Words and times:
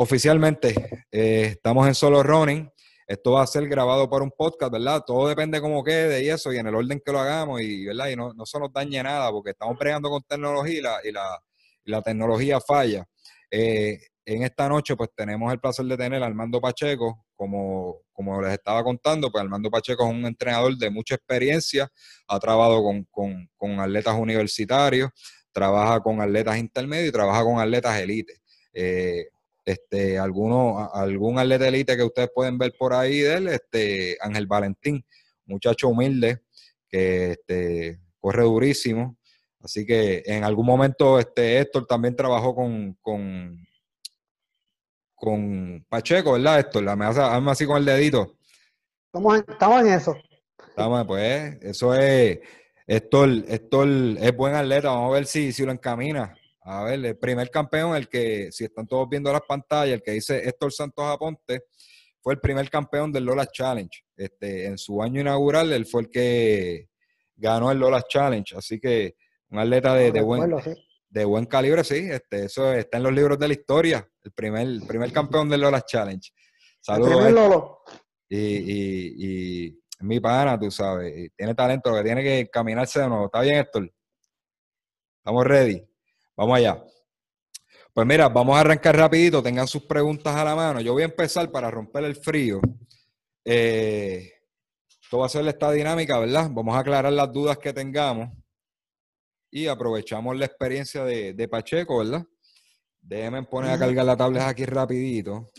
oficialmente 0.00 1.04
eh, 1.12 1.48
estamos 1.50 1.86
en 1.86 1.94
Solo 1.94 2.22
Running. 2.22 2.70
Esto 3.06 3.32
va 3.32 3.42
a 3.42 3.46
ser 3.46 3.68
grabado 3.68 4.08
para 4.08 4.24
un 4.24 4.30
podcast, 4.30 4.72
¿verdad? 4.72 5.02
Todo 5.06 5.28
depende 5.28 5.60
cómo 5.60 5.84
quede 5.84 6.24
y 6.24 6.30
eso, 6.30 6.52
y 6.52 6.56
en 6.56 6.68
el 6.68 6.74
orden 6.74 7.02
que 7.04 7.12
lo 7.12 7.18
hagamos, 7.18 7.60
y, 7.60 7.84
¿verdad? 7.84 8.08
Y 8.08 8.16
no, 8.16 8.32
no 8.32 8.46
se 8.46 8.58
nos 8.58 8.72
dañe 8.72 9.02
nada, 9.02 9.30
porque 9.30 9.50
estamos 9.50 9.76
pregando 9.78 10.08
con 10.08 10.22
tecnología 10.22 10.78
y 10.78 10.80
la, 10.80 11.40
y 11.84 11.90
la, 11.90 12.02
tecnología 12.02 12.60
falla. 12.60 13.04
Eh, 13.50 13.98
en 14.24 14.42
esta 14.42 14.68
noche, 14.70 14.96
pues 14.96 15.10
tenemos 15.14 15.52
el 15.52 15.60
placer 15.60 15.84
de 15.84 15.98
tener 15.98 16.22
a 16.22 16.26
Armando 16.26 16.60
Pacheco, 16.60 17.26
como, 17.34 17.96
como 18.12 18.40
les 18.40 18.52
estaba 18.52 18.82
contando, 18.82 19.30
pues 19.30 19.42
Armando 19.42 19.70
Pacheco 19.70 20.06
es 20.06 20.14
un 20.14 20.24
entrenador 20.24 20.78
de 20.78 20.88
mucha 20.88 21.16
experiencia, 21.16 21.90
ha 22.26 22.38
trabajado 22.38 22.82
con, 22.82 23.04
con, 23.10 23.50
con 23.56 23.78
atletas 23.80 24.14
universitarios, 24.14 25.10
trabaja 25.52 26.00
con 26.00 26.22
atletas 26.22 26.56
intermedios 26.56 27.08
y 27.08 27.12
trabaja 27.12 27.44
con 27.44 27.58
atletas 27.58 28.00
elite. 28.00 28.40
Eh, 28.72 29.26
este, 29.72 30.18
alguno, 30.18 30.90
algún 30.92 31.38
atleta 31.38 31.68
elite 31.68 31.96
que 31.96 32.04
ustedes 32.04 32.30
pueden 32.34 32.58
ver 32.58 32.74
por 32.78 32.92
ahí 32.92 33.20
de 33.20 33.34
él, 33.34 33.48
este, 33.48 34.16
Ángel 34.20 34.46
Valentín, 34.46 35.04
muchacho 35.46 35.88
humilde, 35.88 36.42
que 36.88 37.32
este, 37.32 38.00
corre 38.18 38.44
durísimo. 38.44 39.16
Así 39.62 39.84
que 39.84 40.22
en 40.24 40.44
algún 40.44 40.66
momento 40.66 41.18
este 41.18 41.58
Héctor 41.58 41.86
también 41.86 42.16
trabajó 42.16 42.54
con, 42.54 42.96
con, 43.02 43.66
con 45.14 45.84
Pacheco, 45.88 46.32
¿verdad, 46.32 46.60
Héctor? 46.60 46.82
La 46.82 46.96
me 46.96 47.04
hace, 47.04 47.20
así 47.20 47.66
con 47.66 47.76
el 47.76 47.84
dedito. 47.84 48.36
Estamos 49.06 49.38
en, 49.38 49.44
estamos 49.48 49.80
en 49.82 49.88
eso. 49.88 50.16
Estamos, 50.68 51.06
pues, 51.06 51.58
eso 51.62 51.94
es. 51.94 52.40
Héctor, 52.86 53.28
Héctor 53.46 53.88
es 54.18 54.36
buen 54.36 54.54
atleta, 54.54 54.88
vamos 54.88 55.10
a 55.10 55.14
ver 55.14 55.26
si, 55.26 55.52
si 55.52 55.64
lo 55.64 55.72
encamina. 55.72 56.34
A 56.62 56.84
ver, 56.84 57.04
el 57.04 57.18
primer 57.18 57.50
campeón, 57.50 57.96
el 57.96 58.08
que, 58.08 58.52
si 58.52 58.64
están 58.64 58.86
todos 58.86 59.08
viendo 59.08 59.32
las 59.32 59.42
pantallas, 59.42 59.94
el 59.94 60.02
que 60.02 60.12
dice 60.12 60.46
Héctor 60.46 60.72
Santos 60.72 61.04
Aponte, 61.06 61.64
fue 62.20 62.34
el 62.34 62.40
primer 62.40 62.68
campeón 62.68 63.10
del 63.12 63.24
Lola 63.24 63.46
Challenge. 63.46 64.04
Este, 64.14 64.66
en 64.66 64.76
su 64.76 65.02
año 65.02 65.22
inaugural, 65.22 65.72
él 65.72 65.86
fue 65.86 66.02
el 66.02 66.10
que 66.10 66.90
ganó 67.34 67.70
el 67.70 67.78
Lola 67.78 68.02
Challenge. 68.06 68.56
Así 68.56 68.78
que 68.78 69.16
un 69.48 69.58
atleta 69.58 69.94
de, 69.94 70.20
buen, 70.20 70.54
de 71.08 71.24
buen 71.24 71.46
calibre, 71.46 71.82
sí. 71.82 72.08
Este, 72.10 72.44
eso 72.44 72.72
está 72.74 72.98
en 72.98 73.04
los 73.04 73.12
libros 73.12 73.38
de 73.38 73.48
la 73.48 73.54
historia. 73.54 74.06
El 74.22 74.32
primer, 74.32 74.68
primer 74.86 75.12
campeón 75.12 75.48
del 75.48 75.62
Lola 75.62 75.80
Challenge. 75.80 76.30
Saludos. 76.78 77.32
Lolo. 77.32 77.78
Y, 78.28 78.36
y, 78.36 79.26
y 79.66 79.80
mi 80.00 80.20
pana, 80.20 80.58
tú 80.58 80.70
sabes. 80.70 81.30
Tiene 81.34 81.54
talento, 81.54 81.94
que 81.94 82.02
tiene 82.02 82.22
que 82.22 82.50
caminarse 82.50 83.00
de 83.00 83.08
nuevo. 83.08 83.24
¿Está 83.26 83.40
bien, 83.40 83.56
Héctor? 83.56 83.90
¿Estamos 85.18 85.46
ready? 85.46 85.89
Vamos 86.40 86.56
allá. 86.56 86.82
Pues 87.92 88.06
mira, 88.06 88.30
vamos 88.30 88.56
a 88.56 88.60
arrancar 88.60 88.96
rapidito, 88.96 89.42
tengan 89.42 89.68
sus 89.68 89.82
preguntas 89.82 90.34
a 90.34 90.42
la 90.42 90.56
mano. 90.56 90.80
Yo 90.80 90.94
voy 90.94 91.02
a 91.02 91.04
empezar 91.04 91.50
para 91.50 91.70
romper 91.70 92.04
el 92.04 92.16
frío. 92.16 92.62
Eh, 93.44 94.32
esto 95.02 95.18
va 95.18 95.26
a 95.26 95.28
ser 95.28 95.46
esta 95.46 95.70
dinámica, 95.70 96.18
¿verdad? 96.18 96.48
Vamos 96.50 96.74
a 96.74 96.78
aclarar 96.78 97.12
las 97.12 97.30
dudas 97.30 97.58
que 97.58 97.74
tengamos 97.74 98.30
y 99.50 99.66
aprovechamos 99.66 100.34
la 100.34 100.46
experiencia 100.46 101.04
de, 101.04 101.46
Pacheco, 101.46 101.98
¿verdad? 101.98 102.24
Déjenme 103.02 103.42
poner 103.42 103.72
a 103.72 103.78
cargar 103.78 104.06
la 104.06 104.16
tablet 104.16 104.40
aquí 104.40 104.64
rapidito. 104.64 105.50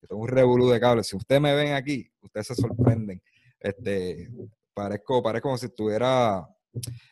Tengo 0.00 0.22
un 0.22 0.28
revolú 0.28 0.68
de 0.70 0.80
cables. 0.80 1.06
Si 1.06 1.14
ustedes 1.14 1.40
me 1.40 1.54
ven 1.54 1.72
aquí, 1.74 2.10
ustedes 2.20 2.48
se 2.48 2.56
sorprenden. 2.56 3.22
Este, 3.60 4.28
parezco, 4.74 5.22
parezco 5.22 5.50
como 5.50 5.58
si 5.58 5.66
estuviera 5.66 6.44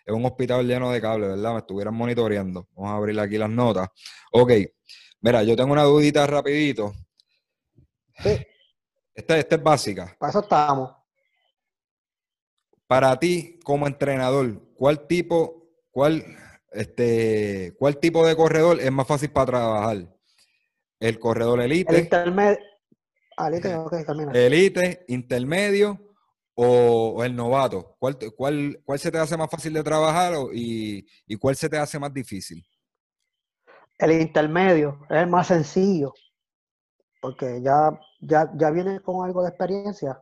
es 0.04 0.14
un 0.14 0.24
hospital 0.24 0.66
lleno 0.66 0.90
de 0.90 1.00
cables, 1.00 1.30
¿verdad? 1.30 1.52
Me 1.52 1.58
estuvieran 1.58 1.94
monitoreando. 1.94 2.68
Vamos 2.74 2.90
a 2.90 2.96
abrir 2.96 3.18
aquí 3.18 3.38
las 3.38 3.50
notas. 3.50 3.88
Ok, 4.32 4.52
mira, 5.20 5.42
yo 5.42 5.56
tengo 5.56 5.72
una 5.72 5.82
dudita 5.82 6.26
rapidito. 6.26 6.94
Sí. 8.22 8.46
Esta, 9.14 9.38
esta 9.38 9.56
es 9.56 9.62
básica. 9.62 10.16
Para 10.18 10.30
eso 10.30 10.40
estamos. 10.40 10.90
Para 12.86 13.18
ti, 13.18 13.58
como 13.64 13.86
entrenador, 13.86 14.74
¿cuál 14.74 15.06
tipo, 15.06 15.68
cuál, 15.90 16.24
este, 16.72 17.74
cuál 17.78 17.98
tipo 17.98 18.26
de 18.26 18.36
corredor 18.36 18.80
es 18.80 18.92
más 18.92 19.06
fácil 19.06 19.30
para 19.30 19.46
trabajar? 19.46 20.14
¿El 21.00 21.18
corredor 21.18 21.60
elite? 21.60 21.94
El 21.94 22.02
intermedio. 22.02 22.58
Elite, 23.36 24.46
elite, 24.46 25.04
intermedio 25.08 26.13
o, 26.54 27.22
el 27.24 27.34
novato? 27.34 27.96
¿Cuál, 27.98 28.18
cuál, 28.36 28.80
cuál 28.84 28.98
se 28.98 29.10
te 29.10 29.18
hace 29.18 29.36
más 29.36 29.50
fácil 29.50 29.72
de 29.72 29.82
trabajar 29.82 30.34
y, 30.52 31.06
cuál 31.38 31.56
se 31.56 31.68
te 31.68 31.78
hace 31.78 31.98
más 31.98 32.12
difícil? 32.12 32.64
El 33.98 34.12
intermedio 34.12 35.00
es 35.08 35.18
el 35.18 35.28
más 35.28 35.48
sencillo, 35.48 36.12
porque 37.20 37.60
ya, 37.62 37.98
ya, 38.20 38.50
ya 38.56 38.70
viene 38.70 39.00
con 39.00 39.24
algo 39.24 39.42
de 39.42 39.48
experiencia 39.50 40.20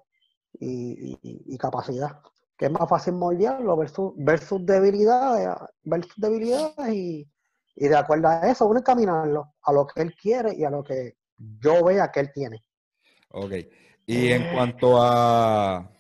y, 0.59 1.57
capacidad, 1.59 2.21
que 2.57 2.67
es 2.67 2.71
más 2.71 2.89
fácil 2.89 3.15
moldearlo, 3.15 3.77
ver, 3.77 3.91
ver 4.17 4.39
sus 4.41 4.65
debilidades, 4.67 5.49
ver 5.85 6.05
sus 6.05 6.17
debilidades 6.17 6.95
y, 6.95 7.29
y 7.75 7.89
de 7.89 7.97
acuerdo 7.97 8.29
a 8.29 8.51
eso, 8.51 8.67
uno 8.67 8.81
encaminarlo 8.81 9.55
a 9.63 9.73
lo 9.73 9.87
que 9.87 10.03
él 10.03 10.15
quiere 10.15 10.55
y 10.55 10.65
a 10.65 10.71
lo 10.71 10.85
que 10.85 11.17
yo 11.39 11.85
vea 11.85 12.11
que 12.11 12.21
él 12.21 12.31
tiene. 12.33 12.63
Ok. 13.31 13.53
Y 14.07 14.31
en 14.33 14.53
cuanto 14.53 15.01
a, 15.01 15.91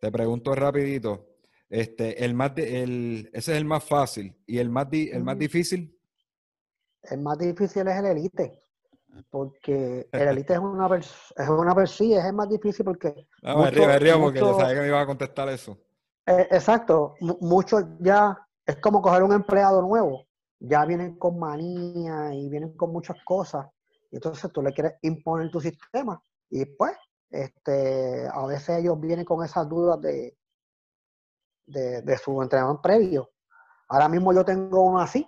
te 0.00 0.10
pregunto 0.10 0.54
rapidito. 0.54 1.26
Este, 1.68 2.24
el 2.24 2.34
más 2.34 2.52
el, 2.56 3.30
ese 3.32 3.52
es 3.52 3.58
el 3.58 3.64
más 3.64 3.84
fácil. 3.84 4.36
¿Y 4.46 4.58
el 4.58 4.70
más, 4.70 4.88
el 4.90 5.22
más 5.22 5.38
difícil? 5.38 5.96
El 7.02 7.20
más 7.20 7.38
difícil 7.38 7.86
es 7.86 7.96
el 7.96 8.06
elite. 8.06 8.64
Porque 9.28 10.08
el 10.12 10.28
elite 10.28 10.54
es 10.54 10.58
una 10.58 10.96
es 10.96 11.48
una 11.48 11.86
sí, 11.86 12.14
es 12.14 12.24
el 12.24 12.32
más 12.32 12.48
difícil 12.48 12.84
porque. 12.84 13.14
No, 13.42 13.58
me 13.58 13.70
río, 13.70 13.86
me 13.86 13.98
río 13.98 14.20
porque 14.20 14.40
yo 14.40 14.58
sabía 14.58 14.74
que 14.74 14.80
me 14.80 14.88
iba 14.88 15.00
a 15.00 15.06
contestar 15.06 15.48
eso. 15.48 15.78
Eh, 16.26 16.48
exacto. 16.50 17.14
Muchos 17.40 17.84
ya 18.00 18.36
es 18.66 18.76
como 18.76 19.00
coger 19.00 19.22
un 19.22 19.32
empleado 19.32 19.82
nuevo. 19.82 20.26
Ya 20.58 20.84
vienen 20.84 21.16
con 21.16 21.38
manía 21.38 22.34
y 22.34 22.48
vienen 22.48 22.76
con 22.76 22.92
muchas 22.92 23.16
cosas. 23.24 23.66
Y 24.10 24.16
entonces 24.16 24.50
tú 24.52 24.62
le 24.62 24.72
quieres 24.72 24.94
imponer 25.02 25.50
tu 25.50 25.60
sistema. 25.60 26.20
Y 26.50 26.64
pues 26.64 26.96
este, 27.30 28.28
a 28.32 28.44
veces 28.46 28.80
ellos 28.80 29.00
vienen 29.00 29.24
con 29.24 29.44
esas 29.44 29.68
dudas 29.68 30.00
de, 30.00 30.36
de, 31.66 32.18
su 32.18 32.42
entrenador 32.42 32.80
previo. 32.80 33.30
Ahora 33.88 34.08
mismo 34.08 34.32
yo 34.32 34.44
tengo 34.44 34.82
uno 34.82 35.00
así, 35.00 35.26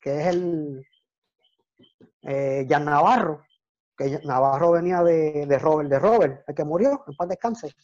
que 0.00 0.20
es 0.20 0.26
el 0.28 0.86
eh, 2.22 2.66
Jan 2.68 2.84
Navarro, 2.84 3.44
que 3.96 4.20
Navarro 4.24 4.72
venía 4.72 5.02
de, 5.02 5.46
de, 5.46 5.58
Robert, 5.58 5.88
de 5.88 5.98
Robert, 5.98 6.44
el 6.48 6.54
que 6.54 6.64
murió, 6.64 7.04
en 7.06 7.16
paz 7.16 7.28
descanse, 7.28 7.74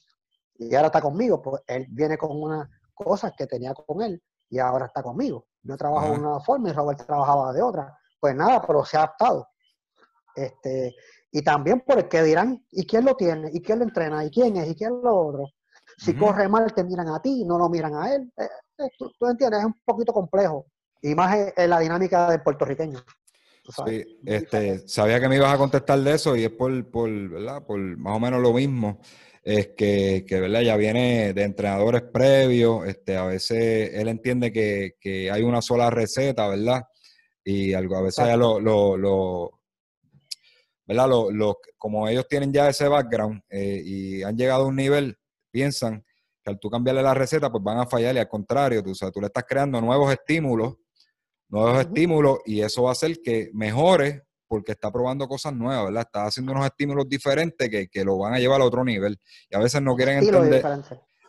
y 0.57 0.75
ahora 0.75 0.89
está 0.89 1.01
conmigo, 1.01 1.41
pues 1.41 1.63
él 1.67 1.87
viene 1.89 2.19
con 2.19 2.31
unas 2.43 2.69
cosas 2.93 3.33
que 3.37 3.47
tenía 3.47 3.73
con 3.73 4.03
él 4.03 4.23
y 4.51 4.59
ahora 4.59 4.87
está 4.87 5.03
conmigo. 5.03 5.47
Yo 5.63 5.77
trabajo 5.77 6.13
de 6.13 6.19
una 6.19 6.41
forma 6.41 6.69
y 6.69 6.73
Robert 6.73 7.07
trabajaba 7.07 7.53
de 7.53 7.63
otra. 7.63 7.99
Pues 8.19 8.35
nada, 8.35 8.63
pero 8.67 8.85
se 8.85 8.97
ha 8.97 9.05
adaptado. 9.05 9.49
Este, 10.35 10.95
y 11.33 11.43
también 11.43 11.81
por 11.81 11.99
el 11.99 12.09
que 12.09 12.23
dirán, 12.23 12.65
¿y 12.73 12.87
quién 12.87 13.05
lo 13.05 13.15
tiene? 13.15 13.51
¿Y 13.53 13.61
quién 13.61 13.79
lo 13.79 13.85
entrena? 13.85 14.25
¿Y 14.25 14.31
quién 14.31 14.57
es? 14.57 14.69
¿Y 14.69 14.75
quién 14.75 14.95
es 14.95 15.03
lo 15.03 15.17
otro? 15.17 15.51
Si 15.97 16.15
corre 16.15 16.49
mal, 16.49 16.73
te 16.75 16.83
miran 16.83 17.09
a 17.09 17.21
ti, 17.21 17.45
no 17.45 17.59
lo 17.59 17.69
miran 17.69 17.95
a 17.95 18.15
él. 18.15 18.33
Eh, 18.37 18.49
eh, 18.79 18.89
tú, 18.99 19.27
entiendes, 19.27 19.61
es 19.61 19.67
un 19.67 19.81
poquito 19.85 20.13
complejo. 20.13 20.67
Y 21.03 21.15
más 21.15 21.53
en 21.57 21.71
la 21.71 21.79
dinámica 21.79 22.31
del 22.31 22.43
puertorriqueño. 22.43 23.01
Sí, 23.87 24.21
este, 24.25 24.89
sabía 24.89 25.21
que 25.21 25.29
me 25.29 25.37
ibas 25.37 25.55
a 25.55 25.59
contestar 25.59 26.01
de 26.01 26.15
eso 26.15 26.35
y 26.35 26.45
es 26.45 26.51
por, 26.51 26.91
por, 26.91 27.11
¿verdad? 27.11 27.65
por 27.65 27.79
más 27.79 28.17
o 28.17 28.21
menos 28.21 28.41
lo 28.41 28.53
mismo. 28.53 29.01
Es 29.43 29.69
que, 29.69 30.25
que 30.27 30.41
¿verdad? 30.41 30.63
ya 30.63 30.77
viene 30.77 31.33
de 31.33 31.43
entrenadores 31.43 32.03
previos. 32.03 32.87
Este, 32.87 33.17
a 33.17 33.25
veces 33.25 33.91
él 33.95 34.09
entiende 34.09 34.53
que, 34.53 34.97
que 35.01 35.31
hay 35.31 35.43
una 35.43 35.63
sola 35.63 35.91
receta, 35.91 36.49
¿verdad? 36.49 36.83
Y 37.45 37.73
algo, 37.73 37.97
a 37.97 38.03
veces 38.03 38.27
ya 38.27 38.37
lo, 38.37 38.59
lo 38.61 39.60
¿verdad? 40.91 41.55
como 41.79 42.09
ellos 42.09 42.27
tienen 42.29 42.53
ya 42.53 42.69
ese 42.69 42.89
background 42.89 43.41
eh, 43.49 43.83
y 43.85 44.23
han 44.23 44.37
llegado 44.37 44.65
a 44.65 44.67
un 44.67 44.77
nivel, 44.77 45.17
piensan 45.51 46.05
que 46.43 46.51
al 46.51 46.59
tú 46.59 46.69
cambiarle 46.69 47.03
la 47.03 47.15
receta, 47.15 47.51
pues 47.51 47.63
van 47.63 47.79
a 47.79 47.87
fallar 47.87 48.15
y 48.15 48.19
al 48.19 48.29
contrario, 48.29 48.83
tú, 48.83 48.93
tú 49.13 49.21
le 49.21 49.27
estás 49.27 49.45
creando 49.47 49.81
nuevos 49.81 50.13
estímulos, 50.13 50.75
nuevos 51.49 51.81
estímulos 51.81 52.39
y 52.45 52.61
eso 52.61 52.83
va 52.83 52.91
a 52.91 52.93
hacer 52.93 53.21
que 53.23 53.51
mejore 53.53 54.23
porque 54.49 54.73
está 54.73 54.91
probando 54.91 55.29
cosas 55.29 55.55
nuevas, 55.55 55.85
¿verdad? 55.85 56.03
Está 56.03 56.25
haciendo 56.25 56.51
unos 56.51 56.67
estímulos 56.67 57.09
diferentes 57.09 57.71
que, 57.71 58.05
lo 58.05 58.19
van 58.19 58.35
a 58.35 58.41
llevar 58.41 58.61
a 58.61 58.65
otro 58.65 58.85
nivel. 58.85 59.17
Y 59.49 59.55
a 59.55 59.61
veces 59.61 59.81
no 59.81 59.95
quieren 59.95 60.25
entender. 60.25 60.65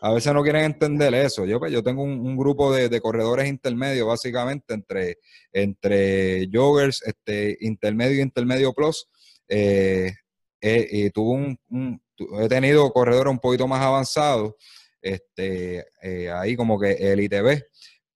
A 0.03 0.11
veces 0.11 0.33
no 0.33 0.41
quieren 0.41 0.63
entender 0.63 1.13
eso. 1.13 1.45
Yo, 1.45 1.59
pues, 1.59 1.71
yo 1.71 1.83
tengo 1.83 2.01
un, 2.01 2.35
grupo 2.35 2.73
de, 2.73 2.99
corredores 2.99 3.47
intermedios, 3.47 4.07
básicamente, 4.07 4.73
entre, 4.73 5.19
entre 5.53 6.49
joggers, 6.51 7.03
este, 7.03 7.55
intermedio 7.61 8.17
y 8.17 8.21
intermedio 8.21 8.73
plus, 8.73 9.07
eh, 9.53 10.13
eh, 10.61 11.11
tuvo 11.13 11.31
un, 11.31 12.01
he 12.39 12.47
tenido 12.47 12.91
corredores 12.91 13.31
un 13.31 13.39
poquito 13.39 13.67
más 13.67 13.81
avanzados, 13.81 14.53
este, 15.01 15.85
eh, 16.01 16.29
ahí 16.31 16.55
como 16.55 16.79
que 16.79 16.91
el 16.91 17.19
ITB, 17.19 17.63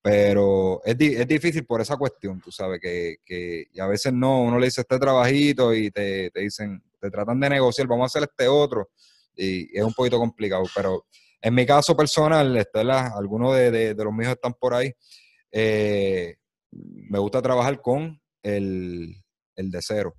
pero 0.02 0.82
es, 0.86 0.98
difícil 0.98 1.66
por 1.66 1.82
esa 1.82 1.98
cuestión, 1.98 2.40
tú 2.40 2.52
sabes, 2.52 2.80
que, 2.80 3.18
y 3.72 3.80
a 3.80 3.88
veces 3.88 4.14
no, 4.14 4.44
uno 4.44 4.60
le 4.60 4.68
dice 4.68 4.82
este 4.82 5.00
trabajito 5.00 5.74
y 5.74 5.90
te, 5.90 6.30
te 6.30 6.42
dicen, 6.42 6.82
te 7.00 7.10
tratan 7.10 7.40
de 7.40 7.50
negociar, 7.50 7.88
vamos 7.88 8.04
a 8.04 8.18
hacer 8.18 8.30
este 8.30 8.48
otro, 8.48 8.90
y 9.36 9.78
es 9.78 9.84
un 9.84 9.94
poquito 9.94 10.20
complicado, 10.20 10.64
pero 10.76 11.06
en 11.42 11.54
mi 11.54 11.66
caso 11.66 11.96
personal, 11.96 12.56
este, 12.58 12.80
algunos 12.80 13.56
de, 13.56 13.94
los 13.96 14.14
míos 14.14 14.32
están 14.32 14.54
por 14.54 14.74
ahí, 14.74 14.92
eh, 15.52 16.38
me 16.72 17.20
gusta 17.20 17.42
trabajar 17.42 17.82
con 17.82 18.20
el, 18.42 19.16
de 19.56 19.80
cero. 19.82 20.16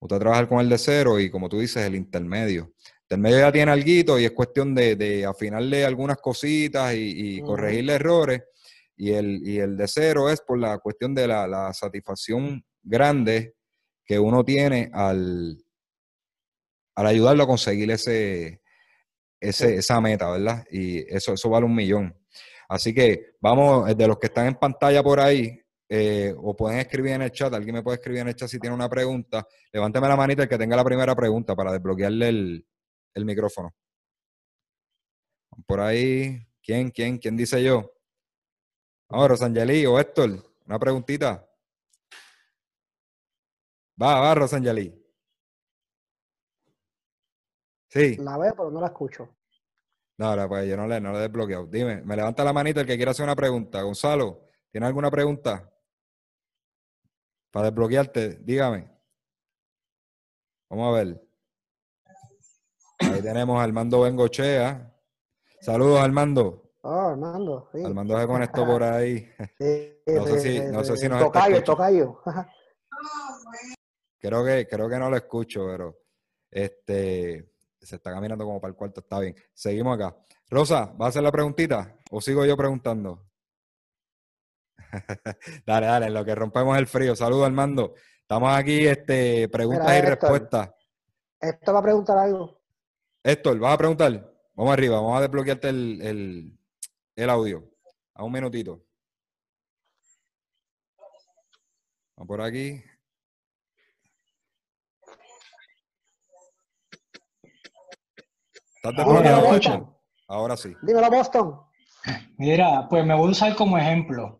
Gusta 0.00 0.18
trabajar 0.18 0.48
con 0.48 0.60
el 0.60 0.68
de 0.68 0.78
cero 0.78 1.20
y 1.20 1.30
como 1.30 1.48
tú 1.48 1.60
dices, 1.60 1.84
el 1.84 1.94
intermedio. 1.94 2.72
El 3.08 3.18
intermedio 3.18 3.38
ya 3.38 3.52
tiene 3.52 3.72
algo 3.72 4.18
y 4.18 4.24
es 4.24 4.30
cuestión 4.30 4.74
de, 4.74 5.26
afinarle 5.26 5.84
algunas 5.84 6.16
cositas 6.18 6.94
y, 6.94 7.40
corregirle 7.42 7.94
errores. 7.94 8.42
Y 8.96 9.12
el, 9.12 9.46
y 9.46 9.58
el 9.58 9.76
de 9.76 9.88
cero 9.88 10.30
es 10.30 10.40
por 10.40 10.58
la 10.58 10.78
cuestión 10.78 11.14
de 11.14 11.26
la 11.26 11.72
satisfacción 11.72 12.64
grande 12.82 13.54
que 14.04 14.18
uno 14.18 14.44
tiene 14.44 14.90
al, 14.92 15.56
al 17.00 17.06
ayudarlo 17.06 17.44
a 17.44 17.46
conseguir 17.46 17.90
ese, 17.90 18.60
esa 19.40 20.00
meta, 20.00 20.30
¿verdad? 20.30 20.64
Y 20.70 20.98
eso, 21.14 21.32
eso 21.32 21.48
vale 21.48 21.66
un 21.66 21.74
millón. 21.74 22.14
Así 22.68 22.94
que 22.94 23.34
vamos, 23.40 23.96
de 23.96 24.06
los 24.06 24.18
que 24.18 24.26
están 24.26 24.46
en 24.46 24.54
pantalla 24.56 25.02
por 25.02 25.18
ahí, 25.18 25.60
eh, 25.92 26.32
o 26.36 26.54
pueden 26.54 26.78
escribir 26.78 27.10
en 27.12 27.22
el 27.22 27.32
chat, 27.32 27.52
alguien 27.52 27.74
me 27.74 27.82
puede 27.82 27.96
escribir 27.96 28.20
en 28.20 28.28
el 28.28 28.36
chat 28.36 28.48
si 28.48 28.60
tiene 28.60 28.76
una 28.76 28.88
pregunta, 28.88 29.44
levánteme 29.72 30.06
la 30.06 30.14
manita 30.14 30.44
el 30.44 30.48
que 30.48 30.56
tenga 30.56 30.76
la 30.76 30.84
primera 30.84 31.16
pregunta 31.16 31.56
para 31.56 31.72
desbloquearle 31.72 32.28
el, 32.28 32.66
el 33.12 33.24
micrófono. 33.24 33.74
Por 35.66 35.80
ahí, 35.80 36.46
¿quién, 36.62 36.90
quién, 36.90 37.18
quién 37.18 37.36
dice 37.36 37.60
yo? 37.60 37.92
Ahora, 39.08 39.28
Rosangeli 39.30 39.84
o 39.84 39.98
Héctor, 39.98 40.54
una 40.64 40.78
preguntita. 40.78 41.44
Va, 44.00 44.20
va, 44.20 44.34
Rosangeli. 44.36 44.96
Sí. 47.88 48.14
La 48.18 48.38
veo, 48.38 48.54
pero 48.54 48.70
no 48.70 48.80
la 48.80 48.86
escucho. 48.86 49.36
No, 50.18 50.48
pues 50.48 50.68
yo 50.68 50.76
no 50.76 50.86
le, 50.86 51.00
no 51.00 51.10
le 51.12 51.18
he 51.18 51.22
desbloqueado. 51.22 51.66
Dime, 51.66 52.02
me 52.02 52.14
levanta 52.14 52.44
la 52.44 52.52
manita 52.52 52.82
el 52.82 52.86
que 52.86 52.96
quiera 52.96 53.10
hacer 53.10 53.24
una 53.24 53.34
pregunta. 53.34 53.82
Gonzalo, 53.82 54.46
¿tiene 54.70 54.86
alguna 54.86 55.10
pregunta? 55.10 55.69
Para 57.50 57.66
desbloquearte, 57.70 58.38
dígame. 58.42 58.90
Vamos 60.68 60.88
a 60.88 60.98
ver. 60.98 61.22
Ahí 63.00 63.22
tenemos 63.22 63.58
a 63.58 63.64
Armando 63.64 64.02
Bengochea. 64.02 64.94
Saludos, 65.60 66.00
Armando. 66.00 66.70
Oh, 66.82 67.08
Armando, 67.08 67.68
sí. 67.72 67.84
Armando 67.84 68.18
se 68.18 68.26
conectó 68.26 68.66
por 68.66 68.82
ahí. 68.82 69.28
Sí, 69.58 69.94
no, 70.06 70.26
sé 70.26 70.40
si, 70.40 70.60
no 70.60 70.84
sé 70.84 70.96
si 70.96 71.08
nos 71.08 71.20
Tocayo, 71.20 71.62
tocayo. 71.62 72.22
creo 74.18 74.44
que, 74.44 74.66
creo 74.68 74.88
que 74.88 74.98
no 74.98 75.10
lo 75.10 75.16
escucho, 75.16 75.66
pero 75.66 75.98
este 76.50 77.52
se 77.80 77.96
está 77.96 78.12
caminando 78.12 78.44
como 78.44 78.60
para 78.60 78.70
el 78.70 78.76
cuarto, 78.76 79.00
está 79.00 79.18
bien. 79.18 79.34
Seguimos 79.52 79.96
acá. 79.96 80.16
Rosa, 80.48 80.86
¿vas 80.96 81.06
a 81.06 81.08
hacer 81.08 81.22
la 81.22 81.32
preguntita 81.32 81.96
o 82.10 82.20
sigo 82.20 82.44
yo 82.44 82.56
preguntando? 82.56 83.29
dale, 85.66 85.86
dale, 85.86 86.06
en 86.06 86.14
lo 86.14 86.24
que 86.24 86.34
rompemos 86.34 86.76
el 86.78 86.86
frío. 86.86 87.14
Saludos, 87.16 87.46
Armando. 87.46 87.94
Estamos 88.20 88.54
aquí, 88.54 88.86
este, 88.86 89.48
preguntas 89.48 89.98
y 89.98 90.00
respuestas. 90.02 90.70
Esto 91.40 91.72
va 91.72 91.78
a 91.80 91.82
preguntar 91.82 92.18
algo. 92.18 92.60
Héctor, 93.22 93.58
¿vas 93.58 93.74
a 93.74 93.78
preguntar? 93.78 94.32
Vamos 94.54 94.72
arriba, 94.72 94.96
vamos 94.96 95.18
a 95.18 95.22
desbloquearte 95.22 95.68
el, 95.68 96.00
el, 96.02 96.58
el 97.16 97.30
audio. 97.30 97.64
A 98.14 98.24
un 98.24 98.32
minutito. 98.32 98.82
Vamos 102.16 102.28
por 102.28 102.42
aquí. 102.42 102.82
¿Estás 108.76 108.96
desbloqueado, 108.96 109.42
Boston? 109.42 109.96
Ahora 110.28 110.56
sí. 110.56 110.74
Dímelo, 110.82 111.10
Boston. 111.10 111.60
Mira, 112.38 112.86
pues 112.88 113.04
me 113.04 113.14
voy 113.14 113.28
a 113.28 113.30
usar 113.32 113.54
como 113.54 113.76
ejemplo. 113.76 114.39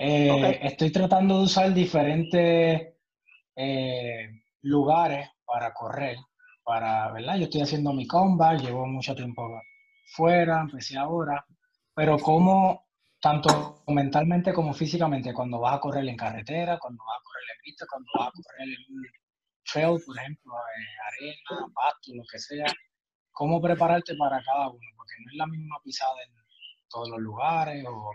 Eh, 0.00 0.60
estoy 0.62 0.92
tratando 0.92 1.38
de 1.38 1.44
usar 1.44 1.74
diferentes 1.74 2.94
eh, 3.56 4.42
lugares 4.62 5.28
para 5.44 5.74
correr, 5.74 6.16
para, 6.62 7.10
¿verdad? 7.10 7.36
Yo 7.36 7.44
estoy 7.44 7.62
haciendo 7.62 7.92
mi 7.92 8.06
comba, 8.06 8.54
llevo 8.54 8.86
mucho 8.86 9.14
tiempo 9.16 9.60
fuera, 10.14 10.60
empecé 10.60 10.96
ahora, 10.96 11.44
pero 11.94 12.16
como 12.18 12.86
tanto 13.20 13.82
mentalmente 13.88 14.52
como 14.52 14.72
físicamente, 14.72 15.34
cuando 15.34 15.58
vas 15.58 15.74
a 15.74 15.80
correr 15.80 16.06
en 16.08 16.16
carretera, 16.16 16.78
cuando 16.78 17.02
vas 17.04 17.18
a 17.18 17.24
correr 17.24 17.56
en 17.56 17.60
pista, 17.62 17.86
cuando 17.90 18.08
vas 18.16 18.28
a 18.28 18.32
correr 18.32 18.68
en 18.68 18.94
un 18.94 19.02
trail, 19.64 19.98
por 20.06 20.16
ejemplo, 20.16 20.52
en 20.76 21.26
arena, 21.26 21.72
pasto, 21.74 22.14
lo 22.14 22.22
que 22.30 22.38
sea, 22.38 22.66
cómo 23.32 23.60
prepararte 23.60 24.14
para 24.16 24.40
cada 24.44 24.68
uno, 24.68 24.86
porque 24.96 25.14
no 25.24 25.32
es 25.32 25.36
la 25.36 25.46
misma 25.48 25.76
pisada 25.82 26.22
en 26.22 26.32
todos 26.88 27.08
los 27.08 27.18
lugares 27.18 27.84
o 27.84 28.12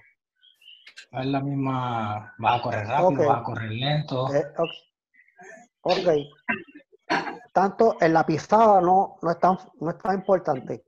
es 1.11 1.25
la 1.25 1.41
misma, 1.41 2.33
vas 2.37 2.59
a 2.59 2.61
correr 2.63 2.87
rápido, 2.87 3.27
vas 3.27 3.39
a 3.39 3.43
correr 3.43 3.71
lento. 3.71 4.33
Eh, 4.33 4.43
ok. 5.81 6.09
Tanto 7.53 7.97
en 8.01 8.13
la 8.13 8.25
pisada 8.25 8.81
no, 8.81 9.17
no, 9.21 9.31
es 9.31 9.39
tan, 9.39 9.57
no 9.79 9.91
es 9.91 9.97
tan 9.99 10.15
importante. 10.15 10.83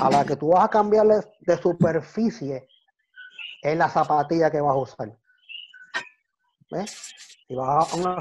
A 0.00 0.10
la 0.10 0.24
que 0.24 0.36
tú 0.36 0.48
vas 0.48 0.64
a 0.64 0.68
cambiarle 0.68 1.20
de 1.40 1.56
superficie 1.58 2.68
es 3.62 3.76
la 3.76 3.88
zapatilla 3.88 4.50
que 4.50 4.60
vas 4.60 4.72
a 4.72 4.78
usar. 4.78 5.18
¿Ves? 6.70 7.14
Si 7.46 7.54
vas 7.54 7.92
a, 7.92 7.96
una 7.96 8.20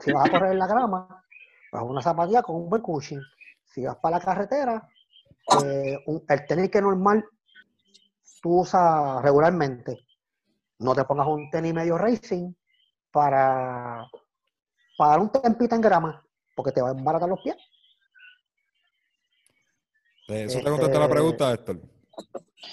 si 0.00 0.12
vas 0.12 0.26
a 0.26 0.30
correr 0.30 0.52
en 0.52 0.58
la 0.58 0.66
grama, 0.66 1.24
vas 1.72 1.80
a 1.80 1.84
una 1.84 2.02
zapatilla 2.02 2.42
con 2.42 2.56
un 2.56 2.70
buen 2.70 2.82
cushing. 2.82 3.22
Si 3.64 3.84
vas 3.84 3.96
para 3.96 4.18
la 4.18 4.24
carretera, 4.24 4.88
eh, 5.64 5.98
el 6.28 6.46
tenis 6.46 6.70
que 6.70 6.80
normal 6.80 7.24
tú 8.42 8.60
usas 8.60 9.22
regularmente. 9.22 10.05
No 10.78 10.94
te 10.94 11.04
pongas 11.04 11.26
un 11.26 11.50
tenis 11.50 11.74
medio 11.74 11.96
racing 11.96 12.52
para, 13.10 14.06
para 14.96 15.20
un 15.20 15.30
tempito 15.30 15.74
en 15.74 15.80
grama, 15.80 16.24
porque 16.54 16.72
te 16.72 16.82
va 16.82 16.88
a 16.88 16.92
embaratar 16.92 17.28
los 17.28 17.40
pies. 17.40 17.56
Eso 20.28 20.58
te 20.58 20.64
contesta 20.64 20.98
la 20.98 21.04
este, 21.04 21.14
pregunta, 21.14 21.52
Héctor. 21.52 21.80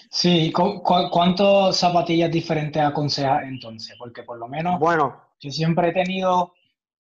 Sí, 0.10 0.52
¿cuántas 0.52 1.78
zapatillas 1.78 2.32
diferentes 2.32 2.82
aconsejas 2.82 3.44
entonces? 3.44 3.96
Porque 3.98 4.24
por 4.24 4.38
lo 4.38 4.48
menos 4.48 4.80
bueno, 4.80 5.22
yo 5.40 5.52
siempre 5.52 5.90
he 5.90 5.94
tenido 5.94 6.54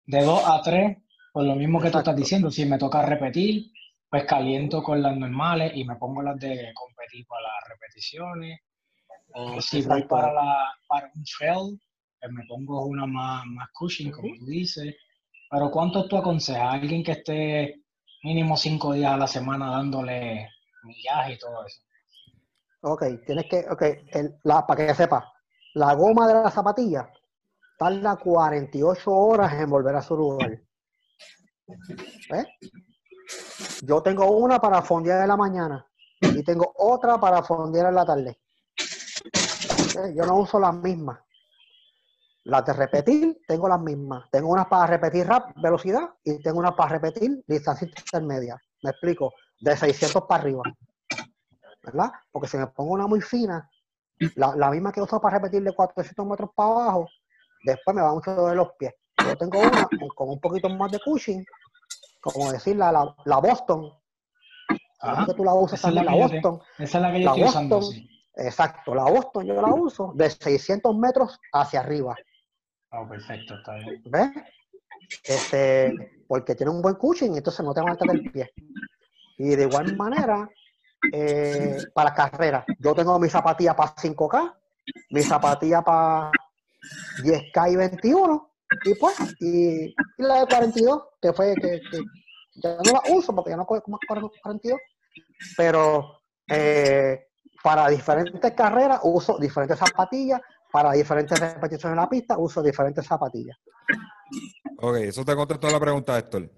de 0.07 0.23
dos 0.23 0.43
a 0.45 0.61
tres, 0.63 0.99
por 1.33 1.45
lo 1.45 1.55
mismo 1.55 1.81
que 1.81 1.91
tú 1.91 1.99
estás 1.99 2.17
diciendo, 2.17 2.51
si 2.51 2.67
me 2.67 2.79
toca 2.79 3.03
repetir, 3.03 3.73
pues 4.11 4.25
caliento 4.25 4.83
con 4.83 5.01
las 5.01 5.17
normales 5.17 5.73
y 5.75 5.85
me 5.85 5.97
pongo 5.97 6.23
las 6.23 6.39
de 6.39 6.73
competir 6.75 7.27
para 7.27 7.43
las 7.43 7.69
repeticiones. 7.71 8.61
O 9.35 9.61
si 9.61 9.83
voy 9.83 10.05
para, 10.05 10.33
la, 10.33 10.75
para 10.87 11.11
un 11.15 11.25
trail, 11.25 11.81
pues 12.21 12.33
me 12.33 12.45
pongo 12.47 12.87
una 12.87 13.07
más, 13.07 13.45
más 13.47 13.69
cushing, 13.73 14.11
como 14.11 14.29
tú 14.39 14.47
dices. 14.47 14.95
Pero 15.51 15.71
¿cuánto 15.71 16.07
tú 16.09 16.17
aconsejas? 16.17 16.75
Alguien 16.75 17.03
que 17.03 17.13
esté 17.13 17.83
mínimo 18.23 18.57
cinco 18.57 18.93
días 18.93 19.13
a 19.13 19.17
la 19.17 19.27
semana 19.27 19.71
dándole 19.71 20.49
millaje 20.85 21.35
y 21.35 21.39
todo 21.39 21.67
eso. 21.67 21.81
Ok, 22.83 23.05
tienes 23.27 23.47
que, 23.49 23.65
ok, 23.71 23.83
la, 24.45 24.67
para 24.67 24.87
que 24.87 24.95
sepa, 24.95 25.33
la 25.75 25.95
goma 25.95 26.27
de 26.27 26.35
la 26.35 26.51
zapatilla 26.51 27.09
tarda 27.79 28.17
48 28.17 29.11
horas 29.11 29.53
en 29.55 29.71
volver 29.71 29.97
a 29.97 30.03
su 30.03 30.17
lugar. 30.17 30.51
¿Eh? 32.35 32.47
Yo 33.83 34.03
tengo 34.03 34.31
una 34.31 34.61
para 34.61 34.83
fondear 34.83 35.23
en 35.23 35.29
la 35.29 35.37
mañana 35.37 35.87
y 36.21 36.43
tengo 36.43 36.73
otra 36.77 37.19
para 37.19 37.43
fondear 37.43 37.87
en 37.87 37.95
la 37.95 38.05
tarde. 38.05 38.39
Eh, 39.97 40.15
yo 40.17 40.25
no 40.27 40.37
uso 40.37 40.59
las 40.59 40.75
mismas. 40.75 41.19
Las 42.45 42.65
de 42.65 42.73
repetir, 42.73 43.41
tengo 43.47 43.69
las 43.69 43.81
mismas. 43.81 44.29
Tengo 44.31 44.49
unas 44.49 44.67
para 44.67 44.87
repetir 44.87 45.27
rap, 45.27 45.53
velocidad, 45.57 46.09
y 46.25 46.43
tengo 46.43 46.59
unas 46.59 46.73
para 46.73 46.91
repetir 46.91 47.43
distancia 47.47 47.87
intermedia. 47.87 48.61
Me 48.83 48.91
explico, 48.91 49.33
de 49.61 49.77
600 49.77 50.25
para 50.25 50.43
arriba. 50.43 50.63
¿Verdad? 51.83 52.11
Porque 52.31 52.49
si 52.49 52.57
me 52.57 52.67
pongo 52.69 52.93
una 52.93 53.07
muy 53.07 53.21
fina, 53.21 53.69
la, 54.37 54.71
misma 54.71 54.93
que 54.93 55.01
uso 55.01 55.21
para 55.21 55.39
repetir 55.39 55.63
de 55.63 55.75
400 55.75 56.27
metros 56.27 56.51
para 56.55 56.71
abajo, 56.71 57.09
después 57.65 57.95
me 57.95 58.03
va 58.03 58.13
mucho 58.13 58.47
de 58.47 58.55
los 58.55 58.69
pies. 58.79 58.93
Yo 59.25 59.37
tengo 59.37 59.61
una 59.61 59.89
con 60.17 60.31
un 60.31 60.41
poquito 60.41 60.69
más 60.69 60.91
de 60.91 60.99
cushing 61.05 61.45
como 62.21 62.53
decir 62.53 62.77
la, 62.77 62.93
la, 63.25 63.39
Boston. 63.39 63.91
Ah, 65.01 65.25
que 65.27 65.35
tú 65.35 65.45
la 65.45 65.55
usas 65.55 65.81
también, 65.83 66.07
la, 66.07 66.15
Boston. 66.15 66.61
esa 66.79 66.99
es 66.99 67.03
la 67.03 67.13
que 67.13 67.23
yo 67.23 67.31
estoy 67.31 67.45
usando, 67.45 67.81
Exacto, 68.35 68.95
la 68.95 69.05
Boston 69.05 69.47
yo 69.47 69.61
la 69.61 69.75
uso 69.75 70.13
de 70.15 70.31
600 70.31 70.97
metros 70.97 71.39
hacia 71.53 71.81
arriba. 71.81 72.17
Oh, 72.91 73.07
perfecto, 73.09 73.55
está 73.57 73.75
bien. 73.75 74.03
¿Ves? 74.07 74.31
Este, 75.25 76.25
porque 76.27 76.55
tiene 76.55 76.73
un 76.73 76.81
buen 76.81 76.95
cushing, 76.95 77.37
entonces 77.37 77.65
no 77.65 77.75
te 77.75 77.83
marca 77.83 78.05
del 78.07 78.31
pie. 78.31 78.51
Y 79.39 79.57
de 79.57 79.65
igual 79.65 79.97
manera, 79.97 80.49
eh, 81.13 81.77
para 81.95 82.15
carrera, 82.15 82.65
yo 82.79 82.95
tengo 82.95 83.19
mi 83.19 83.29
zapatilla 83.29 83.75
para 83.75 83.95
5K 83.95 84.55
mi 85.11 85.23
zapatilla 85.23 85.83
para 85.83 86.31
10K 87.23 87.73
y 87.73 87.77
21, 87.77 88.51
y 88.85 88.95
pues, 88.95 89.17
y, 89.41 89.95
la 90.19 90.41
de 90.41 90.47
42, 90.47 91.03
que 91.21 91.33
fue 91.33 91.55
que, 91.55 91.81
ya 92.55 92.77
no 92.85 92.93
la 92.93 93.03
uso 93.15 93.35
porque 93.35 93.51
ya 93.51 93.57
no 93.57 93.67
más 93.69 94.01
42, 94.09 94.79
pero 95.57 96.21
eh, 96.49 97.29
para 97.63 97.89
diferentes 97.89 98.53
carreras 98.53 99.01
uso 99.03 99.39
diferentes 99.39 99.79
zapatillas, 99.79 100.41
para 100.71 100.93
diferentes 100.93 101.39
repeticiones 101.39 101.97
en 101.97 102.03
la 102.03 102.09
pista 102.09 102.39
uso 102.39 102.63
diferentes 102.63 103.07
zapatillas. 103.07 103.57
Ok, 104.79 104.97
eso 104.97 105.25
te 105.25 105.37
contestó 105.37 105.69
la 105.71 105.79
pregunta, 105.79 106.19
Héctor. 106.19 106.51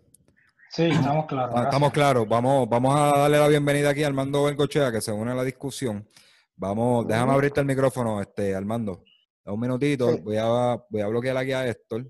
Sí, 0.70 0.84
estamos 0.84 1.26
claros. 1.26 1.54
Ah, 1.56 1.64
estamos 1.64 1.92
claros. 1.92 2.28
Vamos, 2.28 2.68
vamos 2.68 2.96
a 2.96 3.18
darle 3.18 3.38
la 3.38 3.48
bienvenida 3.48 3.90
aquí 3.90 4.02
a 4.02 4.06
Armando 4.06 4.44
Bengochea, 4.44 4.90
que 4.90 5.00
se 5.00 5.12
une 5.12 5.32
a 5.32 5.34
la 5.34 5.44
discusión. 5.44 6.08
Vamos, 6.56 7.06
déjame 7.06 7.32
abrirte 7.32 7.60
el 7.60 7.66
micrófono, 7.66 8.20
este, 8.20 8.54
Armando. 8.54 9.04
Un 9.44 9.60
minutito, 9.60 10.18
voy, 10.18 10.36
a, 10.38 10.82
voy 10.88 11.00
a 11.00 11.06
bloquear 11.06 11.36
aquí 11.36 11.52
a 11.52 11.66
Héctor. 11.66 12.08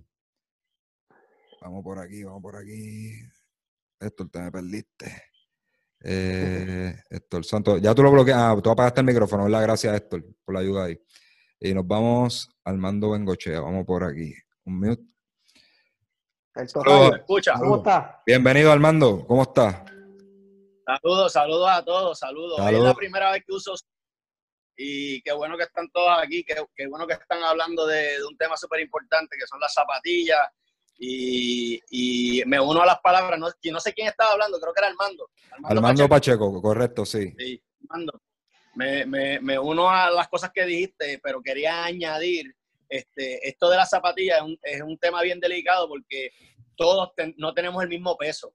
Vamos 1.60 1.82
por 1.82 1.98
aquí, 1.98 2.22
vamos 2.22 2.42
por 2.42 2.56
aquí. 2.56 3.12
Héctor, 3.98 4.30
te 4.30 4.40
me 4.40 4.52
perdiste. 4.52 5.33
Eh, 6.06 6.94
Héctor 7.08 7.44
Santos, 7.46 7.80
ya 7.80 7.94
tú 7.94 8.02
lo 8.02 8.10
bloqueas. 8.10 8.38
Ah, 8.38 8.56
tú 8.62 8.70
apagaste 8.70 9.00
el 9.00 9.06
micrófono, 9.06 9.44
¿verdad? 9.44 9.62
Gracias, 9.62 9.96
Héctor, 9.96 10.22
por 10.44 10.54
la 10.54 10.60
ayuda 10.60 10.84
ahí. 10.84 11.00
Y 11.58 11.72
nos 11.72 11.86
vamos 11.86 12.50
Armando 12.62 13.12
Bengochea. 13.12 13.60
Vamos 13.60 13.86
por 13.86 14.04
aquí. 14.04 14.34
Un 14.64 14.80
minuto. 14.80 15.02
Saludos. 16.66 17.16
Escucha. 17.16 17.54
¿Cómo 17.54 17.76
está? 17.78 18.22
Bienvenido, 18.26 18.70
Armando. 18.70 19.26
¿Cómo 19.26 19.42
estás? 19.42 19.82
Saludos, 20.84 21.32
saludos 21.32 21.70
a 21.70 21.82
todos. 21.82 22.18
Saludos. 22.18 22.60
Es 22.70 22.78
la 22.80 22.94
primera 22.94 23.32
vez 23.32 23.42
que 23.46 23.54
uso 23.54 23.74
y 24.76 25.22
qué 25.22 25.32
bueno 25.32 25.56
que 25.56 25.62
están 25.62 25.88
todos 25.90 26.10
aquí, 26.20 26.44
qué, 26.44 26.56
qué 26.74 26.86
bueno 26.88 27.06
que 27.06 27.14
están 27.14 27.42
hablando 27.42 27.86
de, 27.86 28.18
de 28.18 28.24
un 28.24 28.36
tema 28.36 28.56
súper 28.56 28.80
importante 28.80 29.36
que 29.38 29.46
son 29.46 29.60
las 29.60 29.72
zapatillas 29.72 30.40
y, 30.98 32.42
me 32.46 32.60
uno 32.60 32.82
a 32.82 32.86
las 32.86 33.00
palabras, 33.00 33.38
no, 33.38 33.48
no 33.48 33.80
sé 33.80 33.92
quién 33.92 34.08
estaba 34.08 34.32
hablando, 34.32 34.60
creo 34.60 34.72
que 34.72 34.80
era 34.80 34.88
Armando. 34.88 35.30
Armando, 35.64 36.08
Pacheco. 36.08 36.62
correcto, 36.62 37.04
sí. 37.04 37.32
Sí, 37.38 37.62
Armando. 37.88 38.20
Me, 38.74 39.06
me, 39.06 39.40
me, 39.40 39.58
uno 39.58 39.88
a 39.88 40.10
las 40.10 40.28
cosas 40.28 40.50
que 40.52 40.64
dijiste, 40.64 41.20
pero 41.22 41.40
quería 41.40 41.84
añadir, 41.84 42.54
este, 42.88 43.48
esto 43.48 43.70
de 43.70 43.76
las 43.76 43.90
zapatillas 43.90 44.38
es 44.38 44.42
un, 44.42 44.58
es 44.62 44.82
un 44.82 44.98
tema 44.98 45.22
bien 45.22 45.40
delicado 45.40 45.88
porque 45.88 46.30
todos 46.76 47.12
no 47.36 47.54
tenemos 47.54 47.82
el 47.82 47.88
mismo 47.88 48.16
peso. 48.16 48.54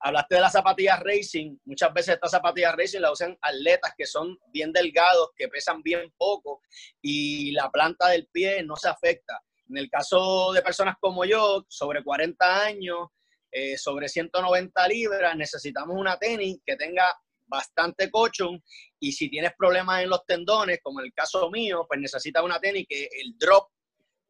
Hablaste 0.00 0.36
de 0.36 0.40
las 0.40 0.52
zapatillas 0.52 1.00
racing, 1.00 1.56
muchas 1.64 1.92
veces 1.92 2.14
estas 2.14 2.30
zapatillas 2.30 2.74
racing 2.76 3.00
las 3.00 3.12
usan 3.12 3.36
atletas 3.42 3.94
que 3.98 4.06
son 4.06 4.38
bien 4.52 4.72
delgados, 4.72 5.30
que 5.36 5.48
pesan 5.48 5.82
bien 5.82 6.12
poco 6.16 6.60
y 7.02 7.50
la 7.50 7.68
planta 7.70 8.08
del 8.08 8.28
pie 8.28 8.62
no 8.62 8.76
se 8.76 8.88
afecta 8.88 9.42
en 9.68 9.78
el 9.78 9.90
caso 9.90 10.52
de 10.52 10.62
personas 10.62 10.96
como 11.00 11.24
yo, 11.24 11.64
sobre 11.68 12.02
40 12.02 12.64
años, 12.64 13.08
eh, 13.50 13.76
sobre 13.76 14.08
190 14.08 14.88
libras, 14.88 15.36
necesitamos 15.36 15.96
una 15.96 16.18
tenis 16.18 16.58
que 16.64 16.76
tenga 16.76 17.14
bastante 17.46 18.10
cochon 18.10 18.62
y 19.00 19.12
si 19.12 19.30
tienes 19.30 19.52
problemas 19.56 20.02
en 20.02 20.10
los 20.10 20.24
tendones, 20.26 20.80
como 20.82 21.00
en 21.00 21.06
el 21.06 21.12
caso 21.14 21.50
mío, 21.50 21.86
pues 21.88 22.00
necesitas 22.00 22.42
una 22.42 22.60
tenis 22.60 22.86
que 22.88 23.04
el 23.04 23.36
drop 23.38 23.68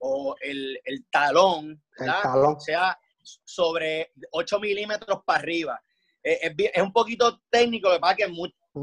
o 0.00 0.37
el, 0.40 0.78
talón, 1.11 1.83
sea 2.59 2.97
sobre 3.45 4.12
8 4.30 4.61
milímetros 4.61 5.21
para 5.26 5.40
arriba. 5.40 5.80
Eh, 6.23 6.54
es, 6.73 6.83
un 6.83 6.92
poquito 6.92 7.42
técnico, 7.50 7.90
que 7.90 7.99
pasa 7.99 8.16
que 8.16 8.33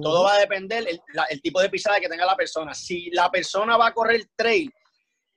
todo 0.02 0.24
va 0.26 0.34
a 0.34 0.40
depender 0.40 0.86
el, 0.88 1.00
el 1.30 1.42
tipo 1.42 1.62
de 1.62 1.70
pisada 1.70 2.02
que 2.02 2.10
tenga 2.10 2.26
la 2.26 2.36
persona. 2.36 2.74
Si 2.74 3.10
la 3.12 3.32
persona 3.32 3.78
va 3.78 3.88
a 3.88 3.94
correr 3.94 4.30
trail 4.36 4.70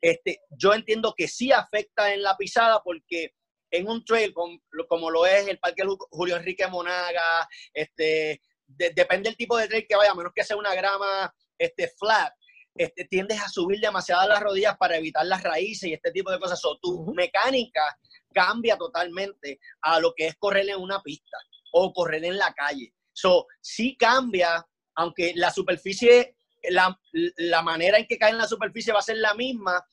este, 0.01 0.41
yo 0.51 0.75
entiendo 0.75 1.15
que 1.17 1.29
sí 1.29 1.53
afecta 1.53 2.13
en 2.13 2.23
la 2.23 2.37
pisada 2.37 2.81
porque 2.83 3.35
en 3.71 3.89
un 3.89 4.05
trail 4.05 4.33
como, 4.33 5.11
lo 5.11 5.27
es 5.27 5.47
el 5.49 5.59
Parque 5.59 5.83
Julio 6.11 6.37
Enrique 6.37 6.67
Monaga, 6.69 7.49
este, 7.75 8.41
depende 8.67 9.29
del 9.29 9.37
tipo 9.37 9.57
de 9.57 9.69
trail 9.69 9.87
que 9.89 9.97
vaya, 9.97 10.13
a 10.13 10.15
menos 10.15 10.33
que 10.35 10.45
sea 10.45 10.57
una 10.57 10.75
grama 10.75 11.33
este, 11.59 11.89
flat, 11.89 12.33
este, 12.75 13.05
tiendes 13.07 13.41
a 13.41 13.49
subir 13.49 13.81
demasiado 13.81 14.29
las 14.29 14.41
rodillas 14.41 14.77
para 14.79 14.97
evitar 14.97 15.27
las 15.27 15.43
raíces 15.43 15.91
y 15.91 15.95
este 15.95 16.13
tipo 16.13 16.31
de 16.31 16.39
cosas. 16.39 16.65
O 16.65 16.79
tu 16.79 17.13
mecánica 17.15 17.99
cambia 18.33 18.77
totalmente 18.77 19.59
a 19.83 19.99
lo 20.01 20.15
que 20.15 20.29
es 20.29 20.37
correr 20.37 20.69
en 20.69 20.81
una 20.81 21.03
pista 21.03 21.37
o 21.73 21.93
correr 21.93 22.25
en 22.25 22.39
la 22.39 22.53
calle. 22.55 22.95
So, 23.13 23.47
sí 23.61 23.97
cambia, 23.97 24.65
aunque 24.95 25.33
la 25.35 25.51
superficie 25.51 26.37
la, 26.71 27.63
manera 27.63 27.99
en 27.99 28.07
que 28.07 28.19
cae 28.19 28.31
en 28.31 28.39
la 28.39 28.49
superficie 28.49 28.93
va 28.93 28.99
a 29.01 29.03
ser 29.03 29.17
la 29.17 29.35
misma 29.35 29.85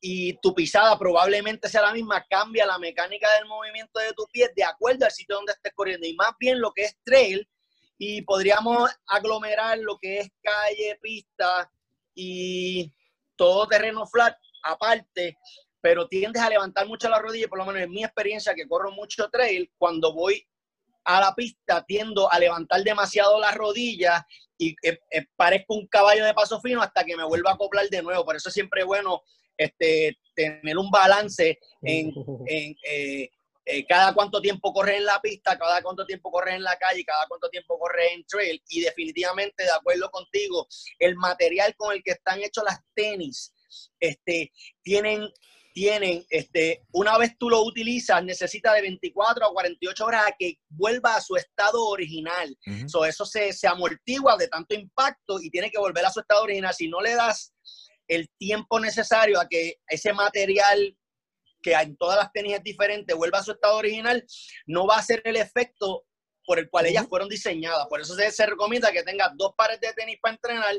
y 0.00 0.34
tu 0.40 0.54
pisada 0.54 0.98
probablemente 0.98 1.68
sea 1.68 1.82
la 1.82 1.92
misma, 1.92 2.24
cambia 2.28 2.66
la 2.66 2.78
mecánica 2.78 3.32
del 3.34 3.46
movimiento 3.46 4.00
de 4.00 4.12
tu 4.12 4.26
pie 4.32 4.50
de 4.56 4.64
acuerdo 4.64 5.04
al 5.04 5.12
sitio 5.12 5.36
donde 5.36 5.52
estés 5.52 5.72
corriendo. 5.74 6.06
Y 6.06 6.14
más 6.14 6.32
bien 6.40 6.60
lo 6.60 6.72
que 6.72 6.82
es 6.84 6.96
trail, 7.04 7.48
y 7.98 8.22
podríamos 8.22 8.90
aglomerar 9.06 9.78
lo 9.78 9.96
que 9.98 10.18
es 10.18 10.28
calle, 10.42 10.98
pista 11.00 11.70
y 12.16 12.92
todo 13.36 13.68
terreno 13.68 14.06
flat 14.06 14.36
aparte, 14.64 15.38
pero 15.80 16.08
tiendes 16.08 16.42
a 16.42 16.48
levantar 16.48 16.86
mucho 16.88 17.08
la 17.08 17.20
rodilla, 17.20 17.46
por 17.46 17.58
lo 17.58 17.66
menos 17.66 17.82
en 17.82 17.90
mi 17.90 18.02
experiencia 18.02 18.54
que 18.54 18.66
corro 18.66 18.90
mucho 18.90 19.30
trail, 19.30 19.70
cuando 19.78 20.12
voy 20.12 20.44
a 21.04 21.20
la 21.20 21.34
pista 21.34 21.84
tiendo 21.84 22.30
a 22.32 22.38
levantar 22.38 22.82
demasiado 22.82 23.38
las 23.38 23.54
rodillas 23.54 24.22
y 24.62 24.76
eh, 24.82 25.00
eh, 25.10 25.26
parezco 25.34 25.74
un 25.74 25.86
caballo 25.88 26.24
de 26.24 26.34
paso 26.34 26.60
fino 26.60 26.80
hasta 26.80 27.04
que 27.04 27.16
me 27.16 27.24
vuelva 27.24 27.50
a 27.50 27.54
acoplar 27.54 27.88
de 27.88 28.02
nuevo. 28.02 28.24
Por 28.24 28.36
eso 28.36 28.48
es 28.48 28.54
siempre 28.54 28.84
bueno 28.84 29.22
este, 29.56 30.16
tener 30.34 30.78
un 30.78 30.90
balance 30.90 31.58
en, 31.82 32.12
eh, 33.64 33.86
cada 33.88 34.12
cuánto 34.14 34.40
tiempo 34.40 34.72
correr 34.72 34.96
en 34.96 35.04
la 35.04 35.20
pista, 35.20 35.58
cada 35.58 35.82
cuánto 35.82 36.06
tiempo 36.06 36.30
correr 36.30 36.54
en 36.54 36.62
la 36.62 36.76
calle, 36.76 37.04
cada 37.04 37.26
cuánto 37.28 37.48
tiempo 37.48 37.78
correr 37.78 38.12
en 38.14 38.24
trail. 38.24 38.62
Y 38.68 38.80
definitivamente, 38.82 39.64
de 39.64 39.70
acuerdo 39.70 40.10
contigo, 40.10 40.66
el 40.98 41.16
material 41.16 41.74
con 41.76 41.94
el 41.94 42.02
que 42.02 42.12
están 42.12 42.40
hechos 42.40 42.64
las 42.64 42.80
tenis 42.94 43.52
este, 43.98 44.52
tienen 44.82 45.28
tienen, 45.72 46.24
este, 46.30 46.84
una 46.92 47.16
vez 47.18 47.36
tú 47.38 47.48
lo 47.48 47.62
utilizas, 47.62 48.22
necesita 48.24 48.72
de 48.74 48.82
24 48.82 49.46
a 49.46 49.52
48 49.52 50.04
horas 50.04 50.26
a 50.28 50.34
que 50.38 50.58
vuelva 50.68 51.16
a 51.16 51.20
su 51.20 51.36
estado 51.36 51.86
original. 51.88 52.56
eso 52.66 53.24
se, 53.24 53.52
se 53.52 53.66
amortigua 53.66 54.36
de 54.36 54.48
tanto 54.48 54.74
impacto 54.74 55.40
y 55.40 55.50
tiene 55.50 55.70
que 55.70 55.78
volver 55.78 56.04
a 56.04 56.10
su 56.10 56.20
estado 56.20 56.42
original. 56.42 56.74
Si 56.74 56.88
no 56.88 57.00
le 57.00 57.14
das 57.14 57.52
el 58.08 58.28
tiempo 58.38 58.78
necesario 58.80 59.40
a 59.40 59.48
que 59.48 59.76
ese 59.88 60.12
material 60.12 60.96
que 61.62 61.72
en 61.72 61.96
todas 61.96 62.18
las 62.18 62.32
tenis 62.32 62.56
es 62.56 62.62
diferente, 62.62 63.14
vuelva 63.14 63.38
a 63.38 63.44
su 63.44 63.52
estado 63.52 63.76
original, 63.76 64.24
no 64.66 64.86
va 64.86 64.96
a 64.96 65.02
ser 65.02 65.22
el 65.24 65.36
efecto 65.36 66.04
por 66.44 66.58
el 66.58 66.68
cual 66.68 66.86
ellas 66.86 67.06
fueron 67.08 67.28
diseñadas. 67.28 67.86
Por 67.86 68.00
eso 68.00 68.16
se, 68.16 68.30
se 68.32 68.46
recomienda 68.46 68.90
que 68.90 69.04
tengas 69.04 69.30
dos 69.36 69.52
pares 69.56 69.80
de 69.80 69.92
tenis 69.92 70.18
para 70.20 70.34
entrenar 70.34 70.74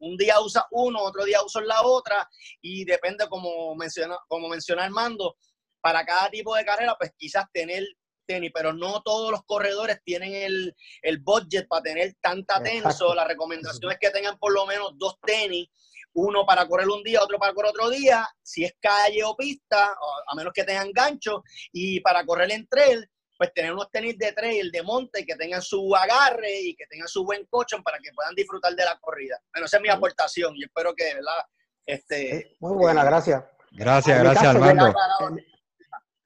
un 0.00 0.16
día 0.16 0.40
usa 0.40 0.66
uno, 0.70 1.02
otro 1.02 1.24
día 1.24 1.42
usa 1.44 1.62
la 1.62 1.82
otra, 1.82 2.28
y 2.60 2.84
depende, 2.84 3.28
como 3.28 3.74
menciona, 3.74 4.18
como 4.28 4.48
menciona 4.48 4.84
Armando, 4.84 5.36
para 5.80 6.04
cada 6.04 6.28
tipo 6.30 6.54
de 6.54 6.64
carrera, 6.64 6.96
pues 6.98 7.12
quizás 7.16 7.46
tener 7.52 7.84
tenis, 8.26 8.50
pero 8.52 8.72
no 8.72 9.00
todos 9.02 9.30
los 9.30 9.42
corredores 9.44 10.00
tienen 10.04 10.34
el, 10.34 10.76
el 11.02 11.18
budget 11.18 11.66
para 11.66 11.82
tener 11.82 12.14
tanta 12.20 12.62
tenis. 12.62 12.84
La 13.14 13.24
recomendación 13.24 13.90
es 13.92 13.98
que 13.98 14.10
tengan 14.10 14.38
por 14.38 14.52
lo 14.52 14.66
menos 14.66 14.92
dos 14.96 15.16
tenis, 15.24 15.68
uno 16.12 16.44
para 16.44 16.66
correr 16.66 16.88
un 16.88 17.02
día, 17.02 17.22
otro 17.22 17.38
para 17.38 17.54
correr 17.54 17.70
otro 17.70 17.90
día, 17.90 18.28
si 18.42 18.64
es 18.64 18.72
calle 18.80 19.24
o 19.24 19.36
pista, 19.36 19.96
a 20.26 20.34
menos 20.34 20.52
que 20.52 20.64
tengan 20.64 20.92
gancho, 20.92 21.42
y 21.72 22.00
para 22.00 22.24
correr 22.26 22.50
en 22.52 22.66
trail, 22.66 23.08
pues 23.38 23.54
tener 23.54 23.72
unos 23.72 23.88
tenis 23.90 24.18
de 24.18 24.32
trail, 24.32 24.70
de 24.72 24.82
monte, 24.82 25.24
que 25.24 25.36
tengan 25.36 25.62
su 25.62 25.94
agarre 25.94 26.60
y 26.60 26.74
que 26.74 26.86
tengan 26.86 27.06
su 27.06 27.24
buen 27.24 27.46
coche 27.46 27.76
para 27.84 27.98
que 27.98 28.10
puedan 28.12 28.34
disfrutar 28.34 28.74
de 28.74 28.84
la 28.84 28.98
corrida. 29.00 29.40
Bueno, 29.54 29.66
esa 29.66 29.76
es 29.76 29.82
mi 29.82 29.88
aportación 29.88 30.56
y 30.56 30.64
espero 30.64 30.92
que, 30.94 31.14
¿verdad? 31.14 31.44
Este, 31.86 32.56
Muy 32.58 32.76
buena, 32.76 33.04
gracias. 33.04 33.44
Gracias, 33.70 34.18
gracias, 34.18 34.44
Armando. 34.44 34.92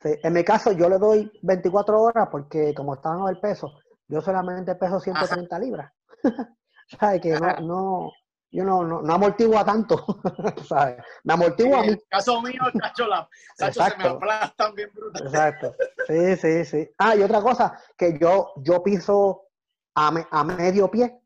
En, 0.05 0.33
mi 0.33 0.43
caso, 0.43 0.73
yo 0.73 0.89
le 0.89 0.99
doy 0.99 1.31
24 1.43 2.01
horas 2.01 2.29
porque, 2.33 2.73
como 2.75 2.95
está 2.95 3.13
en 3.13 3.29
el 3.29 3.39
peso, 3.39 3.79
yo 4.09 4.21
solamente 4.21 4.75
peso 4.75 4.99
130 4.99 5.59
libras. 5.59 5.93
¿Sabes? 6.99 7.21
Que 7.21 7.33
no, 7.35 7.61
no, 7.61 8.13
yo 8.53 8.65
no, 8.65 8.85
no, 8.85 9.01
no 9.01 9.15
amortigua 9.15 9.65
tanto, 9.65 10.05
¿sabes? 10.69 11.03
Me 11.25 11.33
amortigua 11.33 11.79
a 11.79 11.83
mí. 11.83 11.89
En 11.89 11.95
el 11.95 12.05
caso 12.09 12.43
mío, 12.43 12.61
el 12.73 12.81
cacho, 12.81 13.07
la, 13.07 13.27
cacho 13.57 13.83
se 13.83 13.97
me 13.97 14.05
aplastan 14.05 14.75
bien 14.75 14.91
brutal. 14.93 15.27
Exacto. 15.27 15.75
Sí, 16.07 16.37
sí, 16.37 16.65
sí. 16.67 16.91
Ah, 16.99 17.17
y 17.17 17.23
otra 17.23 17.41
cosa, 17.41 17.81
que 17.97 18.19
yo, 18.21 18.53
yo 18.57 18.83
piso 18.83 19.47
a, 19.95 20.13
a 20.31 20.45
medio 20.45 20.91
pie. 20.91 21.19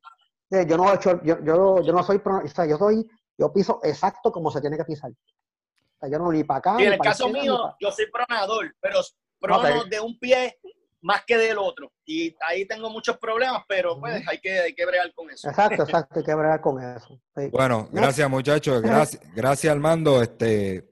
Eh, 0.50 0.64
yo 0.68 0.76
no, 0.76 0.94
hecho, 0.94 1.20
yo, 1.24 1.42
yo, 1.42 1.82
yo 1.82 1.92
no 1.92 2.02
soy, 2.04 2.22
o 2.24 2.48
sea, 2.48 2.64
yo 2.64 2.78
soy, 2.78 3.04
yo 3.36 3.52
piso 3.52 3.80
exacto 3.82 4.30
como 4.30 4.52
se 4.52 4.60
tiene 4.60 4.76
que 4.76 4.84
pisar. 4.84 5.10
O 5.10 5.98
sea, 5.98 6.08
yo 6.08 6.20
no 6.20 6.30
ni 6.30 6.44
para 6.44 6.58
acá. 6.58 6.76
Y 6.78 6.84
en 6.84 6.92
el 6.92 6.98
caso 7.00 7.28
mío, 7.28 7.74
yo 7.80 7.90
soy 7.90 8.06
pronador, 8.08 8.72
pero 8.80 9.00
prono 9.40 9.84
de 9.84 9.98
un 9.98 10.16
pie 10.20 10.60
más 11.06 11.24
que 11.24 11.38
del 11.38 11.56
otro. 11.56 11.92
Y 12.04 12.36
ahí 12.48 12.66
tengo 12.66 12.90
muchos 12.90 13.16
problemas, 13.18 13.62
pero 13.68 13.98
pues 14.00 14.26
hay 14.26 14.38
que, 14.38 14.58
hay 14.58 14.74
que 14.74 14.84
bregar 14.84 15.14
con 15.14 15.30
eso. 15.30 15.48
Exacto, 15.48 15.84
exacto, 15.84 16.18
hay 16.18 16.24
que 16.24 16.34
bregar 16.34 16.60
con 16.60 16.82
eso. 16.82 17.20
Bueno, 17.52 17.88
gracias 17.92 18.28
muchachos, 18.28 18.82
gracias, 18.82 19.22
gracias 19.34 19.72
Armando 19.72 20.20
este, 20.20 20.90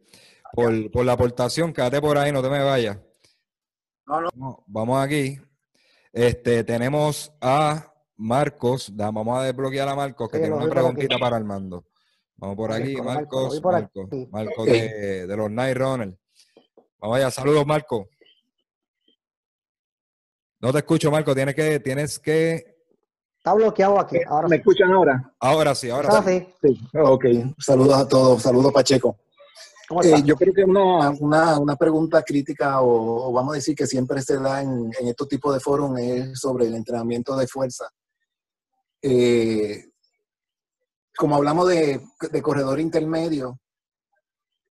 por, 0.52 0.90
por, 0.92 1.04
la 1.04 1.12
aportación. 1.12 1.72
Quédate 1.72 2.00
por 2.00 2.16
ahí, 2.16 2.30
no 2.30 2.42
te 2.42 2.48
me 2.48 2.62
vayas. 2.62 2.96
No, 4.06 4.20
no. 4.34 4.64
Vamos 4.68 5.04
aquí. 5.04 5.36
Este, 6.12 6.62
tenemos 6.62 7.32
a 7.40 7.92
Marcos, 8.16 8.94
vamos 8.94 9.36
a 9.36 9.42
desbloquear 9.42 9.88
a 9.88 9.96
Marcos, 9.96 10.30
que 10.30 10.38
tiene 10.38 10.54
una 10.54 10.70
preguntita 10.70 11.18
para 11.18 11.36
Armando. 11.36 11.86
Vamos 12.36 12.56
por 12.56 12.70
aquí, 12.70 12.94
Marcos, 12.96 13.60
Marcos, 13.60 14.08
Marcos, 14.30 14.66
de, 14.66 15.26
de, 15.26 15.36
los 15.36 15.50
Night 15.50 15.76
Runners. 15.76 16.14
Vamos 17.00 17.16
allá, 17.16 17.30
saludos 17.32 17.66
Marcos. 17.66 18.06
No 20.64 20.72
te 20.72 20.78
escucho, 20.78 21.10
Marco. 21.10 21.34
Tienes 21.34 21.54
que, 21.54 21.78
tienes 21.78 22.18
que. 22.18 22.78
Está 23.36 23.52
bloqueado 23.52 24.00
aquí. 24.00 24.16
Ahora 24.26 24.48
¿Me 24.48 24.56
escuchan 24.56 24.90
ahora? 24.90 25.34
Ahora 25.38 25.74
sí, 25.74 25.90
ahora 25.90 26.22
sí. 26.22 26.48
sí. 26.62 26.80
Ok. 26.94 27.26
Saludos 27.58 27.98
a 27.98 28.08
todos. 28.08 28.42
Saludos, 28.42 28.72
Pacheco. 28.72 29.18
Eh, 30.02 30.22
yo 30.24 30.34
creo 30.36 30.54
que 30.54 30.64
una, 30.64 31.10
una, 31.20 31.58
una 31.58 31.76
pregunta 31.76 32.22
crítica, 32.22 32.80
o, 32.80 33.30
vamos 33.30 33.52
a 33.52 33.56
decir 33.56 33.76
que 33.76 33.86
siempre 33.86 34.22
se 34.22 34.38
da 34.38 34.62
en, 34.62 34.90
en 34.98 35.08
estos 35.08 35.28
tipos 35.28 35.52
de 35.52 35.60
foros, 35.60 35.98
es 35.98 36.40
sobre 36.40 36.64
el 36.64 36.74
entrenamiento 36.74 37.36
de 37.36 37.46
fuerza. 37.46 37.86
Eh, 39.02 39.84
como 41.14 41.36
hablamos 41.36 41.68
de, 41.68 42.00
de, 42.32 42.40
corredor 42.42 42.80
intermedio, 42.80 43.60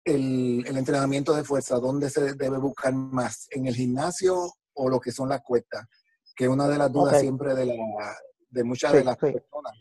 el, 0.06 0.64
el 0.66 0.76
entrenamiento 0.78 1.34
de 1.34 1.44
fuerza, 1.44 1.78
¿dónde 1.78 2.08
se 2.08 2.32
debe 2.32 2.56
buscar 2.56 2.94
más? 2.94 3.46
¿En 3.50 3.66
el 3.66 3.74
gimnasio 3.74 4.54
o 4.74 4.88
lo 4.88 5.00
que 5.00 5.12
son 5.12 5.28
las 5.28 5.42
cuestas, 5.42 5.86
que 6.34 6.44
es 6.44 6.50
una 6.50 6.68
de 6.68 6.78
las 6.78 6.92
dudas 6.92 7.20
siempre 7.20 7.54
de, 7.54 7.66
la, 7.66 8.16
de 8.50 8.64
muchas 8.64 8.92
de 8.92 9.04
las 9.04 9.16
personas. 9.16 9.72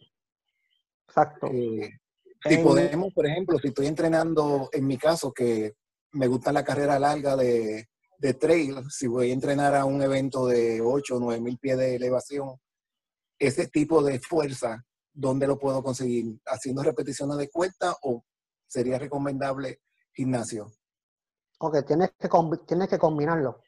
Exacto. 1.08 1.48
Eh, 1.48 1.90
si 2.44 2.58
podemos, 2.58 3.14
por 3.14 3.28
ejemplo, 3.28 3.60
si 3.60 3.68
estoy 3.68 3.88
entrenando, 3.88 4.70
en 4.72 4.88
mi 4.88 4.98
caso, 4.98 5.32
que 5.32 5.76
me 6.14 6.28
gusta 6.28 6.52
la 6.52 6.64
carrera 6.64 6.98
larga 6.98 7.36
de, 7.36 7.88
de 8.18 8.34
trail, 8.36 8.84
si 8.90 9.08
voy 9.08 9.30
a 9.30 9.34
entrenar 9.34 9.76
a 9.76 9.86
un 9.86 10.02
evento 10.02 10.46
de 10.48 10.82
8 10.82 11.16
o 11.16 11.20
9 11.20 11.42
mil 11.42 11.58
pies 11.58 11.78
de 11.78 11.96
elevación, 11.96 12.58
ese 13.40 13.68
tipo 13.68 14.04
de 14.04 14.20
fuerza, 14.20 14.86
¿dónde 15.12 15.48
lo 15.48 15.58
puedo 15.58 15.82
conseguir? 15.84 16.40
¿Haciendo 16.46 16.84
repeticiones 16.84 17.38
de 17.38 17.50
cuesta 17.50 17.96
o 18.04 18.24
sería 18.68 19.00
recomendable 19.00 19.82
gimnasio? 20.14 20.72
Ok, 21.60 21.86
tienes 21.86 22.12
que, 22.18 22.30
tienes 22.68 22.88
que 22.88 23.00
combinarlo. 23.00 23.62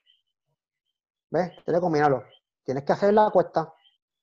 ¿Ves? 1.34 1.50
Tienes 1.66 1.80
que 1.80 1.82
combinarlo. 1.82 2.24
Tienes 2.64 2.84
que 2.84 2.94
hacer 2.94 3.12
la 3.12 3.32
cuesta 3.32 3.74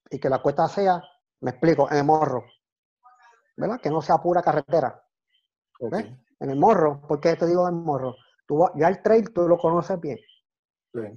y 0.09 0.21
que 0.21 0.29
la 0.29 0.41
cuesta 0.41 0.69
sea, 0.69 1.03
me 1.41 1.51
explico, 1.51 1.91
en 1.91 1.99
el 1.99 2.05
morro. 2.05 2.45
¿Verdad? 3.57 3.81
Que 3.81 3.91
no 3.91 4.01
sea 4.01 4.19
pura 4.19 4.43
carretera. 4.43 5.03
¿Ves? 5.81 6.07
En 6.39 6.51
el 6.51 6.57
morro, 6.57 7.01
¿por 7.01 7.21
qué 7.21 7.35
te 7.35 7.47
digo 7.47 7.69
en 7.69 7.75
el 7.75 7.81
morro? 7.83 8.15
Tú, 8.47 8.65
ya 8.77 8.87
el 8.87 9.03
trail 9.03 9.33
tú 9.33 9.49
lo 9.49 9.59
conoces 9.59 10.01
bien. 10.01 10.19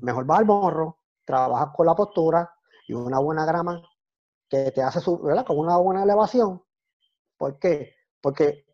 Mejor 0.01 0.29
va 0.29 0.37
al 0.37 0.45
morro, 0.45 0.97
trabajas 1.25 1.69
con 1.75 1.85
la 1.85 1.93
postura 1.93 2.51
y 2.87 2.93
una 2.93 3.19
buena 3.19 3.45
grama 3.45 3.79
que 4.49 4.71
te 4.71 4.81
hace 4.81 4.99
su, 4.99 5.19
¿verdad? 5.21 5.45
Con 5.45 5.59
una 5.59 5.77
buena 5.77 6.03
elevación. 6.03 6.63
¿Por 7.37 7.59
qué? 7.59 7.93
Porque 8.19 8.65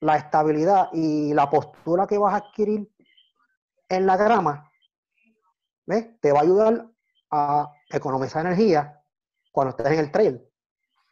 la 0.00 0.16
estabilidad 0.16 0.90
y 0.92 1.32
la 1.32 1.48
postura 1.48 2.06
que 2.06 2.18
vas 2.18 2.34
a 2.34 2.46
adquirir 2.46 2.86
en 3.88 4.06
la 4.06 4.18
grama 4.18 4.70
¿ves? 5.86 6.20
Te 6.20 6.32
va 6.32 6.40
a 6.40 6.42
ayudar 6.42 6.86
a 7.30 7.72
economizar 7.90 8.44
energía 8.44 9.02
cuando 9.52 9.70
estés 9.70 9.92
en 9.92 9.98
el 9.98 10.12
trail. 10.12 10.42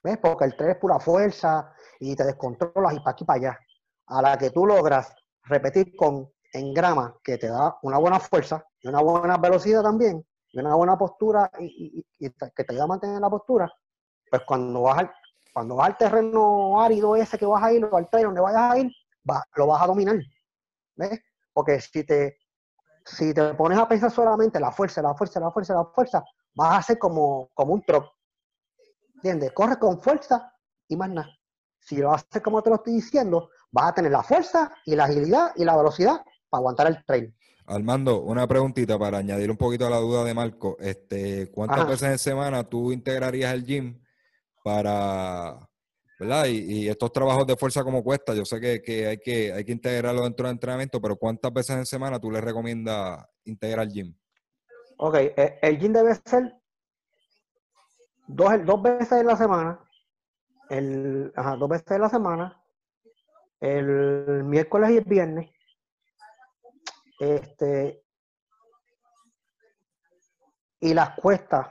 ¿Ves? 0.03 0.19
Porque 0.19 0.45
el 0.45 0.57
trail 0.57 0.73
es 0.73 0.79
pura 0.79 0.99
fuerza 0.99 1.73
y 2.01 2.15
te 2.15 2.25
descontrolas 2.25 2.95
y 2.95 2.99
para 2.99 3.11
aquí 3.11 3.25
para 3.25 3.39
allá. 3.39 3.59
A 4.07 4.21
la 4.21 4.37
que 4.37 4.51
tú 4.51 4.67
logras 4.67 5.15
repetir 5.45 5.97
con 5.97 6.31
en 6.53 6.73
grama, 6.73 7.17
que 7.23 7.37
te 7.37 7.49
da 7.49 7.77
una 7.83 7.99
buena 7.99 8.21
fuerza 8.21 8.65
y 8.81 8.89
una 8.89 9.01
buena 9.01 9.37
velocidad 9.37 9.83
también, 9.83 10.25
y 10.53 10.61
una 10.61 10.75
buena 10.77 10.97
postura 10.97 11.51
y, 11.59 12.05
que 12.19 12.31
te 12.31 12.73
ayuda 12.73 12.85
a 12.85 12.89
mantener 12.89 13.21
la 13.21 13.29
postura, 13.29 13.71
pues 14.31 14.43
cuando 14.47 14.83
vas 14.83 14.99
al, 14.99 15.13
cuando 15.53 15.77
vas 15.77 15.89
al 15.89 15.99
terreno 15.99 16.81
árido 16.81 17.17
ese 17.17 17.37
que 17.37 17.47
vas 17.47 17.63
a 17.63 17.73
ir, 17.73 17.85
o 17.85 17.97
al 17.97 18.09
trail 18.09 18.27
donde 18.27 18.41
vayas 18.41 18.73
a 18.73 18.79
ir, 18.79 18.93
lo 19.57 19.67
vas 19.67 19.83
a 19.83 19.87
dominar. 19.87 20.17
¿Ves? 20.97 21.21
Porque 21.53 21.81
si 21.81 22.05
te 22.05 22.39
si 23.05 23.35
te 23.35 23.55
pones 23.55 23.79
a 23.79 23.89
pensar 23.89 24.11
solamente 24.11 24.59
la 24.59 24.73
fuerza, 24.73 25.03
la 25.03 25.15
fuerza, 25.15 25.41
la 25.41 25.51
fuerza, 25.51 25.75
la 25.75 25.85
fuerza, 25.85 26.25
vas 26.55 26.79
a 26.79 26.83
ser 26.83 26.99
como, 26.99 27.51
como 27.55 27.75
un 27.75 27.83
truck. 27.83 28.07
¿Entiendes? 29.17 29.53
Corre 29.53 29.79
con 29.79 30.01
fuerza 30.01 30.53
y 30.89 30.97
más 30.97 31.11
nada. 31.11 31.29
Si 31.81 31.97
lo 31.97 32.13
haces 32.13 32.43
como 32.43 32.63
te 32.63 32.71
lo 32.71 32.77
estoy 32.77 32.95
diciendo, 32.95 33.51
vas 33.71 33.89
a 33.89 33.95
tener 33.95 34.13
la 34.13 34.23
fuerza 34.23 34.73
y 34.87 34.97
la 34.97 35.05
agilidad 35.05 35.53
y 35.57 35.65
la 35.65 35.77
velocidad 35.77 36.25
para 36.49 36.61
aguantar 36.61 36.87
el 36.87 37.05
trail. 37.05 37.35
Armando, 37.67 38.21
una 38.21 38.47
preguntita 38.47 38.99
para 38.99 39.19
añadir 39.19 39.51
un 39.51 39.57
poquito 39.57 39.87
a 39.87 39.91
la 39.91 39.99
duda 39.99 40.25
de 40.25 40.35
Marco. 40.35 40.77
Este, 40.81 41.51
¿Cuántas 41.51 41.87
veces 41.87 42.09
en 42.11 42.19
semana 42.19 42.65
tú 42.65 42.93
integrarías 42.93 43.53
el 43.55 43.65
gym 43.65 44.03
para 44.63 45.69
¿verdad? 46.19 46.47
Y, 46.47 46.89
estos 46.89 47.13
trabajos 47.13 47.47
de 47.47 47.57
fuerza 47.57 47.83
como 47.83 48.03
cuesta, 48.03 48.35
yo 48.35 48.45
sé 48.45 48.61
que, 48.61 49.07
hay 49.07 49.19
que 49.19 49.53
hay 49.53 49.65
que 49.65 49.73
integrarlo 49.73 50.23
dentro 50.23 50.47
del 50.47 50.55
entrenamiento, 50.55 51.01
pero 51.01 51.17
¿cuántas 51.17 51.53
veces 51.53 51.77
en 51.77 51.87
semana 51.87 52.21
tú 52.21 52.31
le 52.31 52.41
recomiendas 52.41 53.27
integrar 53.45 53.87
el 53.87 53.93
gym? 53.93 54.15
Ok, 54.99 55.15
eh, 55.17 55.59
el 55.61 55.79
gym 55.79 55.93
debe 55.93 56.15
ser 56.25 56.55
dos, 58.27 58.53
dos 58.65 58.83
veces 58.83 59.13
en 59.13 59.27
la 59.27 59.37
semana, 59.37 59.81
el, 60.71 61.33
ajá, 61.35 61.57
dos 61.57 61.69
veces 61.69 61.91
en 61.91 62.01
la 62.01 62.09
semana, 62.09 62.63
el 63.61 64.45
miércoles 64.45 64.91
y 64.91 64.97
el 64.99 65.05
viernes. 65.05 65.51
Este, 67.19 68.03
y 70.81 70.93
las 70.93 71.11
cuestas, 71.17 71.69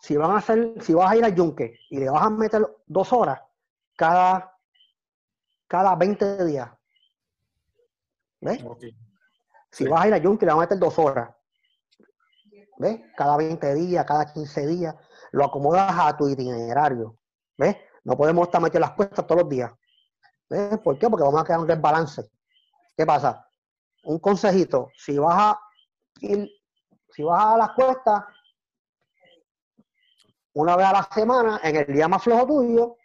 si 0.00 0.16
van 0.16 0.30
a 0.30 0.36
hacer, 0.36 0.74
si 0.80 0.94
vas 0.94 1.10
a 1.10 1.16
ir 1.16 1.24
al 1.24 1.34
yunque 1.34 1.78
y 1.90 1.98
le 1.98 2.08
vas 2.08 2.22
a 2.22 2.30
meter 2.30 2.62
dos 2.86 3.12
horas, 3.12 3.40
cada, 3.96 4.56
cada 5.68 5.94
20 5.96 6.44
días. 6.44 6.70
¿Ves? 8.40 8.64
Si 9.70 9.86
vas 9.86 10.04
a 10.04 10.08
ir 10.08 10.14
a 10.14 10.18
Yunque, 10.18 10.46
le 10.46 10.52
vas 10.52 10.58
a 10.58 10.60
meter 10.60 10.78
dos 10.78 10.98
horas. 10.98 11.34
¿Ves? 12.78 13.00
Cada 13.16 13.36
20 13.36 13.74
días, 13.74 14.04
cada 14.04 14.32
15 14.32 14.66
días, 14.66 14.94
lo 15.32 15.44
acomodas 15.44 15.92
a 15.96 16.16
tu 16.16 16.28
itinerario. 16.28 17.18
¿Ves? 17.56 17.76
No 18.04 18.16
podemos 18.16 18.46
estar 18.46 18.60
metiendo 18.60 18.86
las 18.86 18.96
cuestas 18.96 19.26
todos 19.26 19.42
los 19.42 19.50
días. 19.50 19.72
¿Ves? 20.50 20.78
¿Por 20.78 20.98
qué? 20.98 21.08
Porque 21.08 21.24
vamos 21.24 21.40
a 21.40 21.44
quedar 21.44 21.60
un 21.60 21.66
desbalance. 21.66 22.30
¿Qué 22.96 23.06
pasa? 23.06 23.48
Un 24.04 24.18
consejito, 24.18 24.90
si 24.94 25.18
vas 25.18 25.34
a 25.36 25.60
ir, 26.20 26.48
si 27.10 27.22
vas 27.22 27.44
a 27.44 27.56
las 27.56 27.70
cuestas 27.70 28.24
una 30.52 30.76
vez 30.76 30.86
a 30.86 30.92
la 30.92 31.08
semana, 31.12 31.60
en 31.64 31.76
el 31.76 31.86
día 31.86 32.06
más 32.06 32.22
flojo 32.22 32.46
tuyo, 32.46 32.96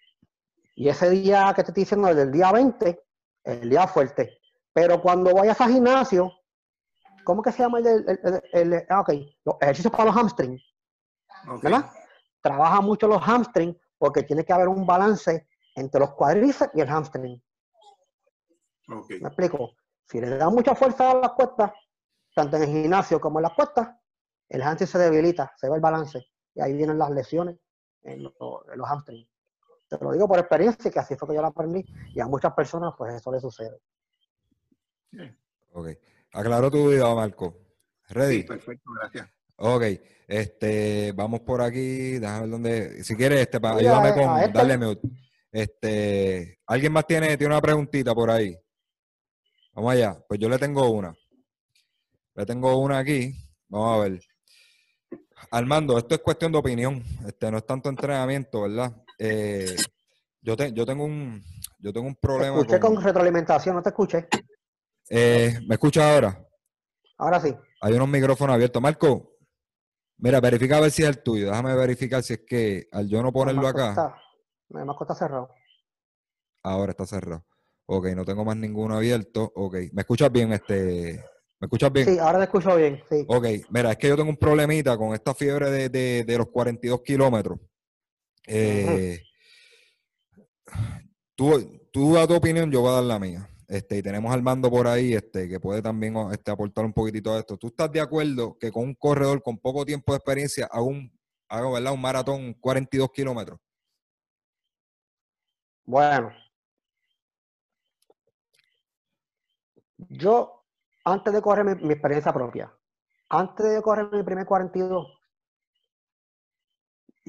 y 0.80 0.88
ese 0.88 1.10
día 1.10 1.52
que 1.54 1.62
te 1.62 1.72
estoy 1.72 1.84
diciendo, 1.84 2.08
el 2.08 2.32
día 2.32 2.54
20, 2.54 3.04
el 3.44 3.70
día 3.70 3.86
fuerte. 3.86 4.40
Pero 4.72 5.02
cuando 5.02 5.34
vayas 5.34 5.60
al 5.60 5.74
gimnasio, 5.74 6.32
¿cómo 7.26 7.42
que 7.42 7.52
se 7.52 7.64
llama 7.64 7.80
el, 7.80 8.18
el, 8.54 8.86
ah, 8.88 9.02
ok, 9.02 9.10
los 9.44 9.56
ejercicios 9.60 9.92
para 9.92 10.06
los 10.06 10.16
hamstrings? 10.16 10.64
¿Verdad? 11.62 11.92
Trabaja 12.42 12.80
mucho 12.80 13.10
los 13.10 13.22
hamstrings 13.22 13.76
porque 13.98 14.24
tiene 14.24 14.46
que 14.46 14.54
haber 14.54 14.70
un 14.70 14.86
balance 14.86 15.50
entre 15.76 16.00
los 16.00 16.14
cuádriceps 16.14 16.74
y 16.74 16.80
el 16.80 16.88
hamstring. 16.88 17.44
¿Me 18.88 19.28
explico? 19.28 19.76
Si 20.08 20.22
le 20.22 20.30
da 20.38 20.50
mucha 20.50 20.76
fuerza 20.76 21.12
a 21.12 21.16
las 21.16 21.32
cuestas, 21.34 21.74
tanto 22.34 22.56
en 22.56 22.64
el 22.64 22.70
gimnasio 22.70 23.20
como 23.20 23.40
en 23.40 23.44
las 23.44 23.54
cuestas, 23.54 23.90
el 24.48 24.62
hamstring 24.62 24.88
se 24.88 24.98
debilita, 24.98 25.52
se 25.58 25.68
ve 25.68 25.76
el 25.76 25.82
balance. 25.82 26.26
Y 26.56 26.62
ahí 26.62 26.72
vienen 26.72 26.98
las 26.98 27.10
lesiones 27.10 27.58
en 28.04 28.24
los, 28.24 28.34
en 28.72 28.78
los 28.78 28.90
hamstrings. 28.90 29.29
Te 29.90 29.98
lo 30.00 30.12
digo 30.12 30.28
por 30.28 30.40
experiencia, 30.40 30.92
que 30.92 31.00
así 31.00 31.16
fue 31.16 31.30
que 31.30 31.36
yo 31.36 31.42
lo 31.42 31.48
aprendí. 31.48 31.84
Y 32.14 32.20
a 32.20 32.28
muchas 32.28 32.54
personas, 32.54 32.94
pues 32.98 33.14
eso 33.16 33.32
le 33.32 33.40
sucede. 33.40 33.80
Ok. 35.72 35.90
Aclaró 36.34 36.70
tu 36.70 36.90
vida, 36.90 37.14
Marco. 37.16 37.58
¿Ready? 38.10 38.42
Sí, 38.42 38.44
perfecto, 38.44 38.92
gracias. 39.00 39.30
Ok, 39.62 39.84
este, 40.26 41.12
vamos 41.12 41.42
por 41.42 41.62
aquí, 41.62 42.18
déjame 42.18 42.42
ver 42.42 42.50
dónde, 42.50 43.04
si 43.04 43.14
quieres, 43.16 43.42
este, 43.42 43.60
para, 43.60 43.76
ayúdame 43.76 44.14
con, 44.14 44.38
este. 44.38 44.52
darle 44.54 44.78
mute. 44.78 45.10
Este, 45.52 46.60
¿alguien 46.66 46.94
más 46.94 47.06
tiene, 47.06 47.36
tiene 47.36 47.54
una 47.54 47.62
preguntita 47.62 48.16
por 48.16 48.32
ahí? 48.32 48.58
Vamos 49.74 49.92
allá, 49.92 50.18
pues 50.30 50.40
yo 50.40 50.48
le 50.48 50.58
tengo 50.58 50.90
una. 50.90 51.14
Le 52.36 52.46
tengo 52.46 52.78
una 52.78 53.00
aquí, 53.00 53.34
vamos 53.68 53.98
a 53.98 54.04
ver. 54.04 54.22
Armando, 55.52 55.98
esto 55.98 56.16
es 56.16 56.22
cuestión 56.22 56.54
de 56.54 56.58
opinión, 56.58 57.04
este, 57.28 57.52
no 57.52 57.58
es 57.58 57.66
tanto 57.66 57.90
entrenamiento, 57.90 58.62
¿verdad? 58.62 58.96
Eh, 59.20 59.76
yo, 60.42 60.56
yo, 60.56 60.86
tengo 60.86 61.04
un, 61.04 61.44
yo 61.78 61.94
tengo 61.94 62.08
un 62.08 62.16
problema. 62.16 62.56
Te 62.56 62.62
escuché 62.62 62.80
con, 62.80 63.04
retroalimentación, 63.04 63.76
no 63.76 63.84
te 63.84 63.90
escuché. 63.90 64.28
Eh, 65.10 65.60
¿Me 65.68 65.76
escuchas 65.76 66.04
ahora? 66.04 66.44
Ahora 67.18 67.40
sí. 67.40 67.54
Hay 67.82 67.94
unos 67.94 68.08
micrófonos 68.08 68.54
abiertos. 68.56 68.82
Marco, 68.82 69.30
Mira, 70.22 70.42
verifica 70.42 70.78
a 70.78 70.82
ver 70.82 70.92
si 70.92 71.04
es 71.04 71.10
el 71.10 71.24
tuyo. 71.24 71.48
Déjame 71.48 71.74
verificar 71.76 72.22
si 72.22 72.34
es 72.34 72.42
que 72.46 72.88
al 72.92 73.08
yo 73.08 73.24
no 73.24 73.32
ponerlo 73.32 73.68
acá. 73.68 74.14
Además 74.74 74.98
está 75.00 75.16
cerrado. 75.16 75.50
Ahora 76.62 76.92
está 76.92 77.06
cerrado. 77.06 77.46
Ok, 77.86 78.08
no 78.08 78.26
tengo 78.26 78.44
más 78.44 78.58
ninguno 78.58 78.98
abierto. 78.98 79.52
Ok, 79.56 79.76
¿me 79.94 80.02
escuchas 80.02 80.30
bien? 80.32 80.52
Este, 80.52 81.24
¿Me 81.60 81.66
escuchas 81.66 81.92
bien? 81.92 82.06
Sí, 82.06 82.20
ahora 82.20 82.38
te 82.38 82.44
escucho 82.44 82.76
bien. 82.76 83.02
Sí. 83.10 83.26
Ok, 83.30 83.46
mira, 83.70 83.92
es 83.92 83.98
que 83.98 84.10
yo 84.10 84.18
tengo 84.18 84.30
un 84.30 84.38
problemita 84.38 84.98
con 84.98 85.14
esta 85.14 85.34
fiebre 85.34 85.72
de, 85.72 86.24
de, 86.26 86.38
los 86.38 86.48
42 86.48 87.02
kilómetros. 87.02 87.58
Eh, 88.52 89.24
tú, 91.36 91.88
tú 91.94 92.14
da 92.14 92.28
tu 92.28 92.36
opinión, 92.36 92.72
yo 92.72 92.82
voy 92.82 92.90
a 92.90 92.96
dar 92.96 93.04
la 93.04 93.20
mía. 93.20 93.48
Este, 93.68 93.98
y 93.98 94.02
tenemos 94.02 94.34
al 94.34 94.42
mando 94.42 94.72
por 94.72 94.88
ahí 94.88 95.14
este, 95.14 95.48
que 95.48 95.60
puede 95.60 95.84
también 95.84 96.16
este, 96.32 96.50
aportar 96.50 96.86
un 96.86 96.94
poquitito 96.94 97.32
a 97.32 97.40
esto. 97.40 97.56
¿Tú 97.56 97.68
estás 97.68 97.92
de 97.92 98.02
acuerdo 98.02 98.58
que 98.58 98.72
con 98.72 98.84
un 98.84 98.96
corredor 98.96 99.44
con 99.44 99.60
poco 99.60 99.86
tiempo 99.86 100.12
de 100.12 100.18
experiencia 100.18 100.66
haga 100.72 100.82
un, 100.82 101.16
haga, 101.48 101.70
¿verdad? 101.70 101.94
un 101.94 102.02
maratón 102.02 102.54
42 102.56 103.12
kilómetros? 103.12 103.60
Bueno, 105.86 106.32
yo 109.98 110.66
antes 111.06 111.32
de 111.32 111.42
correr 111.42 111.66
mi, 111.66 111.94
experiencia 111.94 112.34
propia, 112.34 112.74
antes 113.30 113.72
de 113.72 113.82
correr 113.84 114.10
mi 114.12 114.24
primer 114.24 114.48
42, 114.48 115.19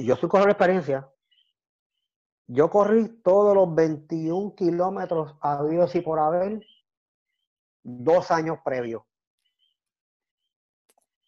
y 0.01 0.05
yo 0.07 0.17
soy 0.17 0.31
corredor 0.31 0.49
de 0.49 0.53
experiencia, 0.53 1.11
yo 2.47 2.71
corrí 2.71 3.21
todos 3.23 3.55
los 3.55 3.75
21 3.75 4.55
kilómetros 4.55 5.37
habidos 5.43 5.95
y 5.95 6.01
por 6.01 6.19
haber 6.19 6.65
dos 7.83 8.31
años 8.31 8.59
previos. 8.65 9.03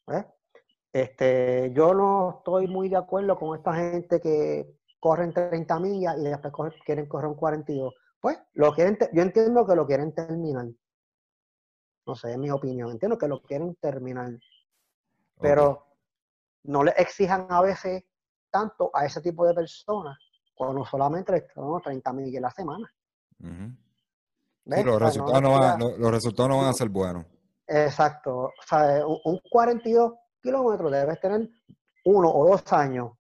¿Eh? 0.09 0.25
Este, 0.91 1.71
yo 1.75 1.93
no 1.93 2.37
estoy 2.39 2.67
muy 2.67 2.89
de 2.89 2.97
acuerdo 2.97 3.39
con 3.39 3.55
esta 3.59 3.75
gente 3.75 4.23
que 4.23 4.75
corren 4.99 5.35
30 5.35 5.79
millas 5.79 6.17
y 6.19 6.23
después 6.23 6.73
quieren 6.87 7.07
correr 7.07 7.29
un 7.29 7.37
42. 7.37 7.95
Pues 8.21 8.39
lo 8.55 8.73
quieren, 8.73 8.97
yo 9.13 9.21
entiendo 9.21 9.67
que 9.67 9.77
lo 9.77 9.87
quieren 9.87 10.15
terminar. 10.15 10.69
No 12.07 12.15
sé, 12.15 12.33
es 12.33 12.39
mi 12.39 12.51
opinión. 12.51 12.91
Entiendo 12.91 13.19
que 13.19 13.29
lo 13.29 13.43
quieren 13.43 13.75
terminar. 13.75 14.31
Pero 15.41 15.89
no 16.63 16.83
le 16.85 16.93
exijan 16.93 17.47
a 17.51 17.61
veces 17.61 18.05
tanto 18.53 18.91
a 18.95 19.05
ese 19.05 19.21
tipo 19.21 19.45
de 19.47 19.55
personas 19.55 20.17
cuando 20.55 20.85
solamente 20.85 21.33
le 21.33 21.47
30 21.83 22.13
mil 22.13 22.37
a 22.37 22.41
la 22.41 22.51
semana. 22.51 22.95
los, 24.65 25.01
resultados 25.01 25.43
no 25.43 25.59
van, 25.59 25.81
los, 25.81 26.11
resultados 26.11 26.49
no 26.51 26.59
van 26.59 26.69
a 26.69 26.73
ser 26.73 26.89
buenos. 26.89 27.27
Exacto. 27.67 28.45
O 28.45 28.63
sea, 28.65 29.05
un, 29.05 29.41
42 29.51 30.13
kilómetros 30.41 30.93
debes 30.93 31.19
tener 31.21 31.49
uno 32.05 32.31
o 32.31 32.51
dos 32.51 32.73
años 32.73 33.13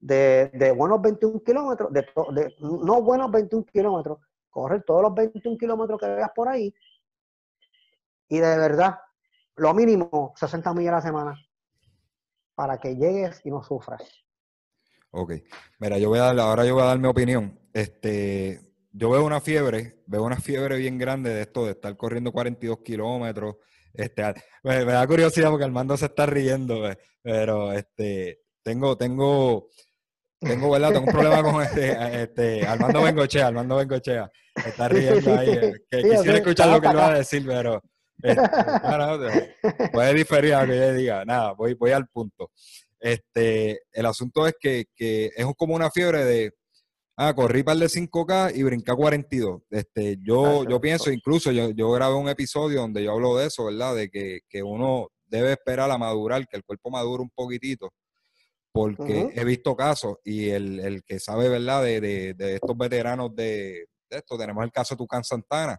de, 0.00 0.50
de 0.54 0.72
buenos 0.72 1.00
21 1.00 1.42
kilómetros, 1.44 1.92
de, 1.92 2.00
de, 2.32 2.56
no 2.60 3.02
buenos 3.02 3.30
21 3.30 3.64
kilómetros, 3.66 4.18
correr 4.48 4.82
todos 4.82 5.02
los 5.02 5.14
21 5.14 5.58
kilómetros 5.58 6.00
que 6.00 6.06
veas 6.08 6.30
por 6.34 6.48
ahí 6.48 6.74
y 8.30 8.38
de 8.38 8.56
verdad, 8.56 9.00
lo 9.56 9.74
mínimo 9.74 10.32
60 10.36 10.72
millas 10.72 10.92
a 10.92 10.96
la 10.96 11.02
semana 11.02 11.46
para 12.54 12.78
que 12.78 12.94
llegues 12.94 13.44
y 13.44 13.50
no 13.50 13.62
sufras. 13.62 14.02
Ok. 15.12 15.32
Mira, 15.78 15.98
yo 15.98 16.08
voy 16.08 16.18
a 16.18 16.24
dar, 16.24 16.40
ahora 16.40 16.64
yo 16.64 16.74
voy 16.74 16.84
a 16.84 16.86
dar 16.86 16.98
mi 16.98 17.08
opinión. 17.08 17.58
Este, 17.72 18.60
yo 18.92 19.10
veo 19.10 19.24
una 19.24 19.40
fiebre, 19.40 20.02
veo 20.06 20.22
una 20.24 20.36
fiebre 20.36 20.76
bien 20.76 20.98
grande 20.98 21.30
de 21.30 21.42
esto 21.42 21.64
de 21.64 21.72
estar 21.72 21.96
corriendo 21.96 22.32
42 22.32 22.78
kilómetros. 22.84 23.56
Este, 23.92 24.22
me, 24.62 24.84
da 24.84 25.06
curiosidad 25.06 25.50
porque 25.50 25.64
Armando 25.64 25.96
se 25.96 26.06
está 26.06 26.26
riendo, 26.26 26.88
pero 27.22 27.72
este, 27.72 28.40
tengo, 28.62 28.96
tengo, 28.96 29.68
tengo, 30.38 30.70
¿verdad? 30.70 30.92
Tengo 30.92 31.06
un 31.06 31.12
problema 31.12 31.42
con 31.42 31.62
este, 31.62 32.22
este 32.22 32.66
Armando 32.66 33.02
Bengochea, 33.02 33.48
Armando 33.48 33.76
Bengochea. 33.76 34.30
Está 34.54 34.88
riendo 34.88 35.34
ahí. 35.36 35.50
Eh, 35.50 35.72
que 35.90 36.02
quisiera 36.02 36.38
escuchar 36.38 36.68
lo 36.68 36.80
que 36.80 36.88
él 36.88 36.96
va 36.96 37.08
a 37.08 37.18
decir, 37.18 37.44
pero 37.46 37.82
este, 38.22 39.56
puede 39.92 40.14
diferir 40.14 40.54
a 40.54 40.62
lo 40.62 40.72
que 40.72 40.78
yo 40.78 40.92
diga. 40.92 41.24
Nada, 41.24 41.52
voy, 41.52 41.74
voy 41.74 41.90
al 41.92 42.06
punto. 42.08 42.50
Este, 43.00 43.80
el 43.92 44.06
asunto 44.06 44.46
es 44.46 44.54
que, 44.60 44.86
es 44.98 45.46
como 45.56 45.74
una 45.74 45.90
fiebre 45.90 46.24
de, 46.24 46.52
ah, 47.16 47.34
corrí 47.34 47.62
par 47.62 47.78
de 47.78 47.86
5K 47.86 48.54
y 48.54 48.62
brincar 48.62 48.96
42. 48.96 49.62
Este, 49.70 50.18
yo, 50.22 50.64
yo 50.68 50.80
pienso, 50.80 51.10
incluso 51.10 51.50
yo, 51.50 51.70
yo 51.70 51.90
grabé 51.92 52.14
un 52.14 52.28
episodio 52.28 52.82
donde 52.82 53.02
yo 53.02 53.12
hablo 53.12 53.36
de 53.36 53.46
eso, 53.46 53.64
¿verdad? 53.64 53.96
De 53.96 54.10
que, 54.10 54.62
uno 54.62 55.08
debe 55.26 55.52
esperar 55.52 55.90
a 55.90 55.98
madurar, 55.98 56.46
que 56.46 56.56
el 56.56 56.64
cuerpo 56.64 56.90
madure 56.90 57.22
un 57.22 57.30
poquitito, 57.30 57.90
porque 58.72 59.32
he 59.34 59.44
visto 59.44 59.74
casos 59.74 60.16
y 60.22 60.50
el, 60.50 61.02
que 61.06 61.18
sabe, 61.18 61.48
¿verdad? 61.48 61.82
De, 61.82 62.34
estos 62.54 62.76
veteranos 62.76 63.34
de, 63.34 63.86
esto, 64.10 64.36
tenemos 64.36 64.62
el 64.62 64.72
caso 64.72 64.94
de 64.94 64.98
Tucán 64.98 65.24
Santana, 65.24 65.78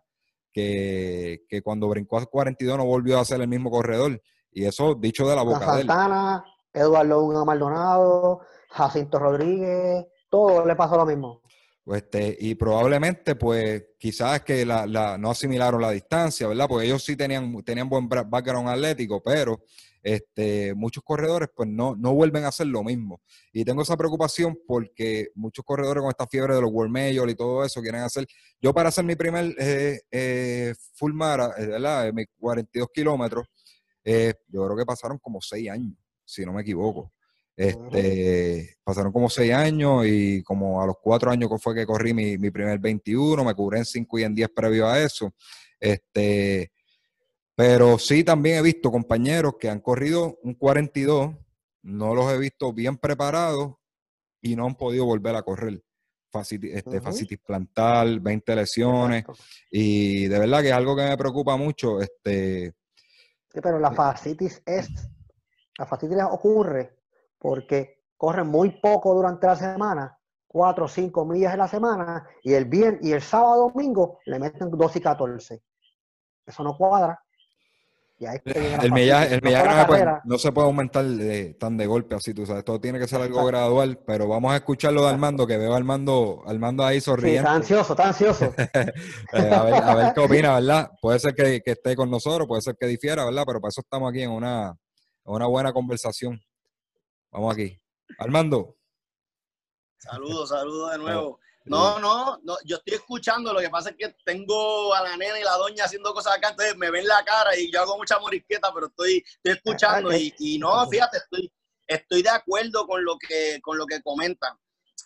que, 0.51 1.43
que 1.47 1.62
cuando 1.62 1.88
brincó 1.88 2.17
a 2.17 2.25
42 2.25 2.77
no 2.77 2.86
volvió 2.86 3.19
a 3.19 3.25
ser 3.25 3.41
el 3.41 3.47
mismo 3.47 3.69
corredor. 3.69 4.21
Y 4.53 4.65
eso 4.65 4.95
dicho 4.95 5.27
de 5.27 5.36
la 5.36 5.43
boca 5.43 5.65
Santana, 5.65 6.43
de 6.43 6.49
él. 6.49 6.53
Eduardo 6.73 7.23
Unga 7.23 7.45
Maldonado, 7.45 8.41
Jacinto 8.69 9.19
Rodríguez, 9.19 10.05
todo 10.29 10.65
le 10.65 10.75
pasó 10.75 10.97
lo 10.97 11.05
mismo. 11.05 11.41
Pues 11.84 12.03
este, 12.03 12.38
y 12.39 12.53
probablemente, 12.55 13.36
pues, 13.36 13.84
quizás 13.97 14.41
que 14.43 14.65
la, 14.65 14.86
la, 14.86 15.17
no 15.17 15.31
asimilaron 15.31 15.81
la 15.81 15.89
distancia, 15.89 16.47
¿verdad? 16.47 16.67
Porque 16.69 16.86
ellos 16.86 17.03
sí 17.03 17.15
tenían, 17.15 17.63
tenían 17.63 17.89
buen 17.89 18.07
background 18.07 18.69
atlético, 18.69 19.21
pero 19.23 19.63
este, 20.03 20.75
muchos 20.75 21.03
corredores, 21.03 21.49
pues, 21.55 21.67
no, 21.67 21.95
no 21.95 22.13
vuelven 22.13 22.45
a 22.45 22.49
hacer 22.49 22.67
lo 22.67 22.84
mismo. 22.84 23.21
Y 23.51 23.65
tengo 23.65 23.81
esa 23.81 23.97
preocupación 23.97 24.60
porque 24.67 25.29
muchos 25.34 25.65
corredores 25.65 26.01
con 26.01 26.12
esta 26.12 26.27
fiebre 26.27 26.53
de 26.53 26.62
los 26.62 26.71
World 26.71 26.93
Major 26.93 27.27
y 27.29 27.36
todo 27.36 27.65
eso 27.65 27.81
quieren 27.81 28.01
hacer. 28.01 28.27
Yo, 28.62 28.73
para 28.73 28.89
hacer 28.89 29.03
mi 29.03 29.15
primer 29.15 29.55
eh, 29.57 30.01
eh, 30.12 30.75
full 30.93 31.13
mara, 31.13 31.51
eh, 31.57 31.65
¿verdad? 31.65 32.13
mis 32.13 32.27
42 32.38 32.89
kilómetros, 32.93 33.47
yo 34.05 34.65
creo 34.65 34.77
que 34.77 34.86
pasaron 34.86 35.17
como 35.17 35.41
seis 35.41 35.69
años 35.69 35.93
si 36.31 36.45
no 36.45 36.53
me 36.53 36.61
equivoco. 36.61 37.11
Este, 37.55 38.77
pasaron 38.83 39.11
como 39.11 39.29
seis 39.29 39.53
años 39.53 40.05
y 40.07 40.41
como 40.43 40.81
a 40.81 40.87
los 40.87 40.95
cuatro 41.01 41.29
años 41.29 41.49
fue 41.61 41.75
que 41.75 41.85
corrí 41.85 42.13
mi, 42.13 42.37
primer 42.49 42.79
21, 42.79 43.43
me 43.43 43.53
cubré 43.53 43.79
en 43.79 43.85
5 43.85 44.19
y 44.19 44.23
en 44.23 44.33
10 44.33 44.49
previo 44.49 44.87
a 44.87 44.99
eso. 44.99 45.33
Este, 45.79 46.71
pero 47.53 47.99
sí 47.99 48.23
también 48.23 48.57
he 48.57 48.61
visto 48.61 48.91
compañeros 48.91 49.55
que 49.59 49.69
han 49.69 49.81
corrido 49.81 50.39
un 50.43 50.53
42, 50.55 51.35
no 51.83 52.15
los 52.15 52.31
he 52.31 52.37
visto 52.37 52.71
bien 52.71 52.97
preparados 52.97 53.75
y 54.41 54.55
no 54.55 54.65
han 54.65 54.75
podido 54.75 55.05
volver 55.05 55.35
a 55.35 55.43
correr. 55.43 55.83
Facitis, 56.31 56.73
este, 56.73 57.37
plantar, 57.37 58.07
20 58.21 58.55
lesiones. 58.55 59.25
Y 59.69 60.27
de 60.27 60.39
verdad 60.39 60.61
que 60.61 60.69
es 60.69 60.73
algo 60.73 60.95
que 60.95 61.03
me 61.03 61.17
preocupa 61.17 61.57
mucho. 61.57 62.01
Este, 62.01 62.73
sí, 63.53 63.59
pero 63.61 63.77
la 63.77 63.91
fascitis 63.91 64.61
es 64.65 64.87
la 65.77 65.86
fastidia 65.86 66.27
ocurre 66.27 66.97
porque 67.38 68.01
corren 68.17 68.47
muy 68.47 68.69
poco 68.79 69.15
durante 69.15 69.47
la 69.47 69.55
semana, 69.55 70.17
4 70.47 70.86
o 70.86 70.88
5 70.88 71.25
millas 71.25 71.53
en 71.53 71.60
la 71.60 71.67
semana, 71.67 72.27
y 72.43 72.53
el 72.53 72.65
bien 72.65 72.99
y 73.01 73.13
el 73.13 73.21
sábado 73.21 73.71
domingo 73.73 74.19
le 74.25 74.38
meten 74.38 74.69
2 74.69 74.95
y 74.95 75.01
14. 75.01 75.63
Eso 76.45 76.63
no 76.63 76.77
cuadra. 76.77 77.19
el 78.19 78.91
millaje, 78.91 79.39
no, 80.25 80.38
se 80.38 80.51
puede 80.51 80.67
aumentar 80.67 81.03
tan 81.60 81.77
de 81.77 81.88
golpe 81.88 82.13
así, 82.13 82.34
tú 82.34 82.45
sabes. 82.45 82.63
Todo 82.63 82.79
tiene 82.79 82.99
que 82.99 83.07
ser 83.07 83.21
algo 83.21 83.43
gradual, 83.43 83.97
pero 84.05 84.27
vamos 84.27 84.51
a 84.51 84.57
escucharlo 84.57 85.01
de 85.01 85.10
Armando, 85.10 85.47
que 85.47 85.57
veo 85.57 85.73
a 85.73 85.77
Armando, 85.77 86.43
Armando 86.45 86.86
ahí 86.86 87.01
sonriendo. 87.01 87.39
está 87.41 87.53
ansioso, 87.53 87.93
está 87.93 88.07
ansioso. 88.10 88.53
Eh, 89.34 89.49
a, 89.49 89.95
ver, 89.95 90.13
qué 90.13 90.19
opina, 90.19 90.53
¿verdad? 90.55 90.91
Puede 91.01 91.17
ser 91.17 91.34
que, 91.34 91.62
que, 91.62 91.71
esté 91.71 91.95
con 91.95 92.12
nosotros, 92.12 92.47
puede 92.47 92.62
ser 92.62 92.75
que 92.77 92.86
difiera, 92.86 93.23
¿verdad? 93.25 93.43
Pero 93.47 93.62
para 93.62 93.69
eso 93.69 93.81
estamos 93.81 94.10
aquí 94.10 94.21
en 94.21 94.31
una, 94.31 94.75
una 95.23 95.47
buena 95.47 95.71
conversación. 95.73 96.41
Vamos 97.31 97.53
aquí. 97.53 97.79
Armando. 98.17 98.75
Saludos, 99.97 100.49
saludos 100.49 100.91
de 100.91 100.97
nuevo. 100.97 101.39
No, 101.65 101.99
no, 101.99 102.39
no, 102.43 102.57
yo 102.65 102.77
estoy 102.77 102.95
escuchando, 102.95 103.53
lo 103.53 103.60
que 103.60 103.69
pasa 103.69 103.91
es 103.91 103.95
que 103.95 104.15
tengo 104.25 104.95
a 104.95 105.03
la 105.03 105.15
nena 105.15 105.39
y 105.39 105.43
la 105.43 105.57
doña 105.57 105.86
haciendo 105.86 106.12
cosas 106.12 106.36
acá, 106.36 106.49
entonces 106.49 106.75
me 106.75 106.89
ven 106.89 107.05
la 107.05 107.23
cara 107.23 107.55
y 107.55 107.71
yo 107.71 107.81
hago 107.81 107.97
mucha 107.97 108.17
morisqueta, 108.17 108.73
pero 108.73 108.88
estoy, 108.88 109.23
escuchando 109.43 110.12
y, 110.12 110.34
y, 110.39 110.57
no, 110.57 110.88
fíjate, 110.89 111.17
estoy, 111.17 111.53
estoy 111.86 112.23
de 112.23 112.29
acuerdo 112.29 112.88
con 112.88 113.05
lo 113.05 113.15
que, 113.19 113.60
con 113.62 113.77
lo 113.77 113.86
que 113.86 114.01
comentan. 114.01 114.57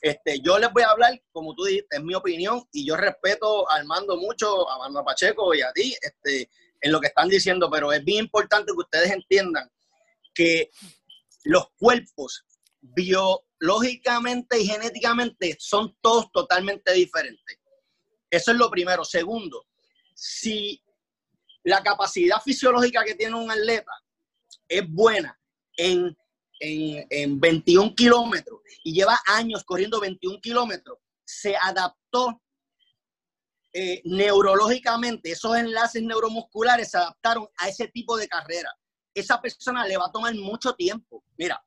Este, 0.01 0.39
yo 0.39 0.57
les 0.57 0.71
voy 0.71 0.83
a 0.83 0.91
hablar, 0.91 1.21
como 1.33 1.53
tú 1.55 1.65
dijiste, 1.65 1.97
es 1.97 2.03
mi 2.03 2.15
opinión 2.15 2.63
y 2.71 2.87
yo 2.87 2.95
respeto 2.95 3.69
a 3.69 3.75
Armando 3.75 4.15
mucho, 4.15 4.69
a 4.69 4.75
Armando 4.75 5.03
Pacheco 5.03 5.53
y 5.53 5.61
a 5.61 5.73
ti, 5.73 5.93
este, 6.01 6.49
en 6.79 6.91
lo 6.91 7.01
que 7.01 7.07
están 7.07 7.27
diciendo, 7.27 7.69
pero 7.69 7.91
es 7.91 8.03
bien 8.05 8.25
importante 8.25 8.71
que 8.71 8.79
ustedes 8.79 9.11
entiendan 9.11 9.69
que 10.35 10.69
los 11.45 11.71
cuerpos 11.79 12.45
biológicamente 12.81 14.59
y 14.59 14.67
genéticamente 14.67 15.57
son 15.59 15.97
todos 16.01 16.31
totalmente 16.31 16.93
diferentes. 16.93 17.59
Eso 18.29 18.51
es 18.51 18.57
lo 18.57 18.69
primero. 18.69 19.03
Segundo, 19.03 19.65
si 20.13 20.79
la 21.63 21.81
capacidad 21.81 22.39
fisiológica 22.41 23.03
que 23.03 23.15
tiene 23.15 23.35
un 23.35 23.49
atleta 23.49 23.91
es 24.67 24.87
buena 24.87 25.39
en 25.77 26.15
en, 26.59 27.05
en 27.09 27.39
21 27.39 27.95
kilómetros 27.95 28.61
y 28.83 28.93
lleva 28.93 29.19
años 29.27 29.63
corriendo 29.63 29.99
21 29.99 30.39
kilómetros, 30.41 30.99
se 31.23 31.55
adaptó 31.55 32.41
eh, 33.73 34.01
neurológicamente, 34.05 35.31
esos 35.31 35.57
enlaces 35.57 36.01
neuromusculares 36.01 36.91
se 36.91 36.97
adaptaron 36.97 37.47
a 37.57 37.67
ese 37.67 37.87
tipo 37.87 38.15
de 38.15 38.27
carrera. 38.27 38.71
Esa 39.15 39.41
persona 39.41 39.87
le 39.87 39.97
va 39.97 40.05
a 40.05 40.11
tomar 40.11 40.35
mucho 40.35 40.73
tiempo. 40.75 41.23
Mira, 41.37 41.59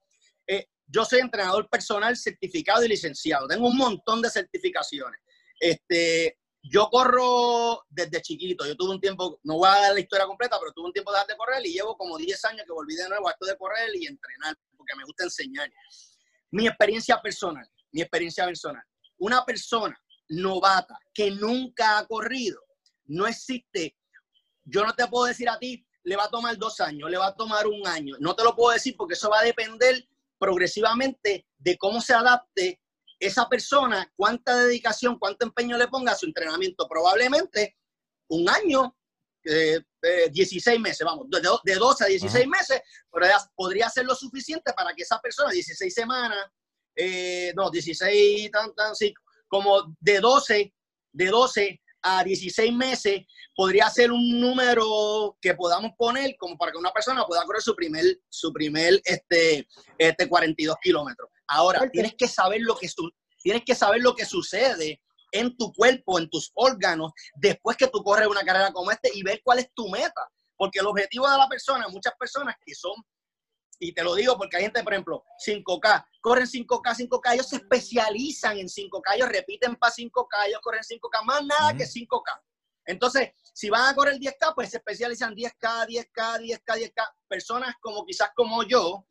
eh, 0.46 0.68
yo 0.87 1.04
soy 1.04 1.20
entrenador 1.20 1.68
personal 1.68 2.16
certificado 2.16 2.84
y 2.84 2.88
licenciado. 2.88 3.48
Tengo 3.48 3.66
un 3.66 3.76
montón 3.76 4.22
de 4.22 4.30
certificaciones. 4.30 5.20
Este, 5.58 6.38
yo 6.62 6.88
corro 6.90 7.84
desde 7.88 8.20
chiquito. 8.20 8.66
Yo 8.66 8.76
tuve 8.76 8.94
un 8.94 9.00
tiempo, 9.00 9.40
no 9.44 9.56
voy 9.56 9.68
a 9.68 9.80
dar 9.80 9.94
la 9.94 10.00
historia 10.00 10.26
completa, 10.26 10.58
pero 10.61 10.72
tuve 10.72 10.87
un 10.87 10.92
tiempo 10.92 11.12
de, 11.12 11.37
correr 11.37 11.64
y 11.64 11.72
llevo 11.72 11.96
como 11.96 12.18
10 12.18 12.44
años 12.46 12.64
que 12.66 12.72
volví 12.72 12.94
de 12.94 13.08
nuevo 13.08 13.28
a 13.28 13.32
esto 13.32 13.46
de 13.46 13.56
correr 13.56 13.90
y 13.94 14.06
entrenar, 14.06 14.54
porque 14.76 14.94
me 14.96 15.04
gusta 15.04 15.24
enseñar. 15.24 15.70
Mi 16.50 16.66
experiencia 16.66 17.20
personal, 17.20 17.66
mi 17.92 18.02
experiencia 18.02 18.44
personal. 18.44 18.82
Una 19.18 19.44
persona 19.44 19.98
novata 20.28 20.98
que 21.14 21.30
nunca 21.30 21.98
ha 21.98 22.06
corrido, 22.06 22.61
no 23.06 23.26
existe. 23.26 23.96
Yo 24.64 24.84
no 24.84 24.92
te 24.94 25.06
puedo 25.06 25.24
decir 25.24 25.48
a 25.48 25.58
ti, 25.58 25.87
le 26.08 26.16
va 26.16 26.24
a 26.24 26.30
tomar 26.30 26.56
dos 26.56 26.80
años, 26.80 27.10
le 27.10 27.18
va 27.18 27.26
a 27.26 27.34
tomar 27.34 27.66
un 27.66 27.86
año. 27.86 28.16
No 28.18 28.34
te 28.34 28.42
lo 28.42 28.56
puedo 28.56 28.72
decir 28.72 28.96
porque 28.96 29.12
eso 29.14 29.28
va 29.28 29.40
a 29.40 29.44
depender 29.44 30.08
progresivamente 30.38 31.46
de 31.58 31.76
cómo 31.76 32.00
se 32.00 32.14
adapte 32.14 32.80
esa 33.20 33.46
persona, 33.46 34.10
cuánta 34.16 34.56
dedicación, 34.56 35.18
cuánto 35.18 35.44
empeño 35.44 35.76
le 35.76 35.88
ponga 35.88 36.12
a 36.12 36.16
su 36.16 36.24
entrenamiento. 36.24 36.88
Probablemente 36.88 37.76
un 38.28 38.48
año, 38.48 38.96
eh, 39.44 39.80
16 40.30 40.66
eh, 40.66 40.78
meses, 40.78 41.04
vamos, 41.04 41.26
de, 41.28 41.40
de 41.64 41.74
12 41.74 42.04
a 42.04 42.06
16 42.06 42.46
meses, 42.46 42.80
podría 43.54 43.90
ser 43.90 44.06
lo 44.06 44.14
suficiente 44.14 44.72
para 44.72 44.94
que 44.94 45.02
esa 45.02 45.20
persona, 45.20 45.50
16 45.50 45.92
semanas, 45.92 46.38
eh, 46.96 47.52
no, 47.54 47.70
16, 47.70 48.50
tan, 48.50 48.74
tan, 48.74 48.94
sí, 48.94 49.12
como 49.46 49.94
de 50.00 50.20
12, 50.20 50.74
de 51.12 51.26
12 51.26 51.82
a 52.02 52.22
16 52.24 52.72
meses, 52.72 53.22
podría 53.54 53.88
ser 53.90 54.12
un 54.12 54.40
número 54.40 55.37
que 55.40 55.54
podamos 55.54 55.92
poner 55.96 56.37
como 56.38 56.56
para 56.56 56.72
que 56.72 56.78
una 56.78 56.92
persona 56.92 57.24
pueda 57.26 57.44
correr 57.44 57.62
su 57.62 57.74
primer, 57.74 58.04
su 58.28 58.52
primer 58.52 59.00
este, 59.04 59.66
este 59.98 60.28
42 60.28 60.76
kilómetros. 60.82 61.30
Ahora, 61.48 61.88
tienes 61.90 62.14
que 62.14 62.28
saber 62.28 62.61
lo 62.62 62.76
que 62.76 62.88
tienes 63.42 63.62
que 63.64 63.74
saber 63.74 64.00
lo 64.02 64.14
que 64.14 64.24
sucede 64.24 65.00
en 65.32 65.56
tu 65.56 65.72
cuerpo, 65.72 66.18
en 66.18 66.28
tus 66.30 66.50
órganos, 66.54 67.12
después 67.34 67.76
que 67.76 67.88
tú 67.88 68.02
corres 68.02 68.28
una 68.28 68.42
carrera 68.42 68.72
como 68.72 68.90
esta 68.90 69.08
y 69.12 69.22
ver 69.22 69.40
cuál 69.44 69.58
es 69.58 69.72
tu 69.74 69.88
meta. 69.88 70.28
Porque 70.56 70.80
el 70.80 70.87
objetivo 70.87 71.30
de 71.30 71.38
la 71.38 71.48
persona, 71.48 71.87
muchas 71.88 72.14
personas 72.18 72.56
que 72.64 72.74
son 72.74 72.94
y 73.78 73.92
te 73.92 74.02
lo 74.02 74.14
digo 74.14 74.36
porque 74.36 74.56
hay 74.56 74.64
gente, 74.64 74.82
por 74.82 74.92
ejemplo, 74.92 75.24
5K, 75.46 76.06
corren 76.20 76.46
5K, 76.46 77.08
5K, 77.08 77.34
ellos 77.34 77.48
se 77.48 77.56
especializan 77.56 78.58
en 78.58 78.66
5K, 78.66 79.14
ellos 79.14 79.28
repiten 79.28 79.76
para 79.76 79.92
5K, 79.92 80.48
ellos 80.48 80.60
corren 80.62 80.82
5K, 80.82 81.24
más 81.24 81.44
nada 81.44 81.76
que 81.76 81.84
5K. 81.84 82.42
Entonces, 82.86 83.30
si 83.52 83.68
van 83.68 83.86
a 83.90 83.94
correr 83.94 84.14
10K, 84.18 84.54
pues 84.54 84.70
se 84.70 84.78
especializan 84.78 85.34
10K, 85.34 85.86
10K, 85.86 86.40
10K, 86.40 86.64
10K. 86.64 87.14
Personas 87.28 87.74
como 87.80 88.04
quizás 88.04 88.30
como 88.34 88.62
yo, 88.62 89.06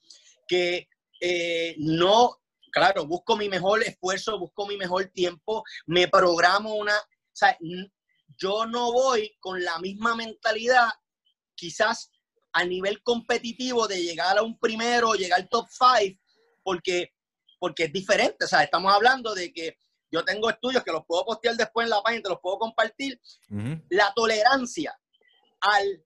que 0.48 0.88
eh, 1.22 1.76
no, 1.78 2.38
claro, 2.72 3.06
busco 3.06 3.38
mi 3.38 3.50
mejor 3.50 3.84
esfuerzo, 3.84 4.40
busco 4.40 4.68
mi 4.68 4.78
mejor 4.78 5.06
tiempo, 5.14 5.64
me 5.86 6.08
programo 6.08 6.76
una, 6.76 6.98
o 6.98 7.34
sea, 7.34 7.58
yo 8.38 8.66
no 8.66 8.92
voy 8.92 9.36
con 9.40 9.64
la 9.64 9.80
misma 9.80 10.16
mentalidad 10.16 10.90
quizás 11.56 12.12
a 12.58 12.66
nivel 12.66 13.04
competitivo 13.04 13.88
de 13.88 14.02
llegar 14.02 14.36
a 14.36 14.42
un 14.42 14.58
primero, 14.58 15.14
llegar 15.14 15.40
al 15.40 15.48
top 15.48 15.68
five, 15.70 16.20
porque, 16.64 17.14
porque 17.60 17.84
es 17.84 17.94
diferente. 17.94 18.46
O 18.46 18.48
sea, 18.48 18.64
estamos 18.64 18.92
hablando 18.92 19.36
de 19.36 19.54
que 19.54 19.78
yo 20.12 20.26
tengo 20.26 20.50
estudios 20.50 20.84
que 20.84 20.92
los 20.92 21.06
puedo 21.06 21.24
postear 21.24 21.56
después 21.56 21.86
en 21.86 21.92
la 21.92 22.02
página, 22.02 22.24
te 22.24 22.30
los 22.30 22.40
puedo 22.42 22.58
compartir. 22.58 23.22
La 23.90 24.12
tolerancia 24.16 24.98
al, 25.62 26.04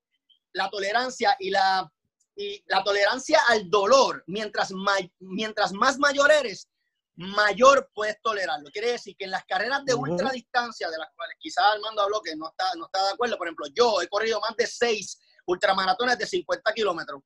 la 0.52 0.70
tolerancia 0.70 1.38
y 1.40 1.52
la, 1.52 1.90
y 2.36 2.62
la 2.68 2.84
tolerancia 2.84 3.40
al 3.48 3.70
dolor, 3.70 4.22
mientras, 4.28 4.74
mientras 5.20 5.72
más 5.72 5.98
mayor 6.00 6.32
eres, 6.34 6.68
mayor 7.16 7.90
puedes 7.94 8.22
tolerarlo. 8.22 8.70
Quiere 8.72 8.92
decir 8.92 9.16
que 9.16 9.24
en 9.24 9.32
las 9.32 9.46
carreras 9.46 9.86
de 9.86 9.94
ultra 9.94 10.32
distancia, 10.32 10.90
de 10.90 10.98
las 10.98 11.08
cuales 11.16 11.38
quizás 11.40 11.64
Armando 11.76 12.02
habló 12.02 12.20
que 12.22 12.36
no 12.36 12.50
está, 12.50 12.76
no 12.76 12.88
está 12.88 13.06
de 13.06 13.14
acuerdo, 13.14 13.38
por 13.38 13.48
ejemplo, 13.48 13.68
yo 13.74 14.02
he 14.02 14.10
corrido 14.10 14.42
más 14.42 14.54
de 14.58 14.68
seis 14.68 15.18
ultramaratones 15.52 16.18
de 16.18 16.26
50 16.26 16.74
kilómetros. 16.74 17.22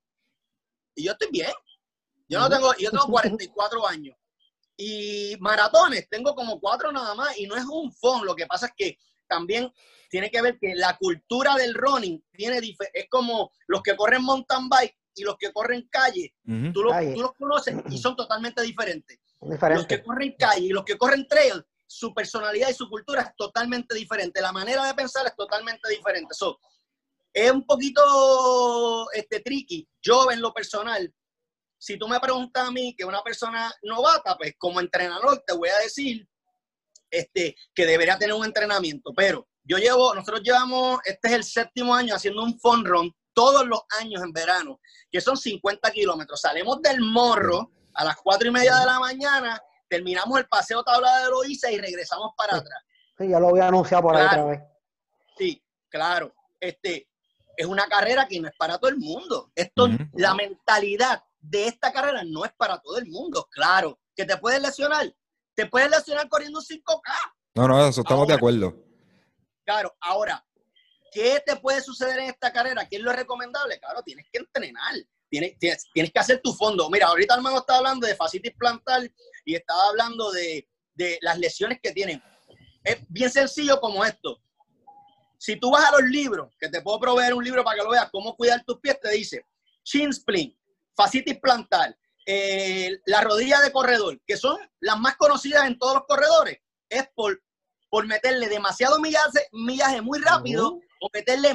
Y 0.96 1.06
yo 1.06 1.12
estoy 1.12 1.30
bien. 1.32 1.52
Yo 2.28 2.40
no 2.40 2.50
tengo, 2.50 2.74
yo 2.78 2.92
tengo 2.92 3.06
44 3.08 3.88
años. 3.88 4.18
Y 4.78 5.36
maratones, 5.40 6.10
tengo 6.10 6.36
como 6.36 6.60
cuatro 6.60 6.92
nada 6.92 7.16
más. 7.16 7.38
Y 7.38 7.48
no 7.48 7.56
es 7.56 7.66
un 7.66 7.92
fon. 7.94 8.26
Lo 8.26 8.36
que 8.36 8.46
pasa 8.46 8.68
es 8.68 8.74
que 8.76 8.98
también 9.28 9.72
tiene 10.10 10.30
que 10.30 10.42
ver 10.42 10.58
que 10.60 10.76
la 10.76 10.98
cultura 10.98 11.56
del 11.56 11.74
running 11.74 12.24
tiene 12.32 12.60
es 12.94 13.08
como 13.10 13.52
los 13.68 13.82
que 13.82 13.96
corren 13.96 14.24
mountain 14.24 14.70
bike 14.70 14.96
y 15.16 15.24
los 15.24 15.38
que 15.38 15.52
corren 15.52 15.88
calle. 15.90 16.34
tú, 16.74 16.84
los 16.84 17.34
conoces 17.38 17.76
y 17.90 17.98
son 17.98 18.16
totalmente 18.16 18.62
diferentes. 18.62 19.20
Los 19.42 19.88
que 19.88 20.04
corren 20.04 20.36
calle 20.38 20.66
y 20.66 20.70
los 20.70 20.84
que 20.84 20.98
corren 20.98 21.28
trail, 21.28 21.66
su 21.86 22.14
personalidad 22.14 22.70
y 22.70 22.74
su 22.74 22.90
cultura 22.90 23.22
es 23.22 23.36
totalmente 23.36 23.96
diferente. 23.96 24.42
La 24.42 24.52
manera 24.52 24.86
de 24.86 24.94
pensar 24.94 25.26
es 25.26 25.36
totalmente 25.36 25.90
diferente. 25.90 26.34
So, 26.34 26.60
es 27.36 27.52
un 27.52 27.66
poquito 27.66 29.12
este, 29.12 29.42
tricky. 29.42 29.86
Yo, 30.02 30.32
en 30.32 30.40
lo 30.40 30.54
personal, 30.54 31.14
si 31.78 31.98
tú 31.98 32.08
me 32.08 32.20
preguntas 32.22 32.66
a 32.66 32.72
mí 32.72 32.96
que 32.98 33.04
una 33.04 33.22
persona 33.22 33.72
novata, 33.84 34.38
pues 34.38 34.56
como 34.58 34.80
entrenador 34.80 35.44
te 35.46 35.54
voy 35.54 35.68
a 35.68 35.78
decir 35.80 36.26
este, 37.12 37.58
que 37.74 37.86
debería 37.86 38.18
tener 38.18 38.34
un 38.34 38.46
entrenamiento. 38.46 39.12
Pero 39.14 39.50
yo 39.64 39.78
llevo, 39.78 40.16
nosotros 40.16 40.44
llevamos, 40.44 41.00
este 41.04 41.28
es 41.28 41.34
el 41.34 41.44
séptimo 41.44 41.94
año 41.94 42.16
haciendo 42.16 42.42
un 42.42 42.58
fun 42.58 42.86
run 42.86 43.14
todos 43.34 43.68
los 43.68 43.82
años 44.00 44.24
en 44.24 44.32
verano, 44.32 44.80
que 45.12 45.20
son 45.20 45.36
50 45.36 45.92
kilómetros. 45.92 46.40
Salimos 46.40 46.82
del 46.82 47.02
morro 47.02 47.70
a 47.96 48.06
las 48.06 48.16
cuatro 48.16 48.48
y 48.48 48.52
media 48.52 48.78
de 48.78 48.86
la 48.86 48.98
mañana, 48.98 49.62
terminamos 49.90 50.40
el 50.40 50.48
paseo 50.48 50.84
tabla 50.84 51.20
de 51.20 51.30
Loíza 51.32 51.70
y 51.70 51.80
regresamos 51.80 52.32
para 52.38 52.56
atrás. 52.56 52.80
Sí, 53.18 53.28
ya 53.28 53.42
lo 53.42 53.50
voy 53.50 53.60
a 53.60 53.68
anunciar 53.68 54.02
por 54.02 54.16
ahí 54.16 54.26
otra 54.26 54.46
vez. 54.46 54.62
Sí, 55.38 55.62
claro. 55.90 56.34
Este, 56.62 57.10
es 57.58 57.66
una 57.66 57.88
carrera 57.88 58.28
que 58.28 58.40
no 58.40 58.48
es 58.48 58.56
para 58.58 58.78
todo 58.78 58.90
el 58.90 58.98
mundo. 58.98 59.52
Esto, 59.56 59.88
la 60.14 60.34
mentalidad 60.34 61.24
de 61.40 61.68
esta 61.68 61.92
carrera 61.92 62.24
no 62.26 62.46
es 62.46 62.54
para 62.54 62.80
todo 62.80 62.98
el 62.98 63.08
mundo. 63.08 63.48
Claro, 63.52 64.00
que 64.16 64.26
te 64.26 64.38
puedes 64.38 64.62
lesionar. 64.62 65.14
Te 65.54 65.68
puedes 65.68 65.90
lesionar 65.90 66.28
corriendo 66.30 66.60
un 66.60 66.66
5K. 66.66 67.14
No, 67.56 67.68
no, 67.68 67.88
eso 67.88 68.02
estamos 68.02 68.28
de 68.28 68.34
acuerdo. 68.34 68.76
Claro, 69.64 69.96
ahora, 70.02 70.46
¿qué 71.12 71.42
te 71.46 71.56
puede 71.56 71.82
suceder 71.82 72.20
en 72.20 72.30
esta 72.30 72.52
carrera? 72.52 72.88
¿Qué 72.88 72.98
es 72.98 73.02
lo 73.02 73.14
recomendable? 73.14 73.80
Claro, 73.80 74.04
tienes 74.04 74.26
que 74.32 74.40
entrenar. 74.40 74.96
Tienes, 75.30 75.58
tienes, 75.58 76.12
que 76.12 76.20
hacer 76.20 76.42
tu 76.42 76.54
fondo. 76.54 76.90
Mira, 76.90 77.08
ahorita 77.08 77.36
hermano 77.36 77.58
está 77.58 77.78
hablando 77.78 78.06
de 78.08 78.16
fascitis 78.16 78.54
plantar 78.54 79.02
y 79.44 79.56
estaba 79.56 79.90
hablando 79.90 80.32
de, 80.32 80.68
de 80.94 81.18
las 81.22 81.38
lesiones 81.40 81.80
que 81.82 81.92
tienen. 81.92 82.22
Es 82.84 83.00
bien 83.10 83.32
sencillo 83.32 83.82
como 83.82 84.06
esto 84.06 84.40
si 85.46 85.58
tú 85.58 85.70
vas 85.70 85.86
a 85.86 85.92
los 85.92 86.10
libros, 86.10 86.52
que 86.60 86.70
te 86.70 86.82
puedo 86.82 87.00
proveer 87.00 87.36
un 87.36 87.44
libro 87.44 87.64
para 87.64 87.78
que 87.78 87.84
lo 87.84 87.92
veas, 87.92 88.10
cómo 88.12 88.36
cuidar 88.36 88.64
tus 88.66 88.80
pies, 88.80 89.00
te 89.00 89.12
dice 89.12 89.46
chin 89.84 90.12
splint, 90.12 90.58
fascitis 90.96 91.40
plantar, 91.40 91.96
eh, 92.26 92.98
la 93.06 93.22
rodilla 93.22 93.62
de 93.62 93.72
corredor, 93.72 94.20
que 94.26 94.38
son 94.38 94.58
las 94.80 95.00
más 95.00 95.18
conocidas 95.18 95.68
en 95.68 95.78
todos 95.78 95.94
los 95.94 96.06
corredores, 96.08 96.58
es 96.90 97.08
por, 97.14 97.40
por 97.92 98.08
meterle 98.08 98.50
demasiado 98.50 99.00
millaje, 99.00 99.48
millaje 99.52 100.02
muy 100.02 100.18
rápido 100.18 100.80
o 101.00 101.10
meterle 101.14 101.54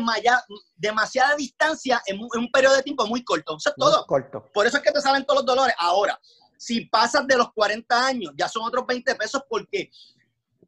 demasiada 0.77 1.35
distancia 1.35 2.01
en 2.07 2.21
un, 2.21 2.49
periodo 2.53 2.77
de 2.77 2.85
tiempo 2.85 3.05
muy 3.09 3.25
corto. 3.25 3.57
Eso 3.57 3.71
es 3.71 3.75
todo. 3.77 4.07
Corto. 4.07 4.49
Por 4.55 4.69
eso 4.69 4.77
es 4.77 4.85
que 4.85 4.93
te 4.93 5.01
salen 5.01 5.25
todos 5.25 5.41
los 5.41 5.47
dolores. 5.47 5.75
Ahora, 5.77 6.21
si 6.57 6.85
pasas 6.85 7.27
de 7.27 7.37
los 7.37 7.53
40 7.53 8.07
años, 8.07 8.33
ya 8.37 8.49
son 8.49 8.63
otros 8.63 8.87
20 8.87 9.17
pesos 9.17 9.43
porque 9.49 9.91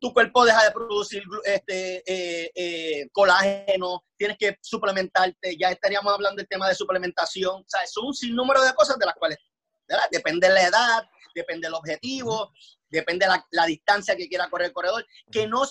tu 0.02 0.12
cuerpo 0.12 0.44
deja 0.44 0.64
de 0.64 0.72
producir 0.72 1.22
este, 1.44 2.02
eh, 2.04 2.50
eh, 2.56 3.08
colágeno, 3.12 4.04
tienes 4.16 4.36
que 4.36 4.58
suplementarte, 4.60 5.56
ya 5.56 5.70
estaríamos 5.70 6.12
hablando 6.12 6.38
del 6.38 6.48
tema 6.48 6.68
de 6.68 6.74
suplementación, 6.74 7.60
o 7.60 7.64
sea, 7.68 7.84
es 7.84 7.96
un 7.96 8.12
sinnúmero 8.12 8.64
de 8.64 8.74
cosas 8.74 8.98
de 8.98 9.06
las 9.06 9.14
cuales 9.14 9.38
depende 10.10 10.48
la 10.48 10.62
edad, 10.66 11.04
depende 11.36 11.68
el 11.68 11.74
objetivo, 11.74 12.52
depende 12.90 13.28
la, 13.28 13.46
la 13.52 13.64
distancia 13.66 14.16
que 14.16 14.28
quiera 14.28 14.50
correr 14.50 14.68
el 14.68 14.72
corredor, 14.72 15.06
que 15.30 15.46
no, 15.46 15.62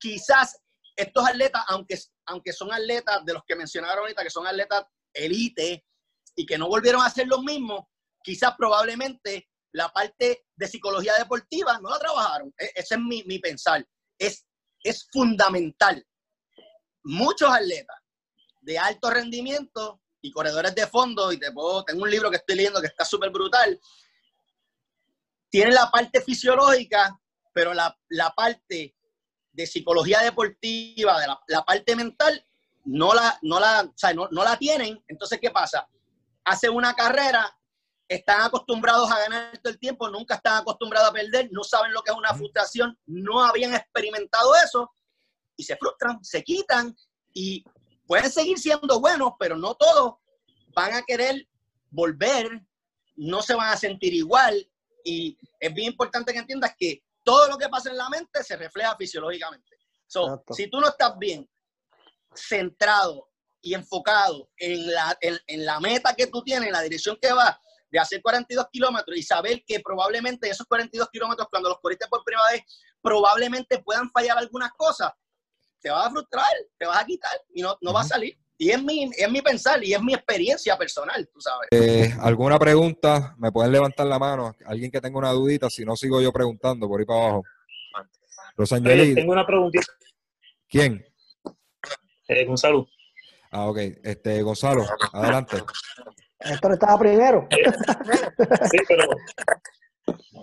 quizás 0.00 0.60
estos 0.96 1.24
atletas, 1.24 1.62
aunque, 1.68 1.96
aunque 2.26 2.52
son 2.52 2.72
atletas 2.72 3.24
de 3.24 3.34
los 3.34 3.44
que 3.46 3.54
mencionaron 3.54 4.00
ahorita, 4.00 4.24
que 4.24 4.30
son 4.30 4.48
atletas 4.48 4.84
elite 5.12 5.86
y 6.34 6.44
que 6.44 6.58
no 6.58 6.66
volvieron 6.66 7.02
a 7.02 7.06
hacer 7.06 7.28
lo 7.28 7.40
mismo, 7.40 7.88
quizás 8.20 8.56
probablemente 8.58 9.48
la 9.74 9.88
parte 9.92 10.46
de 10.54 10.68
psicología 10.68 11.14
deportiva 11.18 11.78
no 11.80 11.90
la 11.90 11.98
trabajaron. 11.98 12.54
E, 12.58 12.70
ese 12.76 12.94
es 12.94 13.00
mi, 13.00 13.24
mi 13.24 13.40
pensar. 13.40 13.84
Es, 14.16 14.46
es 14.82 15.08
fundamental. 15.12 16.04
Muchos 17.02 17.50
atletas 17.50 17.96
de 18.60 18.78
alto 18.78 19.10
rendimiento 19.10 20.00
y 20.22 20.30
corredores 20.30 20.74
de 20.74 20.86
fondo, 20.86 21.32
y 21.32 21.38
te 21.38 21.52
puedo, 21.52 21.84
tengo 21.84 22.04
un 22.04 22.10
libro 22.10 22.30
que 22.30 22.36
estoy 22.36 22.56
leyendo 22.56 22.80
que 22.80 22.86
está 22.86 23.04
súper 23.04 23.30
brutal, 23.30 23.78
tienen 25.50 25.74
la 25.74 25.90
parte 25.90 26.22
fisiológica, 26.22 27.20
pero 27.52 27.74
la, 27.74 27.94
parte 28.34 28.96
de 29.52 29.66
psicología 29.66 30.20
deportiva, 30.20 31.20
de 31.20 31.26
la, 31.48 31.64
parte 31.64 31.94
mental, 31.94 32.46
no 32.84 33.12
la, 33.12 33.38
no, 33.42 33.60
la, 33.60 33.90
no, 34.14 34.28
no 34.30 34.44
la 34.44 34.56
tienen. 34.56 35.04
Entonces, 35.08 35.38
¿qué 35.40 35.50
pasa? 35.50 35.86
Hacen 36.44 36.70
una 36.70 36.94
carrera, 36.94 37.56
están 38.08 38.42
acostumbrados 38.42 39.10
a 39.10 39.18
ganar 39.18 39.58
todo 39.58 39.72
el 39.72 39.78
tiempo, 39.78 40.08
nunca 40.08 40.36
están 40.36 40.58
acostumbrados 40.58 41.10
a 41.10 41.12
perder, 41.12 41.48
no 41.50 41.64
saben 41.64 41.92
lo 41.92 42.02
que 42.02 42.10
es 42.12 42.16
una 42.16 42.34
frustración, 42.34 42.98
no 43.06 43.42
habían 43.42 43.74
experimentado 43.74 44.54
eso 44.56 44.92
y 45.56 45.64
se 45.64 45.76
frustran, 45.76 46.22
se 46.22 46.42
quitan 46.42 46.94
y 47.32 47.64
pueden 48.06 48.30
seguir 48.30 48.58
siendo 48.58 49.00
buenos, 49.00 49.32
pero 49.38 49.56
no 49.56 49.74
todos 49.74 50.14
van 50.74 50.94
a 50.94 51.02
querer 51.02 51.46
volver, 51.90 52.60
no 53.16 53.42
se 53.42 53.54
van 53.54 53.70
a 53.70 53.76
sentir 53.76 54.12
igual. 54.12 54.68
Y 55.04 55.38
es 55.60 55.72
bien 55.72 55.92
importante 55.92 56.32
que 56.32 56.38
entiendas 56.38 56.74
que 56.78 57.02
todo 57.22 57.48
lo 57.48 57.56
que 57.56 57.68
pasa 57.68 57.90
en 57.90 57.96
la 57.96 58.08
mente 58.08 58.42
se 58.42 58.56
refleja 58.56 58.96
fisiológicamente. 58.96 59.76
si 60.50 60.68
tú 60.68 60.80
no 60.80 60.88
estás 60.88 61.18
bien 61.18 61.48
centrado 62.34 63.28
y 63.62 63.74
enfocado 63.74 64.50
en 64.58 64.92
la, 64.92 65.16
en, 65.20 65.64
la 65.64 65.80
meta 65.80 66.14
que 66.14 66.26
tú 66.26 66.42
tienes, 66.42 66.66
en 66.66 66.72
la 66.72 66.82
dirección 66.82 67.16
que 67.20 67.32
vas, 67.32 67.56
de 67.94 68.00
hacer 68.00 68.20
42 68.20 68.66
kilómetros 68.72 69.16
y 69.16 69.22
saber 69.22 69.62
que 69.64 69.78
probablemente 69.78 70.50
esos 70.50 70.66
42 70.66 71.08
kilómetros, 71.10 71.46
cuando 71.48 71.68
los 71.68 71.78
corriste 71.78 72.08
por 72.08 72.24
primera 72.24 72.44
vez, 72.50 72.62
probablemente 73.00 73.78
puedan 73.78 74.10
fallar 74.10 74.36
algunas 74.36 74.72
cosas, 74.72 75.12
te 75.80 75.90
vas 75.90 76.08
a 76.08 76.10
frustrar, 76.10 76.44
te 76.76 76.86
vas 76.86 77.00
a 77.00 77.06
quitar 77.06 77.40
y 77.54 77.62
no, 77.62 77.78
no 77.80 77.92
va 77.92 78.00
a 78.00 78.04
salir. 78.04 78.36
Y 78.58 78.70
es 78.70 78.82
mi, 78.82 79.10
es 79.16 79.30
mi 79.30 79.40
pensar 79.42 79.82
y 79.84 79.94
es 79.94 80.02
mi 80.02 80.12
experiencia 80.12 80.76
personal, 80.76 81.28
tú 81.32 81.40
sabes. 81.40 81.68
Eh, 81.70 82.12
¿Alguna 82.20 82.58
pregunta? 82.58 83.36
¿Me 83.38 83.52
pueden 83.52 83.70
levantar 83.70 84.06
la 84.06 84.18
mano? 84.18 84.56
Alguien 84.66 84.90
que 84.90 85.00
tenga 85.00 85.16
una 85.16 85.30
dudita, 85.30 85.70
si 85.70 85.84
no 85.84 85.94
sigo 85.94 86.20
yo 86.20 86.32
preguntando 86.32 86.88
por 86.88 86.98
ahí 86.98 87.06
para 87.06 87.20
abajo. 87.20 87.44
Rosangeli. 88.56 89.14
tengo 89.14 89.32
una 89.32 89.46
preguntita. 89.46 89.86
¿Quién? 90.68 91.04
Eh, 92.26 92.44
Gonzalo. 92.44 92.88
Ah, 93.52 93.66
ok. 93.66 93.78
Este, 94.02 94.42
Gonzalo, 94.42 94.84
adelante. 95.12 95.62
Esto 96.40 96.72
estaba 96.72 96.98
primero. 96.98 97.48
sí, 97.50 98.78
pero... 98.88 99.04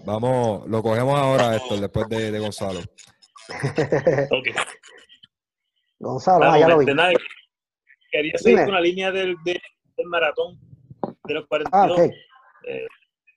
Vamos, 0.06 0.68
lo 0.68 0.82
cogemos 0.82 1.18
ahora, 1.18 1.56
esto, 1.56 1.78
después 1.80 2.08
de, 2.10 2.32
de 2.32 2.40
Gonzalo. 2.40 2.80
ok. 4.32 4.48
Gonzalo, 6.00 6.46
ah, 6.46 6.58
ya 6.58 6.68
lo 6.68 6.80
vi. 6.80 6.88
Quería 8.12 8.38
seguir 8.38 8.66
con 8.66 8.74
la 8.74 8.82
línea 8.82 9.12
del, 9.12 9.36
del, 9.44 9.62
maratón 10.06 10.60
de 11.26 11.34
los 11.34 11.46
42 11.48 12.00
ah, 12.00 12.04
eh, 12.68 12.88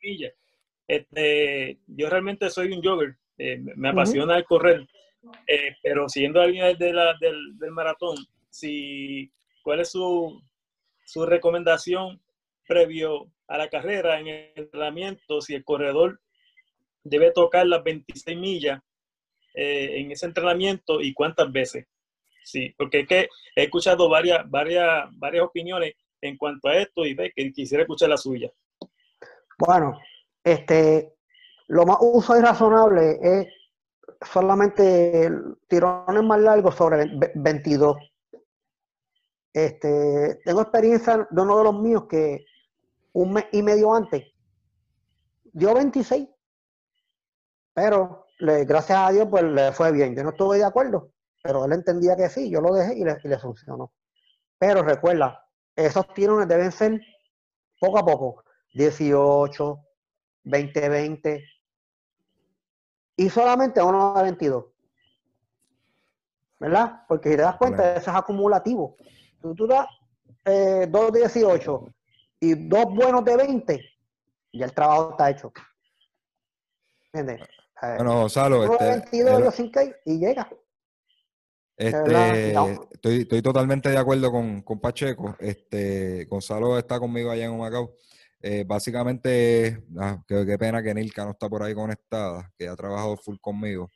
millas. 0.03 0.33
Este, 0.89 1.79
yo 1.87 2.09
realmente 2.09 2.51
soy 2.51 2.73
un 2.73 2.83
jogger, 2.83 3.17
eh, 3.39 3.59
me 3.77 3.91
apasiona 3.91 4.37
el 4.39 4.45
correr, 4.45 4.87
eh, 5.47 5.77
pero 5.83 6.09
siguiendo 6.09 6.41
la 6.41 6.47
línea 6.47 6.75
de 6.75 6.93
la, 6.93 7.15
del, 7.21 7.59
del, 7.59 7.71
maratón, 7.71 8.17
si, 8.51 9.31
¿cuál 9.63 9.81
es 9.81 9.91
su, 9.91 10.43
su 11.05 11.27
recomendación 11.27 12.21
previo 12.67 13.31
a 13.49 13.59
la 13.59 13.69
carrera 13.69 14.19
en 14.19 14.29
el 14.29 14.53
entrenamiento? 14.57 15.41
Si 15.41 15.55
el 15.55 15.65
corredor 15.65 16.21
debe 17.03 17.31
tocar 17.31 17.67
las 17.67 17.85
26 17.85 18.39
millas 18.39 18.81
en 19.55 20.11
ese 20.11 20.27
entrenamiento 20.27 21.01
y 21.01 21.15
cuántas 21.15 21.51
veces. 21.53 21.87
Sí, 22.45 22.75
porque 22.77 23.01
es 23.01 23.09
que 23.09 23.29
he 23.57 23.65
escuchado 23.65 24.09
varias, 24.09 24.49
varias, 24.51 25.09
varias 25.13 25.45
opiniones 25.45 25.95
en 26.21 26.37
cuanto 26.37 26.69
a 26.69 26.77
esto 26.77 27.05
y 27.05 27.15
ve 27.15 27.33
que 27.35 27.53
quisiera 27.53 27.83
escuchar 27.83 28.11
la 28.11 28.17
suya. 28.17 28.51
Bueno, 29.59 29.99
este, 30.43 31.15
lo 31.69 31.87
más 31.87 31.99
uso 32.01 32.37
y 32.37 32.43
razonable 32.43 33.19
es 33.23 33.47
solamente 34.21 35.31
tirones 35.69 36.23
más 36.23 36.41
largos 36.41 36.75
sobre 36.75 37.07
22. 37.35 37.97
Este, 39.53 40.41
tengo 40.45 40.63
experiencia 40.63 41.27
de 41.31 41.43
uno 41.43 41.59
de 41.59 41.65
los 41.65 41.81
míos 41.81 42.05
que 42.09 42.45
un 43.15 43.33
mes 43.33 43.47
y 43.53 43.63
medio 43.63 43.95
antes 43.95 44.35
dio 45.55 45.73
26, 45.73 46.29
pero 47.73 48.27
le, 48.41 48.65
gracias 48.65 48.99
a 48.99 49.13
Dios 49.13 49.29
pues 49.31 49.45
le 49.45 49.73
fue 49.73 49.93
bien. 49.93 50.15
Yo 50.15 50.23
no 50.23 50.31
estuve 50.31 50.59
de 50.59 50.65
acuerdo, 50.65 51.13
pero 51.43 51.65
él 51.65 51.73
entendía 51.73 52.17
que 52.17 52.29
sí, 52.29 52.51
yo 52.51 52.61
lo 52.61 52.75
dejé 52.75 52.99
y 52.99 53.05
le, 53.05 53.39
funcionó. 53.39 53.93
Pero 54.59 54.83
recuerda, 54.83 55.47
esos 55.75 56.13
tirones 56.13 56.49
deben 56.49 56.73
ser 56.73 57.01
poco 57.81 57.99
a 57.99 58.05
poco, 58.05 58.45
18, 58.75 59.79
20, 60.45 60.89
20, 60.89 61.45
y 63.17 63.31
solamente 63.31 63.81
uno 63.81 64.15
de 64.15 64.23
22. 64.23 64.65
¿Verdad? 66.59 67.03
Porque 67.09 67.31
si 67.31 67.37
te 67.37 67.43
das 67.43 67.57
cuenta, 67.57 67.95
eso 67.95 68.11
es 68.11 68.17
acumulativo. 68.17 68.97
Tú, 69.41 69.55
tú 69.55 69.67
das 69.67 69.87
eh, 70.45 70.87
dos 70.89 71.13
de 71.13 71.21
18 71.21 71.95
y 72.45 72.55
dos 72.55 72.87
buenos 72.95 73.25
de 73.25 73.37
20, 73.37 73.81
y 74.53 74.63
el 74.63 74.73
trabajo 74.73 75.13
está 75.13 75.31
hecho. 75.31 75.53
¿Entiendes? 77.13 77.49
Bueno, 77.81 78.21
Gonzalo, 78.21 78.65
este, 78.65 78.85
22 78.85 79.55
y 80.07 80.19
llega. 80.19 80.49
Este, 81.77 82.53
estoy, 82.93 83.23
estoy, 83.23 83.43
totalmente 83.43 83.89
de 83.89 83.99
acuerdo 83.99 84.31
con, 84.31 84.63
con, 84.63 84.81
Pacheco. 84.81 85.37
Este, 85.41 86.25
Gonzalo 86.27 86.79
está 86.79 87.01
conmigo 87.01 87.31
allá 87.31 87.47
en 87.47 87.59
Macao. 87.59 87.95
Eh, 88.41 88.65
básicamente, 88.67 89.85
ah, 89.99 90.23
qué, 90.27 90.59
pena 90.59 90.83
que 90.83 90.95
Nilka 90.95 91.25
no 91.25 91.33
está 91.33 91.49
por 91.49 91.63
ahí 91.63 91.75
conectada, 91.75 92.53
que 92.59 92.69
ha 92.69 92.77
trabajado 92.77 93.17
full 93.17 93.37
conmigo. 93.41 93.91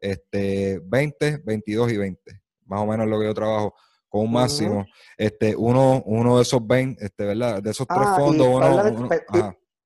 Este, 0.00 0.80
20, 0.84 1.42
22 1.44 1.92
y 1.92 1.96
20. 1.96 2.40
Más 2.66 2.80
o 2.80 2.86
menos 2.86 3.08
lo 3.08 3.18
que 3.18 3.26
yo 3.26 3.34
trabajo 3.34 3.74
con 4.08 4.22
un 4.22 4.32
máximo. 4.32 4.86
Este, 5.16 5.54
uno, 5.56 6.02
uno 6.06 6.36
de 6.36 6.42
esos 6.42 6.66
20, 6.66 7.04
este, 7.04 7.24
¿verdad? 7.24 7.62
De 7.62 7.70
esos 7.70 7.86
tres 7.86 8.00
ah, 8.04 8.16
fondos, 8.16 8.46
uno, 8.46 9.08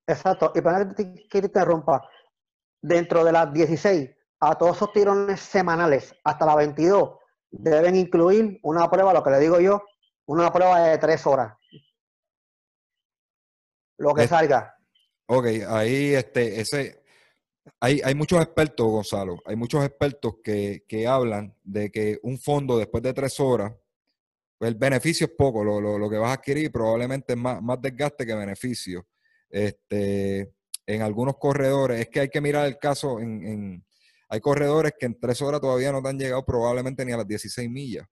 exacto. 0.07 0.53
Y 0.55 0.61
para 0.61 0.89
que 0.95 1.05
te 1.31 1.39
interrumpa, 1.39 2.03
dentro 2.81 3.25
de 3.25 3.33
las 3.33 3.53
16, 3.53 4.11
a 4.41 4.59
todos 4.59 4.77
esos 4.77 4.93
tirones 4.93 5.41
semanales, 5.41 6.15
hasta 6.25 6.47
la 6.47 6.57
22, 6.57 7.17
deben 7.51 7.97
incluir 7.97 8.59
una 8.63 8.91
prueba, 8.91 9.13
lo 9.13 9.23
que 9.23 9.31
le 9.31 9.39
digo 9.39 9.61
yo, 9.61 9.83
una 10.27 10.53
prueba 10.53 10.81
de 10.81 10.99
tres 10.99 11.27
horas. 11.27 11.55
Lo 13.99 14.15
que 14.15 14.27
salga. 14.27 14.77
Ok, 15.27 15.47
ahí 15.69 16.15
este, 16.15 16.61
ese, 16.61 17.03
hay, 17.81 18.01
hay 18.05 18.15
muchos 18.15 18.43
expertos, 18.43 18.87
Gonzalo, 18.87 19.39
hay 19.47 19.57
muchos 19.57 19.85
expertos 19.85 20.37
que, 20.43 20.85
que, 20.89 21.07
hablan 21.07 21.57
de 21.63 21.91
que 21.91 22.19
un 22.23 22.39
fondo 22.39 22.79
después 22.79 23.03
de 23.03 23.13
tres 23.13 23.39
horas, 23.39 23.73
el 24.63 24.75
beneficio 24.77 25.27
es 25.27 25.33
poco, 25.37 25.65
lo, 25.65 25.81
lo, 25.81 25.99
lo 25.99 26.11
que 26.11 26.19
vas 26.19 26.31
a 26.31 26.35
adquirir 26.35 26.71
probablemente 26.71 27.33
es 27.35 27.39
más, 27.39 27.63
más 27.63 27.81
desgaste 27.81 28.25
que 28.25 28.35
beneficio. 28.35 29.07
Este, 29.51 30.53
en 30.87 31.03
algunos 31.03 31.37
corredores, 31.39 32.01
es 32.01 32.09
que 32.09 32.21
hay 32.21 32.29
que 32.29 32.41
mirar 32.41 32.67
el 32.67 32.79
caso 32.79 33.21
en 33.21 33.85
hay 34.33 34.41
corredores 34.41 34.95
que 34.99 35.05
en 35.05 35.21
tres 35.21 35.43
horas 35.43 35.61
todavía 35.61 35.93
no 35.93 36.01
te 36.01 36.09
han 36.09 36.19
llegado 36.19 36.43
probablemente 36.43 37.05
ni 37.05 37.13
a 37.13 37.19
las 37.19 37.29
16 37.29 37.69
millas. 37.69 38.07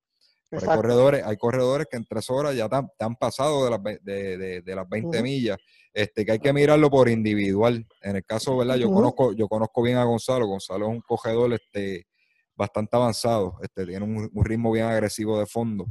Hay 0.51 0.67
corredores, 0.67 1.25
hay 1.25 1.39
corredores 1.39 1.87
que 1.91 1.97
en 1.97 2.05
tres 2.05 2.29
horas 2.29 2.55
ya 2.55 2.69
te 2.69 3.05
han, 3.05 3.17
pasado 3.17 3.65
de 3.65 3.71
las, 3.71 3.83
de, 4.03 4.63
las 4.67 4.87
20 4.87 5.23
millas. 5.23 5.57
Este, 5.95 6.27
que 6.27 6.33
hay 6.33 6.39
que 6.39 6.53
mirarlo 6.53 6.91
por 6.91 7.09
individual. 7.09 7.87
En 8.03 8.17
el 8.17 8.25
caso, 8.27 8.55
¿verdad? 8.55 8.77
Yo 8.77 8.91
conozco, 8.93 9.33
yo 9.33 9.49
conozco 9.49 9.81
bien 9.81 9.97
a 9.97 10.05
Gonzalo. 10.05 10.47
Gonzalo 10.47 10.89
es 10.89 10.93
un 10.93 11.01
corredor 11.01 11.55
este, 11.55 12.07
bastante 12.55 12.97
avanzado. 12.97 13.57
Este, 13.63 13.87
tiene 13.87 14.05
un, 14.05 14.45
ritmo 14.45 14.73
bien 14.73 14.85
agresivo 14.85 15.39
de 15.39 15.47
fondo. 15.47 15.87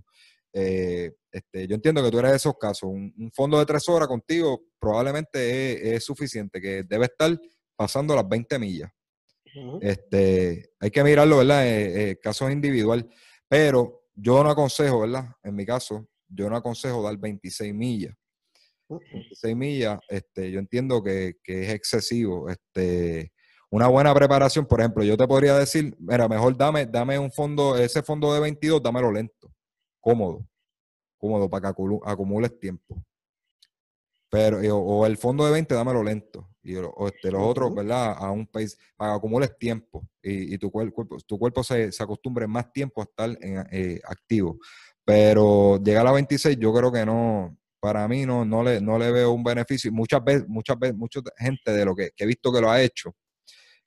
Eh, 0.54 1.12
este, 1.32 1.68
yo 1.68 1.76
entiendo 1.76 2.04
que 2.04 2.12
tú 2.12 2.20
eres 2.20 2.32
de 2.32 2.38
esos 2.38 2.58
casos. 2.58 2.90
Un, 2.90 3.32
fondo 3.34 3.60
de 3.60 3.66
tres 3.66 3.88
horas 3.90 4.08
contigo 4.08 4.64
probablemente 4.80 5.74
es, 5.74 5.98
es, 5.98 6.04
suficiente, 6.04 6.60
que 6.60 6.84
debe 6.84 7.06
estar 7.06 7.38
pasando 7.76 8.16
las 8.16 8.28
20 8.28 8.60
millas. 8.60 8.92
Este, 9.82 10.72
hay 10.80 10.92
que 10.92 11.04
mirarlo, 11.04 11.38
¿verdad? 11.38 11.68
Eh, 11.68 12.12
eh, 12.12 12.20
casos 12.20 12.52
individual. 12.52 13.08
Pero 13.48 14.04
yo 14.14 14.44
no 14.44 14.50
aconsejo, 14.50 15.02
¿verdad? 15.02 15.30
En 15.44 15.56
mi 15.56 15.66
caso, 15.66 16.08
yo 16.28 16.50
no 16.50 16.56
aconsejo 16.56 17.02
dar 17.02 17.18
26 17.18 17.74
millas. 17.74 18.16
26 18.88 19.56
millas, 19.56 20.00
este, 20.10 20.52
yo 20.52 20.60
entiendo 20.60 21.04
que, 21.04 21.36
es 21.46 21.70
excesivo. 21.70 22.50
Este, 22.50 23.32
una 23.70 23.88
buena 23.88 24.14
preparación, 24.14 24.66
por 24.66 24.80
ejemplo, 24.80 25.04
yo 25.04 25.16
te 25.16 25.28
podría 25.28 25.56
decir, 25.56 25.96
mira, 26.00 26.28
mejor 26.28 26.58
dame, 26.58 26.86
dame 26.86 27.20
un 27.20 27.32
fondo, 27.32 27.78
ese 27.78 28.02
fondo 28.02 28.34
de 28.34 28.40
22, 28.40 28.82
dámelo 28.82 29.12
lento, 29.12 29.39
cómodo, 30.00 30.48
cómodo 31.18 31.50
para 31.50 31.74
que 31.74 31.84
acumules 32.06 32.60
tiempo. 32.60 33.04
Pero, 34.30 34.62
eh, 34.62 34.72
o, 34.72 35.06
el 35.06 35.18
fondo 35.18 35.46
de 35.46 35.52
20, 35.52 35.74
dámelo 35.74 36.04
lento. 36.04 36.48
Y 36.62 36.76
o 36.76 37.08
este, 37.08 37.32
los 37.32 37.42
otros, 37.42 37.74
¿verdad? 37.74 38.16
A 38.18 38.30
un 38.32 38.46
país, 38.46 38.78
para 38.96 39.14
que 39.14 39.18
acumules 39.18 39.58
tiempo 39.58 40.08
y, 40.22 40.58
tu, 40.58 40.70
cuerpo, 40.70 41.18
tu 41.26 41.40
cuerpo 41.40 41.64
se, 41.64 41.92
se, 41.92 42.04
acostumbre 42.04 42.46
más 42.46 42.72
tiempo 42.72 43.02
a 43.02 43.06
estar 43.06 43.30
en, 43.42 43.66
eh, 43.72 44.00
activo. 44.06 44.60
Pero 45.04 45.82
llegar 45.84 46.06
a 46.06 46.12
26, 46.12 46.58
yo 46.60 46.72
creo 46.72 46.92
que 46.92 47.06
no, 47.06 47.58
para 47.80 48.08
mí 48.08 48.26
no, 48.26 48.46
no, 48.46 48.62
le, 48.62 48.82
no 48.82 49.00
le 49.00 49.12
veo 49.12 49.32
un 49.32 49.44
beneficio. 49.44 49.92
Muchas 49.92 50.24
veces, 50.24 50.48
muchas 50.48 50.78
veces, 50.78 50.96
mucha 50.96 51.22
gente 51.38 51.72
de 51.72 51.86
lo 51.86 51.96
que, 51.96 52.12
he 52.16 52.26
visto 52.26 52.52
que 52.52 52.62
lo 52.62 52.70
ha 52.70 52.82
hecho, 52.82 53.16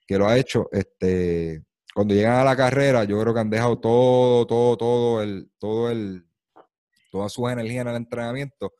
que 0.06 0.18
lo 0.18 0.26
ha 0.26 0.36
hecho, 0.36 0.68
este, 0.72 1.62
cuando 1.94 2.14
llegan 2.14 2.36
a 2.36 2.44
la 2.44 2.56
carrera, 2.56 3.04
yo 3.04 3.20
creo 3.20 3.34
que 3.34 3.40
han 3.40 3.50
dejado 3.50 3.78
todo, 3.78 4.46
todo, 4.46 4.76
todo 4.76 5.22
el, 5.22 5.50
todo 5.58 5.90
el, 5.90 6.26
toda 7.10 7.28
su 7.28 7.48
energía 7.48 7.82
en 7.82 7.88
el 7.88 7.96
entrenamiento 7.96 8.72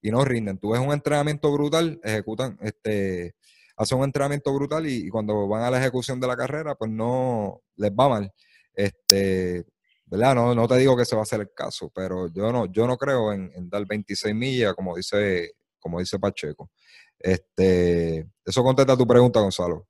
y 0.00 0.10
no 0.10 0.24
rinden. 0.24 0.58
Tú 0.58 0.70
ves 0.70 0.80
un 0.80 0.92
entrenamiento 0.92 1.52
brutal, 1.52 2.00
ejecutan, 2.02 2.58
este, 2.62 3.34
hacen 3.76 3.98
un 3.98 4.04
entrenamiento 4.04 4.52
brutal 4.54 4.86
y, 4.86 5.08
cuando 5.08 5.48
van 5.48 5.62
a 5.62 5.70
la 5.70 5.78
ejecución 5.78 6.20
de 6.20 6.26
la 6.26 6.36
carrera, 6.36 6.74
pues 6.74 6.90
no 6.90 7.62
les 7.76 7.90
va 7.90 8.08
mal. 8.08 8.32
Este, 8.74 9.64
¿verdad? 10.06 10.34
No, 10.34 10.54
no 10.54 10.68
te 10.68 10.76
digo 10.76 10.96
que 10.96 11.04
se 11.04 11.16
va 11.16 11.22
a 11.22 11.24
hacer 11.24 11.40
el 11.40 11.52
caso, 11.52 11.90
pero 11.94 12.28
yo 12.28 12.52
no, 12.52 12.66
yo 12.66 12.86
no 12.86 12.96
creo 12.96 13.32
en, 13.32 13.68
dar 13.68 13.86
26 13.86 14.34
millas, 14.34 14.74
como 14.74 14.96
dice, 14.96 15.52
como 15.78 15.98
dice 15.98 16.18
Pacheco. 16.18 16.70
Este, 17.18 18.26
eso 18.44 18.62
contesta 18.62 18.96
tu 18.96 19.06
pregunta, 19.06 19.40
Gonzalo. 19.40 19.86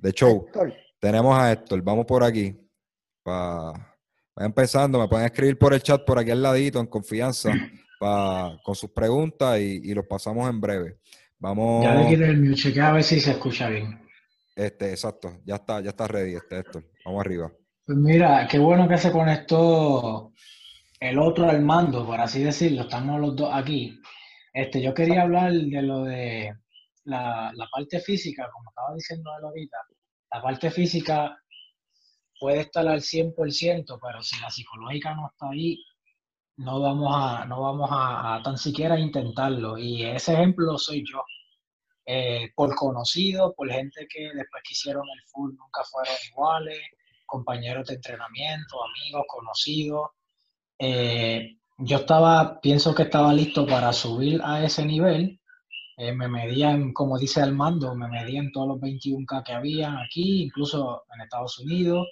De 0.00 0.10
hecho, 0.10 0.46
tenemos 0.98 1.38
a 1.38 1.52
Héctor. 1.52 1.82
Vamos 1.82 2.06
por 2.06 2.24
aquí. 2.24 2.56
Va 3.26 3.96
empezando. 4.36 4.98
Me 4.98 5.08
pueden 5.08 5.26
escribir 5.26 5.58
por 5.58 5.74
el 5.74 5.82
chat 5.82 6.04
por 6.04 6.18
aquí 6.18 6.30
al 6.30 6.42
ladito, 6.42 6.80
en 6.80 6.86
confianza, 6.86 7.52
con 8.64 8.74
sus 8.74 8.90
preguntas 8.90 9.60
y, 9.60 9.92
los 9.94 10.06
pasamos 10.06 10.48
en 10.48 10.60
breve. 10.60 10.98
Vamos. 11.38 11.84
Ya 11.84 11.94
le 11.94 12.08
quité 12.08 12.24
el 12.24 12.40
mute, 12.40 12.80
a 12.80 12.92
ver 12.92 13.02
si 13.02 13.20
se 13.20 13.32
escucha 13.32 13.68
bien. 13.68 14.00
Este, 14.56 14.90
exacto. 14.90 15.38
Ya 15.44 15.56
está, 15.56 15.80
ya 15.80 15.90
está 15.90 16.06
ready, 16.06 16.34
este 16.34 16.58
Héctor. 16.58 16.84
Vamos 17.04 17.20
arriba. 17.20 17.52
Pues 17.86 17.98
mira, 17.98 18.46
qué 18.50 18.58
bueno 18.58 18.88
que 18.88 18.98
se 18.98 19.10
conectó 19.10 20.32
el 20.98 21.18
otro 21.18 21.48
al 21.48 21.62
mando, 21.62 22.06
por 22.06 22.20
así 22.20 22.42
decirlo. 22.42 22.82
Estamos 22.82 23.20
los 23.20 23.36
dos 23.36 23.50
aquí. 23.52 23.98
Este, 24.52 24.82
yo 24.82 24.92
quería 24.92 25.22
hablar 25.22 25.52
de 25.52 25.82
lo 25.82 26.04
de 26.04 26.54
la, 27.10 27.68
parte 27.70 28.00
física, 28.00 28.48
como 28.52 28.70
estaba 28.70 28.94
diciendo 28.94 29.30
él 29.38 29.44
ahorita. 29.44 29.76
La 30.32 30.42
parte 30.42 30.70
física 30.70 31.36
puede 32.38 32.60
estar 32.60 32.86
al 32.86 33.00
100%, 33.00 33.98
pero 34.00 34.22
si 34.22 34.40
la 34.40 34.50
psicológica 34.50 35.14
no 35.14 35.28
está 35.28 35.50
ahí, 35.50 35.82
no 36.56 36.80
vamos 36.80 37.12
a, 37.14 37.44
no 37.46 37.62
vamos 37.62 37.90
a, 37.92 38.40
tan 38.44 38.56
siquiera 38.56 38.98
intentarlo. 38.98 39.78
Y 39.78 40.04
ese 40.04 40.34
ejemplo 40.34 40.78
soy 40.78 41.04
yo. 41.06 41.22
Eh, 42.06 42.50
por 42.56 42.74
conocido, 42.74 43.54
por 43.54 43.70
gente 43.70 44.06
que 44.08 44.32
después 44.34 44.62
que 44.64 44.72
hicieron 44.72 45.04
el 45.08 45.22
full 45.28 45.54
nunca 45.54 45.84
fueron 45.84 46.14
iguales, 46.32 46.80
compañeros 47.26 47.86
de 47.86 47.94
entrenamiento, 47.94 48.76
amigos, 48.84 49.24
conocidos. 49.28 50.08
Eh, 50.78 51.56
yo 51.78 51.98
estaba, 51.98 52.60
pienso 52.60 52.94
que 52.94 53.04
estaba 53.04 53.32
listo 53.32 53.66
para 53.66 53.92
subir 53.92 54.40
a 54.44 54.62
ese 54.64 54.84
nivel. 54.84 55.39
Eh, 56.02 56.14
me 56.14 56.28
medían, 56.28 56.94
como 56.94 57.18
dice 57.18 57.42
Armando, 57.42 57.94
me 57.94 58.08
medían 58.08 58.50
todos 58.52 58.68
los 58.68 58.80
21K 58.80 59.44
que 59.44 59.52
había 59.52 60.00
aquí, 60.00 60.44
incluso 60.44 61.04
en 61.14 61.20
Estados 61.20 61.58
Unidos, 61.58 62.08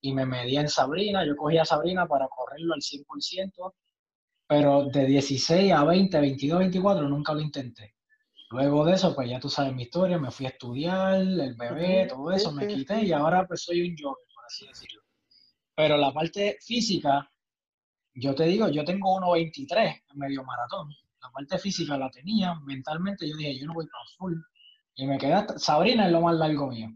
y 0.00 0.14
me 0.14 0.24
medía 0.24 0.60
en 0.60 0.68
Sabrina. 0.68 1.26
Yo 1.26 1.34
cogía 1.34 1.62
a 1.62 1.64
Sabrina 1.64 2.06
para 2.06 2.28
correrlo 2.28 2.74
al 2.74 2.80
100%, 2.80 3.74
pero 4.46 4.84
de 4.84 5.06
16 5.06 5.72
a 5.72 5.82
20, 5.82 6.20
22, 6.20 6.58
24 6.60 7.08
nunca 7.08 7.34
lo 7.34 7.40
intenté. 7.40 7.96
Luego 8.50 8.84
de 8.84 8.92
eso, 8.92 9.12
pues 9.12 9.28
ya 9.28 9.40
tú 9.40 9.48
sabes 9.48 9.74
mi 9.74 9.82
historia, 9.82 10.20
me 10.20 10.30
fui 10.30 10.46
a 10.46 10.50
estudiar, 10.50 11.16
el 11.16 11.56
bebé, 11.56 12.06
todo 12.08 12.30
eso, 12.30 12.52
me 12.52 12.68
quité 12.68 13.02
y 13.02 13.10
ahora 13.10 13.44
pues 13.44 13.64
soy 13.64 13.80
un 13.80 13.96
jogger, 13.98 14.24
por 14.32 14.44
así 14.44 14.68
decirlo. 14.68 15.02
Pero 15.74 15.96
la 15.96 16.12
parte 16.12 16.58
física, 16.64 17.28
yo 18.14 18.36
te 18.36 18.44
digo, 18.44 18.68
yo 18.68 18.84
tengo 18.84 19.18
1.23 19.18 20.02
en 20.12 20.16
medio 20.16 20.44
maratón. 20.44 20.94
La 21.20 21.30
parte 21.30 21.58
física 21.58 21.96
la 21.96 22.10
tenía, 22.10 22.54
mentalmente 22.66 23.28
yo 23.28 23.36
dije, 23.36 23.58
yo 23.58 23.66
no 23.66 23.74
voy 23.74 23.86
para 23.86 24.04
full. 24.16 24.34
Y 24.94 25.06
me 25.06 25.18
quedé, 25.18 25.44
Sabrina 25.56 26.06
es 26.06 26.12
lo 26.12 26.20
más 26.20 26.36
largo 26.36 26.68
mío. 26.68 26.88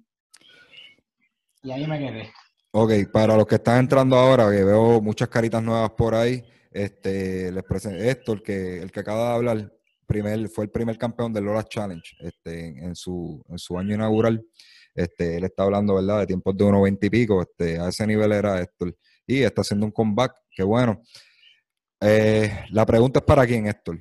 Y 1.63 1.71
ahí 1.71 1.87
me 1.87 1.99
quedé. 1.99 2.33
Ok, 2.73 2.93
para 3.13 3.37
los 3.37 3.47
que 3.47 3.57
están 3.57 3.81
entrando 3.81 4.17
ahora, 4.17 4.51
que 4.51 4.65
veo 4.65 5.01
muchas 5.01 5.29
caritas 5.29 5.63
nuevas 5.63 5.91
por 5.91 6.15
ahí, 6.15 6.43
este, 6.71 7.51
les 7.51 7.65
presento 7.65 7.99
esto, 7.99 8.33
el 8.33 8.43
que, 8.43 8.81
el 8.81 8.93
que 8.93 9.01
acaba 9.01 9.31
de 9.31 9.35
hablar, 9.35 9.73
primer, 10.07 10.49
fue 10.49 10.65
el 10.65 10.71
primer 10.71 10.97
campeón 10.97 11.33
del 11.33 11.45
Lola 11.45 11.65
Challenge 11.65 12.17
este, 12.21 12.69
en, 12.69 12.95
su, 12.95 13.45
en 13.49 13.59
su 13.59 13.79
año 13.79 13.95
inaugural. 13.95 14.45
Este, 14.95 15.37
él 15.37 15.45
está 15.45 15.65
hablando, 15.65 15.95
¿verdad?, 15.95 16.21
de 16.21 16.27
tiempos 16.27 16.57
de 16.57 16.65
1.20 16.65 16.99
y 17.03 17.11
pico. 17.11 17.43
Este, 17.43 17.79
a 17.79 17.89
ese 17.89 18.07
nivel 18.07 18.33
era 18.33 18.61
Héctor 18.61 18.97
y 19.27 19.43
está 19.43 19.61
haciendo 19.63 19.87
un 19.87 19.93
comeback, 19.93 20.35
que 20.51 20.63
bueno. 20.63 21.03
Eh, 22.01 22.65
la 22.71 22.87
pregunta 22.87 23.21
es 23.21 23.25
para 23.25 23.47
quién, 23.47 23.67
Héctor. 23.67 24.01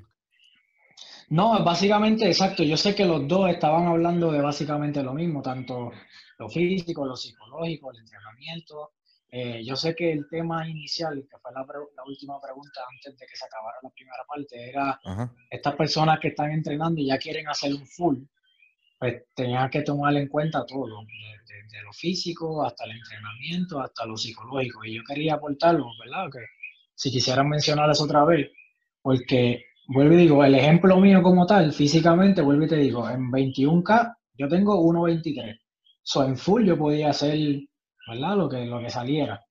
No, 1.30 1.64
básicamente, 1.64 2.26
exacto. 2.26 2.64
Yo 2.64 2.76
sé 2.76 2.96
que 2.96 3.06
los 3.06 3.28
dos 3.28 3.50
estaban 3.50 3.88
hablando 3.88 4.32
de 4.32 4.42
básicamente 4.42 5.04
lo 5.04 5.14
mismo, 5.14 5.42
tanto 5.42 5.92
lo 6.40 6.50
físico, 6.50 7.06
lo 7.06 7.16
psicológico, 7.16 7.92
el 7.92 8.00
entrenamiento. 8.00 8.94
Eh, 9.32 9.64
yo 9.64 9.76
sé 9.76 9.94
que 9.94 10.12
el 10.12 10.28
tema 10.28 10.68
inicial, 10.68 11.28
que 11.30 11.38
fue 11.38 11.52
la, 11.54 11.64
última 12.04 12.42
pregunta 12.42 12.82
antes 12.92 13.16
de 13.16 13.28
que 13.28 13.36
se 13.36 13.46
acabara 13.46 13.78
la 13.84 13.92
primera 13.92 14.24
parte, 14.28 14.70
era 14.70 15.00
estas 15.52 15.76
personas 15.76 16.20
que 16.20 16.30
están 16.30 16.52
entrenando 16.52 17.00
y 17.00 17.08
ya 17.08 17.20
quieren 17.20 17.48
hacer 17.48 17.76
un 17.76 17.86
full, 17.86 18.18
pues 18.98 19.24
tenían 19.36 19.70
que 19.70 19.84
tomar 19.84 20.16
en 20.16 20.28
cuenta 20.28 20.66
todo, 20.66 21.06
desde 21.46 21.84
lo 21.84 21.94
físico 21.94 22.66
hasta 22.66 22.86
el 22.86 22.92
entrenamiento, 22.92 23.80
hasta 23.80 24.06
lo 24.08 24.18
psicológico. 24.18 24.84
Y 24.84 24.96
yo 24.96 25.04
quería 25.04 25.36
aportarlo, 25.36 25.86
¿verdad? 26.04 26.32
Que 26.32 26.40
si 26.96 27.12
quisieran 27.12 27.48
mencionarles 27.48 28.02
otra 28.02 28.26
vez, 28.26 28.50
porque 29.04 29.69
vuelvo 29.90 30.14
y 30.14 30.18
digo, 30.18 30.44
el 30.46 30.56
ejemplo 30.56 30.98
mío 31.00 31.22
como 31.22 31.46
tal, 31.46 31.74
físicamente, 31.74 32.42
vuelvo 32.42 32.66
y 32.66 32.68
te 32.68 32.78
digo, 32.78 33.10
en 33.10 33.32
21K 33.32 34.16
yo 34.38 34.48
tengo 34.48 34.80
1.23. 34.82 35.60
So, 36.04 36.24
en 36.24 36.38
full 36.38 36.64
yo 36.64 36.78
podía 36.78 37.10
hacer, 37.10 37.38
¿verdad? 38.08 38.38
Lo 38.38 38.48
que, 38.48 38.66
lo 38.66 38.80
que 38.80 38.90
saliera. 38.90 39.44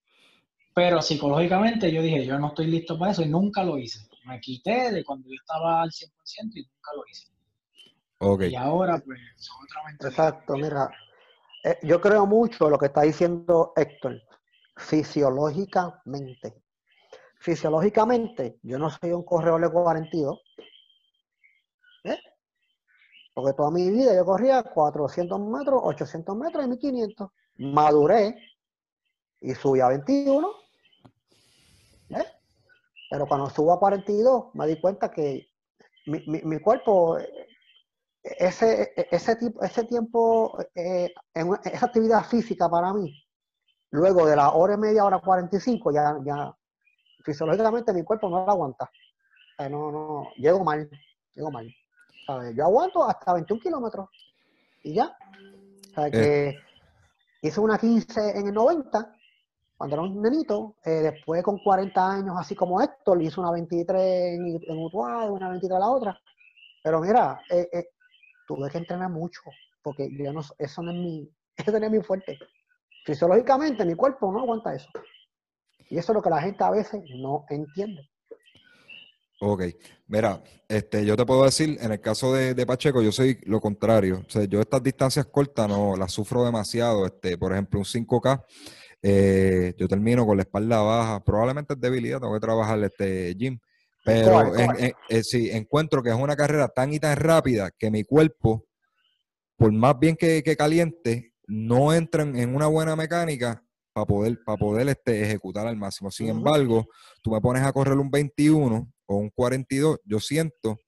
Pero 0.74 1.02
psicológicamente 1.02 1.92
yo 1.92 2.02
dije, 2.02 2.24
yo 2.24 2.38
no 2.38 2.48
estoy 2.48 2.68
listo 2.68 2.98
para 2.98 3.10
eso 3.12 3.22
y 3.22 3.28
nunca 3.28 3.64
lo 3.64 3.76
hice. 3.78 4.08
Me 4.26 4.40
quité 4.40 4.92
de 4.92 5.04
cuando 5.04 5.28
yo 5.28 5.34
estaba 5.34 5.82
al 5.82 5.90
100% 5.90 6.08
y 6.54 6.62
nunca 6.62 6.90
lo 6.94 7.02
hice. 7.10 7.28
Okay. 8.20 8.52
Y 8.52 8.56
ahora, 8.56 8.98
pues, 8.98 9.20
otra 9.62 10.08
Exacto, 10.08 10.56
mira, 10.56 10.90
eh, 11.64 11.78
yo 11.82 12.00
creo 12.00 12.26
mucho 12.26 12.70
lo 12.70 12.78
que 12.78 12.86
está 12.86 13.02
diciendo 13.02 13.72
Héctor, 13.76 14.22
fisiológicamente. 14.76 16.54
Fisiológicamente, 17.38 18.58
yo 18.62 18.78
no 18.78 18.90
soy 18.90 19.12
un 19.12 19.24
corredor 19.24 19.60
de 19.60 19.70
42, 19.70 20.40
¿eh? 22.04 22.18
porque 23.32 23.52
toda 23.52 23.70
mi 23.70 23.90
vida 23.90 24.14
yo 24.14 24.24
corría 24.24 24.62
400 24.62 25.40
metros, 25.40 25.80
800 25.84 26.36
metros 26.36 26.64
y 26.64 26.68
1500. 26.68 27.30
Maduré 27.58 28.36
y 29.40 29.54
subí 29.54 29.80
a 29.80 29.88
21, 29.88 30.48
¿eh? 32.10 32.24
pero 33.10 33.26
cuando 33.26 33.48
subo 33.50 33.72
a 33.72 33.78
42 33.78 34.54
me 34.54 34.66
di 34.66 34.80
cuenta 34.80 35.10
que 35.10 35.48
mi, 36.06 36.22
mi 36.26 36.58
cuerpo 36.58 37.18
ese, 38.36 38.92
ese, 39.10 39.36
tipo, 39.36 39.62
ese 39.62 39.84
tiempo, 39.84 40.58
eh, 40.74 41.12
en 41.34 41.50
esa 41.64 41.86
actividad 41.86 42.24
física 42.24 42.68
para 42.68 42.92
mí, 42.92 43.14
luego 43.90 44.26
de 44.26 44.36
la 44.36 44.52
hora 44.52 44.74
y 44.74 44.78
media, 44.78 45.04
hora 45.04 45.20
45, 45.20 45.92
ya, 45.92 46.16
ya 46.24 46.54
fisiológicamente 47.28 47.92
mi 47.92 48.02
cuerpo 48.02 48.30
no 48.30 48.46
lo 48.46 48.50
aguanta. 48.50 48.90
no, 49.58 49.92
no, 49.92 50.28
llego 50.36 50.64
mal, 50.64 50.88
llego 51.34 51.50
mal. 51.50 51.68
Yo 52.54 52.64
aguanto 52.64 53.04
hasta 53.04 53.34
21 53.34 53.60
kilómetros 53.60 54.08
y 54.82 54.94
ya. 54.94 55.14
O 55.90 55.94
sea, 55.94 56.10
que 56.10 56.48
eh. 56.48 56.58
hice 57.42 57.60
una 57.60 57.76
15 57.78 58.38
en 58.38 58.46
el 58.48 58.54
90, 58.54 59.14
cuando 59.76 59.96
era 59.96 60.02
un 60.02 60.22
nenito, 60.22 60.76
eh, 60.84 61.10
después 61.12 61.42
con 61.42 61.58
40 61.58 62.10
años, 62.10 62.34
así 62.38 62.54
como 62.54 62.80
Héctor, 62.80 63.22
hice 63.22 63.40
una 63.40 63.52
23 63.52 64.00
en, 64.00 64.60
en 64.66 64.78
Utuado, 64.84 65.34
una 65.34 65.50
23 65.50 65.74
en 65.74 65.80
la 65.80 65.90
otra. 65.90 66.20
Pero 66.82 67.00
mira, 67.00 67.40
eh, 67.50 67.88
tuve 68.46 68.70
que 68.70 68.78
entrenar 68.78 69.10
mucho, 69.10 69.42
porque 69.82 70.08
yo 70.16 70.32
no, 70.32 70.40
eso 70.58 70.82
no 70.82 70.90
es 70.92 70.96
mi, 70.96 71.30
eso 71.56 71.78
no 71.78 71.86
es 71.86 71.92
mi 71.92 72.00
fuerte. 72.00 72.38
Fisiológicamente 73.04 73.84
mi 73.84 73.94
cuerpo 73.94 74.32
no 74.32 74.40
aguanta 74.40 74.74
eso. 74.74 74.88
Y 75.90 75.98
eso 75.98 76.12
es 76.12 76.16
lo 76.16 76.22
que 76.22 76.30
la 76.30 76.42
gente 76.42 76.64
a 76.64 76.70
veces 76.70 77.02
no 77.16 77.44
entiende. 77.48 78.08
Ok, 79.40 79.62
mira, 80.08 80.42
este, 80.68 81.06
yo 81.06 81.16
te 81.16 81.24
puedo 81.24 81.44
decir, 81.44 81.78
en 81.80 81.92
el 81.92 82.00
caso 82.00 82.32
de, 82.34 82.66
Pacheco, 82.66 83.02
yo 83.02 83.12
soy 83.12 83.38
lo 83.44 83.60
contrario. 83.60 84.24
O 84.26 84.30
sea, 84.30 84.44
yo 84.44 84.60
estas 84.60 84.82
distancias 84.82 85.26
cortas 85.26 85.68
no 85.68 85.96
las 85.96 86.10
sufro 86.10 86.44
demasiado. 86.44 87.06
Este, 87.06 87.38
por 87.38 87.52
ejemplo, 87.52 87.78
un 87.78 87.84
5K, 87.84 88.44
eh, 89.00 89.74
yo 89.78 89.86
termino 89.86 90.26
con 90.26 90.36
la 90.36 90.42
espalda 90.42 90.80
baja. 90.80 91.22
Probablemente 91.22 91.74
es 91.74 91.80
debilidad, 91.80 92.20
tengo 92.20 92.34
que 92.34 92.40
trabajar 92.40 92.82
este 92.82 93.34
gym. 93.36 93.58
Pero 94.04 94.56
en, 94.56 94.92
eh, 95.08 95.22
sí, 95.22 95.50
encuentro 95.50 96.02
que 96.02 96.08
es 96.10 96.16
una 96.16 96.34
carrera 96.34 96.68
tan 96.68 96.92
y 96.92 96.98
tan 96.98 97.16
rápida 97.16 97.70
que 97.70 97.90
mi 97.90 98.04
cuerpo, 98.04 98.66
por 99.56 99.70
más 99.70 99.98
bien 99.98 100.16
que, 100.16 100.42
caliente, 100.56 101.34
no 101.46 101.92
entra 101.92 102.22
en, 102.22 102.54
una 102.54 102.66
buena 102.66 102.96
mecánica 102.96 103.62
para 103.98 104.06
poder, 104.06 104.44
para 104.44 104.58
poder 104.58 104.88
este, 104.88 105.22
ejecutar 105.22 105.66
al 105.66 105.76
máximo. 105.76 106.10
Sin 106.10 106.28
embargo, 106.28 106.86
tú 107.22 107.30
me 107.30 107.40
pones 107.40 107.62
a 107.62 107.72
correr 107.72 107.98
un 107.98 108.10
21 108.10 108.92
o 109.06 109.16
un 109.16 109.30
42, 109.30 109.98
yo 110.04 110.20
siento 110.20 110.78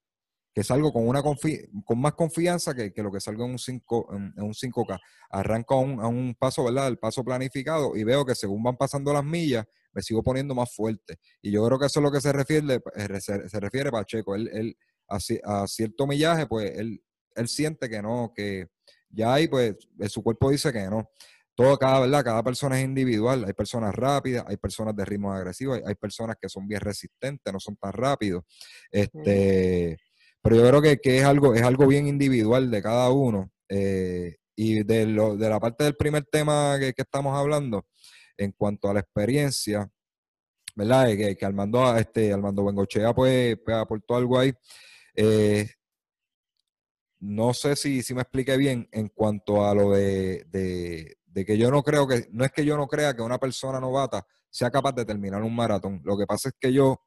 que 0.53 0.65
salgo 0.65 0.93
con 0.93 1.07
una 1.07 1.23
con 1.23 2.01
más 2.01 2.15
confianza 2.15 2.75
que, 2.75 2.93
lo 2.97 3.13
que 3.13 3.21
salga 3.21 3.45
en 3.45 3.53
un 3.53 3.59
5 3.59 4.09
en, 4.13 4.43
un 4.43 4.53
5K. 4.53 4.99
Arranco 5.31 5.75
a 5.75 5.81
un, 5.81 6.01
a 6.01 6.09
un, 6.09 6.35
paso, 6.35 6.65
¿verdad? 6.65 6.89
El 6.89 6.99
paso 6.99 7.25
planificado 7.25 7.97
y 7.97 8.05
veo 8.05 8.25
que 8.25 8.35
según 8.35 8.63
van 8.63 8.77
pasando 8.77 9.13
las 9.13 9.25
millas, 9.25 9.65
me 9.93 10.03
sigo 10.03 10.23
poniendo 10.23 10.55
más 10.55 10.73
fuerte. 10.75 11.19
Y 11.41 11.53
yo 11.53 11.65
creo 11.67 11.79
que 11.79 11.87
eso 11.87 12.01
es 12.01 12.05
lo 12.05 12.13
que 12.13 12.21
se 12.21 12.33
refiere, 12.33 12.81
eh, 12.97 13.21
se, 13.21 13.61
refiere 13.61 13.91
Pacheco. 13.91 14.35
Él, 14.35 14.49
él 14.53 14.77
a, 15.09 15.67
cierto 15.67 16.07
millaje, 16.07 16.47
pues 16.47 16.71
él, 16.77 17.03
él 17.35 17.49
siente 17.49 17.89
que 17.89 18.03
no, 18.03 18.33
que 18.35 18.69
ya 19.09 19.35
ahí, 19.35 19.49
pues 19.49 19.77
su 20.09 20.23
cuerpo 20.23 20.51
dice 20.51 20.73
que 20.73 20.85
no. 20.89 21.09
Todo, 21.55 21.77
cada, 21.79 22.01
¿verdad? 22.01 22.25
cada 22.25 22.43
persona 22.43 22.79
es 22.79 22.85
individual. 22.85 23.45
Hay 23.47 23.53
personas 23.53 23.95
rápidas, 23.95 24.45
hay 24.47 24.57
personas 24.57 24.97
de 24.97 25.05
ritmo 25.05 25.33
agresivo, 25.33 25.75
hay, 25.75 25.95
personas 25.95 26.37
que 26.41 26.49
son 26.49 26.67
bien 26.67 26.81
resistentes, 26.81 27.53
no 27.53 27.61
son 27.61 27.77
tan 27.77 27.93
rápidos. 27.93 28.45
Este, 28.91 29.99
Pero 30.43 30.57
yo 30.57 30.67
creo 30.69 30.83
que, 30.83 30.99
que, 30.99 31.19
es, 31.19 31.25
algo, 31.25 31.55
es 31.55 31.63
algo 31.63 31.87
bien 31.87 32.07
individual 32.07 32.71
de 32.71 32.83
cada 32.83 33.11
uno. 33.11 33.51
Eh, 33.69 34.37
y 34.57 34.83
de, 34.83 35.07
lo, 35.07 35.37
de 35.37 35.49
la 35.49 35.61
parte 35.61 35.85
del 35.85 35.97
primer 35.97 36.25
tema 36.25 36.77
que, 36.79 36.93
que, 36.93 37.03
estamos 37.03 37.37
hablando, 37.37 37.87
en 38.37 38.53
cuanto 38.53 38.91
a 38.91 38.95
la 38.95 39.01
experiencia, 39.01 39.91
¿verdad? 40.75 41.09
Que, 41.09 41.37
que 41.37 41.47
Armando, 41.47 41.97
este, 41.97 42.33
Armando 42.33 42.65
Bengochea 42.65 43.15
pues, 43.15 43.57
pues 43.65 43.77
aportó 43.77 44.17
algo 44.17 44.39
ahí. 44.39 44.53
Eh, 45.15 45.69
no 47.21 47.53
sé 47.53 47.77
si, 47.77 48.03
si 48.03 48.15
me 48.15 48.23
expliqué 48.23 48.57
bien 48.57 48.89
en 48.93 49.09
cuanto 49.09 49.67
a 49.67 49.75
lo 49.75 49.93
de, 49.93 50.45
de, 50.49 51.19
que 51.35 51.57
yo 51.57 51.71
no 51.71 51.83
creo 51.83 52.07
que, 52.07 52.29
no 52.33 52.45
es 52.45 52.53
que 52.53 52.65
yo 52.65 52.77
no 52.77 52.87
crea 52.87 53.15
que 53.15 53.23
una 53.23 53.39
persona 53.39 53.81
novata 53.81 54.27
sea 54.51 54.71
capaz 54.71 54.93
de 54.93 55.05
terminar 55.05 55.43
un 55.43 55.55
maratón. 55.55 56.01
Lo 56.05 56.19
que 56.19 56.27
pasa 56.27 56.49
es 56.49 56.55
que 56.59 56.73
yo, 56.73 57.03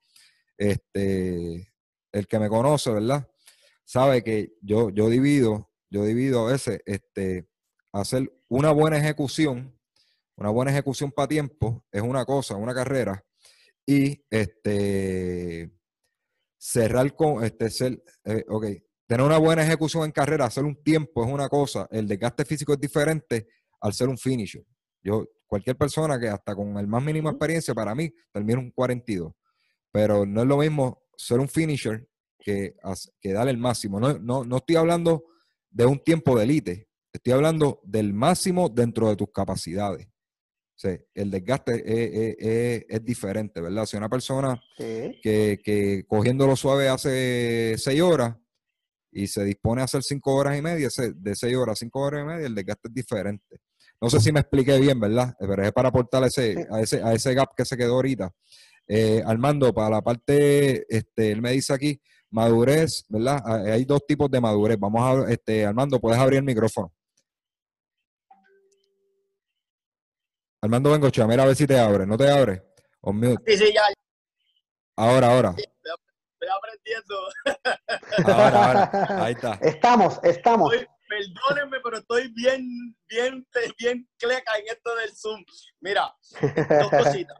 este, 0.58 1.74
el 2.12 2.28
que 2.28 2.40
me 2.40 2.50
conoce, 2.50 2.92
¿verdad? 2.92 3.28
Sabe 3.84 4.24
que 4.24 4.54
yo, 4.62 4.90
yo 4.90 5.10
divido, 5.10 5.72
yo 5.90 6.06
divido 6.06 6.48
a 6.48 6.52
veces, 6.52 6.82
este, 6.86 7.48
hacer 7.92 8.32
una 8.48 8.72
buena 8.72 8.98
ejecución, 8.98 9.78
una 10.36 10.50
buena 10.50 10.72
ejecución 10.72 11.12
para 11.12 11.28
tiempo 11.28 11.86
es 11.92 12.02
una 12.02 12.26
cosa, 12.26 12.56
una 12.56 12.74
carrera, 12.74 13.24
y 13.86 14.26
este 14.30 15.72
cerrar 16.58 17.14
con, 17.14 17.44
este, 17.44 17.70
ser, 17.70 18.02
eh, 18.24 18.46
ok, 18.48 18.66
tener 19.06 19.26
una 19.26 19.38
buena 19.38 19.64
ejecución 19.64 20.06
en 20.06 20.12
carrera, 20.12 20.46
hacer 20.46 20.64
un 20.64 20.82
tiempo 20.82 21.26
es 21.26 21.30
una 21.30 21.50
cosa, 21.50 21.88
el 21.92 22.08
desgaste 22.08 22.46
físico 22.46 22.74
es 22.74 22.80
diferente 22.80 23.48
al 23.84 23.94
ser 23.94 24.10
un 24.10 24.18
finisher. 24.18 24.66
Yo, 25.04 25.28
cualquier 25.46 25.76
persona 25.78 26.20
que 26.20 26.30
hasta 26.30 26.56
con 26.56 26.78
el 26.78 26.88
más 26.88 27.04
mínimo 27.04 27.30
experiencia, 27.30 27.74
para 27.74 27.94
mí, 27.94 28.12
termina 28.32 28.60
un 28.60 28.72
42. 28.72 29.34
Pero 29.92 30.26
no 30.26 30.42
es 30.42 30.48
lo 30.48 30.58
mismo 30.58 31.04
ser 31.18 31.40
un 31.40 31.50
finisher 31.50 32.08
que, 32.40 32.76
que 33.20 33.34
darle 33.34 33.52
el 33.52 33.58
máximo. 33.58 34.00
No, 34.00 34.18
no, 34.18 34.46
no 34.46 34.58
estoy 34.58 34.78
hablando 34.78 35.26
de 35.70 35.86
un 35.86 36.00
tiempo 36.00 36.38
de 36.38 36.46
élite, 36.46 36.88
estoy 37.12 37.34
hablando 37.34 37.82
del 37.84 38.14
máximo 38.14 38.70
dentro 38.70 39.10
de 39.10 39.18
tus 39.18 39.32
capacidades. 39.32 40.08
el 41.14 41.30
desgaste 41.30 41.84
es, 42.96 43.04
diferente, 43.04 43.60
¿verdad? 43.60 43.86
Si 43.86 43.98
una 43.98 44.10
persona 44.10 44.62
que, 44.78 45.60
que 45.62 46.06
cogiéndolo 46.08 46.56
suave 46.56 46.88
hace 46.88 47.76
seis 47.78 48.02
horas, 48.02 48.38
y 49.14 49.28
se 49.28 49.44
dispone 49.44 49.82
a 49.82 49.86
hacer 49.86 50.04
cinco 50.04 50.36
horas 50.36 50.58
y 50.58 50.62
media, 50.62 50.90
de 51.16 51.36
seis 51.36 51.56
horas 51.56 51.74
a 51.74 51.80
cinco 51.80 52.02
horas 52.02 52.24
y 52.24 52.26
media, 52.26 52.48
el 52.48 52.56
desgaste 52.56 52.88
es 52.88 52.94
diferente. 52.94 53.60
No 54.02 54.10
sé 54.10 54.20
si 54.20 54.32
me 54.32 54.40
expliqué 54.42 54.80
bien, 54.80 55.00
¿verdad? 55.00 55.34
Pero 55.40 55.64
es 55.64 55.72
para 55.72 55.90
aportar 55.90 56.24
ese, 56.24 56.68
a, 56.70 56.82
ese, 56.82 57.02
a 57.02 57.14
ese 57.14 57.34
gap 57.34 57.56
que 57.56 57.66
se 57.66 57.78
quedó 57.78 57.96
ahorita. 57.96 58.32
Eh, 58.88 59.24
Armando, 59.26 59.74
para 59.74 59.90
la 59.90 60.02
parte, 60.02 60.86
este, 60.94 61.32
él 61.32 61.42
me 61.42 61.52
dice 61.52 61.74
aquí, 61.74 62.02
madurez, 62.30 63.06
¿verdad? 63.08 63.42
Ah, 63.46 63.62
hay 63.74 63.86
dos 63.86 64.06
tipos 64.06 64.30
de 64.30 64.42
madurez. 64.42 64.78
Vamos 64.78 65.02
a, 65.28 65.32
este, 65.32 65.66
Armando, 65.66 66.00
puedes 66.00 66.20
abrir 66.20 66.40
el 66.40 66.46
micrófono. 66.46 66.94
Armando 70.62 70.92
Bengocha, 70.92 71.28
mira 71.28 71.44
a 71.44 71.48
ver 71.48 71.56
si 71.56 71.68
te 71.68 71.78
abre. 71.78 72.06
¿No 72.06 72.18
te 72.18 72.30
abre? 72.30 72.64
Sí, 73.46 73.58
sí, 73.58 73.74
ya. 73.74 73.82
Ahora, 74.96 75.32
ahora 75.32 75.56
aprendiendo. 76.52 77.16
Ahora, 78.26 78.66
ahora, 78.66 79.08
ahí 79.26 79.34
está. 79.34 79.54
Estamos, 79.62 80.20
estamos. 80.24 80.72
perdónenme, 80.72 81.73
pero 81.94 82.02
estoy 82.02 82.34
bien, 82.34 82.96
bien, 83.08 83.48
bien 83.80 84.10
cleca 84.18 84.58
en 84.58 84.68
esto 84.68 84.96
del 84.96 85.16
Zoom. 85.16 85.44
Mira, 85.82 86.14
dos 86.82 86.90
cositas. 86.90 87.40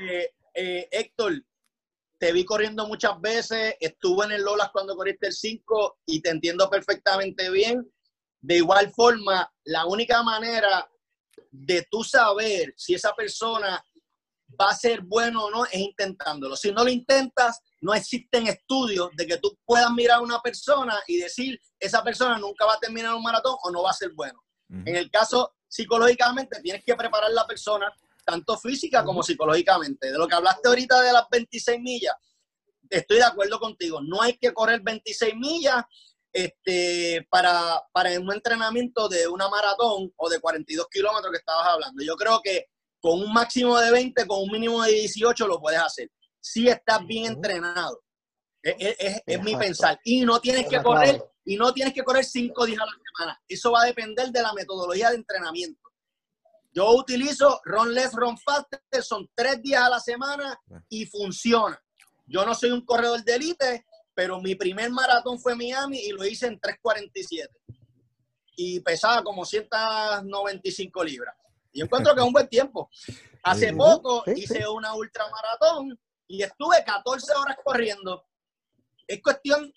Eh, 0.00 0.30
eh, 0.54 0.88
Héctor, 0.92 1.42
te 2.18 2.32
vi 2.32 2.44
corriendo 2.44 2.86
muchas 2.86 3.20
veces, 3.20 3.74
estuve 3.80 4.26
en 4.26 4.32
el 4.32 4.42
Lolas 4.42 4.70
cuando 4.70 4.94
corriste 4.94 5.28
el 5.28 5.32
5 5.32 6.00
y 6.06 6.20
te 6.20 6.30
entiendo 6.30 6.68
perfectamente 6.70 7.50
bien. 7.50 7.90
De 8.40 8.56
igual 8.56 8.92
forma, 8.92 9.50
la 9.64 9.86
única 9.86 10.22
manera 10.22 10.88
de 11.50 11.86
tú 11.90 12.04
saber 12.04 12.72
si 12.76 12.94
esa 12.94 13.12
persona 13.14 13.82
va 14.60 14.70
a 14.70 14.74
ser 14.74 15.00
bueno 15.02 15.44
o 15.44 15.50
no 15.50 15.64
es 15.64 15.74
intentándolo. 15.74 16.56
Si 16.56 16.70
no 16.70 16.84
lo 16.84 16.90
intentas, 16.90 17.60
no 17.80 17.94
existen 17.94 18.46
estudios 18.46 19.10
de 19.16 19.26
que 19.26 19.38
tú 19.38 19.56
puedas 19.64 19.90
mirar 19.92 20.18
a 20.18 20.22
una 20.22 20.40
persona 20.40 21.00
y 21.06 21.18
decir, 21.18 21.58
esa 21.78 22.02
persona 22.02 22.38
nunca 22.38 22.66
va 22.66 22.74
a 22.74 22.78
terminar 22.78 23.14
un 23.14 23.22
maratón 23.22 23.56
o 23.62 23.70
no 23.70 23.82
va 23.82 23.90
a 23.90 23.94
ser 23.94 24.12
bueno. 24.12 24.42
En 24.68 24.94
el 24.94 25.10
caso 25.10 25.54
psicológicamente, 25.66 26.60
tienes 26.62 26.84
que 26.84 26.94
preparar 26.94 27.32
la 27.32 27.44
persona, 27.44 27.92
tanto 28.24 28.56
física 28.56 29.02
como 29.02 29.20
psicológicamente. 29.20 30.12
De 30.12 30.18
lo 30.18 30.28
que 30.28 30.36
hablaste 30.36 30.68
ahorita 30.68 31.00
de 31.00 31.12
las 31.12 31.24
26 31.28 31.80
millas, 31.80 32.14
estoy 32.88 33.16
de 33.16 33.24
acuerdo 33.24 33.58
contigo. 33.58 34.00
No 34.00 34.22
hay 34.22 34.36
que 34.38 34.52
correr 34.52 34.80
26 34.80 35.34
millas 35.34 35.82
este, 36.32 37.26
para, 37.30 37.82
para 37.92 38.10
un 38.20 38.32
entrenamiento 38.32 39.08
de 39.08 39.26
una 39.26 39.48
maratón 39.48 40.12
o 40.14 40.28
de 40.28 40.38
42 40.38 40.86
kilómetros 40.88 41.32
que 41.32 41.38
estabas 41.38 41.66
hablando. 41.66 42.04
Yo 42.04 42.14
creo 42.14 42.40
que 42.40 42.66
con 43.00 43.20
un 43.20 43.32
máximo 43.32 43.78
de 43.78 43.90
20, 43.90 44.26
con 44.26 44.42
un 44.42 44.50
mínimo 44.50 44.82
de 44.82 44.92
18 44.92 45.46
lo 45.46 45.60
puedes 45.60 45.80
hacer. 45.80 46.10
Si 46.40 46.68
estás 46.68 47.06
bien 47.06 47.32
entrenado. 47.32 48.02
Es, 48.62 49.42
mi 49.42 49.56
pensar. 49.56 49.98
Y 50.04 50.24
no 50.24 50.40
tienes 50.40 50.68
que 50.68 50.82
correr, 50.82 51.22
y 51.44 51.56
no 51.56 51.72
tienes 51.72 51.94
que 51.94 52.02
correr 52.02 52.24
cinco 52.24 52.66
días 52.66 52.80
a 52.80 52.86
la 52.86 52.92
semana. 52.92 53.42
Eso 53.48 53.72
va 53.72 53.82
a 53.82 53.86
depender 53.86 54.30
de 54.30 54.42
la 54.42 54.52
metodología 54.52 55.10
de 55.10 55.16
entrenamiento. 55.16 55.80
Yo 56.72 56.90
utilizo 56.92 57.60
run 57.64 57.94
left, 57.94 58.14
run 58.14 58.38
fast, 58.38 58.68
son 59.02 59.28
tres 59.34 59.60
días 59.62 59.82
a 59.82 59.90
la 59.90 60.00
semana 60.00 60.58
y 60.88 61.06
funciona. 61.06 61.82
Yo 62.26 62.44
no 62.46 62.54
soy 62.54 62.70
un 62.70 62.84
corredor 62.84 63.24
de 63.24 63.34
élite, 63.34 63.86
pero 64.14 64.40
mi 64.40 64.54
primer 64.54 64.90
maratón 64.90 65.38
fue 65.40 65.52
en 65.52 65.58
Miami 65.58 65.98
y 65.98 66.10
lo 66.10 66.24
hice 66.24 66.46
en 66.46 66.60
3.47. 66.60 67.48
Y 68.56 68.80
pesaba 68.80 69.24
como 69.24 69.44
195 69.44 71.02
libras. 71.04 71.34
Y 71.72 71.82
encuentro 71.82 72.14
que 72.14 72.20
es 72.20 72.26
un 72.26 72.32
buen 72.32 72.48
tiempo. 72.48 72.90
Hace 73.42 73.72
poco 73.72 74.24
hice 74.34 74.66
una 74.68 74.94
ultramaratón 74.94 75.98
y 76.26 76.42
estuve 76.42 76.84
14 76.84 77.32
horas 77.34 77.56
corriendo. 77.64 78.26
Es 79.06 79.22
cuestión, 79.22 79.72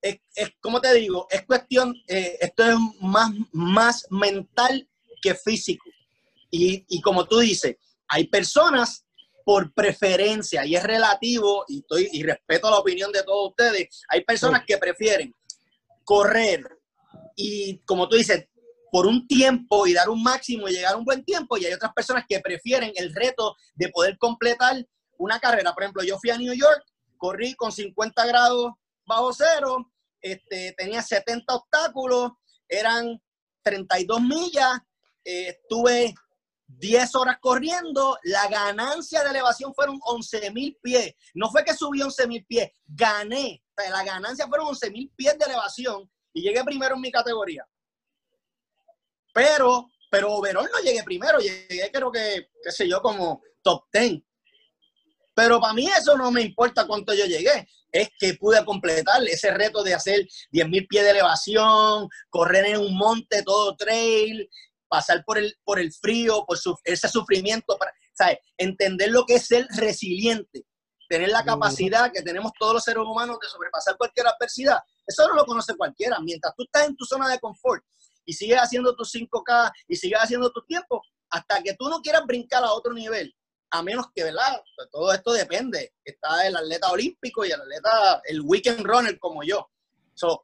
es, 0.00 0.20
como 0.60 0.80
te 0.80 0.94
digo, 0.94 1.26
es 1.30 1.44
cuestión, 1.44 1.94
eh, 2.06 2.38
esto 2.40 2.64
es 2.64 2.76
más, 3.00 3.30
más 3.52 4.06
mental 4.10 4.88
que 5.20 5.34
físico. 5.34 5.84
Y, 6.50 6.84
y 6.88 7.00
como 7.00 7.26
tú 7.26 7.38
dices, 7.38 7.76
hay 8.08 8.26
personas 8.28 9.04
por 9.48 9.72
preferencia 9.72 10.66
y 10.66 10.76
es 10.76 10.82
relativo 10.82 11.64
y, 11.68 11.78
estoy, 11.78 12.08
y 12.12 12.22
respeto 12.22 12.70
la 12.70 12.78
opinión 12.78 13.10
de 13.12 13.22
todos 13.22 13.48
ustedes. 13.48 14.02
Hay 14.10 14.22
personas 14.22 14.62
que 14.66 14.76
prefieren 14.76 15.34
correr 16.04 16.64
y, 17.34 17.78
como 17.86 18.08
tú 18.08 18.16
dices, 18.16 18.46
por 18.90 19.06
un 19.06 19.26
tiempo 19.26 19.86
y 19.86 19.94
dar 19.94 20.08
un 20.08 20.22
máximo 20.22 20.68
y 20.68 20.72
llegar 20.72 20.94
a 20.94 20.96
un 20.96 21.04
buen 21.04 21.24
tiempo 21.24 21.56
y 21.56 21.66
hay 21.66 21.72
otras 21.72 21.92
personas 21.92 22.24
que 22.28 22.40
prefieren 22.40 22.92
el 22.96 23.14
reto 23.14 23.56
de 23.74 23.88
poder 23.88 24.18
completar 24.18 24.84
una 25.18 25.38
carrera. 25.38 25.72
Por 25.74 25.82
ejemplo, 25.82 26.02
yo 26.02 26.18
fui 26.18 26.30
a 26.30 26.38
New 26.38 26.54
York, 26.54 26.82
corrí 27.16 27.54
con 27.54 27.72
50 27.72 28.26
grados 28.26 28.72
bajo 29.06 29.32
cero, 29.32 29.90
este, 30.20 30.74
tenía 30.76 31.02
70 31.02 31.54
obstáculos, 31.54 32.32
eran 32.68 33.20
32 33.62 34.20
millas, 34.20 34.78
eh, 35.24 35.48
estuve 35.48 36.14
10 36.66 37.14
horas 37.14 37.38
corriendo, 37.40 38.18
la 38.24 38.46
ganancia 38.48 39.22
de 39.24 39.30
elevación 39.30 39.74
fueron 39.74 39.98
11 40.04 40.50
mil 40.50 40.76
pies. 40.82 41.14
No 41.34 41.50
fue 41.50 41.64
que 41.64 41.74
subí 41.74 42.02
11 42.02 42.26
mil 42.26 42.44
pies, 42.44 42.70
gané. 42.86 43.62
la 43.76 44.04
ganancia 44.04 44.46
fueron 44.46 44.68
11 44.68 44.90
mil 44.90 45.10
pies 45.16 45.38
de 45.38 45.46
elevación 45.46 46.10
y 46.32 46.42
llegué 46.42 46.62
primero 46.64 46.94
en 46.94 47.00
mi 47.00 47.10
categoría. 47.10 47.66
Pero, 49.32 49.90
pero 50.10 50.32
overall 50.32 50.68
no 50.72 50.80
llegué 50.80 51.02
primero, 51.02 51.38
llegué 51.38 51.90
creo 51.92 52.10
que, 52.10 52.48
qué 52.62 52.72
sé 52.72 52.88
yo, 52.88 53.00
como 53.00 53.42
top 53.62 53.84
10. 53.92 54.20
Pero 55.34 55.60
para 55.60 55.74
mí 55.74 55.86
eso 55.86 56.16
no 56.16 56.32
me 56.32 56.42
importa 56.42 56.86
cuánto 56.86 57.14
yo 57.14 57.24
llegué, 57.24 57.68
es 57.92 58.10
que 58.18 58.34
pude 58.34 58.64
completar 58.64 59.22
ese 59.24 59.52
reto 59.52 59.84
de 59.84 59.94
hacer 59.94 60.26
10.000 60.52 60.88
pies 60.88 61.04
de 61.04 61.10
elevación, 61.10 62.08
correr 62.28 62.66
en 62.66 62.80
un 62.80 62.96
monte 62.96 63.42
todo 63.44 63.76
trail, 63.76 64.48
pasar 64.88 65.22
por 65.24 65.38
el, 65.38 65.56
por 65.62 65.78
el 65.78 65.92
frío, 65.92 66.44
por 66.44 66.58
ese 66.84 67.08
sufrimiento, 67.08 67.76
para, 67.78 67.92
¿sabes? 68.14 68.38
entender 68.56 69.10
lo 69.10 69.24
que 69.24 69.36
es 69.36 69.46
ser 69.46 69.66
resiliente. 69.76 70.64
tener 71.08 71.30
la 71.30 71.44
capacidad 71.44 72.12
que 72.12 72.20
tenemos 72.20 72.52
todos 72.58 72.74
los 72.74 72.84
seres 72.84 73.02
humanos 73.02 73.38
de 73.40 73.48
sobrepasar 73.48 73.96
cualquier 73.96 74.26
adversidad. 74.26 74.78
Eso 75.06 75.26
no 75.28 75.34
lo 75.34 75.46
conoce 75.46 75.74
cualquiera. 75.74 76.18
Mientras 76.20 76.52
tú 76.54 76.64
estás 76.64 76.86
en 76.86 76.96
tu 76.96 77.06
zona 77.06 77.30
de 77.30 77.38
confort 77.38 77.82
y 78.28 78.34
sigues 78.34 78.58
haciendo 78.58 78.94
tus 78.94 79.10
5K 79.14 79.72
y 79.88 79.96
sigues 79.96 80.18
haciendo 80.20 80.52
tu 80.52 80.60
tiempo, 80.66 81.00
hasta 81.30 81.62
que 81.62 81.74
tú 81.74 81.88
no 81.88 82.02
quieras 82.02 82.26
brincar 82.26 82.62
a 82.62 82.72
otro 82.72 82.92
nivel, 82.92 83.34
a 83.70 83.82
menos 83.82 84.08
que, 84.14 84.22
¿verdad? 84.22 84.62
Pues 84.76 84.90
todo 84.90 85.10
esto 85.14 85.32
depende. 85.32 85.94
Está 86.04 86.46
el 86.46 86.54
atleta 86.54 86.90
olímpico 86.90 87.46
y 87.46 87.52
el 87.52 87.60
atleta, 87.60 88.20
el 88.26 88.42
weekend 88.42 88.84
runner 88.84 89.18
como 89.18 89.42
yo. 89.42 89.66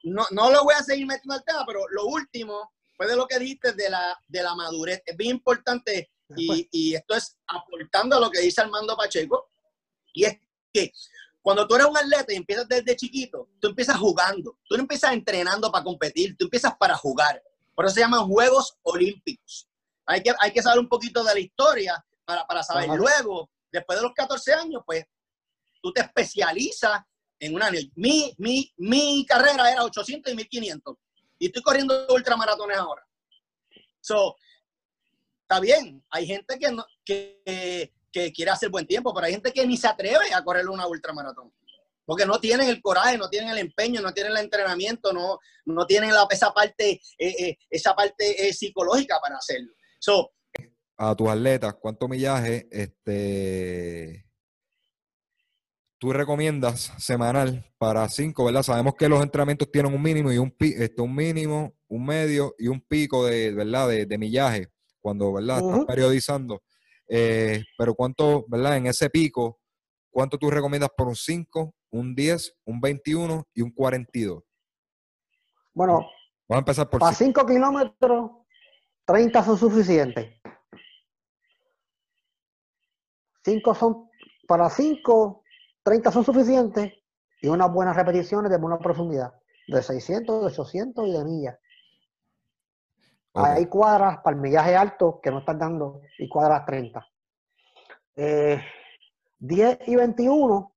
no, 0.04 0.26
no 0.30 0.50
lo 0.50 0.64
voy 0.64 0.74
a 0.74 0.82
seguir 0.82 1.06
metiendo 1.06 1.34
al 1.34 1.44
tema, 1.44 1.62
pero 1.66 1.86
lo 1.90 2.06
último 2.06 2.72
fue 2.96 3.06
de 3.06 3.16
lo 3.16 3.26
que 3.26 3.38
dijiste 3.38 3.72
de 3.72 3.90
la, 3.90 4.18
de 4.28 4.42
la 4.42 4.54
madurez. 4.54 5.02
Es 5.04 5.16
bien 5.18 5.32
importante 5.32 6.10
y, 6.38 6.66
y 6.72 6.94
esto 6.94 7.14
es 7.14 7.36
aportando 7.46 8.16
a 8.16 8.20
lo 8.20 8.30
que 8.30 8.40
dice 8.40 8.62
Armando 8.62 8.96
Pacheco. 8.96 9.50
Y 10.14 10.24
es 10.24 10.38
que 10.72 10.90
cuando 11.42 11.68
tú 11.68 11.74
eres 11.74 11.86
un 11.86 11.98
atleta 11.98 12.32
y 12.32 12.36
empiezas 12.36 12.66
desde 12.66 12.96
chiquito, 12.96 13.50
tú 13.60 13.68
empiezas 13.68 13.98
jugando, 13.98 14.56
tú 14.66 14.74
no 14.74 14.84
empiezas 14.84 15.12
entrenando 15.12 15.70
para 15.70 15.84
competir, 15.84 16.34
tú 16.38 16.46
empiezas 16.46 16.74
para 16.78 16.96
jugar. 16.96 17.42
Por 17.74 17.86
eso 17.86 17.94
se 17.94 18.00
llaman 18.00 18.26
Juegos 18.26 18.76
Olímpicos. 18.82 19.68
Hay 20.06 20.22
que, 20.22 20.32
hay 20.38 20.52
que 20.52 20.62
saber 20.62 20.78
un 20.78 20.88
poquito 20.88 21.24
de 21.24 21.34
la 21.34 21.40
historia 21.40 22.04
para, 22.24 22.46
para 22.46 22.62
saber. 22.62 22.88
Luego, 22.90 23.50
después 23.72 23.98
de 23.98 24.02
los 24.02 24.12
14 24.12 24.52
años, 24.54 24.82
pues 24.84 25.04
tú 25.82 25.92
te 25.92 26.02
especializas 26.02 27.02
en 27.38 27.54
un 27.54 27.62
año. 27.62 27.78
Mi, 27.94 28.34
mi, 28.38 28.72
mi 28.76 29.26
carrera 29.26 29.70
era 29.70 29.84
800 29.84 30.32
y 30.32 30.36
1500 30.36 30.96
y 31.38 31.46
estoy 31.46 31.62
corriendo 31.62 32.06
ultramaratones 32.08 32.76
ahora. 32.78 33.06
So, 34.00 34.36
está 35.42 35.60
bien, 35.60 36.04
hay 36.10 36.26
gente 36.26 36.58
que, 36.58 36.70
no, 36.70 36.84
que, 37.04 37.92
que 38.12 38.32
quiere 38.32 38.50
hacer 38.50 38.68
buen 38.70 38.86
tiempo, 38.86 39.12
pero 39.12 39.26
hay 39.26 39.32
gente 39.32 39.52
que 39.52 39.66
ni 39.66 39.76
se 39.76 39.88
atreve 39.88 40.32
a 40.32 40.44
correr 40.44 40.68
una 40.68 40.86
ultramaratón. 40.86 41.52
Porque 42.04 42.26
no 42.26 42.38
tienen 42.38 42.68
el 42.68 42.82
coraje, 42.82 43.16
no 43.16 43.28
tienen 43.28 43.50
el 43.50 43.58
empeño, 43.58 44.00
no 44.00 44.12
tienen 44.12 44.32
el 44.32 44.44
entrenamiento, 44.44 45.12
no, 45.12 45.38
no 45.64 45.86
tienen 45.86 46.10
la, 46.12 46.26
esa 46.30 46.52
parte, 46.52 47.00
eh, 47.18 47.34
eh, 47.38 47.58
esa 47.70 47.94
parte 47.94 48.48
eh, 48.48 48.52
psicológica 48.52 49.18
para 49.20 49.36
hacerlo. 49.36 49.72
So, 49.98 50.32
a 50.96 51.14
tus 51.14 51.28
atletas, 51.28 51.74
¿cuánto 51.80 52.06
millaje 52.06 52.68
este, 52.70 54.24
tú 55.98 56.12
recomiendas 56.12 56.92
semanal 56.98 57.64
para 57.78 58.08
cinco, 58.08 58.44
verdad? 58.44 58.62
Sabemos 58.62 58.94
que 58.94 59.08
los 59.08 59.22
entrenamientos 59.22 59.70
tienen 59.72 59.92
un 59.92 60.02
mínimo 60.02 60.30
y 60.32 60.38
un, 60.38 60.54
este, 60.58 61.02
un 61.02 61.14
mínimo, 61.14 61.74
un 61.88 62.06
medio 62.06 62.54
y 62.58 62.68
un 62.68 62.80
pico 62.80 63.26
de, 63.26 63.52
¿verdad? 63.52 63.88
de, 63.88 64.18
millaje 64.18 64.68
cuando 65.00 65.32
¿verdad? 65.32 65.58
estás 65.58 65.84
periodizando. 65.86 66.62
Eh, 67.08 67.62
pero 67.76 67.94
cuánto, 67.94 68.44
¿verdad? 68.48 68.76
En 68.76 68.86
ese 68.86 69.10
pico, 69.10 69.60
¿cuánto 70.10 70.38
tú 70.38 70.50
recomiendas 70.50 70.90
por 70.96 71.08
un 71.08 71.16
5, 71.16 71.74
un 71.94 72.12
10, 72.12 72.56
un 72.64 72.80
21 72.80 73.46
y 73.54 73.62
un 73.62 73.70
42? 73.70 74.42
Bueno, 75.72 75.92
vamos 76.48 76.56
a 76.56 76.58
empezar 76.58 76.90
por 76.90 76.98
para 76.98 77.12
5 77.12 77.46
kilómetros, 77.46 78.30
30 79.04 79.44
son 79.44 79.56
suficientes. 79.56 80.40
5 83.44 83.74
son, 83.74 84.10
para 84.48 84.68
5, 84.68 85.44
30 85.84 86.10
son 86.10 86.24
suficientes 86.24 86.92
y 87.40 87.46
unas 87.46 87.72
buenas 87.72 87.94
repeticiones 87.94 88.50
de 88.50 88.58
buena 88.58 88.78
profundidad, 88.78 89.32
de 89.68 89.80
600, 89.80 90.40
de 90.40 90.46
800 90.46 91.06
y 91.06 91.12
de 91.12 91.24
millas. 91.24 91.58
Hay 93.34 93.66
cuadras 93.66 94.18
para 94.18 94.34
el 94.34 94.42
millaje 94.42 94.74
alto 94.74 95.20
que 95.22 95.30
no 95.30 95.38
están 95.40 95.58
dando 95.60 96.00
y 96.18 96.28
cuadras 96.28 96.66
30. 96.66 97.06
10 98.16 98.60
eh, 99.46 99.78
y 99.86 99.96
21 99.96 100.73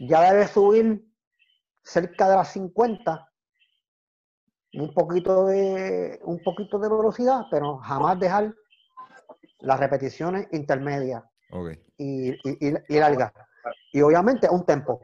ya 0.00 0.32
debe 0.32 0.46
subir 0.48 1.04
cerca 1.82 2.28
de 2.28 2.36
las 2.36 2.52
50. 2.52 3.30
Un 4.74 4.92
poquito 4.92 5.46
de, 5.46 6.18
un 6.24 6.42
poquito 6.42 6.78
de 6.78 6.88
velocidad, 6.88 7.42
pero 7.50 7.78
jamás 7.78 8.18
dejar 8.18 8.52
las 9.60 9.78
repeticiones 9.78 10.48
intermedias 10.52 11.22
y, 11.96 12.32
y, 12.32 12.74
y, 12.88 12.98
largas. 12.98 13.32
Y 13.92 14.02
obviamente 14.02 14.48
un 14.50 14.66
tempo. 14.66 15.00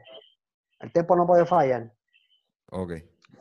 El 0.79 0.91
tempo 0.91 1.15
no 1.15 1.25
puede 1.25 1.45
fallar. 1.45 1.91
Ok. 2.69 2.93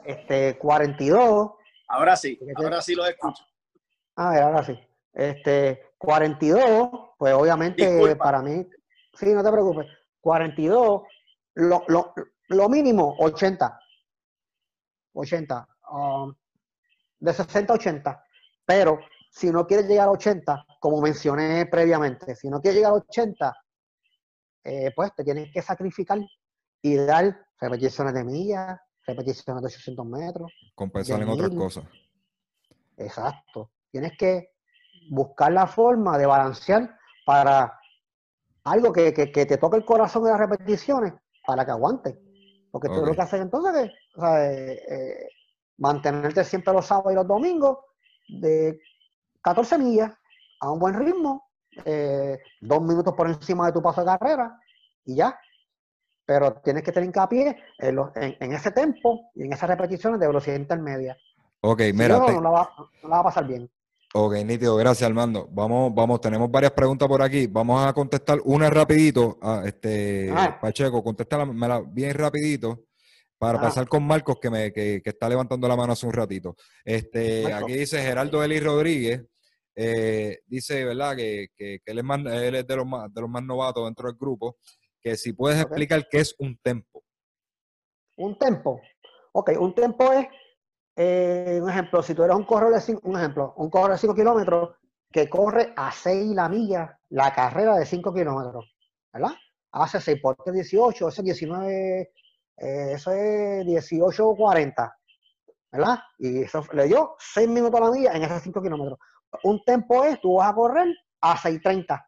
Este, 0.05 0.57
42 0.59 1.53
Ahora 1.91 2.15
sí, 2.15 2.39
ahora 2.55 2.81
sí 2.81 2.95
lo 2.95 3.05
escucho. 3.05 3.45
A 4.15 4.31
ver, 4.31 4.43
ahora 4.43 4.65
sí. 4.65 4.79
Este, 5.13 5.91
42, 5.99 6.89
pues 7.19 7.35
obviamente 7.35 8.15
para 8.15 8.43
mí, 8.43 8.65
sí, 9.15 9.33
no 9.35 9.43
te 9.43 9.51
preocupes. 9.51 9.89
42, 10.21 11.03
lo, 11.55 11.85
lo, 11.89 12.15
lo 12.49 12.69
mínimo 12.69 13.17
80. 13.19 13.81
80. 15.13 15.69
Um, 15.91 16.35
de 17.19 17.33
60 17.33 17.73
a 17.73 17.77
80. 17.77 18.25
Pero 18.65 19.01
si 19.31 19.51
no 19.51 19.67
quieres 19.67 19.87
llegar 19.87 20.09
a 20.09 20.13
80, 20.13 20.67
como 20.81 21.01
mencioné 21.01 21.67
previamente, 21.67 22.35
si 22.35 22.49
no 22.49 22.61
quieres 22.61 22.79
llegar 22.79 22.93
a 22.93 22.97
80, 22.97 23.57
eh, 24.65 24.93
pues 24.95 25.15
te 25.15 25.25
tienes 25.25 25.53
que 25.53 25.63
sacrificar 25.63 26.19
y 26.83 26.97
dar 26.97 27.47
repeticiones 27.61 28.15
de 28.15 28.25
millas, 28.25 28.81
repeticiones 29.07 29.63
de 29.63 29.67
800 29.67 30.07
metros. 30.07 30.53
Compensar 30.75 31.23
en 31.23 31.29
otras 31.29 31.51
cosas. 31.51 31.85
Exacto. 32.97 33.71
Tienes 33.91 34.13
que 34.19 34.51
buscar 35.11 35.53
la 35.53 35.67
forma 35.67 36.19
de 36.19 36.27
balancear 36.27 36.97
para 37.25 37.79
algo 38.65 38.93
que, 38.93 39.13
te 39.13 39.57
toque 39.57 39.77
el 39.77 39.85
corazón 39.85 40.25
de 40.25 40.31
las 40.31 40.39
repeticiones 40.39 41.15
para 41.51 41.65
que 41.65 41.73
aguante. 41.73 42.17
Porque 42.71 42.89
tú 42.89 43.05
lo 43.05 43.13
que 43.13 43.21
haces 43.21 43.41
entonces 43.41 43.75
es 43.87 44.23
eh, 44.23 44.83
eh, 44.89 45.29
mantenerte 45.79 46.45
siempre 46.45 46.73
los 46.73 46.87
sábados 46.87 47.11
y 47.11 47.17
los 47.17 47.27
domingos 47.27 47.79
de 48.29 48.81
14 49.43 49.77
millas 49.79 50.13
a 50.61 50.71
un 50.71 50.79
buen 50.79 50.95
ritmo, 50.95 51.51
eh, 51.85 52.39
dos 52.61 52.83
minutos 52.83 53.15
por 53.15 53.27
encima 53.27 53.67
de 53.67 53.73
tu 53.73 53.83
paso 53.83 54.03
de 54.03 54.07
carrera 54.07 54.57
y 55.05 55.17
ya 55.17 55.37
pero 56.25 56.53
tienes 56.63 56.85
que 56.85 56.93
tener 56.93 57.09
hincapié 57.09 57.57
en, 57.79 57.99
en, 58.15 58.53
ese 58.53 58.71
tempo 58.71 59.33
y 59.35 59.43
en 59.43 59.53
esas 59.53 59.69
repeticiones 59.69 60.21
de 60.21 60.29
velocidad 60.29 60.55
intermedia. 60.55 61.17
Ok, 61.61 61.83
mira. 61.93 62.19
no, 62.19 62.41
la 62.41 62.51
va, 62.51 63.19
a 63.19 63.25
pasar 63.25 63.49
bien. 63.49 63.69
Ok, 64.13 64.35
nítido, 64.45 64.75
gracias 64.77 65.09
Armando. 65.09 65.49
Vamos, 65.53 65.95
vamos, 65.95 66.21
tenemos 66.21 66.51
varias 66.51 66.73
preguntas 66.73 67.07
por 67.07 67.23
aquí. 67.23 67.47
Vamos 67.47 67.87
a 67.87 67.93
contestar 67.93 68.41
una 68.45 68.69
rapidito. 68.69 69.39
A 69.41 69.63
este, 69.65 70.31
ah. 70.35 70.59
Pacheco, 70.61 71.03
contéstala 71.03 71.45
bien 71.87 72.15
rapidito 72.15 72.87
para 73.39 73.59
ah. 73.59 73.63
pasar 73.63 73.87
con 73.87 74.05
Marcos 74.05 74.39
que 74.41 74.51
me 74.51 74.73
que, 74.73 75.01
está 75.05 75.29
levantando 75.29 75.69
la 75.69 75.77
mano 75.77 75.93
hace 75.93 76.07
un 76.07 76.13
ratito. 76.13 76.57
Este, 76.85 77.53
aquí 77.53 77.75
dice 77.75 78.03
Geraldo 78.03 78.43
Eli 78.43 78.59
Rodríguez, 78.59 79.25
eh, 79.77 80.41
dice, 80.47 80.85
¿verdad? 80.85 81.15
Que, 81.15 81.49
que, 81.57 81.81
él, 81.85 81.99
es 81.99 82.05
más, 82.05 82.19
él 82.19 82.57
es 82.57 82.67
de 82.67 82.77
los 82.77 82.87
más, 82.87 83.15
de 83.15 83.21
los 83.21 83.31
más 83.31 83.45
novatos 83.45 83.85
dentro 83.85 84.09
del 84.09 84.19
grupo 84.19 84.57
que 85.01 85.17
si 85.17 85.33
puedes 85.33 85.61
explicar 85.61 86.07
qué 86.11 86.19
es 86.19 86.35
un 86.39 86.57
tempo. 86.59 87.05
Un 88.17 88.37
tempo. 88.39 88.81
Ok, 89.33 89.53
un 89.59 89.75
tempo 89.75 90.13
es, 90.13 90.27
eh, 90.97 91.59
un 91.63 91.71
ejemplo, 91.71 92.03
si 92.03 92.15
tú 92.15 92.23
eres 92.23 92.37
un 92.37 92.45
corredor 92.45 92.75
de 92.75 92.81
5, 92.81 93.01
un 93.05 93.17
ejemplo, 93.17 93.55
un 93.57 93.71
corredor 93.71 93.93
de 93.93 93.99
5 93.99 94.15
kilómetros 94.15 94.77
que 95.11 95.29
corre 95.29 95.73
a 95.77 95.91
6 95.91 96.35
la 96.35 96.49
milla 96.49 96.99
la 97.11 97.33
carrera 97.33 97.77
de 97.77 97.87
5 97.87 98.13
kilómetros, 98.13 98.77
¿verdad? 99.13 99.33
Hace 99.73 100.01
6 100.01 100.21
por 100.21 100.37
18, 100.53 101.09
eso 101.09 101.21
es 101.21 101.25
19, 101.25 102.01
eh, 102.57 102.93
eso 102.93 103.13
es 103.13 103.67
18 103.67 104.35
40, 104.37 104.97
¿verdad? 105.73 105.99
Y 106.19 106.43
eso 106.43 106.65
le 106.73 106.85
dio 106.87 107.17
6 107.19 107.49
minutos 107.49 107.81
a 107.81 107.85
la 107.85 107.91
milla 107.91 108.13
en 108.13 108.23
esos 108.23 108.43
5 108.43 108.63
kilómetros. 108.63 108.99
Un 109.45 109.63
tempo 109.65 110.05
es, 110.05 110.21
tú 110.21 110.35
vas 110.35 110.51
a 110.51 110.55
correr 110.55 110.89
a 111.21 111.37
6.30 111.37 112.01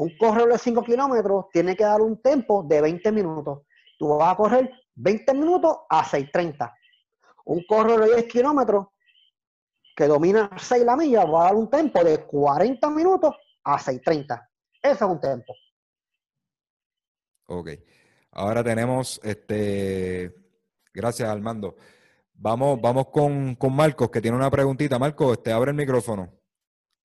un 0.00 0.16
corredor 0.16 0.52
de 0.52 0.58
5 0.58 0.82
kilómetros 0.82 1.46
tiene 1.52 1.76
que 1.76 1.84
dar 1.84 2.00
un 2.00 2.20
tempo 2.22 2.62
de 2.62 2.80
20 2.80 3.12
minutos. 3.12 3.62
Tú 3.98 4.08
vas 4.16 4.32
a 4.32 4.36
correr 4.36 4.70
20 4.94 5.34
minutos 5.34 5.76
a 5.90 6.04
6.30. 6.04 6.72
Un 7.44 7.64
corredor 7.64 8.08
de 8.08 8.16
10 8.16 8.32
kilómetros 8.32 8.86
que 9.96 10.06
domina 10.06 10.50
6 10.56 10.84
la 10.84 10.96
milla 10.96 11.24
va 11.24 11.42
a 11.42 11.44
dar 11.46 11.54
un 11.54 11.68
tempo 11.68 12.02
de 12.02 12.24
40 12.24 12.90
minutos 12.90 13.34
a 13.64 13.78
6.30. 13.78 14.48
Ese 14.82 14.92
es 14.92 15.02
un 15.02 15.20
tempo. 15.20 15.54
Ok. 17.46 17.70
Ahora 18.32 18.62
tenemos, 18.62 19.20
este, 19.22 20.34
gracias 20.94 21.28
Armando. 21.28 21.76
Vamos, 22.32 22.80
vamos 22.80 23.08
con, 23.08 23.58
Marcos, 23.72 24.10
que 24.10 24.20
tiene 24.20 24.36
una 24.36 24.50
preguntita. 24.50 24.98
Marcos, 24.98 25.36
este, 25.36 25.52
abre 25.52 25.72
el 25.72 25.76
micrófono. 25.76 26.32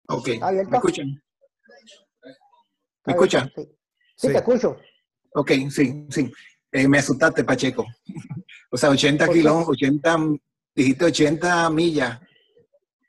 Ok, 0.09 0.29
¿me 0.41 0.77
escuchan? 0.77 1.23
¿Me 3.05 3.13
escucha? 3.13 3.51
Sí. 4.17 4.29
te 4.29 4.37
escucho. 4.37 4.79
Ok, 5.35 5.51
sí, 5.71 6.07
sí. 6.09 6.33
Eh, 6.73 6.87
me 6.87 6.99
asustaste, 6.99 7.45
Pacheco. 7.45 7.87
o 8.71 8.77
sea, 8.77 8.91
80 8.91 9.29
kilómetros, 9.29 9.77
80, 9.77 10.17
dijiste 10.75 11.05
80 11.05 11.71
millas 11.71 12.21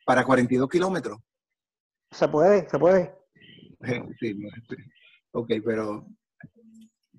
para 0.05 0.24
42 0.24 0.70
kilómetros. 0.70 1.20
Se 2.12 2.28
puede, 2.28 2.68
se 2.70 2.80
puede. 2.80 3.16
Sí, 4.20 4.36
ok, 5.32 5.51
pero 5.64 6.05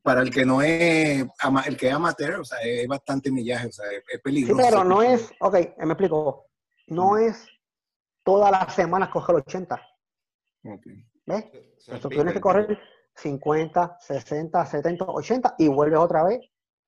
para 0.03 0.23
el 0.23 0.31
que 0.31 0.45
no 0.45 0.63
es, 0.63 1.25
el 1.67 1.77
que 1.77 1.89
es 1.89 1.95
amateur, 1.95 2.41
o 2.41 2.45
sea, 2.45 2.59
es 2.63 2.87
bastante 2.89 3.31
millaje, 3.31 3.69
o 3.69 3.73
sea, 3.73 3.87
es, 3.91 4.21
peligroso. 4.21 4.61
Sí, 4.61 4.69
pero 4.69 4.85
no 4.85 5.03
es, 5.03 5.31
ok, 5.41 5.55
me 5.79 5.93
explico, 5.93 6.47
no 6.89 7.17
es 7.17 7.47
todas 8.25 8.51
las 8.51 8.75
semanas 8.75 9.11
coger 9.11 9.37
80. 9.37 9.81
Okay. 10.63 11.07
¿Ves? 11.27 11.45
Entonces 11.87 12.11
tienes 12.11 12.35
que 12.35 12.41
correr 12.41 12.79
50, 13.21 13.97
60, 14.01 14.67
70, 14.67 15.05
80 15.05 15.55
y 15.59 15.69
vuelves 15.69 15.99
otra 15.99 16.25
vez 16.25 16.41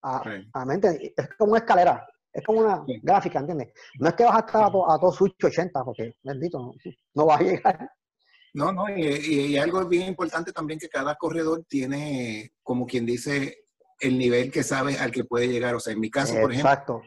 a, 0.03 0.23
a 0.53 0.65
mente. 0.65 1.15
Es 1.17 1.29
como 1.37 1.53
una 1.53 1.61
escalera, 1.61 2.07
es 2.33 2.45
como 2.45 2.61
una 2.61 2.85
gráfica, 3.03 3.41
¿entiendes? 3.41 3.73
No 3.99 4.09
es 4.09 4.15
que 4.15 4.25
vas 4.25 4.37
a 4.37 4.41
estar 4.41 4.65
a, 4.65 4.71
todo 4.71 5.13
switch 5.13 5.45
80, 5.45 5.85
porque, 5.85 6.17
bendito, 6.23 6.59
no, 6.59 6.73
no 7.15 7.27
vas 7.27 7.41
a 7.41 7.45
llegar. 7.45 7.91
No, 8.55 8.73
no, 8.73 8.89
y, 8.89 9.03
y, 9.03 9.57
algo 9.57 9.87
bien 9.87 10.09
importante 10.09 10.53
también 10.53 10.79
que 10.79 10.89
cada 10.89 11.15
corredor 11.15 11.65
tiene, 11.67 12.53
como 12.63 12.87
quien 12.87 13.07
dice, 13.07 13.65
el 13.99 14.19
nivel 14.19 14.51
que 14.51 14.63
sabe 14.63 14.99
al 14.99 15.11
que 15.11 15.25
puede 15.25 15.49
llegar. 15.49 15.75
O 15.75 15.81
sea, 15.81 15.95
en 15.95 16.01
mi 16.01 16.11
caso, 16.11 16.35
por 16.35 16.53
ejemplo, 16.53 16.71
Exacto. 16.71 17.03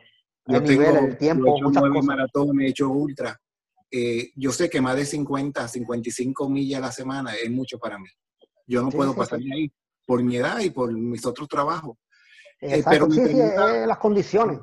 El 0.47 0.63
nivel, 0.63 0.95
el 0.95 1.17
tiempo, 1.17 1.47
he 1.47 1.59
hecho 1.59 1.71
nueve 1.71 2.01
maratón, 2.03 2.61
he 2.61 2.67
hecho 2.67 2.89
ultra. 2.89 3.39
Eh, 3.91 4.31
yo 4.35 4.51
sé 4.51 4.69
que 4.69 4.81
más 4.81 4.95
de 4.95 5.05
50, 5.05 5.67
55 5.67 6.49
millas 6.49 6.79
a 6.79 6.85
la 6.87 6.91
semana 6.91 7.33
es 7.35 7.49
mucho 7.49 7.77
para 7.79 7.97
mí. 7.97 8.09
Yo 8.67 8.81
no 8.81 8.89
puedo 8.89 9.15
pasar 9.15 9.39
ahí 9.39 9.71
por 10.05 10.23
mi 10.23 10.37
edad 10.37 10.59
y 10.59 10.69
por 10.69 10.91
mis 10.91 11.25
otros 11.25 11.47
trabajos. 11.47 11.97
Eh, 12.61 12.77
exacto, 12.77 13.11
sí, 13.11 13.25
sí, 13.27 13.33
las 13.33 13.97
condiciones. 13.97 14.59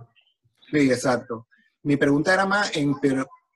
Sí, 0.71 0.91
exacto. 0.91 1.47
Mi 1.83 1.97
pregunta 1.97 2.33
era 2.33 2.47
más 2.47 2.77
en, 2.77 2.95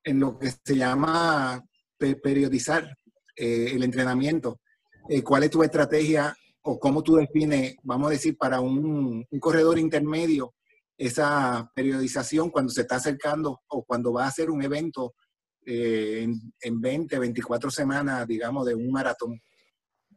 en 0.05 0.20
lo 0.20 0.38
que 0.38 0.51
se 0.51 0.76
llama 0.76 1.62
periodizar 1.99 2.97
eh, 3.36 3.72
el 3.72 3.82
entrenamiento. 3.82 4.61
Eh, 5.09 5.22
¿Cuál 5.22 5.44
es 5.44 5.51
tu 5.51 5.62
estrategia 5.62 6.34
o 6.62 6.78
cómo 6.78 7.03
tú 7.03 7.16
defines, 7.16 7.76
vamos 7.82 8.09
a 8.09 8.12
decir, 8.12 8.36
para 8.36 8.61
un, 8.61 9.24
corredor 9.40 9.78
intermedio, 9.78 10.55
esa 10.99 11.70
periodización 11.74 12.51
cuando 12.51 12.72
se 12.72 12.80
está 12.80 12.97
acercando 12.97 13.61
o 13.68 13.84
cuando 13.84 14.12
va 14.12 14.24
a 14.24 14.28
hacer 14.28 14.51
un 14.51 14.62
evento 14.62 15.14
eh, 15.64 16.22
en, 16.22 16.34
en, 16.61 16.80
20, 16.80 17.18
24 17.18 17.70
semanas, 17.70 18.26
digamos, 18.26 18.66
de 18.66 18.74
un 18.74 18.90
maratón? 18.90 19.40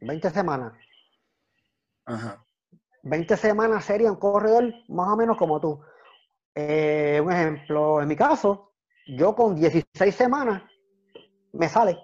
20 0.00 0.30
semanas. 0.30 0.72
Ajá. 2.04 2.44
20 3.02 3.36
semanas 3.36 3.84
sería 3.84 4.10
un 4.10 4.18
corredor 4.18 4.72
más 4.88 5.08
o 5.08 5.16
menos 5.16 5.36
como 5.36 5.60
tú. 5.60 5.80
un 6.54 7.32
ejemplo, 7.32 8.02
en 8.02 8.08
mi 8.08 8.16
caso, 8.16 8.72
yo 9.06 9.34
con 9.34 9.56
16 9.56 10.14
semanas 10.14 10.62
me 11.52 11.68
sale. 11.68 11.98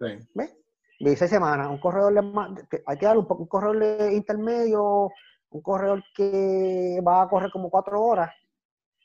Sí. 0.00 0.28
¿Ves? 0.34 0.56
16 1.00 1.30
semanas, 1.30 1.68
un 1.68 1.78
corredor 1.78 2.14
hay 2.86 2.98
que 2.98 3.06
dar 3.06 3.18
un, 3.18 3.26
un 3.28 3.46
corredor 3.46 4.12
intermedio, 4.12 5.10
un 5.50 5.60
corredor 5.60 6.02
que 6.14 7.00
va 7.06 7.22
a 7.22 7.28
correr 7.28 7.50
como 7.50 7.68
4 7.68 8.00
horas, 8.00 8.30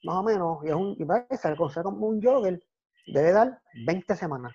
más 0.04 0.16
o 0.18 0.24
menos, 0.24 0.64
y 0.64 0.68
es 0.68 0.76
un, 0.76 0.96
y 0.98 1.04
va 1.04 1.26
a 1.30 1.38
ser 1.38 1.58
como 1.84 2.08
un 2.08 2.22
jogger, 2.22 2.62
debe 3.08 3.32
dar 3.32 3.60
20 3.86 4.16
semanas. 4.16 4.54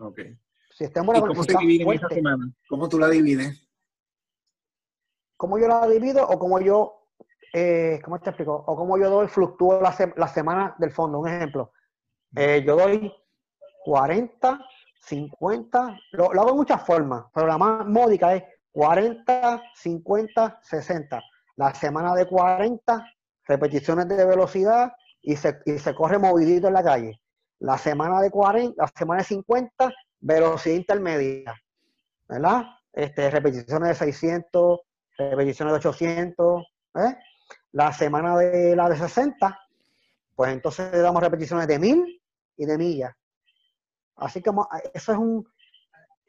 Ok. 0.00 0.20
Si 0.70 0.84
¿Y 0.84 0.90
cómo 0.92 1.44
se 1.44 1.56
divide 1.58 1.94
esa 1.94 2.08
semana? 2.08 2.50
¿Cómo 2.68 2.88
tú 2.88 2.98
la 2.98 3.08
divides? 3.08 3.64
¿Cómo 5.36 5.58
yo 5.58 5.68
la 5.68 5.86
divido 5.86 6.26
o 6.26 6.38
cómo 6.38 6.60
yo, 6.60 7.10
eh, 7.52 8.00
cómo 8.04 8.18
te 8.20 8.30
explico? 8.30 8.64
O 8.66 8.76
cómo 8.76 8.98
yo 8.98 9.08
doy, 9.08 9.28
fluctúo 9.28 9.80
la, 9.80 9.94
la 10.16 10.28
semana 10.28 10.74
del 10.78 10.90
fondo. 10.90 11.20
Un 11.20 11.28
ejemplo. 11.28 11.72
Eh, 12.34 12.64
yo 12.66 12.76
doy 12.76 13.12
40, 13.84 14.58
50, 15.00 16.00
lo, 16.12 16.30
hago 16.32 16.46
de 16.46 16.52
muchas 16.54 16.84
formas, 16.84 17.26
pero 17.32 17.46
la 17.46 17.58
más 17.58 17.86
módica 17.86 18.34
es 18.34 18.42
40, 18.72 19.62
50, 19.74 20.58
60. 20.62 21.22
La 21.56 21.74
semana 21.74 22.14
de 22.14 22.26
40, 22.26 23.04
repeticiones 23.46 24.08
de 24.08 24.24
velocidad 24.24 24.92
y 25.22 25.36
se, 25.36 25.60
y 25.66 25.78
se 25.78 25.94
corre 25.94 26.18
movidito 26.18 26.66
en 26.66 26.74
la 26.74 26.82
calle. 26.82 27.20
La 27.60 27.78
semana 27.78 28.20
de 28.20 28.30
40, 28.30 28.74
la 28.82 28.88
semana 28.88 29.22
de 29.22 29.28
50, 29.28 29.92
velocidad 30.20 30.76
intermedia, 30.76 31.54
¿verdad? 32.28 32.64
Este, 32.92 33.30
repeticiones 33.30 33.88
de 33.88 33.94
600, 33.94 34.80
repeticiones 35.18 35.72
de 35.72 35.78
800, 35.78 36.64
¿eh? 36.96 37.16
La 37.72 37.92
semana 37.92 38.36
de 38.36 38.76
la 38.76 38.88
de 38.88 38.96
60, 38.96 39.58
pues 40.34 40.52
entonces 40.52 40.92
le 40.92 40.98
damos 40.98 41.22
repeticiones 41.22 41.66
de 41.66 41.78
1000 41.78 42.22
y 42.56 42.66
de 42.66 42.78
millas. 42.78 43.12
Así 44.16 44.40
que 44.42 44.50
eso 44.92 45.12
es 45.12 45.18
un, 45.18 45.46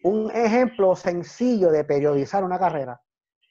un 0.03 0.31
ejemplo 0.31 0.95
sencillo 0.95 1.71
de 1.71 1.83
periodizar 1.83 2.43
una 2.43 2.59
carrera. 2.59 2.99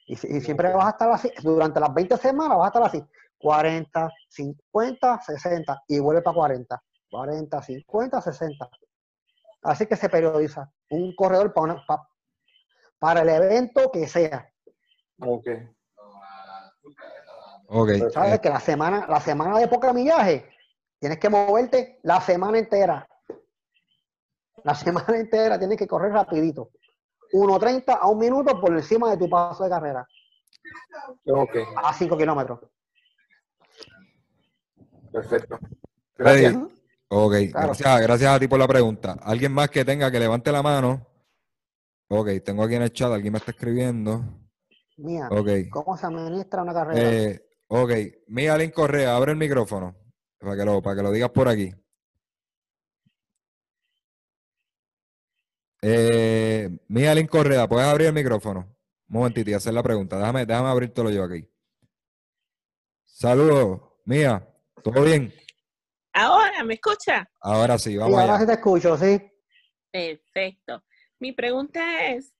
Y, 0.07 0.15
siempre 0.15 0.71
vas 0.73 0.85
a 0.85 0.89
estar 0.91 1.11
así, 1.11 1.31
durante 1.41 1.79
las 1.79 1.93
20 1.93 2.17
semanas 2.17 2.57
vas 2.57 2.65
a 2.65 2.67
estar 2.67 2.83
así, 2.83 3.03
40, 3.39 4.09
50, 4.29 5.21
60, 5.21 5.83
y 5.87 5.99
vuelve 5.99 6.21
para 6.21 6.35
40, 6.35 6.83
40, 7.15 7.61
50, 7.61 8.21
60. 8.21 8.69
Así 9.63 9.85
que 9.85 9.95
se 9.95 10.09
periodiza 10.09 10.69
un 10.89 11.15
corredor 11.15 11.53
para, 11.53 11.83
para, 12.99 13.21
el 13.21 13.29
evento 13.29 13.89
que 13.91 14.07
sea. 14.07 14.51
Ok. 15.21 15.47
Okay. 17.67 18.01
Sabes 18.11 18.39
que 18.41 18.49
la 18.49 18.59
semana, 18.59 19.07
la 19.07 19.19
semana 19.19 19.57
de 19.57 19.67
poca 19.67 19.91
millaje, 19.93 20.49
tienes 20.99 21.19
que 21.19 21.29
moverte 21.29 21.99
la 22.03 22.21
semana 22.21 22.59
entera 22.59 23.07
la 24.65 24.73
semana 24.73 25.15
entera 25.15 25.59
tienes 25.59 25.77
que 25.77 25.87
correr 25.87 26.11
rapidito. 26.11 26.71
1.30 27.31 27.99
a 28.01 28.07
un 28.07 28.17
minuto 28.17 28.59
por 28.59 28.71
encima 28.73 29.11
de 29.11 29.17
tu 29.17 29.29
paso 29.29 29.63
de 29.63 29.69
carrera. 29.69 30.07
Okay. 31.23 31.63
A 31.83 31.93
5 31.93 32.17
kilómetros. 32.17 32.59
Perfecto. 35.11 35.59
Gracias. 36.17 36.55
Ok, 37.07 37.33
gracias, 37.53 38.01
gracias 38.01 38.31
a 38.31 38.39
ti 38.39 38.47
por 38.47 38.59
la 38.59 38.67
pregunta. 38.67 39.17
¿Alguien 39.21 39.51
más 39.51 39.69
que 39.69 39.85
tenga 39.85 40.09
que 40.09 40.19
levante 40.19 40.51
la 40.51 40.63
mano? 40.63 41.07
Ok, 42.07 42.29
tengo 42.43 42.63
aquí 42.63 42.75
en 42.75 42.83
el 42.83 42.93
chat, 42.93 43.11
alguien 43.11 43.33
me 43.33 43.39
está 43.39 43.51
escribiendo. 43.51 44.23
Mía, 44.97 45.27
okay. 45.29 45.69
¿cómo 45.69 45.97
se 45.97 46.05
administra 46.05 46.61
una 46.63 46.73
carrera? 46.73 47.01
Eh, 47.01 47.47
ok, 47.67 47.91
Mía 48.27 48.57
Lin 48.57 48.71
Correa, 48.71 49.15
abre 49.15 49.33
el 49.33 49.37
micrófono 49.37 49.95
para 50.39 50.55
que 50.55 50.65
lo, 50.65 50.81
para 50.81 50.95
que 50.95 51.03
lo 51.03 51.11
digas 51.11 51.31
por 51.31 51.47
aquí. 51.47 51.73
Eh, 55.81 56.69
Mía 56.87 57.13
Lin 57.13 57.27
Correa, 57.27 57.67
¿puedes 57.67 57.87
abrir 57.87 58.07
el 58.07 58.13
micrófono? 58.13 58.61
Un 59.07 59.17
momentito 59.19 59.49
y 59.51 59.53
hacer 59.53 59.73
la 59.73 59.83
pregunta. 59.83 60.17
Déjame, 60.17 60.45
déjame 60.45 60.69
abrirte 60.69 61.13
yo 61.13 61.23
aquí. 61.23 61.47
Saludos, 63.03 63.81
Mía. 64.05 64.47
¿Todo 64.83 65.03
bien? 65.03 65.31
Ahora, 66.17 66.63
¿me 66.63 66.75
escucha? 66.75 67.29
Ahora 67.41 67.77
sí, 67.77 67.97
vamos 67.97 68.17
Ahora 68.17 68.39
sí 68.39 68.45
te 68.45 68.53
escucho, 68.53 68.97
sí. 68.97 69.21
Perfecto. 69.91 70.81
Mi 71.19 71.33
pregunta 71.33 72.05
es, 72.07 72.33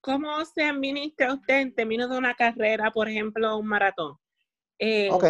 ¿cómo 0.00 0.44
se 0.44 0.64
administra 0.64 1.34
usted 1.34 1.60
en 1.60 1.72
términos 1.72 2.10
de 2.10 2.18
una 2.18 2.34
carrera, 2.34 2.90
por 2.90 3.08
ejemplo, 3.08 3.56
un 3.56 3.68
maratón? 3.68 4.18
Eh, 4.80 5.08
ok. 5.12 5.24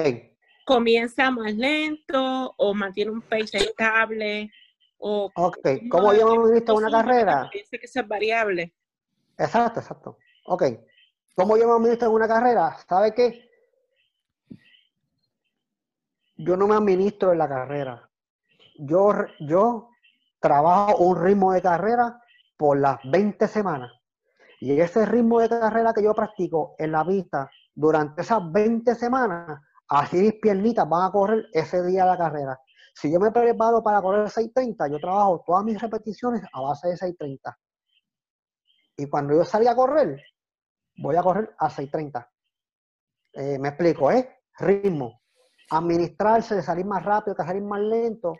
¿Comienza 0.64 1.30
más 1.30 1.54
lento 1.54 2.54
o 2.56 2.72
mantiene 2.72 3.10
un 3.10 3.20
pace 3.20 3.58
estable? 3.58 4.50
ok, 4.96 5.58
¿cómo 5.90 6.14
yo 6.14 6.32
administro 6.32 6.76
una 6.76 6.90
carrera? 6.90 7.50
Dice 7.52 7.78
que 7.78 7.86
es 7.86 8.08
variable. 8.08 8.74
Exacto, 9.36 9.80
exacto. 9.80 10.18
Ok, 10.46 10.64
¿cómo 11.36 11.58
yo 11.58 11.66
me 11.66 11.74
administro 11.74 12.10
una 12.10 12.28
carrera? 12.28 12.78
¿Sabe 12.88 13.12
qué? 13.12 13.49
Yo 16.42 16.56
no 16.56 16.66
me 16.66 16.74
administro 16.74 17.32
en 17.32 17.38
la 17.38 17.48
carrera. 17.48 18.08
Yo, 18.78 19.12
yo 19.40 19.90
trabajo 20.40 20.96
un 20.96 21.22
ritmo 21.22 21.52
de 21.52 21.60
carrera 21.60 22.18
por 22.56 22.78
las 22.78 22.98
20 23.04 23.46
semanas. 23.46 23.92
Y 24.58 24.78
ese 24.80 25.04
ritmo 25.04 25.40
de 25.40 25.50
carrera 25.50 25.92
que 25.92 26.02
yo 26.02 26.14
practico 26.14 26.76
en 26.78 26.92
la 26.92 27.04
pista 27.04 27.50
durante 27.74 28.22
esas 28.22 28.40
20 28.50 28.94
semanas, 28.94 29.60
así 29.88 30.16
mis 30.16 30.34
piernitas 30.40 30.88
van 30.88 31.08
a 31.08 31.12
correr 31.12 31.46
ese 31.52 31.82
día 31.82 32.04
de 32.04 32.10
la 32.10 32.18
carrera. 32.18 32.58
Si 32.94 33.12
yo 33.12 33.20
me 33.20 33.30
preparo 33.30 33.82
para 33.82 34.00
correr 34.00 34.30
630, 34.30 34.88
yo 34.88 34.98
trabajo 34.98 35.44
todas 35.46 35.62
mis 35.62 35.80
repeticiones 35.80 36.42
a 36.54 36.60
base 36.62 36.88
de 36.88 36.96
630. 36.96 37.58
Y 38.96 39.06
cuando 39.10 39.34
yo 39.34 39.44
salga 39.44 39.72
a 39.72 39.76
correr, 39.76 40.22
voy 40.96 41.16
a 41.16 41.22
correr 41.22 41.54
a 41.58 41.68
630. 41.68 42.30
Eh, 43.34 43.58
me 43.58 43.68
explico, 43.68 44.10
¿eh? 44.10 44.38
Ritmo. 44.58 45.19
Administrarse, 45.70 46.56
de 46.56 46.62
salir 46.62 46.84
más 46.84 47.04
rápido 47.04 47.36
que 47.36 47.44
salir 47.44 47.62
más 47.62 47.80
lento. 47.80 48.34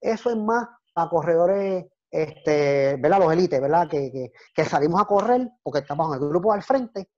Eso 0.00 0.30
es 0.30 0.36
más 0.36 0.68
para 0.92 1.08
corredores, 1.08 1.86
este, 2.10 2.96
¿verdad? 2.96 3.20
Los 3.20 3.32
élites, 3.32 3.60
¿verdad? 3.60 3.88
Que, 3.88 4.32
salimos 4.64 5.00
a 5.00 5.06
correr 5.06 5.48
porque 5.62 5.80
estamos 5.80 6.08
en 6.08 6.22
el 6.22 6.28
grupo 6.28 6.52
al 6.52 6.62
frente. 6.62 7.08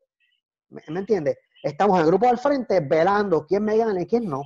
¿Me, 0.70 0.82
¿Me 0.88 1.00
entiendes? 1.00 1.38
Estamos 1.62 1.96
en 1.96 2.04
el 2.04 2.08
grupo 2.08 2.28
al 2.28 2.38
frente 2.38 2.80
velando 2.80 3.44
quién 3.46 3.64
me 3.64 3.76
gana 3.76 4.00
y 4.00 4.06
quién 4.06 4.28
no 4.28 4.42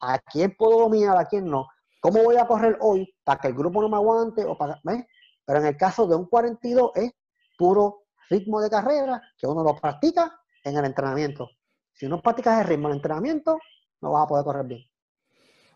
a 0.00 0.18
quién 0.18 0.54
puedo 0.56 0.80
dominar, 0.80 1.16
a 1.16 1.26
quién 1.26 1.44
no. 1.46 1.68
¿Cómo 2.00 2.22
voy 2.22 2.36
a 2.36 2.46
correr 2.46 2.78
hoy 2.80 3.14
para 3.22 3.40
que 3.40 3.48
el 3.48 3.54
grupo 3.54 3.82
no 3.82 3.88
me 3.88 3.96
aguante? 3.96 4.44
O 4.44 4.56
para, 4.56 4.80
Pero 4.82 5.58
en 5.58 5.66
el 5.66 5.76
caso 5.76 6.06
de 6.06 6.16
un 6.16 6.26
42 6.26 6.92
es 6.94 7.12
puro 7.58 8.04
ritmo 8.30 8.60
de 8.60 8.70
carrera 8.70 9.20
que 9.36 9.46
uno 9.46 9.62
lo 9.62 9.76
practica 9.76 10.40
en 10.64 10.78
el 10.78 10.84
entrenamiento. 10.86 11.50
Si 11.92 12.08
no 12.08 12.22
practicas 12.22 12.60
el 12.60 12.68
ritmo 12.68 12.88
en 12.88 12.92
el 12.92 12.98
entrenamiento, 12.98 13.58
no 14.00 14.12
vas 14.12 14.24
a 14.24 14.28
poder 14.28 14.44
correr 14.44 14.66
bien. 14.66 14.84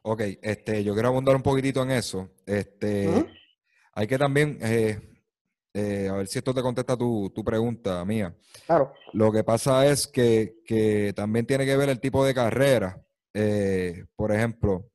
Ok, 0.02 0.20
este, 0.42 0.84
yo 0.84 0.92
quiero 0.92 1.08
abundar 1.08 1.34
un 1.36 1.42
poquitito 1.42 1.82
en 1.82 1.92
eso. 1.92 2.30
Este, 2.44 3.08
Hay 3.94 4.06
que 4.06 4.18
también, 4.18 4.58
eh, 4.60 5.00
eh, 5.72 6.08
a 6.10 6.14
ver 6.14 6.26
si 6.26 6.38
esto 6.38 6.52
te 6.52 6.62
contesta 6.62 6.96
tu, 6.96 7.32
pregunta 7.44 8.04
mía. 8.04 8.36
Claro. 8.66 8.92
Lo 9.12 9.30
que 9.30 9.44
pasa 9.44 9.86
es 9.86 10.06
que, 10.06 11.12
también 11.14 11.46
tiene 11.46 11.64
que 11.64 11.76
ver 11.76 11.88
el 11.88 12.00
tipo 12.00 12.24
de 12.24 12.34
carrera. 12.34 13.00
Eh, 13.32 14.04
por 14.16 14.32
ejemplo, 14.32 14.90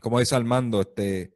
como 0.00 0.18
dice 0.18 0.34
Armando, 0.34 0.80
este, 0.80 1.34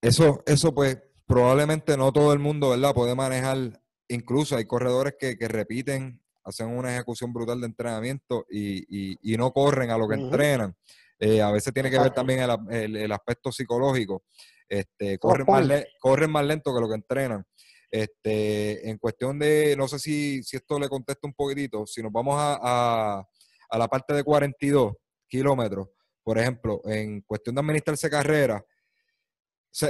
eso, 0.00 0.42
eso 0.46 0.74
pues 0.74 0.98
probablemente 1.26 1.96
no 1.96 2.12
todo 2.12 2.32
el 2.32 2.38
mundo, 2.38 2.70
¿verdad? 2.70 2.94
Puede 2.94 3.14
manejar, 3.14 3.80
incluso 4.08 4.56
hay 4.56 4.64
corredores 4.64 5.14
que, 5.18 5.36
repiten, 5.48 6.21
hacen 6.44 6.68
una 6.68 6.92
ejecución 6.92 7.32
brutal 7.32 7.60
de 7.60 7.66
entrenamiento 7.66 8.46
y, 8.50 9.36
no 9.36 9.52
corren 9.52 9.90
a 9.90 9.98
lo 9.98 10.08
que 10.08 10.16
entrenan. 10.16 10.74
Eh, 11.18 11.40
a 11.40 11.50
veces 11.50 11.72
tiene 11.72 11.90
que 11.90 11.98
ver 11.98 12.12
también 12.12 12.40
el, 12.70 13.12
aspecto 13.12 13.52
psicológico. 13.52 14.24
Este, 14.68 15.18
corren, 15.18 15.46
más 15.46 15.84
corren 16.00 16.30
más 16.30 16.44
lento 16.44 16.74
que 16.74 16.80
lo 16.80 16.88
que 16.88 16.94
entrenan. 16.94 17.44
Este, 17.90 18.88
en 18.88 18.96
cuestión 18.96 19.38
de, 19.38 19.74
no 19.76 19.86
sé 19.86 19.98
si, 19.98 20.42
si 20.42 20.56
esto 20.56 20.78
le 20.78 20.88
contesto 20.88 21.26
un 21.26 21.34
poquitito, 21.34 21.86
si 21.86 22.02
nos 22.02 22.10
vamos 22.10 22.36
a, 22.38 23.22
a 23.68 23.78
la 23.78 23.88
parte 23.88 24.14
de 24.14 24.24
42 24.24 24.94
kilómetros, 25.28 25.88
por 26.22 26.38
ejemplo, 26.38 26.80
en 26.84 27.20
cuestión 27.22 27.54
de 27.54 27.60
administrarse 27.60 28.08
carrera, 28.08 28.64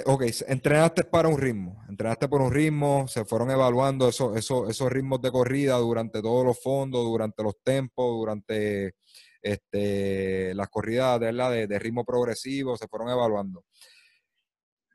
ok, 0.07 0.23
entrenaste 0.47 1.05
para 1.05 1.29
un 1.29 1.39
ritmo, 1.39 1.85
entrenaste 1.89 2.29
por 2.29 2.41
un 2.41 2.53
ritmo, 2.53 3.07
se 3.09 3.25
fueron 3.25 3.51
evaluando 3.51 4.09
esos, 4.09 4.37
esos, 4.37 4.71
esos 4.71 4.91
ritmos 4.93 5.21
de 5.21 5.33
corrida 5.33 5.77
durante 5.79 6.23
todos 6.23 6.47
los 6.47 6.61
fondos, 6.63 7.05
durante 7.05 7.43
los 7.43 7.55
tempos, 7.63 8.07
durante 8.17 8.95
este, 9.43 10.55
las 10.55 10.69
corridas 10.69 11.19
de, 11.21 11.67
de 11.67 11.79
ritmo 11.81 12.05
progresivo, 12.05 12.77
se 12.77 12.87
fueron 12.87 13.11
evaluando. 13.11 13.65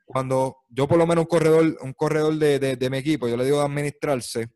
Cuando 0.06 0.58
yo 0.70 0.88
por 0.88 0.98
lo 0.98 1.06
menos 1.06 1.24
un 1.24 1.28
corredor, 1.28 1.76
un 1.82 1.92
corredor 1.92 2.34
de, 2.36 2.88
mi 2.90 2.96
equipo, 2.98 3.28
yo 3.28 3.36
le 3.36 3.44
digo 3.44 3.58
de 3.58 3.66
administrarse, 3.66 4.48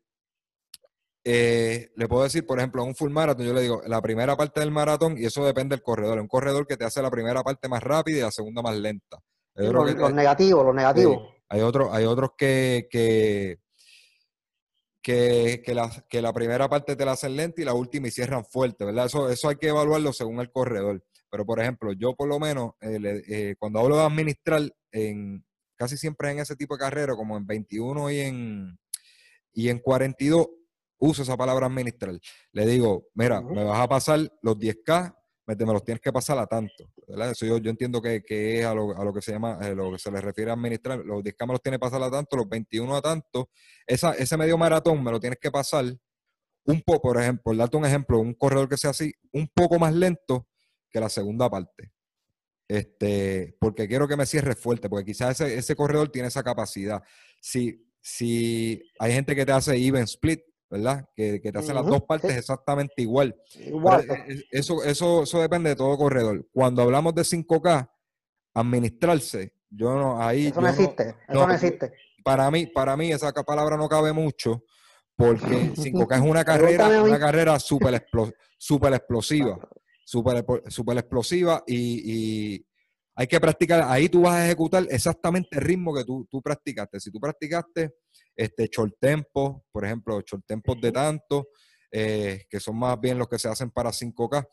eh, 1.23 1.91
le 1.95 2.07
puedo 2.07 2.23
decir, 2.23 2.45
por 2.45 2.57
ejemplo, 2.57 2.81
en 2.81 2.89
un 2.89 2.95
full 2.95 3.11
marathon, 3.11 3.45
yo 3.45 3.53
le 3.53 3.61
digo 3.61 3.83
la 3.85 4.01
primera 4.01 4.35
parte 4.35 4.59
del 4.61 4.71
maratón, 4.71 5.15
y 5.17 5.25
eso 5.25 5.45
depende 5.45 5.75
del 5.75 5.83
corredor. 5.83 6.19
Un 6.19 6.27
corredor 6.27 6.65
que 6.65 6.75
te 6.75 6.85
hace 6.85 7.03
la 7.03 7.11
primera 7.11 7.43
parte 7.43 7.69
más 7.69 7.83
rápida 7.83 8.17
y 8.17 8.21
la 8.21 8.31
segunda 8.31 8.63
más 8.63 8.75
lenta 8.75 9.19
los, 9.55 10.13
negativos, 10.13 10.65
los 10.65 10.75
negativos. 10.75 11.29
hay, 11.49 11.61
otros, 11.61 11.89
hay 11.91 12.05
otros 12.05 12.31
que, 12.37 12.87
que, 12.89 13.59
que, 15.01 15.73
la, 15.73 15.89
que, 16.09 16.21
la, 16.21 16.33
primera 16.33 16.69
parte 16.69 16.95
te 16.95 17.05
la 17.05 17.11
hacen 17.11 17.35
lenta 17.35 17.61
y 17.61 17.65
la 17.65 17.73
última 17.73 18.07
y 18.07 18.11
cierran 18.11 18.45
fuerte, 18.45 18.85
¿verdad? 18.85 19.05
Eso, 19.05 19.29
eso 19.29 19.49
hay 19.49 19.57
que 19.57 19.67
evaluarlo 19.67 20.13
según 20.13 20.39
el 20.39 20.51
corredor. 20.51 21.03
Pero, 21.29 21.45
por 21.45 21.59
ejemplo, 21.59 21.93
yo 21.93 22.15
por 22.15 22.27
lo 22.27 22.39
menos, 22.39 22.73
eh, 22.81 23.23
eh, 23.27 23.55
cuando 23.57 23.79
hablo 23.79 23.97
de 23.97 24.03
administrar, 24.03 24.61
en, 24.91 25.43
casi 25.75 25.97
siempre 25.97 26.31
en 26.31 26.39
ese 26.39 26.55
tipo 26.55 26.75
de 26.75 26.79
carrera, 26.79 27.15
como 27.15 27.37
en 27.37 27.45
21 27.45 28.11
y 28.11 28.19
en, 28.19 28.79
y 29.51 29.69
en 29.69 29.79
42, 29.79 30.47
uso 30.99 31.23
esa 31.23 31.35
palabra 31.35 31.65
administrar. 31.65 32.17
Le 32.51 32.65
digo, 32.65 33.07
mira, 33.13 33.41
me 33.41 33.63
vas 33.63 33.79
a 33.79 33.87
pasar 33.87 34.19
los 34.41 34.57
10K 34.57 35.15
me, 35.45 35.55
los 35.55 35.83
tienes 35.83 36.01
que 36.01 36.11
pasar 36.11 36.37
a 36.37 36.47
tanto. 36.47 36.91
Eso 37.07 37.45
yo, 37.45 37.57
yo 37.57 37.69
entiendo 37.69 38.01
que, 38.01 38.23
es 38.27 38.65
a 38.65 38.73
lo, 38.73 39.13
que 39.13 39.21
se 39.21 39.33
llama, 39.33 39.59
eh, 39.61 39.75
lo 39.75 39.91
que 39.91 39.99
se 39.99 40.11
le 40.11 40.21
refiere 40.21 40.51
a 40.51 40.53
administrar. 40.53 40.99
Los 40.99 41.23
10K 41.23 41.47
me 41.47 41.53
los 41.53 41.61
tienes 41.61 41.77
que 41.77 41.81
pasar 41.81 42.01
a 42.03 42.11
tanto, 42.11 42.37
los 42.37 42.47
21 42.47 42.95
a 42.95 43.01
tanto. 43.01 43.49
Esa, 43.85 44.13
ese 44.13 44.37
medio 44.37 44.57
maratón 44.57 45.03
me 45.03 45.11
lo 45.11 45.19
tienes 45.19 45.39
que 45.39 45.51
pasar 45.51 45.85
un 46.65 46.81
poco, 46.81 47.09
por 47.09 47.21
ejemplo, 47.21 47.43
por 47.43 47.57
darte 47.57 47.77
un 47.77 47.85
ejemplo, 47.85 48.19
un 48.19 48.33
corredor 48.33 48.69
que 48.69 48.77
sea 48.77 48.91
así, 48.91 49.13
un 49.33 49.49
poco 49.53 49.77
más 49.79 49.93
lento 49.93 50.47
que 50.89 50.99
la 50.99 51.09
segunda 51.09 51.49
parte. 51.49 51.91
Este, 52.67 53.57
porque 53.59 53.87
quiero 53.87 54.07
que 54.07 54.15
me 54.15 54.25
cierre 54.25 54.55
fuerte, 54.55 54.89
porque 54.89 55.05
quizás 55.05 55.41
ese, 55.41 55.57
ese 55.57 55.75
corredor 55.75 56.09
tiene 56.09 56.29
esa 56.29 56.43
capacidad. 56.43 57.03
Si, 57.41 57.85
si 58.01 58.81
hay 58.99 59.11
gente 59.11 59.35
que 59.35 59.45
te 59.45 59.51
hace 59.51 59.75
even 59.75 60.03
split, 60.03 60.41
¿verdad? 60.73 61.07
Que, 61.15 61.39
te 61.39 61.55
hace 61.55 61.71
las 61.71 61.85
dos 61.85 62.01
partes 62.01 62.35
exactamente 62.35 63.03
igual. 63.03 63.35
igual. 63.59 64.09
E, 64.09 64.33
e, 64.33 64.43
eso, 64.49 64.83
eso, 64.83 65.21
eso 65.21 65.39
depende 65.39 65.69
de 65.69 65.75
todo 65.75 65.95
corredor. 65.95 66.47
Cuando 66.51 66.81
hablamos 66.81 67.13
de 67.13 67.21
5K, 67.21 67.91
administrarse, 68.55 69.53
yo 69.69 69.93
no, 69.93 70.19
ahí... 70.19 70.47
Eso 70.47 70.61
no 70.61 70.69
existe, 70.69 71.15
eso 71.29 71.47
no, 71.47 71.53
existe. 71.53 71.93
Para 72.23 72.49
mí, 72.49 72.65
para 72.65 72.97
mí 72.97 73.11
esa 73.11 73.31
palabra 73.31 73.77
no 73.77 73.87
cabe 73.87 74.13
mucho 74.13 74.63
porque 75.15 75.45
5K 75.75 76.15
es 76.15 76.21
una 76.21 76.43
carrera, 76.43 77.03
una 77.03 77.19
carrera 77.19 77.59
súper 77.59 78.07
super 78.57 78.93
explosiva, 78.93 79.59
súper 80.03 80.43
super 80.69 80.97
explosiva 80.97 81.63
y, 81.67 82.55
y, 82.55 82.65
hay 83.15 83.27
que 83.27 83.39
practicar, 83.39 83.83
ahí 83.83 84.09
tú 84.09 84.23
vas 84.23 84.33
a 84.37 84.45
ejecutar 84.45 84.87
exactamente 84.89 85.49
el 85.51 85.61
ritmo 85.61 85.93
que 85.93 86.03
tú, 86.03 86.27
tú 86.31 86.41
practicaste. 86.41 86.99
Si 86.99 87.11
tú 87.11 87.19
practicaste 87.19 87.93
este, 88.35 88.67
short 88.71 88.95
tempo, 88.99 89.65
por 89.71 89.85
ejemplo, 89.85 90.19
short 90.21 90.45
tempos 90.45 90.79
de 90.81 90.91
tanto, 90.91 91.49
eh, 91.91 92.45
que 92.49 92.59
son 92.59 92.77
más 92.77 92.99
bien 92.99 93.17
los 93.17 93.27
que 93.27 93.37
se 93.37 93.47
hacen 93.47 93.69
para 93.71 93.91
5K. 93.91 94.47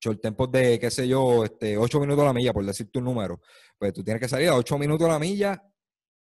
Short 0.00 0.20
tempos 0.20 0.50
de, 0.52 0.78
qué 0.78 0.90
sé 0.90 1.08
yo, 1.08 1.44
este, 1.44 1.76
8 1.76 2.00
minutos 2.00 2.22
a 2.22 2.26
la 2.28 2.32
milla, 2.32 2.52
por 2.52 2.64
decirte 2.64 2.98
un 2.98 3.04
número. 3.04 3.40
Pues 3.78 3.92
tú 3.92 4.04
tienes 4.04 4.20
que 4.20 4.28
salir 4.28 4.48
a 4.48 4.54
8 4.54 4.78
minutos 4.78 5.06
a 5.08 5.12
la 5.12 5.18
milla 5.18 5.62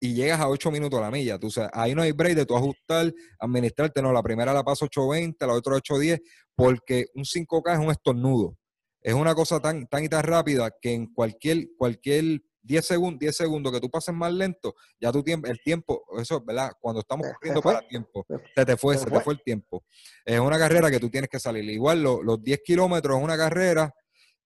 y 0.01 0.15
llegas 0.15 0.41
a 0.41 0.49
8 0.49 0.71
minutos 0.71 0.99
a 0.99 1.03
la 1.03 1.11
milla. 1.11 1.39
Tú, 1.39 1.51
sabes, 1.51 1.71
ahí 1.75 1.95
no 1.95 2.03
hay 2.03 2.13
break 2.13 2.35
de 2.35 2.47
tú 2.47 2.57
ajustar, 2.57 3.13
administrarte. 3.39 4.01
No, 4.01 4.13
la 4.13 4.23
primera 4.23 4.53
la 4.53 4.65
paso 4.65 4.87
8.20, 4.87 5.47
la 5.47 5.53
otra 5.53 5.75
8.10, 5.75 6.23
porque 6.57 7.07
un 7.15 7.25
5K 7.25 7.75
es 7.75 7.79
un 7.79 7.91
estornudo. 7.91 8.57
Es 9.01 9.15
una 9.15 9.35
cosa 9.35 9.61
tan, 9.61 9.87
tan 9.87 10.05
y 10.05 10.09
tan 10.09 10.25
rápida 10.25 10.71
que 10.81 10.93
en 10.93 11.13
cualquier, 11.13 11.69
cualquier 11.77 12.43
10 12.63 12.87
segundos, 12.87 13.19
10 13.21 13.37
segundos 13.37 13.73
que 13.73 13.81
tú 13.81 13.91
pases 13.91 14.15
más 14.15 14.33
lento, 14.33 14.75
ya 15.01 15.13
tu 15.13 15.23
tiempo, 15.23 15.49
el 15.49 15.61
tiempo, 15.63 16.05
eso, 16.19 16.43
¿verdad? 16.45 16.73
Cuando 16.81 17.01
estamos 17.01 17.27
corriendo 17.35 17.63
para 17.63 17.87
tiempo, 17.87 18.27
se 18.55 18.65
te 18.65 18.77
fue, 18.77 18.99
se, 18.99 19.07
te 19.07 19.21
fue 19.21 19.35
el 19.35 19.43
tiempo. 19.43 19.85
Es 20.25 20.41
una 20.41 20.59
carrera 20.59 20.91
que 20.91 21.01
tú 21.01 21.11
tienes 21.11 21.31
que 21.31 21.41
salir. 21.41 21.65
Igual 21.65 22.03
los 22.03 22.43
10 22.43 22.61
kilómetros 22.65 23.19
es 23.19 23.25
una 23.25 23.37
carrera 23.37 23.95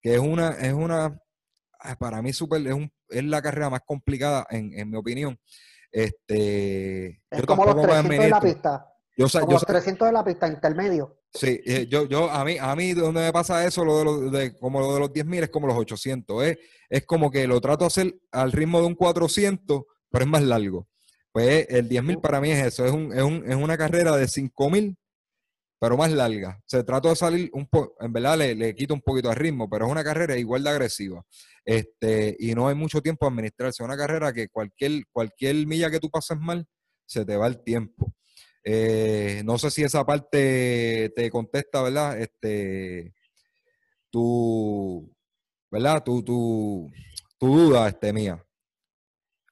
que 0.00 0.14
es 0.14 0.20
una, 0.20 0.50
es 0.50 0.72
una, 0.72 1.18
para 1.98 2.22
mí 2.22 2.32
super, 2.32 2.60
es, 2.66 2.74
un, 2.74 2.92
es 3.08 3.24
la 3.24 3.40
carrera 3.40 3.70
más 3.70 3.82
complicada 3.86 4.46
en, 4.50 4.76
en 4.78 4.90
mi 4.90 4.96
opinión. 4.96 5.38
Este, 5.90 7.22
es 7.30 7.46
como 7.46 7.64
los 7.66 7.82
300 7.82 8.18
de 8.18 8.28
la 8.28 8.40
pista. 8.40 8.91
Yo, 9.16 9.28
como 9.28 9.46
yo, 9.46 9.52
los 9.52 9.66
300 9.66 10.06
de 10.06 10.12
la 10.12 10.24
pista 10.24 10.48
intermedio. 10.48 11.18
Sí, 11.34 11.60
eh, 11.64 11.86
yo, 11.88 12.06
yo, 12.06 12.30
a 12.30 12.44
mí, 12.44 12.56
a 12.58 12.74
mí 12.74 12.92
donde 12.92 13.20
me 13.20 13.32
pasa 13.32 13.66
eso, 13.66 13.84
lo 13.84 13.98
de, 13.98 14.04
lo, 14.04 14.30
de 14.30 14.56
como 14.56 14.80
lo 14.80 14.94
de 14.94 15.00
los 15.00 15.12
10.000 15.12 15.44
es 15.44 15.50
como 15.50 15.66
los 15.66 15.76
800. 15.76 16.44
Es, 16.44 16.58
es 16.88 17.06
como 17.06 17.30
que 17.30 17.46
lo 17.46 17.60
trato 17.60 17.84
de 17.84 17.86
hacer 17.86 18.20
al 18.30 18.52
ritmo 18.52 18.80
de 18.80 18.86
un 18.86 18.94
400, 18.94 19.82
pero 20.10 20.24
es 20.24 20.30
más 20.30 20.42
largo. 20.42 20.88
Pues 21.30 21.66
el 21.70 21.88
10.000 21.88 22.20
para 22.20 22.40
mí 22.40 22.50
es 22.50 22.66
eso, 22.66 22.84
es, 22.84 22.92
un, 22.92 23.12
es, 23.12 23.22
un, 23.22 23.50
es 23.50 23.56
una 23.56 23.78
carrera 23.78 24.16
de 24.16 24.26
5.000, 24.26 24.96
pero 25.80 25.96
más 25.96 26.12
larga. 26.12 26.60
Se 26.66 26.84
trato 26.84 27.08
de 27.08 27.16
salir 27.16 27.50
un 27.54 27.66
poco, 27.66 27.96
en 28.00 28.12
verdad 28.12 28.36
le, 28.36 28.54
le, 28.54 28.74
quito 28.74 28.92
un 28.92 29.00
poquito 29.00 29.30
de 29.30 29.34
ritmo, 29.34 29.68
pero 29.68 29.86
es 29.86 29.90
una 29.90 30.04
carrera 30.04 30.36
igual 30.36 30.62
de 30.62 30.70
agresiva. 30.70 31.24
Este, 31.64 32.36
y 32.38 32.54
no 32.54 32.68
hay 32.68 32.74
mucho 32.74 33.00
tiempo 33.00 33.24
a 33.24 33.30
administrarse. 33.30 33.82
Es 33.82 33.86
una 33.86 33.96
carrera 33.96 34.32
que 34.32 34.48
cualquier, 34.48 35.04
cualquier 35.10 35.66
milla 35.66 35.90
que 35.90 36.00
tú 36.00 36.10
pases 36.10 36.38
mal, 36.38 36.66
se 37.06 37.24
te 37.24 37.36
va 37.36 37.46
el 37.46 37.62
tiempo. 37.62 38.12
Eh, 38.64 39.42
no 39.44 39.58
sé 39.58 39.70
si 39.70 39.82
esa 39.82 40.04
parte 40.04 41.12
te 41.14 41.30
contesta, 41.30 41.82
¿verdad? 41.82 42.20
Este, 42.20 43.14
tu, 44.10 45.12
¿verdad? 45.70 46.02
Tu, 46.04 46.22
tu, 46.22 46.90
tu 47.38 47.46
duda, 47.46 47.88
este, 47.88 48.12
mía. 48.12 48.44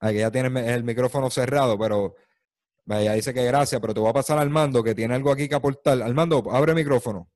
Aquí 0.00 0.18
ya 0.18 0.30
tienes 0.30 0.68
el 0.68 0.84
micrófono 0.84 1.28
cerrado, 1.30 1.78
pero 1.78 2.14
ya 2.86 3.12
dice 3.12 3.34
que 3.34 3.44
gracias, 3.44 3.80
pero 3.80 3.94
te 3.94 4.00
voy 4.00 4.10
a 4.10 4.14
pasar 4.14 4.38
al 4.38 4.50
mando 4.50 4.82
que 4.82 4.94
tiene 4.94 5.14
algo 5.14 5.30
aquí 5.30 5.48
que 5.48 5.54
aportar. 5.54 6.02
Armando, 6.02 6.42
abre 6.50 6.72
el 6.72 6.76
micrófono. 6.76 7.30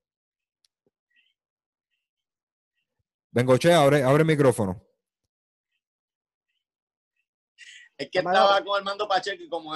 Bengoche, 3.31 3.72
abre, 3.72 4.03
abre 4.03 4.22
el 4.22 4.29
micrófono. 4.29 4.81
Es 7.97 8.11
que 8.11 8.18
estaba 8.18 8.64
con 8.64 8.79
Armando 8.79 9.07
Pacheco 9.07 9.43
y 9.43 9.49
como 9.49 9.75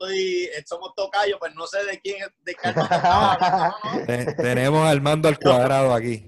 estoy, 0.00 0.44
eh, 0.44 0.64
somos 0.66 0.94
tocayos, 0.94 1.38
pues 1.38 1.54
no 1.54 1.66
sé 1.66 1.84
de 1.84 2.00
quién, 2.00 2.16
de 2.40 2.54
qué 2.54 2.68
Armando 2.68 3.76
Tenemos 4.36 4.86
al 4.86 5.00
mando 5.00 5.28
al 5.28 5.38
cuadrado 5.38 5.92
aquí. 5.92 6.26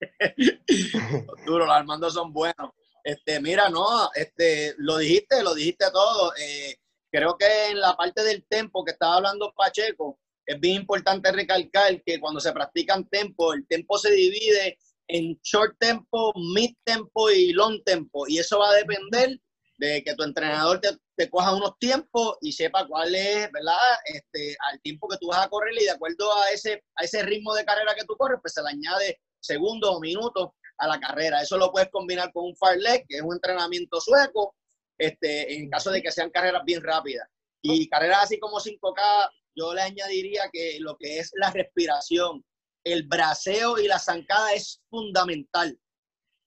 Duro, 1.46 1.66
los 1.66 1.74
Armandos 1.74 2.14
son 2.14 2.32
buenos. 2.32 2.70
Este, 3.04 3.40
mira, 3.40 3.68
no, 3.68 4.10
este, 4.14 4.74
lo 4.78 4.98
dijiste, 4.98 5.42
lo 5.42 5.54
dijiste 5.54 5.86
todo. 5.92 6.32
Eh, 6.36 6.76
creo 7.10 7.36
que 7.36 7.68
en 7.68 7.80
la 7.80 7.96
parte 7.96 8.22
del 8.22 8.44
tempo 8.48 8.84
que 8.84 8.92
estaba 8.92 9.16
hablando 9.16 9.52
Pacheco, 9.54 10.18
es 10.46 10.58
bien 10.58 10.76
importante 10.82 11.30
recalcar 11.30 12.02
que 12.02 12.18
cuando 12.18 12.40
se 12.40 12.52
practican 12.52 13.08
tempo, 13.08 13.52
el 13.52 13.66
tempo 13.66 13.96
se 13.98 14.10
divide 14.10 14.78
en 15.06 15.38
short 15.42 15.76
tempo, 15.78 16.32
mid 16.54 16.74
tempo 16.84 17.30
y 17.30 17.52
long 17.52 17.82
tempo. 17.84 18.26
Y 18.26 18.38
eso 18.38 18.58
va 18.58 18.70
a 18.70 18.74
depender 18.74 19.38
de 19.78 20.02
que 20.02 20.14
tu 20.14 20.22
entrenador 20.24 20.80
te, 20.80 20.88
te 21.16 21.28
coja 21.28 21.54
unos 21.54 21.78
tiempos 21.78 22.38
y 22.40 22.52
sepa 22.52 22.86
cuál 22.86 23.14
es, 23.14 23.50
¿verdad? 23.52 23.76
Este, 24.06 24.56
al 24.70 24.80
tiempo 24.80 25.08
que 25.08 25.18
tú 25.18 25.28
vas 25.28 25.46
a 25.46 25.48
correr 25.48 25.74
y 25.80 25.84
de 25.84 25.90
acuerdo 25.90 26.32
a 26.38 26.50
ese, 26.50 26.84
a 26.96 27.04
ese 27.04 27.22
ritmo 27.22 27.54
de 27.54 27.64
carrera 27.64 27.94
que 27.94 28.04
tú 28.04 28.16
corres, 28.16 28.38
pues 28.40 28.54
se 28.54 28.62
le 28.62 28.70
añade 28.70 29.20
segundos 29.40 29.94
o 29.94 30.00
minutos 30.00 30.50
a 30.78 30.86
la 30.86 30.98
carrera. 30.98 31.42
Eso 31.42 31.58
lo 31.58 31.70
puedes 31.70 31.90
combinar 31.90 32.32
con 32.32 32.46
un 32.46 32.56
far 32.56 32.78
leg, 32.78 33.04
que 33.08 33.16
es 33.16 33.22
un 33.22 33.34
entrenamiento 33.34 34.00
sueco, 34.00 34.54
este, 34.98 35.54
en 35.54 35.68
caso 35.68 35.90
de 35.90 36.02
que 36.02 36.10
sean 36.10 36.30
carreras 36.30 36.62
bien 36.64 36.82
rápidas. 36.82 37.28
Y 37.62 37.88
carreras 37.88 38.24
así 38.24 38.38
como 38.38 38.58
5K, 38.58 39.30
yo 39.54 39.74
le 39.74 39.82
añadiría 39.82 40.48
que 40.52 40.78
lo 40.80 40.96
que 40.96 41.18
es 41.18 41.30
la 41.34 41.50
respiración, 41.50 42.44
el 42.84 43.06
braceo 43.06 43.78
y 43.78 43.86
la 43.86 43.98
zancada 43.98 44.54
es 44.54 44.80
fundamental. 44.88 45.78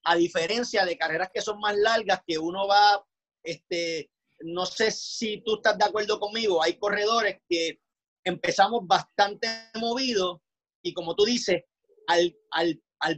A 0.04 0.16
diferencia 0.16 0.84
de 0.84 0.98
carreras 0.98 1.30
que 1.32 1.40
son 1.40 1.58
más 1.60 1.76
largas, 1.76 2.20
que 2.26 2.38
uno 2.38 2.66
va 2.66 3.04
este, 3.42 4.10
no 4.40 4.66
sé 4.66 4.90
si 4.90 5.42
tú 5.42 5.56
estás 5.56 5.78
de 5.78 5.84
acuerdo 5.84 6.20
conmigo, 6.20 6.62
hay 6.62 6.78
corredores 6.78 7.40
que 7.48 7.80
empezamos 8.24 8.86
bastante 8.86 9.48
movidos 9.80 10.40
y 10.82 10.92
como 10.92 11.14
tú 11.14 11.24
dices, 11.24 11.62
al, 12.06 12.36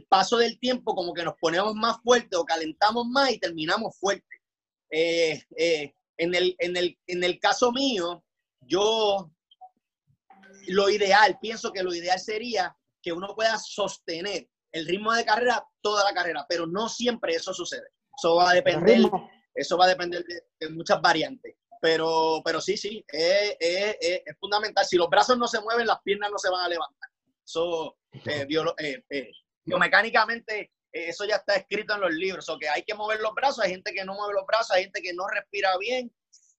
paso 0.07 0.37
del 0.37 0.59
tiempo 0.59 0.95
como 0.95 1.13
que 1.13 1.23
nos 1.23 1.35
ponemos 1.39 1.73
más 1.75 1.97
fuertes 2.03 2.37
o 2.37 2.45
calentamos 2.45 3.05
más 3.07 3.31
y 3.31 3.39
terminamos 3.39 3.97
fuertes. 3.97 4.39
Eh, 4.91 5.41
eh, 5.57 5.93
en, 6.17 6.35
el, 6.35 6.55
en, 6.59 6.75
el, 6.77 6.97
en 7.07 7.23
el 7.23 7.39
caso 7.39 7.71
mío, 7.71 8.23
yo 8.61 9.31
lo 10.67 10.89
ideal, 10.89 11.37
pienso 11.41 11.71
que 11.71 11.83
lo 11.83 11.93
ideal 11.93 12.19
sería 12.19 12.75
que 13.01 13.13
uno 13.13 13.33
pueda 13.35 13.57
sostener 13.57 14.49
el 14.71 14.85
ritmo 14.85 15.13
de 15.13 15.25
carrera 15.25 15.65
toda 15.81 16.03
la 16.03 16.13
carrera, 16.13 16.45
pero 16.47 16.67
no 16.67 16.89
siempre 16.89 17.33
eso 17.33 17.53
sucede. 17.53 17.87
Eso 18.17 18.35
va 18.35 18.51
a 18.51 18.53
depender 18.53 19.09
eso 19.59 19.77
va 19.77 19.85
a 19.85 19.89
depender 19.89 20.23
de, 20.25 20.69
muchas 20.69 21.01
variantes. 21.01 21.55
Pero, 21.81 22.41
pero 22.43 22.59
sí, 22.59 22.75
sí, 22.75 23.03
es, 23.07 24.21
fundamental. 24.39 24.85
Si 24.85 24.97
los 24.97 25.09
brazos 25.09 25.37
no 25.37 25.47
se 25.47 25.61
mueven, 25.61 25.87
las 25.87 26.01
piernas 26.01 26.29
no 26.31 26.37
se 26.37 26.49
van 26.49 26.65
a 26.65 26.67
levantar. 26.67 27.09
Eso, 27.45 27.97
eh, 28.25 28.45
eh, 28.79 29.03
eh, 29.09 29.31
biomecánicamente, 29.63 30.71
eso 30.91 31.25
ya 31.25 31.37
está 31.37 31.55
escrito 31.55 31.95
en 31.95 32.01
los 32.01 32.13
libros. 32.13 32.49
O 32.49 32.57
que 32.57 32.67
hay 32.67 32.83
que 32.83 32.95
mover 32.95 33.21
los 33.21 33.33
brazos. 33.33 33.63
Hay 33.63 33.71
gente 33.71 33.93
que 33.93 34.03
no 34.03 34.13
mueve 34.13 34.33
los 34.33 34.45
brazos, 34.45 34.71
hay 34.71 34.83
gente 34.83 35.01
que 35.01 35.13
no 35.13 35.25
respira 35.27 35.77
bien, 35.77 36.13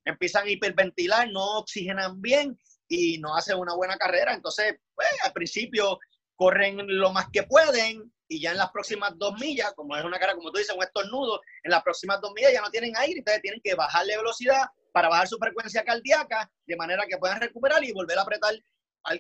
empiezan 0.05 0.47
a 0.47 0.51
hiperventilar, 0.51 1.31
no 1.31 1.59
oxigenan 1.59 2.21
bien 2.21 2.59
y 2.89 3.19
no 3.19 3.37
hacen 3.37 3.59
una 3.59 3.75
buena 3.75 3.97
carrera. 3.97 4.35
Entonces, 4.35 4.77
pues, 4.95 5.09
al 5.23 5.33
principio 5.33 5.99
corren 6.41 6.79
lo 6.89 7.13
más 7.13 7.27
que 7.31 7.43
pueden, 7.43 8.11
y 8.27 8.41
ya 8.41 8.53
en 8.53 8.57
las 8.57 8.71
próximas 8.71 9.13
dos 9.19 9.39
millas, 9.39 9.75
como 9.77 9.95
es 9.95 10.03
una 10.03 10.19
cara, 10.19 10.35
como 10.35 10.51
tú 10.51 10.57
dices, 10.57 10.75
un 10.75 10.83
estornudo, 10.83 11.39
en 11.63 11.71
las 11.71 11.83
próximas 11.83 12.19
dos 12.23 12.33
millas 12.35 12.55
ya 12.55 12.63
no 12.63 12.71
tienen 12.71 12.97
aire, 12.97 13.19
entonces 13.19 13.43
tienen 13.43 13.61
que 13.63 13.75
bajarle 13.75 14.17
velocidad 14.17 14.65
para 14.91 15.11
bajar 15.11 15.29
su 15.29 15.37
frecuencia 15.37 15.85
cardíaca, 15.85 16.51
de 16.67 16.77
manera 16.77 17.05
que 17.07 17.19
puedan 17.19 17.43
recuperar 17.43 17.85
y 17.85 17.93
volver 17.93 18.19
a 18.19 18.23
apretar. 18.23 18.55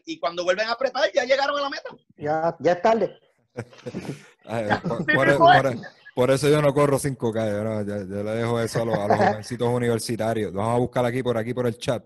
Y 0.06 0.18
cuando 0.18 0.44
vuelven 0.44 0.68
a 0.68 0.72
apretar, 0.72 1.12
ya 1.12 1.24
llegaron 1.24 1.58
a 1.58 1.60
la 1.60 1.68
meta. 1.68 1.90
Ya, 2.16 2.56
ya 2.58 2.72
es 2.72 2.80
tarde. 2.80 3.14
por, 6.14 6.30
eso 6.30 6.48
yo 6.48 6.62
no 6.62 6.72
corro 6.72 6.98
5K, 6.98 7.86
yo, 7.86 8.22
le 8.22 8.30
dejo 8.30 8.58
eso 8.60 8.80
a 8.80 8.86
los, 8.86 8.98
a 8.98 9.14
jovencitos 9.14 9.68
universitarios. 9.68 10.54
Vamos 10.54 10.74
a 10.74 10.78
buscar 10.78 11.04
aquí 11.04 11.22
por 11.22 11.36
aquí 11.36 11.52
por 11.52 11.66
el 11.66 11.76
chat. 11.76 12.02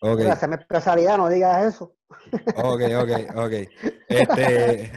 Okay. 0.00 0.28
especialidad, 0.28 1.18
no 1.18 1.28
digas 1.28 1.74
eso. 1.74 1.96
Ok, 2.56 2.82
ok, 2.96 3.36
ok. 3.36 3.52
Este, 4.08 4.92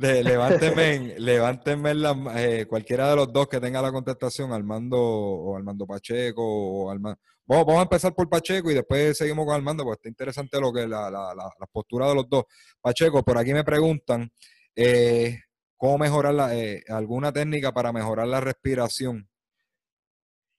levántenme, 0.22 1.14
levántenme 1.18 1.94
la, 1.94 2.16
eh, 2.36 2.66
cualquiera 2.66 3.10
de 3.10 3.16
los 3.16 3.32
dos 3.32 3.48
que 3.48 3.60
tenga 3.60 3.82
la 3.82 3.92
contestación, 3.92 4.52
Armando 4.52 4.98
o 4.98 5.56
Armando 5.56 5.86
Pacheco 5.86 6.42
o 6.42 6.90
Armando. 6.90 7.18
Vamos, 7.46 7.66
vamos 7.66 7.80
a 7.80 7.82
empezar 7.82 8.14
por 8.14 8.28
Pacheco 8.28 8.70
y 8.70 8.74
después 8.74 9.18
seguimos 9.18 9.44
con 9.44 9.54
Armando, 9.54 9.82
porque 9.82 9.98
está 9.98 10.08
interesante 10.08 10.60
lo 10.60 10.72
que 10.72 10.86
la, 10.86 11.10
la, 11.10 11.34
la, 11.34 11.66
postura 11.72 12.08
de 12.08 12.14
los 12.14 12.28
dos. 12.28 12.44
Pacheco, 12.80 13.22
por 13.24 13.38
aquí 13.38 13.52
me 13.52 13.64
preguntan 13.64 14.30
eh, 14.76 15.40
cómo 15.76 15.98
mejorar 15.98 16.34
la, 16.34 16.56
eh, 16.56 16.84
alguna 16.88 17.32
técnica 17.32 17.72
para 17.72 17.92
mejorar 17.92 18.28
la 18.28 18.40
respiración. 18.40 19.28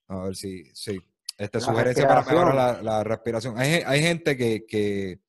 A 0.10 0.24
ver 0.24 0.36
si, 0.36 0.66
sí. 0.74 1.00
Este, 1.38 1.60
sugerencia 1.60 2.08
para 2.08 2.24
mejorar 2.24 2.84
la, 2.84 3.04
respiración. 3.04 3.58
Hay, 3.58 3.82
hay 3.86 4.02
gente 4.02 4.36
que, 4.36 4.66
que 4.68 5.22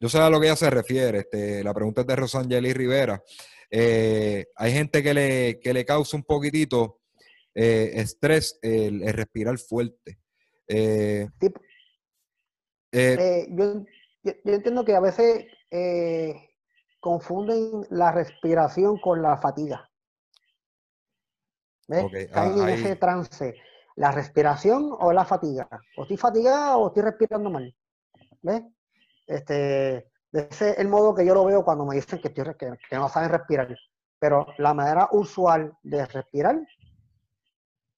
yo 0.00 0.08
sé 0.08 0.18
a 0.18 0.30
lo 0.30 0.40
que 0.40 0.46
ella 0.46 0.56
se 0.56 0.70
refiere. 0.70 1.18
Este, 1.20 1.62
la 1.62 1.74
pregunta 1.74 2.00
es 2.00 2.06
de 2.06 2.16
Rosangeli 2.16 2.72
Rivera. 2.72 3.22
Eh, 3.70 4.46
hay 4.56 4.72
gente 4.72 5.02
que 5.02 5.12
le, 5.12 5.60
que 5.60 5.74
le 5.74 5.84
causa 5.84 6.16
un 6.16 6.24
poquitito 6.24 7.00
eh, 7.54 7.92
estrés 7.96 8.58
el, 8.62 9.06
respirar 9.12 9.58
fuerte. 9.58 10.18
Eh, 10.66 11.28
yo, 12.92 13.84
entiendo 14.24 14.84
que 14.84 14.94
a 14.94 15.00
veces 15.00 15.44
confunden 16.98 17.86
la 17.90 18.10
respiración 18.10 18.98
con 18.98 19.20
la 19.20 19.36
fatiga. 19.36 19.86
¿Ves? 21.88 22.30
Ah, 22.32 22.54
en 22.56 22.68
ese 22.70 22.96
trance. 22.96 23.54
¿La 23.96 24.12
respiración 24.12 24.96
o 24.98 25.12
la 25.12 25.26
fatiga? 25.26 25.68
¿O 25.96 26.02
estoy 26.02 26.16
fatigada 26.16 26.78
o 26.78 26.88
estoy 26.88 27.02
respirando 27.02 27.50
mal? 27.50 27.76
¿Ves? 28.40 28.62
Este, 29.30 30.10
ese 30.32 30.70
es 30.70 30.78
el 30.78 30.88
modo 30.88 31.14
que 31.14 31.24
yo 31.24 31.34
lo 31.34 31.44
veo 31.44 31.64
cuando 31.64 31.86
me 31.86 31.94
dicen 31.94 32.20
que, 32.20 32.28
estoy, 32.28 32.52
que, 32.56 32.96
no 32.96 33.08
saben 33.08 33.30
respirar. 33.30 33.68
Pero 34.18 34.48
la 34.58 34.74
manera 34.74 35.08
usual 35.12 35.72
de 35.84 36.04
respirar 36.04 36.58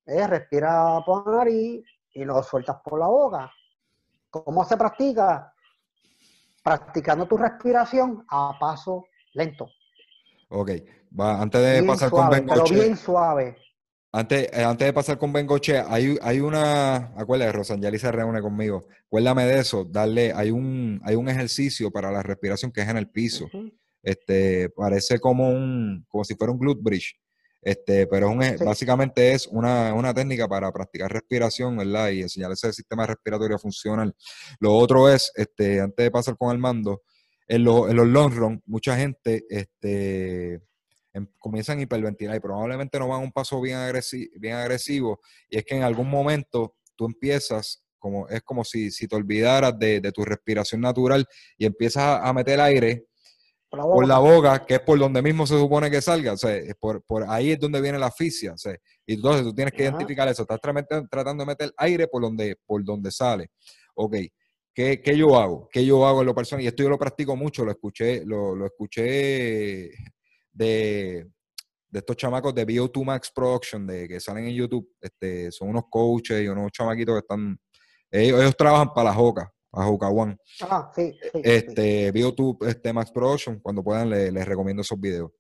es 0.04 0.30
respirar 0.30 1.02
por 1.06 1.26
la 1.26 1.38
nariz 1.38 1.84
y 2.12 2.24
lo 2.24 2.42
sueltas 2.42 2.76
por 2.84 2.98
la 2.98 3.06
boca. 3.06 3.50
¿Cómo 4.28 4.62
se 4.64 4.76
practica? 4.76 5.54
Practicando 6.62 7.26
tu 7.26 7.38
respiración 7.38 8.26
a 8.28 8.52
paso 8.60 9.06
lento. 9.32 9.70
Ok, 10.50 10.70
va, 11.18 11.40
antes 11.40 11.62
de 11.62 11.82
pasar 11.86 12.10
con 12.10 12.28
Pero 12.28 12.64
bien 12.64 12.96
suave. 12.96 13.56
Antes, 14.14 14.50
eh, 14.52 14.62
antes 14.62 14.86
de 14.86 14.92
pasar 14.92 15.16
con 15.16 15.32
Bengoche, 15.32 15.78
hay, 15.78 16.18
hay 16.20 16.40
una, 16.40 16.96
acuérdate, 17.16 17.52
Rosangeli 17.52 17.98
se 17.98 18.12
reúne 18.12 18.42
conmigo, 18.42 18.86
acuérdame 19.06 19.46
de 19.46 19.60
eso, 19.60 19.84
darle, 19.84 20.34
hay 20.34 20.50
un, 20.50 21.00
hay 21.02 21.14
un 21.14 21.30
ejercicio 21.30 21.90
para 21.90 22.12
la 22.12 22.22
respiración 22.22 22.70
que 22.70 22.82
es 22.82 22.88
en 22.88 22.98
el 22.98 23.08
piso. 23.08 23.48
Este, 24.02 24.68
parece 24.70 25.18
como 25.18 25.48
un, 25.48 26.04
como 26.08 26.24
si 26.24 26.34
fuera 26.34 26.52
un 26.52 26.58
glute 26.58 26.82
bridge. 26.82 27.18
Este, 27.62 28.06
pero 28.08 28.28
es 28.28 28.60
un, 28.60 28.66
básicamente 28.66 29.32
es 29.32 29.46
una, 29.46 29.94
una, 29.94 30.12
técnica 30.12 30.48
para 30.48 30.70
practicar 30.72 31.10
respiración, 31.10 31.76
¿verdad? 31.76 32.10
Y 32.10 32.22
enseñar 32.22 32.52
ese 32.52 32.72
sistema 32.72 33.06
respiratorio 33.06 33.58
funcional. 33.58 34.14
Lo 34.58 34.74
otro 34.74 35.08
es, 35.08 35.32
este, 35.36 35.80
antes 35.80 36.04
de 36.04 36.10
pasar 36.10 36.36
con 36.36 36.50
Armando, 36.50 37.02
en, 37.48 37.60
en 37.60 37.96
los 37.96 38.06
long 38.08 38.34
run, 38.34 38.62
mucha 38.66 38.96
gente, 38.96 39.44
este, 39.48 40.60
Em, 41.14 41.26
comienzan 41.38 41.78
a 41.78 41.82
hiperventilar 41.82 42.36
y 42.36 42.40
probablemente 42.40 42.98
no 42.98 43.08
van 43.08 43.20
a 43.20 43.24
un 43.24 43.32
paso 43.32 43.60
bien, 43.60 43.76
agresivo, 43.76 44.32
bien 44.36 44.54
agresivo. 44.54 45.20
Y 45.50 45.58
es 45.58 45.64
que 45.64 45.76
en 45.76 45.82
algún 45.82 46.08
momento 46.08 46.76
tú 46.96 47.04
empiezas, 47.04 47.84
como, 47.98 48.28
es 48.28 48.40
como 48.42 48.64
si, 48.64 48.90
si 48.90 49.06
te 49.06 49.16
olvidaras 49.16 49.78
de, 49.78 50.00
tu 50.12 50.24
respiración 50.24 50.80
natural 50.80 51.26
y 51.58 51.66
empiezas 51.66 52.20
a, 52.22 52.32
meter 52.32 52.60
aire 52.60 53.04
por 53.68 54.06
la, 54.06 54.18
boca, 54.18 54.64
que 54.66 54.74
es 54.74 54.80
por 54.80 54.98
donde 54.98 55.22
mismo 55.22 55.46
se 55.46 55.58
supone 55.58 55.90
que 55.90 56.00
salga. 56.00 56.32
O 56.32 56.36
sea, 56.36 56.58
por, 56.80 57.02
por 57.02 57.24
ahí 57.28 57.52
es 57.52 57.60
donde 57.60 57.80
viene 57.82 57.98
la 57.98 58.06
asfixia. 58.06 58.54
O 58.54 58.58
sea, 58.58 58.74
y 59.06 59.14
entonces 59.14 59.44
tú 59.44 59.54
tienes 59.54 59.74
que 59.74 59.82
identificar 59.82 60.26
eso. 60.28 60.42
Estás 60.42 60.60
tratando 60.60 61.42
de 61.42 61.46
meter 61.46 61.72
aire 61.76 62.08
por 62.08 62.22
donde, 62.22 62.56
por 62.64 62.82
donde 62.82 63.10
sale. 63.10 63.50
Ok. 63.94 64.16
¿Qué, 64.74 65.02
¿Qué, 65.02 65.14
yo 65.18 65.38
hago? 65.38 65.68
¿Qué 65.70 65.84
yo 65.84 66.06
hago 66.06 66.20
en 66.20 66.26
lo 66.26 66.34
personal? 66.34 66.64
Y 66.64 66.66
esto 66.66 66.82
yo 66.82 66.88
lo 66.88 66.98
practico 66.98 67.36
mucho, 67.36 67.62
lo 67.62 67.72
escuché, 67.72 68.24
lo, 68.24 68.56
lo 68.56 68.64
escuché 68.64 69.90
de, 70.52 71.28
estos 71.92 72.16
chamacos 72.16 72.54
de 72.54 72.66
BO2 72.66 73.04
Max 73.04 73.30
Production 73.34 73.86
de, 73.86 74.08
que 74.08 74.20
salen 74.20 74.46
en 74.46 74.54
YouTube. 74.54 74.88
Este, 75.00 75.50
son 75.50 75.68
unos 75.70 75.84
coaches 75.90 76.42
y 76.42 76.48
unos 76.48 76.70
chamaquitos 76.72 77.14
que 77.14 77.18
están. 77.18 77.58
Ellos, 78.10 78.56
trabajan 78.56 78.92
para 78.92 79.10
la 79.10 79.14
Joca, 79.14 79.52
para 79.70 79.86
Joca 79.86 80.08
One. 80.08 80.36
Ah, 80.60 80.90
sí, 80.94 81.18
este, 81.42 82.12
BO2 82.12 82.68
este, 82.68 82.92
Max 82.92 83.10
Production, 83.10 83.60
cuando 83.60 83.82
puedan, 83.82 84.10
les, 84.10 84.44
recomiendo 84.46 84.82
esos 84.82 85.00
videos. 85.00 85.30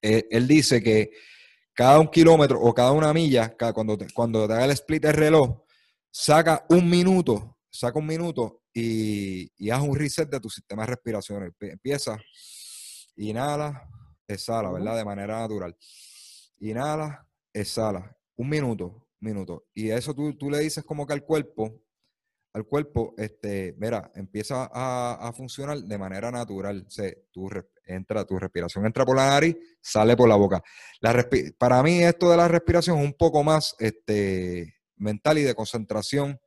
Eh, 0.00 0.26
él 0.30 0.48
dice 0.48 0.82
que 0.82 1.10
cada 1.74 1.98
un 1.98 2.08
kilómetro 2.08 2.60
o 2.60 2.74
cada 2.74 2.92
una 2.92 3.12
milla, 3.12 3.56
cuando, 3.74 3.96
te, 3.96 4.06
cuando 4.12 4.46
te 4.46 4.54
haga 4.54 4.64
el 4.64 4.72
split 4.72 5.02
del 5.02 5.14
reloj, 5.14 5.62
saca 6.10 6.64
un 6.68 6.88
minuto, 6.88 7.58
saca 7.70 7.98
un 7.98 8.06
minuto 8.06 8.62
y, 8.74 9.50
y 9.56 9.70
haz 9.70 9.82
un 9.82 9.96
reset 9.96 10.28
de 10.28 10.40
tu 10.40 10.50
sistema 10.50 10.82
de 10.82 10.88
respiración. 10.88 11.54
Empieza, 11.60 12.18
inhala, 13.16 13.88
exhala, 14.34 14.70
¿verdad? 14.70 14.96
De 14.96 15.04
manera 15.04 15.40
natural. 15.40 15.76
Inhala, 16.58 17.26
exhala. 17.52 18.16
Un 18.36 18.48
minuto, 18.48 19.08
minuto. 19.20 19.66
Y 19.74 19.90
eso 19.90 20.14
tú, 20.14 20.34
tú 20.36 20.50
le 20.50 20.58
dices 20.60 20.84
como 20.84 21.06
que 21.06 21.12
al 21.12 21.24
cuerpo, 21.24 21.82
al 22.54 22.66
cuerpo, 22.66 23.14
este, 23.16 23.74
mira, 23.78 24.10
empieza 24.14 24.68
a, 24.72 25.32
funcionar 25.34 25.78
de 25.78 25.98
manera 25.98 26.30
natural. 26.30 26.84
Se, 26.88 27.26
tu, 27.30 27.48
entra, 27.86 28.24
tu 28.24 28.38
respiración 28.38 28.84
entra 28.84 29.04
por 29.04 29.16
la 29.16 29.28
nariz, 29.28 29.56
sale 29.80 30.16
por 30.16 30.28
la 30.28 30.36
boca. 30.36 30.62
La 31.00 31.26
para 31.58 31.82
mí 31.82 32.02
esto 32.02 32.30
de 32.30 32.36
la 32.36 32.48
respiración 32.48 32.98
es 32.98 33.04
un 33.04 33.14
poco 33.14 33.42
más, 33.42 33.74
este, 33.78 34.74
mental 34.96 35.38
y 35.38 35.42
de 35.42 35.54
concentración. 35.54 36.38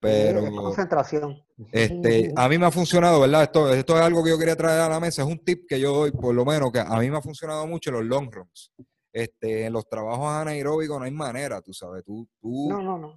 Pero 0.00 0.46
concentración. 0.52 1.42
Este, 1.72 2.32
a 2.36 2.48
mí 2.48 2.56
me 2.56 2.66
ha 2.66 2.70
funcionado, 2.70 3.20
¿verdad? 3.20 3.44
Esto, 3.44 3.74
esto 3.74 3.96
es 3.96 4.02
algo 4.02 4.22
que 4.22 4.30
yo 4.30 4.38
quería 4.38 4.54
traer 4.54 4.80
a 4.80 4.88
la 4.88 5.00
mesa. 5.00 5.22
Es 5.22 5.28
un 5.28 5.44
tip 5.44 5.66
que 5.68 5.80
yo 5.80 5.92
doy, 5.92 6.12
por 6.12 6.34
lo 6.34 6.44
menos, 6.44 6.70
que 6.70 6.78
a 6.78 6.98
mí 6.98 7.10
me 7.10 7.18
ha 7.18 7.22
funcionado 7.22 7.66
mucho 7.66 7.90
en 7.90 7.96
los 7.96 8.04
long 8.04 8.30
runs. 8.30 8.72
Este, 9.12 9.66
en 9.66 9.72
los 9.72 9.88
trabajos 9.88 10.28
anaeróbicos 10.28 10.98
no 10.98 11.04
hay 11.04 11.10
manera, 11.10 11.60
tú 11.60 11.72
sabes. 11.72 12.04
Tú, 12.04 12.28
tú 12.40 12.68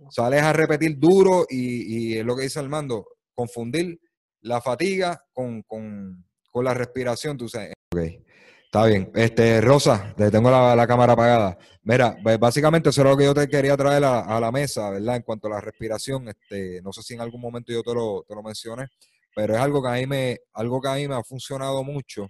sales 0.10 0.42
a 0.42 0.54
repetir 0.54 0.98
duro 0.98 1.46
y, 1.48 2.14
y, 2.14 2.18
es 2.18 2.26
lo 2.26 2.36
que 2.36 2.44
dice 2.44 2.60
Armando, 2.60 3.06
confundir 3.36 4.00
la 4.42 4.62
fatiga 4.62 5.24
con, 5.32 5.62
con, 5.64 6.26
con 6.50 6.66
la 6.66 6.74
respiración, 6.74 7.38
tú 7.38 7.48
sabes. 7.48 7.74
Okay. 7.94 8.24
Está 8.74 8.86
bien. 8.86 9.12
Este, 9.16 9.60
Rosa, 9.60 10.14
te 10.16 10.32
tengo 10.32 10.50
la, 10.50 10.88
cámara 10.88 11.12
apagada. 11.12 11.58
Mira, 11.84 12.16
básicamente 12.40 12.88
eso 12.88 13.02
es 13.02 13.06
lo 13.10 13.18
que 13.18 13.26
yo 13.26 13.34
te 13.34 13.50
quería 13.50 13.76
traer 13.76 14.02
a, 14.06 14.40
la 14.40 14.50
mesa, 14.50 14.90
¿verdad? 14.92 15.18
En 15.18 15.24
cuanto 15.24 15.48
a 15.48 15.50
la 15.50 15.60
respiración, 15.60 16.30
este, 16.30 16.82
no 16.82 16.94
sé 16.94 17.04
si 17.04 17.14
en 17.14 17.20
algún 17.20 17.42
momento 17.42 17.74
yo 17.74 17.84
te 17.84 17.94
lo, 17.94 18.24
te 18.26 18.34
lo 18.34 18.42
mencioné, 18.42 18.88
pero 19.36 19.56
es 19.56 19.60
algo 19.60 19.84
que 19.84 19.90
a 19.90 19.92
mí 19.96 20.08
me, 20.08 20.40
algo 20.54 20.80
que 20.80 20.88
a 20.88 20.94
mí 20.94 21.06
me 21.06 21.16
ha 21.16 21.22
funcionado 21.22 21.84
mucho. 21.84 22.28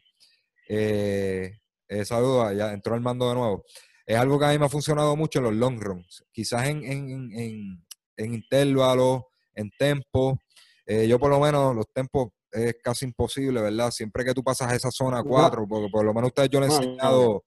Eh, 0.67 1.59
esa 1.87 2.19
duda, 2.19 2.53
ya 2.53 2.73
entró 2.73 2.95
el 2.95 3.01
mando 3.01 3.29
de 3.29 3.35
nuevo. 3.35 3.63
Es 4.03 4.17
algo 4.17 4.39
que 4.39 4.45
a 4.45 4.49
mí 4.49 4.57
me 4.57 4.65
ha 4.65 4.69
funcionado 4.69 5.15
mucho 5.15 5.37
en 5.37 5.45
los 5.45 5.53
long 5.53 5.79
runs. 5.79 6.25
Quizás 6.31 6.67
en, 6.69 6.83
en, 6.83 7.31
en, 7.37 7.85
en 8.17 8.33
intervalos, 8.33 9.25
en 9.53 9.69
tempo. 9.77 10.39
Eh, 10.87 11.07
yo 11.07 11.19
por 11.19 11.29
lo 11.29 11.39
menos 11.39 11.75
los 11.75 11.85
tempos 11.93 12.29
es 12.51 12.75
casi 12.83 13.05
imposible, 13.05 13.61
¿verdad? 13.61 13.91
Siempre 13.91 14.25
que 14.25 14.33
tú 14.33 14.43
pasas 14.43 14.71
a 14.71 14.75
esa 14.75 14.91
zona 14.91 15.23
4, 15.23 15.67
porque 15.67 15.89
por 15.89 16.05
lo 16.05 16.13
menos 16.13 16.29
ustedes 16.29 16.49
yo 16.49 16.59
le 16.59 16.67
he 16.67 16.69
enseñado, 16.69 17.45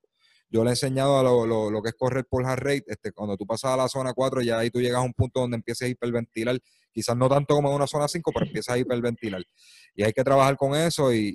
yo 0.49 0.65
le 0.65 0.71
he 0.71 0.73
enseñado 0.73 1.19
a 1.19 1.23
lo, 1.23 1.71
lo, 1.71 1.83
que 1.83 1.91
es 1.91 1.95
correr 1.95 2.25
por 2.29 2.45
heart 2.45 2.63
rate, 2.63 2.85
este, 2.87 3.13
cuando 3.13 3.37
tú 3.37 3.47
pasas 3.47 3.73
a 3.73 3.77
la 3.77 3.89
zona 3.89 4.13
4 4.13 4.43
ya 4.43 4.59
ahí 4.59 4.71
tú 4.71 4.81
llegas 4.81 4.99
a 4.99 5.05
un 5.05 5.13
punto 5.13 5.41
donde 5.41 5.57
empiezas 5.57 5.87
a 5.87 5.89
hiperventilar, 5.89 6.59
quizás 6.93 7.17
no 7.17 7.29
tanto 7.29 7.55
como 7.55 7.69
en 7.71 7.77
una 7.77 7.87
zona 7.87 8.09
5, 8.09 8.31
pero 8.33 8.47
empiezas 8.47 8.75
a 8.75 8.79
hiperventilar. 8.79 9.43
Y 9.95 10.05
hay 10.05 10.13
que 10.13 10.25
trabajar 10.25 10.57
con 10.57 10.75
eso 10.75 11.13
y, 11.13 11.35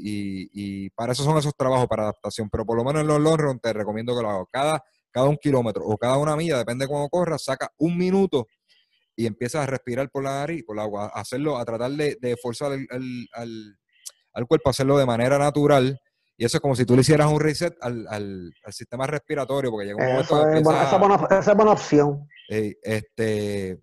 y, 0.54 0.90
para 0.92 1.14
eso 1.14 1.24
son 1.24 1.38
esos 1.38 1.56
trabajos 1.56 1.88
para 1.88 2.04
adaptación, 2.04 2.50
pero 2.50 2.66
por 2.66 2.78
lo 2.78 2.84
menos 2.84 3.02
en 3.02 3.08
los 3.08 3.20
long 3.20 3.38
run 3.38 3.60
te 3.60 3.74
recomiendo 3.74 4.16
que 4.16 4.22
lo 4.22 4.30
hagas 4.30 4.48
cada, 4.52 4.84
cada 5.12 5.28
un 5.28 5.38
kilómetro 5.38 5.84
o 5.86 5.98
cada 5.98 6.18
una 6.18 6.36
milla, 6.36 6.58
depende 6.58 6.86
de 6.86 6.92
cómo 6.92 7.10
corras, 7.10 7.44
saca 7.44 7.72
un 7.78 7.98
minuto 7.98 8.48
y 9.20 9.26
empiezas 9.26 9.64
a 9.64 9.66
respirar 9.66 10.10
por 10.10 10.24
la 10.24 10.36
nariz, 10.36 10.64
por 10.64 10.78
el 10.78 10.80
agua, 10.80 11.12
a 11.14 11.20
hacerlo, 11.20 11.58
a 11.58 11.66
tratar 11.66 11.92
de, 11.92 12.18
de 12.22 12.38
forzar 12.38 12.72
al, 12.72 14.48
cuerpo 14.48 14.70
a 14.70 14.72
hacerlo 14.72 14.98
de 14.98 15.06
manera 15.06 15.38
natural. 15.38 16.00
Y 16.38 16.46
eso 16.46 16.56
es 16.56 16.62
como 16.62 16.74
si 16.74 16.86
tú 16.86 16.96
le 16.96 17.02
hicieras 17.02 17.30
un 17.30 17.42
reset 17.42 17.76
al, 17.82 18.54
sistema 18.70 19.08
respiratorio, 19.08 19.72
porque 19.72 19.88
llega 19.88 19.98
un 19.98 20.10
momento 20.10 20.36
que 20.36 20.60
esa, 20.60 21.52
es 21.52 21.58
buena, 21.58 21.72
opción. 21.74 22.30
este, 22.48 23.82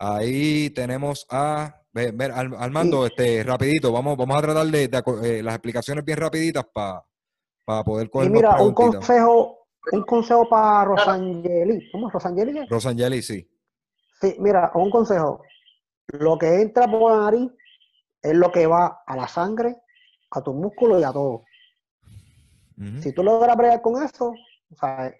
ahí 0.00 0.70
tenemos 0.70 1.26
a 1.30 1.76
ver, 1.92 2.32
Armando, 2.32 3.06
este, 3.06 3.44
rapidito, 3.44 3.92
vamos, 3.92 4.16
vamos 4.16 4.36
a 4.36 4.42
tratar 4.42 4.66
de, 4.66 4.90
eh, 5.22 5.42
las 5.44 5.54
explicaciones 5.54 6.04
bien 6.04 6.18
rapiditas 6.18 6.64
para 6.72 7.84
poder 7.84 8.10
coger 8.10 8.30
Y 8.30 8.32
mira, 8.32 8.60
un 8.60 8.74
consejo, 8.74 9.68
un 9.92 10.02
consejo 10.02 10.48
para 10.48 10.86
Rosangeli. 10.86 11.88
¿Cómo 11.92 12.08
es 12.08 12.14
Rosangeli? 12.14 12.66
Rosangeli, 12.68 13.22
sí. 13.22 13.48
Sí, 14.22 14.36
mira, 14.38 14.70
un 14.74 14.88
consejo. 14.88 15.42
Lo 16.06 16.38
que 16.38 16.60
entra 16.60 16.86
por 16.86 17.10
la 17.10 17.24
nariz 17.24 17.50
es 18.22 18.34
lo 18.34 18.52
que 18.52 18.68
va 18.68 19.02
a 19.04 19.16
la 19.16 19.26
sangre, 19.26 19.78
a 20.30 20.40
tus 20.40 20.54
músculos 20.54 21.00
y 21.00 21.04
a 21.04 21.12
todo. 21.12 21.44
Si 23.00 23.12
tú 23.12 23.24
logras 23.24 23.56
bregar 23.56 23.82
con 23.82 24.02
eso, 24.02 24.32
vas 24.80 25.12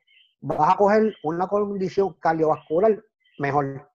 a 0.70 0.76
coger 0.76 1.14
una 1.24 1.48
condición 1.48 2.14
cardiovascular 2.14 3.05
mejor 3.38 3.90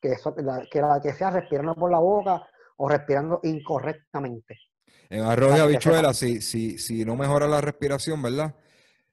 que, 0.00 0.08
eso, 0.08 0.34
que 0.34 0.42
la 0.80 1.00
que 1.00 1.12
sea 1.12 1.30
respirando 1.30 1.76
por 1.76 1.90
la 1.90 1.98
boca 1.98 2.44
o 2.76 2.88
respirando 2.88 3.40
incorrectamente. 3.44 4.58
En 5.08 5.22
arroz 5.22 5.56
y 5.56 5.60
habichuela, 5.60 6.12
si, 6.14 6.40
si, 6.40 6.78
si 6.78 7.04
no 7.04 7.14
mejora 7.14 7.46
la 7.46 7.60
respiración, 7.60 8.22
¿verdad? 8.22 8.54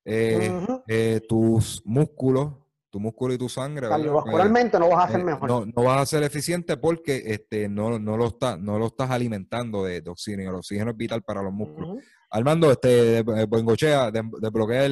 Eh, 0.03 0.51
eh, 0.87 1.21
tus 1.27 1.83
músculos 1.85 2.64
tu 2.95 3.01
músculo 3.01 3.33
y 3.33 3.37
tu 3.37 3.49
sangre. 3.49 3.89
Cardiovascularmente 3.89 4.79
no 4.79 4.87
vas 4.87 5.09
a 5.09 5.11
ser 5.11 5.19
eh, 5.19 5.23
mejor. 5.25 5.49
No, 5.49 5.83
vas 5.83 6.01
a 6.01 6.05
ser 6.05 6.23
eficiente 6.23 6.77
porque 6.77 7.23
este, 7.25 7.67
no, 7.67 7.99
no, 7.99 8.15
lo, 8.15 8.27
está, 8.27 8.55
no 8.55 8.79
lo 8.79 8.87
estás 8.87 9.11
alimentando 9.11 9.83
de, 9.83 10.01
oxígeno. 10.07 10.51
El 10.51 10.55
oxígeno 10.55 10.91
es 10.91 10.97
vital 10.97 11.21
para 11.21 11.43
los 11.43 11.51
músculos. 11.51 12.01
Armando, 12.29 12.71
este, 12.71 13.21
Boingochea, 13.21 14.11
desbloquea 14.11 14.87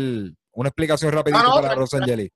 una 0.51 0.67
explicación 0.67 1.13
rápida 1.13 1.41
para 1.41 1.75
Rosangeli. 1.75 2.29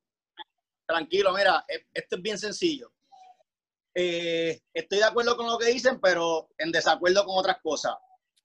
Tranquilo, 0.86 1.34
mira, 1.34 1.66
esto 1.94 2.16
es 2.16 2.22
bien 2.22 2.38
sencillo. 2.38 2.90
Eh, 3.94 4.62
estoy 4.74 5.00
de 5.00 5.04
acuerdo 5.04 5.36
con 5.36 5.48
lo 5.48 5.58
que 5.58 5.66
dicen, 5.66 6.00
pero 6.00 6.48
en 6.58 6.72
desacuerdo 6.72 7.26
con 7.26 7.38
otras 7.38 7.58
cosas. 7.62 7.94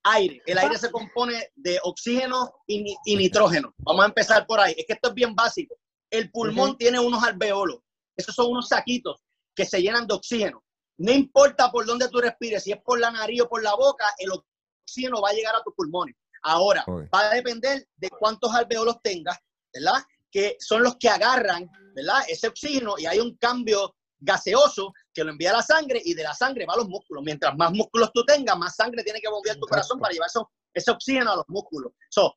Aire. 0.02 0.42
El 0.44 0.58
aire 0.58 0.76
se 0.76 0.90
compone 0.90 1.50
de 1.54 1.78
oxígeno 1.84 2.52
y, 2.66 2.96
y 3.04 3.16
nitrógeno. 3.16 3.72
Vamos 3.78 4.02
a 4.02 4.08
empezar 4.08 4.44
por 4.44 4.58
ahí. 4.58 4.74
Es 4.76 4.86
que 4.86 4.94
esto 4.94 5.10
es 5.10 5.14
bien 5.14 5.36
básico. 5.36 5.76
El 6.12 6.30
pulmón 6.30 6.76
tiene 6.76 7.00
unos 7.00 7.24
alveolos. 7.24 7.80
Esos 8.14 8.34
son 8.34 8.50
unos 8.50 8.68
saquitos 8.68 9.22
que 9.54 9.64
se 9.64 9.80
llenan 9.80 10.06
de 10.06 10.14
oxígeno. 10.14 10.62
No 10.98 11.10
importa 11.10 11.70
por 11.72 11.86
dónde 11.86 12.08
tú 12.10 12.20
respires, 12.20 12.62
si 12.62 12.72
es 12.72 12.82
por 12.82 13.00
la 13.00 13.10
nariz 13.10 13.40
o 13.40 13.48
por 13.48 13.62
la 13.62 13.74
boca, 13.74 14.04
el 14.18 14.30
oxígeno 14.30 15.22
va 15.22 15.30
a 15.30 15.32
llegar 15.32 15.56
a 15.56 15.62
tus 15.62 15.74
pulmones. 15.74 16.14
Ahora, 16.42 16.84
va 16.86 17.30
a 17.30 17.34
depender 17.34 17.88
de 17.96 18.10
cuántos 18.10 18.52
alveolos 18.54 19.00
tengas, 19.02 19.38
¿verdad? 19.72 20.04
Que 20.30 20.56
son 20.60 20.82
los 20.82 20.96
que 20.96 21.08
agarran, 21.08 21.70
¿verdad? 21.94 22.24
Ese 22.28 22.48
oxígeno 22.48 22.96
y 22.98 23.06
hay 23.06 23.18
un 23.18 23.34
cambio 23.38 23.94
gaseoso 24.18 24.92
que 25.14 25.24
lo 25.24 25.30
envía 25.30 25.50
a 25.50 25.54
la 25.54 25.62
sangre 25.62 26.00
y 26.04 26.12
de 26.12 26.24
la 26.24 26.34
sangre 26.34 26.66
va 26.66 26.74
a 26.74 26.76
los 26.76 26.88
músculos. 26.88 27.24
Mientras 27.24 27.56
más 27.56 27.72
músculos 27.72 28.10
tú 28.12 28.22
tengas, 28.24 28.58
más 28.58 28.76
sangre 28.76 29.02
tiene 29.02 29.20
que 29.20 29.30
bombear 29.30 29.56
tu 29.56 29.66
corazón 29.66 29.98
para 29.98 30.12
llevar 30.12 30.28
ese 30.74 30.90
oxígeno 30.90 31.32
a 31.32 31.36
los 31.36 31.44
músculos. 31.48 31.92
So, 32.10 32.34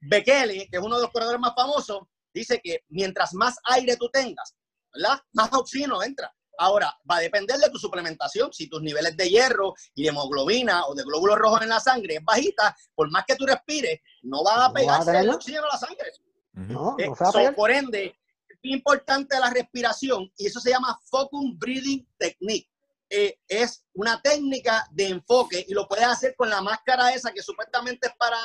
Bekele, 0.00 0.68
que 0.70 0.76
es 0.76 0.82
uno 0.82 0.96
de 0.96 1.02
los 1.02 1.10
corredores 1.10 1.40
más 1.40 1.54
famosos, 1.54 2.02
dice 2.34 2.60
que 2.62 2.84
mientras 2.88 3.32
más 3.34 3.56
aire 3.64 3.96
tú 3.96 4.08
tengas, 4.10 4.54
¿verdad? 4.92 5.20
Más 5.32 5.52
oxígeno 5.52 6.02
entra. 6.02 6.34
Ahora, 6.58 6.96
va 7.10 7.16
a 7.16 7.20
depender 7.20 7.56
de 7.58 7.70
tu 7.70 7.78
suplementación. 7.78 8.52
Si 8.52 8.68
tus 8.68 8.80
niveles 8.80 9.16
de 9.16 9.28
hierro 9.28 9.74
y 9.94 10.02
de 10.02 10.10
hemoglobina 10.10 10.86
o 10.86 10.94
de 10.94 11.02
glóbulos 11.02 11.38
rojos 11.38 11.62
en 11.62 11.68
la 11.68 11.80
sangre 11.80 12.16
es 12.16 12.24
bajita, 12.24 12.76
por 12.94 13.10
más 13.10 13.24
que 13.26 13.36
tú 13.36 13.46
respires, 13.46 14.00
no 14.22 14.44
va 14.44 14.66
a 14.66 14.72
pegarse 14.72 15.18
el 15.18 15.30
oxígeno 15.30 15.64
a 15.64 15.74
la 15.74 15.78
sangre. 15.78 16.12
no, 16.52 16.96
eh, 16.98 17.52
por 17.56 17.70
ende, 17.70 18.16
es 18.48 18.58
importante 18.62 19.38
la 19.38 19.50
respiración 19.50 20.30
y 20.36 20.46
eso 20.46 20.60
se 20.60 20.70
llama 20.70 20.98
Focus 21.04 21.58
Breathing 21.58 22.06
Technique. 22.18 22.70
Eh, 23.10 23.38
es 23.48 23.84
una 23.92 24.20
técnica 24.22 24.86
de 24.90 25.08
enfoque 25.08 25.64
y 25.68 25.74
lo 25.74 25.86
puedes 25.86 26.06
hacer 26.06 26.34
con 26.36 26.48
la 26.48 26.60
máscara 26.62 27.12
esa 27.12 27.32
que 27.32 27.42
supuestamente 27.42 28.08
es 28.08 28.14
para, 28.16 28.38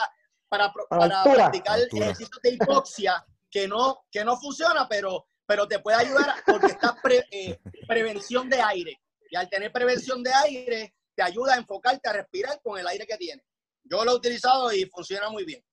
para, 0.49 0.73
para, 0.89 1.23
practicar 1.23 1.79
ejercicios 1.79 2.39
de 2.43 2.51
hipoxia 2.51 3.25
que 3.49 3.67
no, 3.67 4.05
que 4.11 4.23
no 4.23 4.37
funciona, 4.37 4.87
pero, 4.87 5.27
pero 5.45 5.67
te 5.67 5.79
puede 5.79 5.97
ayudar 5.97 6.35
porque 6.45 6.67
está 6.67 6.95
eh, 7.31 7.59
prevención 7.87 8.49
de 8.49 8.61
aire. 8.61 8.99
Y 9.29 9.35
al 9.35 9.49
tener 9.49 9.71
prevención 9.71 10.23
de 10.23 10.33
aire, 10.33 10.95
te 11.15 11.23
ayuda 11.23 11.53
a 11.53 11.57
enfocarte 11.57 12.09
a 12.09 12.13
respirar 12.13 12.59
con 12.61 12.79
el 12.79 12.87
aire 12.87 13.05
que 13.05 13.17
tiene. 13.17 13.43
Yo 13.83 14.03
lo 14.05 14.11
he 14.11 14.15
utilizado 14.15 14.71
y 14.71 14.85
funciona 14.85 15.29
muy 15.29 15.45
bien. 15.45 15.63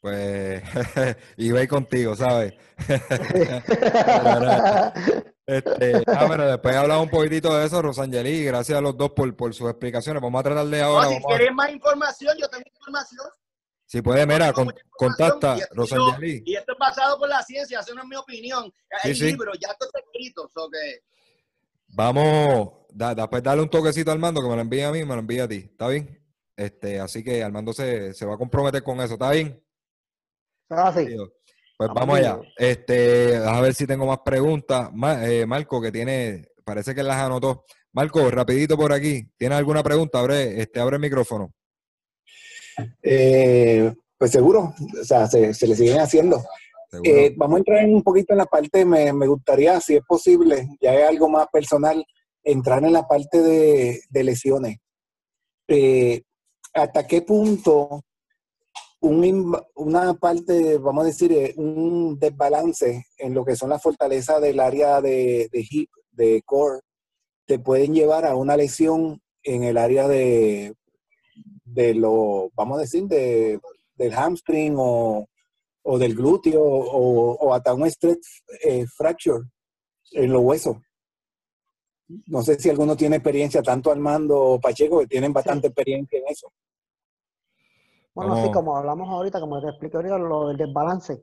Pues, 0.00 0.62
y 1.36 1.50
voy 1.50 1.66
contigo, 1.66 2.14
¿sabes? 2.14 2.54
este, 5.46 6.02
ah, 6.06 6.24
bueno, 6.26 6.46
después 6.46 6.76
hablado 6.76 7.02
un 7.02 7.10
poquitito 7.10 7.56
de 7.56 7.66
eso, 7.66 7.82
Rosangeli, 7.82 8.44
gracias 8.44 8.78
a 8.78 8.80
los 8.80 8.96
dos 8.96 9.10
por, 9.10 9.34
por 9.36 9.52
sus 9.54 9.68
explicaciones. 9.68 10.22
Vamos 10.22 10.38
a 10.38 10.44
tratar 10.44 10.66
de 10.66 10.80
ahora. 10.82 11.08
si 11.08 11.20
quieres 11.24 11.52
más 11.52 11.70
información, 11.70 12.36
yo 12.40 12.48
tengo 12.48 12.64
información. 12.72 13.26
Si 13.88 14.02
puede, 14.02 14.26
mira, 14.26 14.52
contacta 14.90 15.56
Rosangeli. 15.72 16.42
Y 16.44 16.56
esto 16.56 16.72
es 16.72 16.78
basado 16.78 17.18
por 17.18 17.26
la 17.26 17.42
ciencia, 17.42 17.80
eso 17.80 17.94
no 17.94 18.02
es 18.02 18.08
mi 18.08 18.16
opinión. 18.16 18.70
Hay 19.02 19.14
libros, 19.14 19.56
ya 19.58 19.68
está 19.68 19.86
escrito. 19.98 20.46
que... 20.70 21.00
Vamos, 21.88 22.68
después 22.90 23.42
darle 23.42 23.62
un 23.62 23.70
toquecito 23.70 24.12
al 24.12 24.18
mando 24.18 24.42
que 24.42 24.48
me 24.48 24.56
lo 24.56 24.60
envíe 24.60 24.82
a 24.82 24.92
mí, 24.92 25.06
me 25.06 25.14
lo 25.14 25.20
envíe 25.20 25.40
a 25.40 25.48
ti. 25.48 25.70
¿Está 25.70 25.88
bien? 25.88 26.22
Este, 26.54 27.00
así 27.00 27.24
que 27.24 27.42
Armando 27.42 27.72
se, 27.72 28.12
se 28.12 28.26
va 28.26 28.34
a 28.34 28.38
comprometer 28.38 28.82
con 28.82 29.00
eso. 29.00 29.14
¿Está 29.14 29.30
bien? 29.30 29.58
Ah, 30.68 30.92
sí. 30.94 31.06
Pues 31.78 31.90
vamos 31.94 32.18
allá. 32.18 32.40
Este, 32.58 33.38
a 33.38 33.58
ver 33.62 33.72
si 33.72 33.86
tengo 33.86 34.04
más 34.04 34.18
preguntas. 34.22 34.90
Eh, 35.22 35.46
Marco, 35.46 35.80
que 35.80 35.90
tiene, 35.90 36.48
parece 36.62 36.94
que 36.94 37.02
las 37.02 37.16
anotó. 37.16 37.64
Marco, 37.92 38.30
rapidito 38.30 38.76
por 38.76 38.92
aquí. 38.92 39.32
¿Tiene 39.38 39.54
alguna 39.54 39.82
pregunta? 39.82 40.18
Abre, 40.18 40.60
este, 40.60 40.78
abre 40.78 40.96
el 40.96 41.00
micrófono. 41.02 41.54
Eh, 43.02 43.92
pues 44.16 44.30
seguro, 44.30 44.74
o 45.00 45.04
sea, 45.04 45.26
se, 45.26 45.66
le 45.66 45.76
siguen 45.76 46.00
haciendo. 46.00 46.42
Eh, 47.04 47.34
vamos 47.36 47.56
a 47.56 47.58
entrar 47.58 47.84
un 47.84 48.02
poquito 48.02 48.32
en 48.32 48.38
la 48.38 48.46
parte, 48.46 48.84
me, 48.84 49.12
gustaría, 49.26 49.80
si 49.80 49.96
es 49.96 50.02
posible, 50.06 50.68
ya 50.80 50.94
es 50.94 51.08
algo 51.08 51.28
más 51.28 51.46
personal, 51.52 52.04
entrar 52.42 52.82
en 52.84 52.92
la 52.92 53.06
parte 53.06 53.42
de, 53.42 54.24
lesiones. 54.24 54.78
Eh, 55.68 56.22
¿Hasta 56.74 57.06
qué 57.06 57.22
punto 57.22 58.02
una 59.00 60.14
parte, 60.14 60.78
vamos 60.78 61.04
a 61.04 61.06
decir, 61.06 61.54
un 61.56 62.18
desbalance 62.18 63.06
en 63.16 63.34
lo 63.34 63.44
que 63.44 63.54
son 63.54 63.70
las 63.70 63.82
fortalezas 63.82 64.40
del 64.40 64.58
área 64.58 65.00
de, 65.00 65.48
hip, 65.52 65.88
de 66.10 66.42
core 66.44 66.80
te 67.46 67.58
pueden 67.58 67.94
llevar 67.94 68.26
a 68.26 68.34
una 68.34 68.56
lesión 68.56 69.22
en 69.42 69.64
el 69.64 69.78
área 69.78 70.06
de, 70.06 70.74
de 71.72 71.94
lo, 71.94 72.50
vamos 72.54 72.78
a 72.78 72.80
decir, 72.82 73.04
de, 73.04 73.60
del 73.96 74.12
hamstring 74.12 74.74
o, 74.78 75.26
del 75.98 76.14
glúteo 76.14 76.62
o, 76.62 77.54
hasta 77.54 77.72
un 77.72 77.86
stress 77.86 78.42
eh, 78.62 78.86
fracture 78.86 79.48
en 80.12 80.32
los 80.32 80.42
huesos. 80.42 80.76
No 82.26 82.42
sé 82.42 82.58
si 82.58 82.70
alguno 82.70 82.96
tiene 82.96 83.16
experiencia, 83.16 83.62
tanto 83.62 83.90
Armando 83.90 84.38
o 84.38 84.60
Pacheco, 84.60 85.00
que 85.00 85.06
tienen 85.06 85.32
bastante 85.32 85.68
experiencia 85.68 86.18
en 86.18 86.24
eso. 86.28 86.52
Bueno, 88.14 88.34
así 88.34 88.50
como 88.50 88.76
hablamos 88.76 89.08
ahorita, 89.08 89.40
como 89.40 89.60
te 89.60 89.68
expliqué 89.68 89.96
ahorita, 89.96 90.18
lo 90.18 90.48
del 90.48 90.56
desbalance 90.56 91.22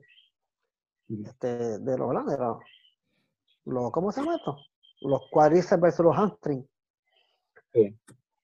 este, 1.08 1.78
de 1.78 1.98
los, 1.98 2.26
de 2.26 2.38
los, 3.66 3.92
¿cómo 3.92 4.10
se 4.10 4.20
llama 4.20 4.36
esto? 4.36 4.56
Los 5.02 5.28
cuádriceps 5.30 5.80
versus 5.80 6.04
los 6.04 6.16
hamstrings. 6.16 6.66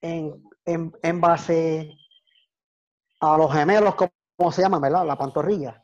En, 0.03 0.43
en, 0.65 1.21
base 1.21 1.89
a 3.21 3.37
los 3.37 3.53
gemelos, 3.53 3.95
como 4.35 4.51
se 4.51 4.61
llama, 4.61 4.79
¿verdad? 4.79 5.05
La 5.05 5.17
pantorrilla. 5.17 5.81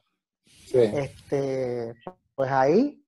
Este, 0.73 1.95
pues 2.35 2.51
ahí 2.51 3.01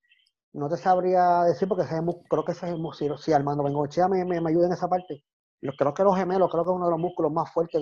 no 0.53 0.69
te 0.69 0.77
sabría 0.77 1.43
decir 1.43 1.67
porque 1.67 1.85
creo 2.29 2.45
que 2.45 2.53
ese 2.53 2.65
es 2.65 2.71
el 2.71 2.79
músculo. 2.79 3.17
Si 3.17 3.33
Armando 3.33 3.63
Bengochea 3.63 4.07
me, 4.07 4.23
me, 4.23 4.39
me 4.39 4.49
ayuda 4.51 4.67
en 4.67 4.73
esa 4.73 4.88
parte. 4.88 5.25
Yo 5.61 5.71
creo 5.77 5.93
que 5.93 6.03
los 6.03 6.15
gemelos, 6.15 6.49
creo 6.49 6.63
que 6.63 6.71
es 6.71 6.75
uno 6.75 6.85
de 6.85 6.91
los 6.91 6.99
músculos 6.99 7.31
más 7.31 7.51
fuertes 7.51 7.81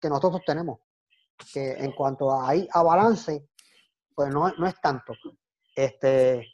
que 0.00 0.08
nosotros 0.08 0.42
tenemos. 0.44 0.80
Que 1.52 1.74
en 1.74 1.92
cuanto 1.92 2.32
a 2.32 2.48
ahí 2.48 2.68
a 2.72 2.82
balance, 2.82 3.48
pues 4.14 4.30
no, 4.30 4.48
no 4.58 4.66
es 4.66 4.80
tanto. 4.80 5.14
Este, 5.76 6.44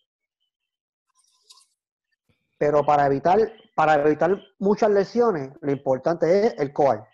pero 2.62 2.86
para 2.86 3.06
evitar, 3.06 3.40
para 3.74 3.94
evitar 3.94 4.40
muchas 4.60 4.88
lesiones, 4.88 5.50
lo 5.62 5.72
importante 5.72 6.46
es 6.46 6.54
el 6.60 6.72
core. 6.72 7.04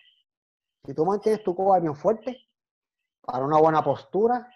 Si 0.85 0.93
tú 0.93 1.07
mantienes 1.07 1.43
tu 1.43 1.57
core 1.57 1.81
bien 1.81 1.97
fuerte, 1.97 2.37
para 3.23 3.47
una 3.47 3.57
buena 3.57 3.83
postura, 3.83 4.47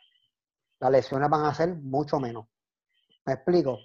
las 0.81 0.91
lesiones 0.91 1.31
van 1.31 1.47
a 1.47 1.55
ser 1.55 1.75
mucho 1.77 2.21
menos. 2.21 2.47
Me 3.25 3.33
explico. 3.33 3.79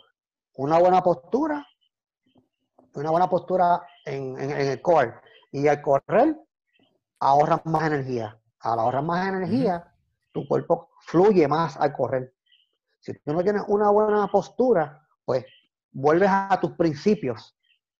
Una 0.55 0.79
buena 0.79 1.01
postura, 1.01 1.65
una 2.95 3.09
buena 3.09 3.29
postura 3.29 3.87
en, 4.03 4.37
el 4.37 4.81
core. 4.81 5.13
Y 5.53 5.65
al 5.69 5.81
correr, 5.81 6.35
ahorras 7.21 7.65
más 7.67 7.83
energía. 7.87 8.37
Al 8.59 8.79
ahorrar 8.79 9.03
más 9.03 9.29
energía, 9.29 9.95
tu 10.33 10.45
cuerpo 10.45 10.89
fluye 10.99 11.47
más 11.47 11.77
al 11.77 11.93
correr. 11.93 12.33
Si 12.99 13.13
tú 13.13 13.31
no 13.31 13.41
tienes 13.43 13.63
una 13.69 13.91
buena 13.91 14.27
postura, 14.27 15.07
pues 15.23 15.45
vuelves 15.99 16.29
a 16.31 16.57
tus 16.61 16.71
principios. 16.73 17.55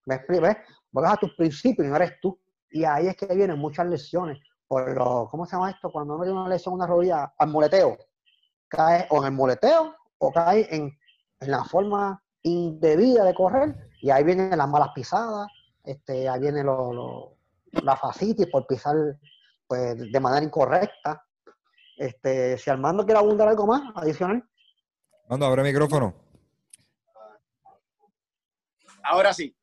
¿Me 0.06 0.16
explico? 0.16 0.48
Vuelves 0.92 1.14
a 1.14 1.18
tus 1.18 1.34
principios 1.36 1.88
y 1.88 1.90
no 1.90 1.96
eres 1.96 2.14
tú. 2.22 2.40
Y 2.70 2.84
ahí 2.84 3.08
es 3.08 3.16
que 3.16 3.26
vienen 3.28 3.58
muchas 3.58 3.88
lesiones. 3.88 4.40
Por 4.68 4.96
lo, 4.96 5.28
¿Cómo 5.30 5.46
se 5.46 5.56
llama 5.56 5.72
esto? 5.72 5.90
Cuando 5.90 6.16
uno 6.16 6.24
tiene 6.24 6.40
una 6.40 6.50
lesión 6.50 6.76
una 6.76 6.88
rodilla, 6.88 7.34
al 7.38 7.50
muleteo. 7.50 7.98
Cae 8.68 9.08
o 9.10 9.20
en 9.20 9.26
el 9.26 9.32
muleteo 9.32 9.96
o 10.18 10.32
cae 10.32 10.68
en 10.76 10.98
en 11.40 11.52
la 11.52 11.64
forma 11.64 12.22
indebida 12.44 13.24
de 13.24 13.34
correr 13.34 13.76
y 14.02 14.10
ahí 14.10 14.24
vienen 14.24 14.58
las 14.58 14.70
malas 14.70 14.90
pisadas, 14.94 15.48
este, 15.84 16.28
ahí 16.28 16.40
viene 16.40 16.64
lo, 16.64 17.36
la 17.72 17.96
facitis 17.96 18.48
por 18.48 18.66
pisar 18.68 18.96
pues, 19.68 20.12
de 20.12 20.20
manera 20.20 20.46
incorrecta. 20.46 21.24
Este, 21.98 22.58
si 22.58 22.70
Armando 22.70 23.06
quiere 23.06 23.20
abundar 23.20 23.48
algo 23.48 23.66
más 23.66 23.82
adicional. 23.96 24.44
Armando, 25.24 25.46
abre 25.48 25.62
el 25.64 25.68
micrófono. 25.68 26.14
Ahora 29.10 29.34
sí. 29.34 29.56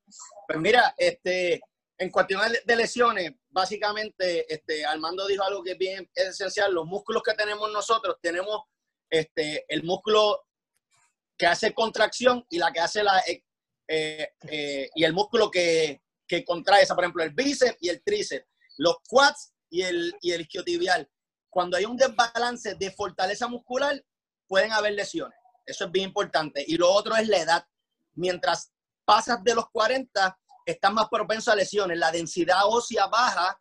Pues 0.46 0.58
mira, 0.58 0.94
este, 0.96 1.60
en 1.98 2.10
cuestión 2.10 2.40
de 2.64 2.76
lesiones, 2.76 3.32
básicamente, 3.50 4.52
este, 4.52 4.84
Armando 4.84 5.26
dijo 5.26 5.44
algo 5.44 5.62
que 5.62 5.72
es 5.72 5.78
bien 5.78 6.10
esencial. 6.14 6.72
Los 6.72 6.86
músculos 6.86 7.22
que 7.22 7.34
tenemos 7.34 7.70
nosotros, 7.72 8.16
tenemos 8.20 8.62
este, 9.10 9.64
el 9.68 9.82
músculo 9.84 10.44
que 11.36 11.46
hace 11.46 11.72
contracción 11.72 12.44
y 12.48 12.58
la 12.58 12.72
que 12.72 12.80
hace 12.80 13.02
la... 13.02 13.18
Eh, 13.20 13.44
eh, 13.86 14.28
eh, 14.48 14.88
y 14.94 15.04
el 15.04 15.12
músculo 15.12 15.50
que, 15.50 16.00
que 16.26 16.42
contrae, 16.44 16.82
esa, 16.82 16.94
por 16.94 17.04
ejemplo, 17.04 17.22
el 17.22 17.34
bíceps 17.34 17.76
y 17.80 17.90
el 17.90 18.02
tríceps, 18.02 18.46
los 18.78 18.96
quads 19.08 19.52
y 19.68 19.82
el, 19.82 20.14
y 20.22 20.32
el 20.32 20.42
isquiotibial. 20.42 21.10
Cuando 21.50 21.76
hay 21.76 21.84
un 21.84 21.96
desbalance 21.96 22.74
de 22.74 22.90
fortaleza 22.90 23.46
muscular, 23.46 24.02
pueden 24.48 24.72
haber 24.72 24.94
lesiones. 24.94 25.38
Eso 25.66 25.84
es 25.84 25.92
bien 25.92 26.06
importante. 26.06 26.64
Y 26.66 26.76
lo 26.76 26.90
otro 26.90 27.14
es 27.16 27.28
la 27.28 27.38
edad. 27.38 27.66
Mientras 28.14 28.73
pasas 29.05 29.43
de 29.43 29.55
los 29.55 29.68
40, 29.70 30.39
estás 30.66 30.93
más 30.93 31.09
propenso 31.09 31.51
a 31.51 31.56
lesiones. 31.56 31.98
La 31.98 32.10
densidad 32.10 32.60
ósea 32.64 33.06
baja, 33.06 33.60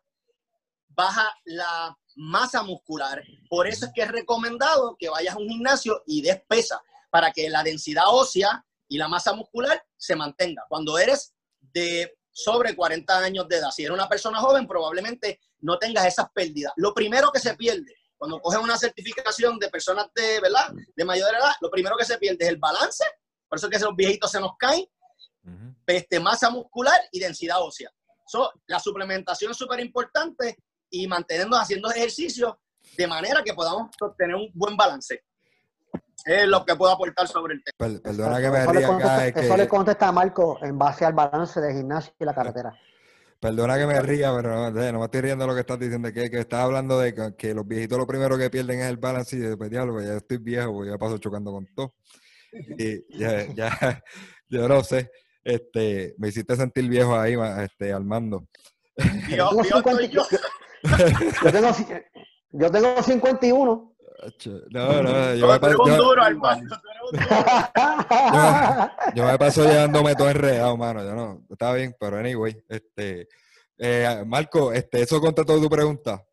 baja 0.88 1.34
la 1.44 1.96
masa 2.16 2.62
muscular. 2.62 3.22
Por 3.48 3.66
eso 3.66 3.86
es 3.86 3.92
que 3.94 4.02
es 4.02 4.10
recomendado 4.10 4.96
que 4.98 5.08
vayas 5.08 5.34
a 5.34 5.38
un 5.38 5.48
gimnasio 5.48 6.02
y 6.06 6.22
des 6.22 6.42
pesa 6.48 6.82
para 7.10 7.32
que 7.32 7.48
la 7.48 7.62
densidad 7.62 8.04
ósea 8.06 8.64
y 8.88 8.98
la 8.98 9.08
masa 9.08 9.32
muscular 9.32 9.82
se 9.96 10.16
mantenga. 10.16 10.64
Cuando 10.68 10.98
eres 10.98 11.34
de 11.60 12.16
sobre 12.30 12.74
40 12.74 13.18
años 13.18 13.48
de 13.48 13.56
edad, 13.56 13.70
si 13.70 13.84
eres 13.84 13.94
una 13.94 14.08
persona 14.08 14.40
joven, 14.40 14.66
probablemente 14.66 15.40
no 15.60 15.78
tengas 15.78 16.06
esas 16.06 16.26
pérdidas. 16.32 16.72
Lo 16.76 16.92
primero 16.92 17.30
que 17.30 17.38
se 17.38 17.54
pierde 17.54 17.94
cuando 18.16 18.40
coges 18.40 18.60
una 18.60 18.78
certificación 18.78 19.58
de 19.58 19.68
personas 19.68 20.06
de, 20.14 20.40
¿verdad? 20.40 20.72
de 20.96 21.04
mayor 21.04 21.34
edad, 21.34 21.52
lo 21.60 21.70
primero 21.70 21.96
que 21.96 22.06
se 22.06 22.16
pierde 22.16 22.38
es 22.40 22.48
el 22.48 22.56
balance, 22.56 23.04
por 23.48 23.58
eso 23.58 23.68
es 23.68 23.78
que 23.78 23.84
los 23.84 23.94
viejitos 23.94 24.30
se 24.30 24.40
nos 24.40 24.56
caen, 24.58 24.86
este, 25.86 26.20
masa 26.20 26.50
muscular 26.50 27.00
y 27.12 27.20
densidad 27.20 27.62
ósea. 27.62 27.90
la 28.66 28.78
suplementación 28.78 29.50
es 29.50 29.56
súper 29.56 29.80
importante 29.80 30.56
y 30.90 31.06
mantenernos 31.06 31.60
haciendo 31.60 31.90
ejercicio 31.90 32.60
de 32.96 33.06
manera 33.06 33.42
que 33.42 33.54
podamos 33.54 33.90
obtener 34.00 34.36
un 34.36 34.50
buen 34.54 34.76
balance 34.76 35.22
es 36.24 36.48
lo 36.48 36.64
que 36.64 36.74
puedo 36.74 36.92
aportar 36.92 37.28
sobre 37.28 37.54
el 37.54 37.62
tema. 37.62 38.00
perdona 38.02 38.40
que 38.40 38.50
me 38.50 38.66
ría 38.66 38.88
acá. 38.88 39.26
eso 39.26 39.56
le 39.56 39.68
contesta 39.68 40.08
a 40.08 40.12
Marco 40.12 40.58
en 40.62 40.78
base 40.78 41.04
al 41.04 41.12
balance 41.12 41.60
de 41.60 41.74
gimnasio 41.74 42.14
y 42.18 42.24
la 42.24 42.34
carretera. 42.34 42.78
Perdona 43.40 43.76
que 43.76 43.86
me 43.86 44.00
ría, 44.00 44.34
pero 44.34 44.70
no, 44.70 44.98
me 44.98 45.04
estoy 45.04 45.20
riendo 45.20 45.44
de 45.44 45.48
lo 45.48 45.54
que 45.54 45.60
estás 45.60 45.78
diciendo, 45.78 46.10
que, 46.12 46.30
que 46.30 46.38
estás 46.38 46.60
hablando 46.60 46.98
de 46.98 47.34
que, 47.36 47.52
los 47.52 47.66
viejitos 47.66 47.98
lo 47.98 48.06
primero 48.06 48.38
que 48.38 48.48
pierden 48.48 48.80
es 48.80 48.86
el 48.86 48.96
balance 48.96 49.36
y 49.36 49.40
después, 49.40 49.68
diablo, 49.68 49.92
pues 49.92 50.06
ya 50.06 50.14
estoy 50.14 50.38
viejo, 50.38 50.72
pues 50.72 50.90
ya 50.90 50.96
paso 50.96 51.18
chocando 51.18 51.52
con 51.52 51.66
todo. 51.74 51.94
Y 52.78 53.18
ya, 53.18 53.46
ya, 53.52 54.02
yo 54.48 54.66
no 54.66 54.82
sé, 54.82 55.10
este, 55.44 56.14
me 56.18 56.28
hiciste 56.28 56.56
sentir 56.56 56.88
viejo 56.88 57.14
ahí, 57.14 57.36
este, 57.62 57.92
Armando. 57.92 58.46
Yo, 59.28 59.50
yo, 59.64 59.82
tengo, 59.82 59.98
yo 62.52 62.70
tengo 62.70 63.02
51 63.02 63.94
no, 64.70 65.02
no, 65.02 65.34
yo 65.34 65.48
me 65.48 65.60
paso. 65.60 65.76
Yo, 69.14 69.26
me 69.26 69.38
paso 69.38 69.64
llevándome 69.64 70.14
todo 70.14 70.30
enredado, 70.30 70.76
mano. 70.76 71.04
Yo 71.04 71.14
no, 71.14 71.44
está 71.50 71.72
bien, 71.74 71.94
pero 71.98 72.18
anyway, 72.18 72.56
este. 72.68 73.28
Eh, 73.76 74.22
Marco, 74.26 74.72
este, 74.72 75.02
¿eso 75.02 75.20
contestó 75.20 75.60
tu 75.60 75.68
pregunta? 75.68 76.24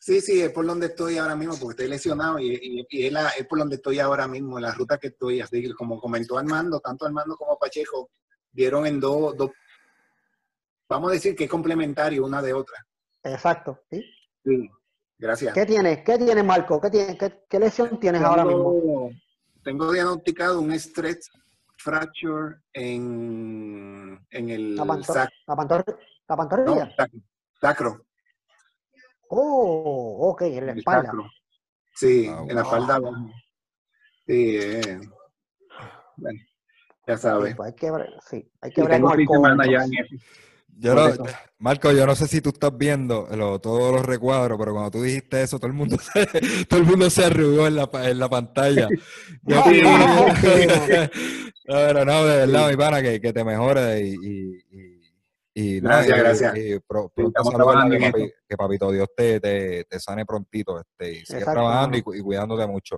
Sí, 0.00 0.20
sí, 0.20 0.40
es 0.40 0.50
por 0.50 0.66
donde 0.66 0.86
estoy 0.86 1.18
ahora 1.18 1.36
mismo, 1.36 1.56
porque 1.58 1.72
estoy 1.72 1.88
lesionado 1.88 2.38
y, 2.40 2.86
es, 2.90 3.46
por 3.46 3.58
donde 3.58 3.76
estoy 3.76 4.00
ahora 4.00 4.26
mismo, 4.26 4.58
en 4.58 4.62
la 4.62 4.72
ruta 4.72 4.98
que 4.98 5.08
estoy. 5.08 5.40
Así 5.40 5.62
que, 5.62 5.74
como 5.74 6.00
comentó 6.00 6.38
Armando, 6.38 6.80
tanto 6.80 7.06
Armando 7.06 7.36
como 7.36 7.58
Pacheco 7.58 8.10
dieron 8.52 8.86
en 8.86 9.00
dos, 9.00 9.36
dos 9.36 9.50
vamos 10.88 11.10
a 11.10 11.14
decir 11.14 11.34
que 11.34 11.44
es 11.44 11.50
complementario 11.50 12.24
una 12.24 12.42
de 12.42 12.52
otra. 12.52 12.76
Exacto, 13.22 13.80
sí. 13.90 14.04
Sí. 14.44 14.70
Gracias. 15.18 15.54
¿Qué 15.54 15.64
tienes? 15.64 16.02
¿Qué 16.04 16.18
tienes, 16.18 16.44
Marco? 16.44 16.80
¿Qué, 16.80 16.90
tiene, 16.90 17.16
qué, 17.16 17.58
lesión 17.58 18.00
tienes 18.00 18.22
ahora 18.22 18.44
mismo? 18.44 19.10
Tengo 19.62 19.92
diagnosticado 19.92 20.60
un 20.60 20.78
stretch 20.78 21.28
fracture 21.78 22.56
en, 22.72 24.20
en 24.30 24.50
el 24.50 24.74
¿La, 24.74 24.84
pantorrilla? 26.26 26.84
No, 26.86 27.06
sacro. 27.60 28.04
Oh, 29.28 30.30
ok, 30.30 30.42
en 30.42 30.66
la 30.66 30.72
espalda. 30.72 31.12
Sí, 31.94 32.28
ah, 32.28 32.44
en 32.48 32.54
la 32.54 32.62
espalda. 32.62 33.00
Sí, 34.26 34.56
eh. 34.56 35.00
bueno, 36.16 36.40
ya 37.06 37.16
sabes. 37.16 37.54
Pues 37.56 37.68
hay 37.68 37.74
que, 37.74 37.90
sí, 38.28 38.50
hay 38.60 38.70
que 38.70 38.82
ver 38.82 38.92
el 38.92 39.02
yo 40.78 40.94
Marco, 41.58 41.92
yo 41.92 42.06
no 42.06 42.16
sé 42.16 42.26
si 42.26 42.40
tú 42.40 42.48
estás 42.50 42.76
viendo 42.76 43.28
todos 43.60 43.92
los 43.92 44.04
recuadros, 44.04 44.58
pero 44.58 44.72
cuando 44.72 44.90
tú 44.90 45.02
dijiste 45.02 45.42
eso, 45.42 45.58
todo 45.58 45.68
el 45.68 45.74
mundo 45.74 45.96
se, 46.12 46.26
todo 46.64 46.80
el 46.80 46.86
mundo 46.86 47.08
se 47.08 47.24
arrugó 47.24 47.66
en 47.68 47.76
la, 47.76 47.88
en 47.92 48.18
la 48.18 48.28
pantalla. 48.28 48.88
no, 49.42 49.62
pero 51.64 52.04
no, 52.04 52.24
de 52.24 52.36
verdad, 52.38 52.70
mi 52.70 52.76
pana, 52.76 53.00
que, 53.00 53.20
que 53.20 53.32
te 53.32 53.44
mejore 53.44 54.00
y, 54.00 54.58
y, 55.54 55.80
gracias, 55.80 56.18
gracias. 56.18 56.56
Y, 56.56 56.80
que, 58.48 58.56
papito 58.56 58.90
Dios 58.90 59.08
te, 59.16 59.38
te, 59.38 59.84
te, 59.84 60.00
sane 60.00 60.26
prontito 60.26 60.80
este, 60.80 61.12
y 61.12 61.24
sigue 61.24 61.44
trabajando 61.44 61.96
y, 61.96 62.02
cuidándote 62.02 62.66
mucho. 62.66 62.96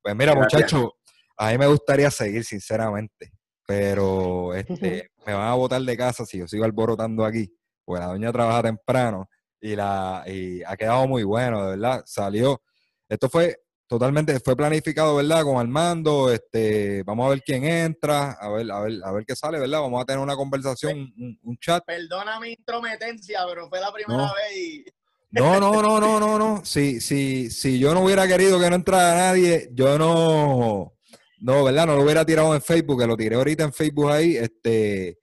Pues 0.00 0.16
mira, 0.16 0.34
muchachos, 0.34 0.92
a 1.36 1.50
mí 1.50 1.58
me 1.58 1.66
gustaría 1.66 2.10
seguir, 2.10 2.44
sinceramente. 2.44 3.32
Pero 3.68 4.54
este, 4.54 5.10
me 5.26 5.34
van 5.34 5.48
a 5.48 5.54
botar 5.54 5.82
de 5.82 5.94
casa 5.94 6.24
si 6.24 6.38
yo 6.38 6.48
sigo 6.48 6.64
alborotando 6.64 7.22
aquí, 7.22 7.52
porque 7.84 8.00
la 8.00 8.06
doña 8.06 8.32
trabaja 8.32 8.62
temprano 8.62 9.28
y, 9.60 9.76
la, 9.76 10.24
y 10.26 10.62
ha 10.62 10.74
quedado 10.74 11.06
muy 11.06 11.22
bueno, 11.22 11.62
de 11.64 11.76
verdad. 11.76 12.02
Salió, 12.06 12.62
esto 13.10 13.28
fue 13.28 13.60
totalmente, 13.86 14.40
fue 14.40 14.56
planificado, 14.56 15.16
¿verdad? 15.16 15.42
Con 15.42 15.58
Armando, 15.58 16.32
este, 16.32 17.02
vamos 17.02 17.26
a 17.26 17.28
ver 17.28 17.42
quién 17.42 17.64
entra, 17.64 18.32
a 18.32 18.48
ver, 18.48 18.70
a 18.72 18.80
ver, 18.80 19.00
a 19.04 19.12
ver 19.12 19.26
qué 19.26 19.36
sale, 19.36 19.58
¿verdad? 19.58 19.82
Vamos 19.82 20.00
a 20.00 20.06
tener 20.06 20.20
una 20.20 20.34
conversación, 20.34 21.12
un, 21.42 21.58
chat. 21.58 21.84
Perdona 21.84 22.40
mi 22.40 22.52
intrometencia, 22.52 23.40
pero 23.46 23.68
fue 23.68 23.80
la 23.80 23.92
primera 23.92 24.32
vez 24.32 24.56
y... 24.56 24.84
No, 25.30 25.60
no, 25.60 25.82
no, 25.82 26.00
no, 26.00 26.18
no, 26.18 26.38
no. 26.38 26.64
Si, 26.64 27.02
si, 27.02 27.50
si 27.50 27.78
yo 27.78 27.92
no 27.92 28.00
hubiera 28.00 28.26
querido 28.26 28.58
que 28.58 28.70
no 28.70 28.76
entrara 28.76 29.14
nadie, 29.14 29.68
yo 29.74 29.98
no, 29.98 30.97
no, 31.40 31.64
¿verdad? 31.64 31.86
No 31.86 31.96
lo 31.96 32.02
hubiera 32.02 32.24
tirado 32.24 32.54
en 32.54 32.62
Facebook, 32.62 33.00
que 33.00 33.06
lo 33.06 33.16
tiré 33.16 33.36
ahorita 33.36 33.64
en 33.64 33.72
Facebook 33.72 34.10
ahí, 34.10 34.36
este, 34.36 35.18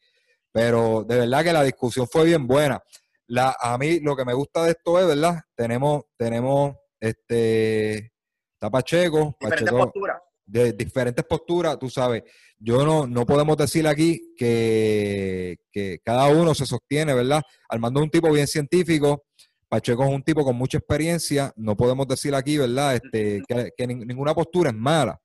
pero 0.51 1.03
de 1.03 1.19
verdad 1.19 1.43
que 1.43 1.53
la 1.53 1.63
discusión 1.63 2.07
fue 2.07 2.25
bien 2.25 2.47
buena. 2.47 2.81
La, 3.27 3.55
a 3.59 3.77
mí 3.77 3.99
lo 3.99 4.15
que 4.15 4.25
me 4.25 4.33
gusta 4.33 4.63
de 4.63 4.71
esto 4.71 4.99
es, 4.99 5.07
¿verdad? 5.07 5.41
Tenemos, 5.55 6.03
tenemos, 6.17 6.75
este, 6.99 8.11
está 8.53 8.69
Pacheco, 8.69 9.35
diferentes 9.39 9.73
posturas. 9.73 10.17
de 10.45 10.73
diferentes 10.73 11.25
posturas, 11.25 11.79
tú 11.79 11.89
sabes. 11.89 12.23
Yo 12.57 12.85
no, 12.85 13.05
no 13.07 13.25
podemos 13.25 13.57
decir 13.57 13.87
aquí 13.87 14.33
que, 14.37 15.57
que 15.71 15.99
cada 16.03 16.27
uno 16.27 16.55
se 16.55 16.65
sostiene, 16.65 17.13
¿verdad? 17.13 17.41
Armando 17.67 17.99
es 17.99 18.05
un 18.05 18.11
tipo 18.11 18.31
bien 18.31 18.47
científico, 18.47 19.25
Pacheco 19.67 20.03
es 20.03 20.09
un 20.09 20.23
tipo 20.23 20.43
con 20.43 20.55
mucha 20.55 20.77
experiencia, 20.77 21.51
no 21.55 21.75
podemos 21.75 22.07
decir 22.07 22.33
aquí, 22.35 22.57
¿verdad? 22.57 22.95
Este, 22.95 23.41
que, 23.75 23.87
ninguna 23.87 24.33
postura 24.33 24.69
es 24.69 24.75
mala. 24.75 25.19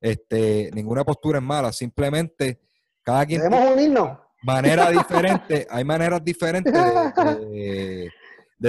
Este, 0.00 0.70
ninguna 0.72 1.04
postura 1.04 1.38
es 1.38 1.44
mala, 1.44 1.72
simplemente 1.72 2.60
cada 3.02 3.26
quien... 3.26 3.42
Debemos 3.42 3.72
unirnos. 3.72 4.18
Manera 4.42 4.90
diferente, 4.90 5.66
hay 5.68 5.84
maneras 5.84 6.24
diferentes 6.24 6.72
de, 6.72 8.10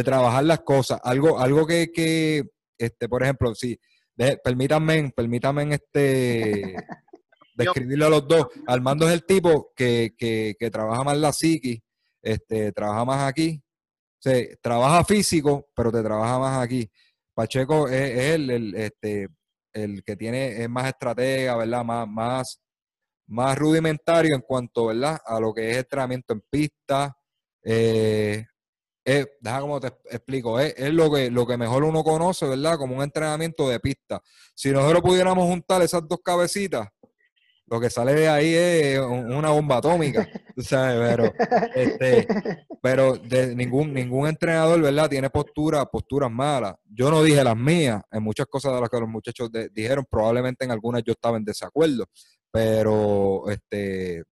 trabajar 0.03 0.43
las 0.43 0.59
cosas. 0.61 0.99
Algo, 1.03 1.39
algo 1.39 1.65
que, 1.65 1.91
que 1.91 2.43
este, 2.77 3.07
por 3.07 3.23
ejemplo, 3.23 3.55
si, 3.55 3.79
permítanme, 4.43 5.11
permítanme 5.15 5.75
este, 5.75 6.75
describirlo 7.55 8.07
a 8.07 8.09
los 8.09 8.27
dos. 8.27 8.47
Armando 8.67 9.07
es 9.07 9.13
el 9.13 9.25
tipo 9.25 9.71
que, 9.75 10.13
que, 10.17 10.55
que 10.59 10.71
trabaja 10.71 11.03
más 11.03 11.17
la 11.17 11.31
psiqui, 11.31 11.81
este, 12.21 12.71
trabaja 12.71 13.05
más 13.05 13.29
aquí, 13.29 13.61
se 14.19 14.57
trabaja 14.61 15.03
físico, 15.03 15.69
pero 15.75 15.91
te 15.91 16.03
trabaja 16.03 16.39
más 16.39 16.61
aquí. 16.61 16.89
Pacheco 17.33 17.87
es, 17.87 18.35
el, 18.35 18.49
el, 18.49 18.75
este, 18.75 19.27
el 19.73 20.03
que 20.03 20.15
tiene, 20.15 20.61
es 20.61 20.69
más 20.69 20.87
estratega, 20.87 21.55
¿verdad? 21.57 21.83
Más, 21.83 22.07
más, 22.07 22.61
más 23.27 23.57
rudimentario 23.57 24.35
en 24.35 24.41
cuanto, 24.41 24.87
¿verdad? 24.87 25.19
A 25.25 25.39
lo 25.39 25.53
que 25.53 25.71
es 25.71 25.77
entrenamiento 25.77 26.33
en 26.33 26.41
pista. 26.49 27.15
Eh, 27.63 28.45
deja 29.03 29.59
como 29.59 29.79
te 29.79 29.87
explico, 29.87 30.59
es, 30.59 30.93
lo, 30.93 31.11
que, 31.11 31.31
lo 31.31 31.45
que 31.45 31.57
mejor 31.57 31.83
uno 31.83 32.03
conoce, 32.03 32.45
¿verdad? 32.45 32.77
Como 32.77 32.95
un 32.95 33.03
entrenamiento 33.03 33.67
de 33.67 33.79
pista. 33.79 34.21
Si 34.53 34.71
nosotros 34.71 35.01
pudiéramos 35.01 35.45
juntar 35.45 35.81
esas 35.81 36.07
dos 36.07 36.19
cabecitas, 36.23 36.87
lo 37.71 37.79
que 37.79 37.89
sale 37.89 38.13
de 38.13 38.27
ahí 38.27 38.53
es 38.53 38.99
una 38.99 39.51
bomba 39.51 39.77
atómica, 39.77 40.27
¿sabes? 40.57 41.09
Pero, 41.09 41.33
este, 41.73 42.27
pero 42.81 43.15
ningún, 43.55 43.93
ningún 43.93 44.27
entrenador, 44.27 44.81
¿verdad? 44.81 45.09
Tiene 45.09 45.29
posturas, 45.29 45.85
posturas 45.89 46.29
malas. 46.29 46.75
Yo 46.83 47.09
no 47.09 47.23
dije 47.23 47.41
las 47.45 47.55
mías, 47.55 48.01
en 48.11 48.23
muchas 48.23 48.47
cosas 48.47 48.73
de 48.73 48.81
las 48.81 48.89
que 48.89 48.99
los 48.99 49.07
muchachos 49.07 49.49
dijeron, 49.71 50.05
probablemente 50.11 50.65
en 50.65 50.71
algunas 50.71 51.01
yo 51.03 51.13
estaba 51.13 51.37
en 51.37 51.45
desacuerdo, 51.45 52.07
pero, 52.51 53.49
este, 53.49 54.23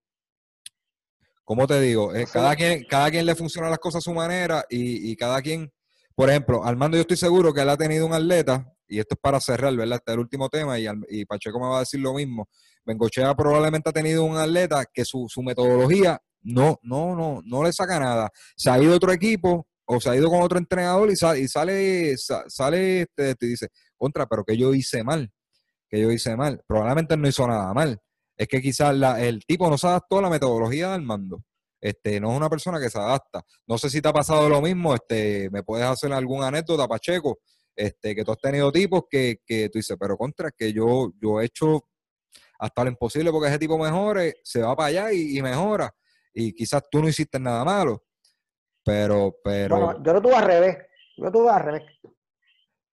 ¿cómo 1.45 1.65
te 1.65 1.79
digo? 1.79 2.13
Eh, 2.13 2.25
cada, 2.29 2.57
quien, 2.57 2.83
cada 2.89 3.09
quien 3.09 3.25
le 3.25 3.35
funciona 3.35 3.69
las 3.69 3.79
cosas 3.79 3.99
a 3.99 4.01
su 4.01 4.13
manera 4.13 4.65
y, 4.69 5.11
y 5.11 5.15
cada 5.15 5.41
quien, 5.41 5.71
por 6.13 6.29
ejemplo, 6.29 6.65
Armando 6.65 6.97
yo 6.97 7.01
estoy 7.01 7.15
seguro 7.15 7.53
que 7.53 7.61
él 7.61 7.69
ha 7.69 7.77
tenido 7.77 8.05
un 8.05 8.13
atleta, 8.13 8.69
y 8.89 8.99
esto 8.99 9.15
es 9.15 9.21
para 9.21 9.39
cerrar, 9.39 9.75
¿verdad? 9.75 9.97
Este 9.97 10.11
es 10.11 10.13
el 10.15 10.19
último 10.19 10.49
tema 10.49 10.77
y, 10.79 10.87
y 11.09 11.25
Pacheco 11.25 11.59
me 11.59 11.67
va 11.67 11.77
a 11.77 11.79
decir 11.81 11.99
lo 11.99 12.13
mismo 12.13 12.49
Bengochea 12.89 13.35
probablemente 13.35 13.89
ha 13.89 13.93
tenido 13.93 14.23
un 14.23 14.35
atleta 14.35 14.83
que 14.91 15.05
su, 15.05 15.27
metodología 15.43 16.19
no, 16.41 16.79
no, 16.81 17.15
no, 17.15 17.41
no 17.45 17.63
le 17.63 17.71
saca 17.71 17.99
nada. 17.99 18.29
Se 18.55 18.69
ha 18.71 18.81
ido 18.81 18.95
otro 18.95 19.11
equipo 19.11 19.67
o 19.85 19.99
se 19.99 20.09
ha 20.09 20.15
ido 20.15 20.29
con 20.29 20.41
otro 20.41 20.57
entrenador 20.57 21.11
y, 21.11 21.15
sale, 21.15 21.39
y 21.39 21.47
sale, 21.47 22.15
sale 22.17 23.01
este, 23.01 23.31
este, 23.31 23.45
y 23.45 23.49
dice, 23.49 23.67
contra, 23.95 24.25
pero 24.25 24.43
que 24.43 24.57
yo 24.57 24.73
hice 24.73 25.03
mal, 25.03 25.31
que 25.87 26.01
yo 26.01 26.11
hice 26.11 26.35
mal. 26.35 26.63
Probablemente 26.67 27.15
no 27.15 27.27
hizo 27.27 27.47
nada 27.47 27.71
mal. 27.75 27.99
Es 28.35 28.47
que 28.47 28.59
quizás 28.59 28.95
el 29.19 29.45
tipo 29.45 29.69
no 29.69 29.77
se 29.77 29.85
adaptó 29.85 30.17
a 30.19 30.23
la 30.23 30.29
metodología 30.29 30.91
del 30.93 31.03
mando. 31.03 31.43
Este, 31.81 32.19
no 32.19 32.31
es 32.31 32.37
una 32.37 32.49
persona 32.49 32.79
que 32.79 32.89
se 32.89 32.97
adapta. 32.97 33.43
No 33.67 33.77
sé 33.77 33.89
si 33.89 34.01
te 34.01 34.09
ha 34.09 34.13
pasado 34.13 34.49
lo 34.49 34.61
mismo, 34.61 34.95
este, 34.95 35.49
me 35.51 35.61
puedes 35.61 35.85
hacer 35.85 36.11
alguna 36.11 36.47
anécdota, 36.47 36.87
Pacheco, 36.87 37.39
este, 37.79 38.13
que 38.13 38.25
tú 38.25 38.33
has 38.33 38.39
tenido 38.39 38.71
tipos 38.73 39.03
que, 39.09 39.39
que 39.45 39.69
tú 39.69 39.79
dices, 39.79 39.95
pero 39.97 40.17
contra, 40.17 40.51
que 40.51 40.73
yo, 40.73 41.13
yo 41.21 41.39
he 41.39 41.45
hecho 41.45 41.85
hasta 42.59 42.83
lo 42.83 42.89
imposible 42.89 43.31
porque 43.31 43.47
ese 43.47 43.57
tipo 43.57 43.77
mejore, 43.77 44.35
se 44.43 44.61
va 44.61 44.75
para 44.75 44.87
allá 44.87 45.13
y, 45.13 45.41
mejora. 45.41 45.89
Y 46.33 46.53
quizás 46.53 46.83
tú 46.91 47.01
no 47.01 47.07
hiciste 47.07 47.39
nada 47.39 47.63
malo, 47.63 48.03
pero... 48.83 49.37
pero 49.41 49.77
bueno, 49.77 50.03
yo 50.03 50.13
lo 50.13 50.21
tuve 50.21 50.35
al 50.35 50.45
revés, 50.45 50.77
yo 51.15 51.23
lo 51.23 51.31
tuve 51.31 51.49
al 51.49 51.63
revés. 51.63 51.83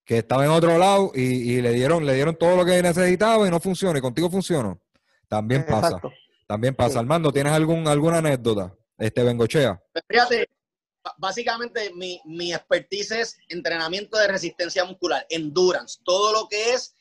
Que 0.04 0.18
estaba 0.18 0.44
en 0.44 0.52
otro 0.52 0.78
lado 0.78 1.10
y, 1.14 1.60
le 1.60 1.72
dieron 1.72 2.06
le 2.06 2.14
dieron 2.14 2.36
todo 2.36 2.56
lo 2.56 2.64
que 2.64 2.80
necesitaba 2.80 3.44
y 3.48 3.50
no 3.50 3.58
funciona, 3.58 3.98
y 3.98 4.02
contigo 4.02 4.30
funcionó. 4.30 4.80
También 5.26 5.66
pasa. 5.66 6.00
También 6.46 6.76
pasa. 6.76 7.00
Armando, 7.00 7.32
¿tienes 7.32 7.52
algún, 7.52 7.88
alguna 7.88 8.18
anécdota? 8.18 8.72
Este 8.96 9.24
Bengochea. 9.24 9.82
Pues 9.92 10.04
fíjate, 10.08 10.48
básicamente 11.18 11.92
mi, 11.94 12.20
mi 12.24 12.52
expertise 12.52 13.12
es 13.12 13.38
entrenamiento 13.48 14.18
de 14.18 14.28
resistencia 14.28 14.84
muscular, 14.84 15.26
endurance, 15.28 16.00
todo 16.04 16.32
lo 16.32 16.48
que 16.48 16.74
es 16.74 16.94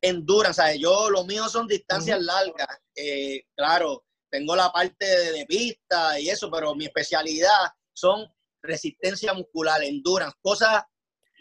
endurance, 0.00 0.60
¿sabes? 0.60 0.78
Yo, 0.80 1.08
lo 1.10 1.24
mío 1.24 1.48
son 1.48 1.66
distancias 1.66 2.20
largas. 2.20 2.80
Eh, 2.94 3.44
claro, 3.54 4.04
tengo 4.30 4.56
la 4.56 4.70
parte 4.72 5.06
de, 5.06 5.46
pista 5.46 6.18
y 6.18 6.28
eso, 6.28 6.50
pero 6.50 6.74
mi 6.74 6.86
especialidad 6.86 7.72
son 7.92 8.26
resistencia 8.62 9.32
muscular, 9.34 9.82
endurance, 9.82 10.36
cosas 10.40 10.82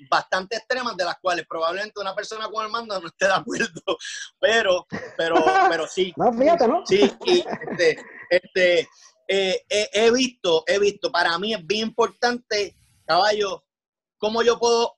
bastante 0.09 0.57
extremas 0.57 0.97
de 0.97 1.05
las 1.05 1.15
cuales 1.19 1.45
probablemente 1.47 2.01
una 2.01 2.15
persona 2.15 2.49
con 2.49 2.65
el 2.65 2.71
mando 2.71 2.99
no 2.99 3.07
esté 3.07 3.27
de 3.27 3.33
acuerdo, 3.33 3.97
pero, 4.39 4.87
pero, 5.17 5.43
pero 5.69 5.87
sí. 5.87 6.13
No, 6.17 6.33
fíjate, 6.33 6.67
¿no? 6.67 6.83
Sí, 6.85 7.11
y 7.25 7.43
este, 7.69 7.97
este 8.29 8.89
eh, 9.31 9.89
he 9.93 10.11
visto, 10.11 10.63
he 10.67 10.79
visto, 10.79 11.11
para 11.11 11.37
mí 11.37 11.53
es 11.53 11.65
bien 11.65 11.87
importante, 11.87 12.75
caballo, 13.05 13.65
cómo 14.17 14.43
yo 14.43 14.59
puedo 14.59 14.97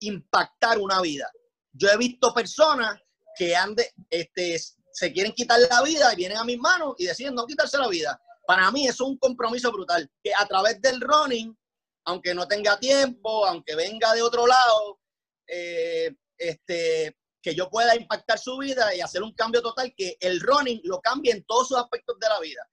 impactar 0.00 0.78
una 0.78 1.00
vida 1.00 1.30
yo 1.76 1.88
he 1.88 1.96
visto 1.96 2.32
personas 2.32 2.98
que 3.36 3.54
ande, 3.54 3.92
este, 4.08 4.58
se 4.92 5.12
quieren 5.12 5.32
quitar 5.32 5.60
la 5.70 5.82
vida 5.82 6.12
y 6.12 6.16
vienen 6.16 6.38
a 6.38 6.44
mis 6.44 6.58
manos 6.58 6.94
y 6.98 7.06
deciden 7.06 7.34
no 7.34 7.46
quitarse 7.46 7.78
la 7.78 7.88
vida. 7.88 8.20
Para 8.46 8.70
mí 8.70 8.86
eso 8.86 9.04
es 9.04 9.10
un 9.10 9.18
compromiso 9.18 9.70
brutal, 9.70 10.10
que 10.22 10.32
a 10.34 10.46
través 10.46 10.80
del 10.80 11.00
running, 11.00 11.56
aunque 12.04 12.34
no 12.34 12.48
tenga 12.48 12.78
tiempo, 12.78 13.44
aunque 13.46 13.74
venga 13.74 14.14
de 14.14 14.22
otro 14.22 14.46
lado, 14.46 15.00
eh, 15.46 16.14
este, 16.38 17.16
que 17.42 17.54
yo 17.54 17.68
pueda 17.68 17.94
impactar 17.94 18.38
su 18.38 18.56
vida 18.58 18.94
y 18.94 19.00
hacer 19.00 19.22
un 19.22 19.34
cambio 19.34 19.60
total, 19.60 19.92
que 19.96 20.16
el 20.20 20.40
running 20.40 20.80
lo 20.84 21.00
cambie 21.00 21.32
en 21.32 21.44
todos 21.44 21.68
sus 21.68 21.78
aspectos 21.78 22.18
de 22.18 22.28
la 22.28 22.40
vida. 22.40 22.66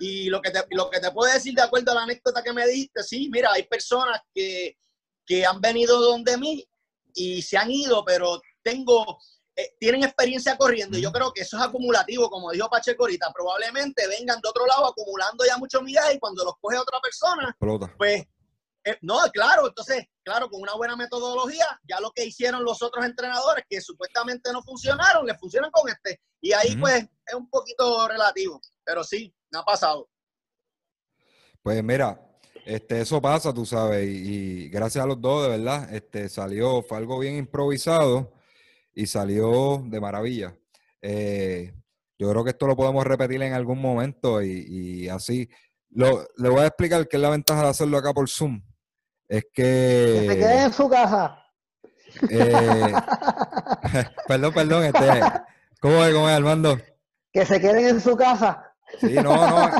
Y 0.00 0.30
lo 0.30 0.40
que 0.40 0.50
te, 0.50 0.64
lo 0.70 0.88
que 0.88 0.98
te 0.98 1.10
puedo 1.10 1.32
decir 1.32 1.54
de 1.54 1.62
acuerdo 1.62 1.92
a 1.92 1.96
la 1.96 2.02
anécdota 2.02 2.42
que 2.42 2.52
me 2.52 2.66
dijiste, 2.66 3.02
sí, 3.02 3.28
mira, 3.30 3.52
hay 3.52 3.64
personas 3.64 4.20
que, 4.34 4.76
que 5.26 5.44
han 5.44 5.60
venido 5.60 6.00
donde 6.00 6.38
mí 6.38 6.66
y 7.14 7.42
se 7.42 7.58
han 7.58 7.70
ido, 7.70 8.04
pero 8.04 8.40
tengo, 8.62 9.18
eh, 9.54 9.74
tienen 9.78 10.02
experiencia 10.02 10.56
corriendo. 10.56 10.96
Y 10.96 11.02
yo 11.02 11.12
creo 11.12 11.32
que 11.32 11.42
eso 11.42 11.58
es 11.58 11.62
acumulativo, 11.62 12.30
como 12.30 12.50
dijo 12.50 12.70
Pacheco 12.70 13.04
ahorita, 13.04 13.30
probablemente 13.32 14.08
vengan 14.08 14.40
de 14.40 14.48
otro 14.48 14.66
lado 14.66 14.86
acumulando 14.86 15.44
ya 15.44 15.58
mucho 15.58 15.82
millaje 15.82 16.14
y 16.14 16.18
cuando 16.18 16.44
los 16.44 16.54
coge 16.60 16.78
otra 16.78 16.98
persona, 17.00 17.54
pues 17.98 18.24
eh, 18.84 18.96
no, 19.02 19.18
claro, 19.32 19.68
entonces, 19.68 20.06
claro, 20.22 20.48
con 20.48 20.62
una 20.62 20.74
buena 20.74 20.96
metodología, 20.96 21.66
ya 21.86 22.00
lo 22.00 22.10
que 22.12 22.24
hicieron 22.24 22.64
los 22.64 22.80
otros 22.80 23.04
entrenadores 23.04 23.64
que 23.68 23.80
supuestamente 23.80 24.50
no 24.52 24.62
funcionaron, 24.62 25.26
le 25.26 25.36
funcionan 25.36 25.70
con 25.70 25.88
este. 25.90 26.20
Y 26.40 26.52
ahí 26.52 26.76
pues 26.76 27.04
es 27.26 27.34
un 27.34 27.50
poquito 27.50 28.08
relativo, 28.08 28.58
pero 28.82 29.04
sí, 29.04 29.34
me 29.50 29.58
ha 29.58 29.62
pasado. 29.62 30.08
Pues 31.62 31.82
mira, 31.84 32.20
este, 32.64 33.00
eso 33.00 33.20
pasa, 33.20 33.52
tú 33.52 33.66
sabes, 33.66 34.06
y, 34.08 34.64
y, 34.64 34.68
gracias 34.68 35.04
a 35.04 35.06
los 35.06 35.20
dos, 35.20 35.44
de 35.44 35.58
verdad, 35.58 35.92
este, 35.92 36.28
salió, 36.28 36.82
fue 36.82 36.98
algo 36.98 37.18
bien 37.18 37.36
improvisado 37.36 38.32
y 38.94 39.06
salió 39.06 39.82
de 39.84 40.00
maravilla. 40.00 40.54
Eh, 41.02 41.72
yo 42.18 42.30
creo 42.30 42.44
que 42.44 42.50
esto 42.50 42.66
lo 42.66 42.76
podemos 42.76 43.04
repetir 43.04 43.42
en 43.42 43.54
algún 43.54 43.80
momento 43.80 44.42
y, 44.42 45.08
así. 45.08 45.48
Lo, 45.90 46.26
le 46.36 46.48
voy 46.48 46.60
a 46.60 46.66
explicar 46.66 47.08
qué 47.08 47.16
es 47.16 47.22
la 47.22 47.30
ventaja 47.30 47.62
de 47.62 47.68
hacerlo 47.68 47.96
acá 47.96 48.12
por 48.12 48.28
Zoom. 48.28 48.62
Es 49.26 49.44
que... 49.52 50.18
Que 50.20 50.26
se 50.28 50.38
quede 50.38 50.62
en 50.64 50.72
su 50.72 50.88
casa. 50.88 51.42
Eh, 52.28 52.92
perdón, 54.28 54.52
perdón. 54.52 54.84
Este, 54.84 55.22
¿Cómo 55.80 56.04
es, 56.04 56.14
cómo 56.14 56.28
es, 56.28 56.36
Armando? 56.36 56.78
Que 57.32 57.46
se 57.46 57.60
queden 57.60 57.86
en 57.86 58.00
su 58.00 58.16
casa. 58.16 58.69
Sí, 58.98 59.14
no, 59.14 59.70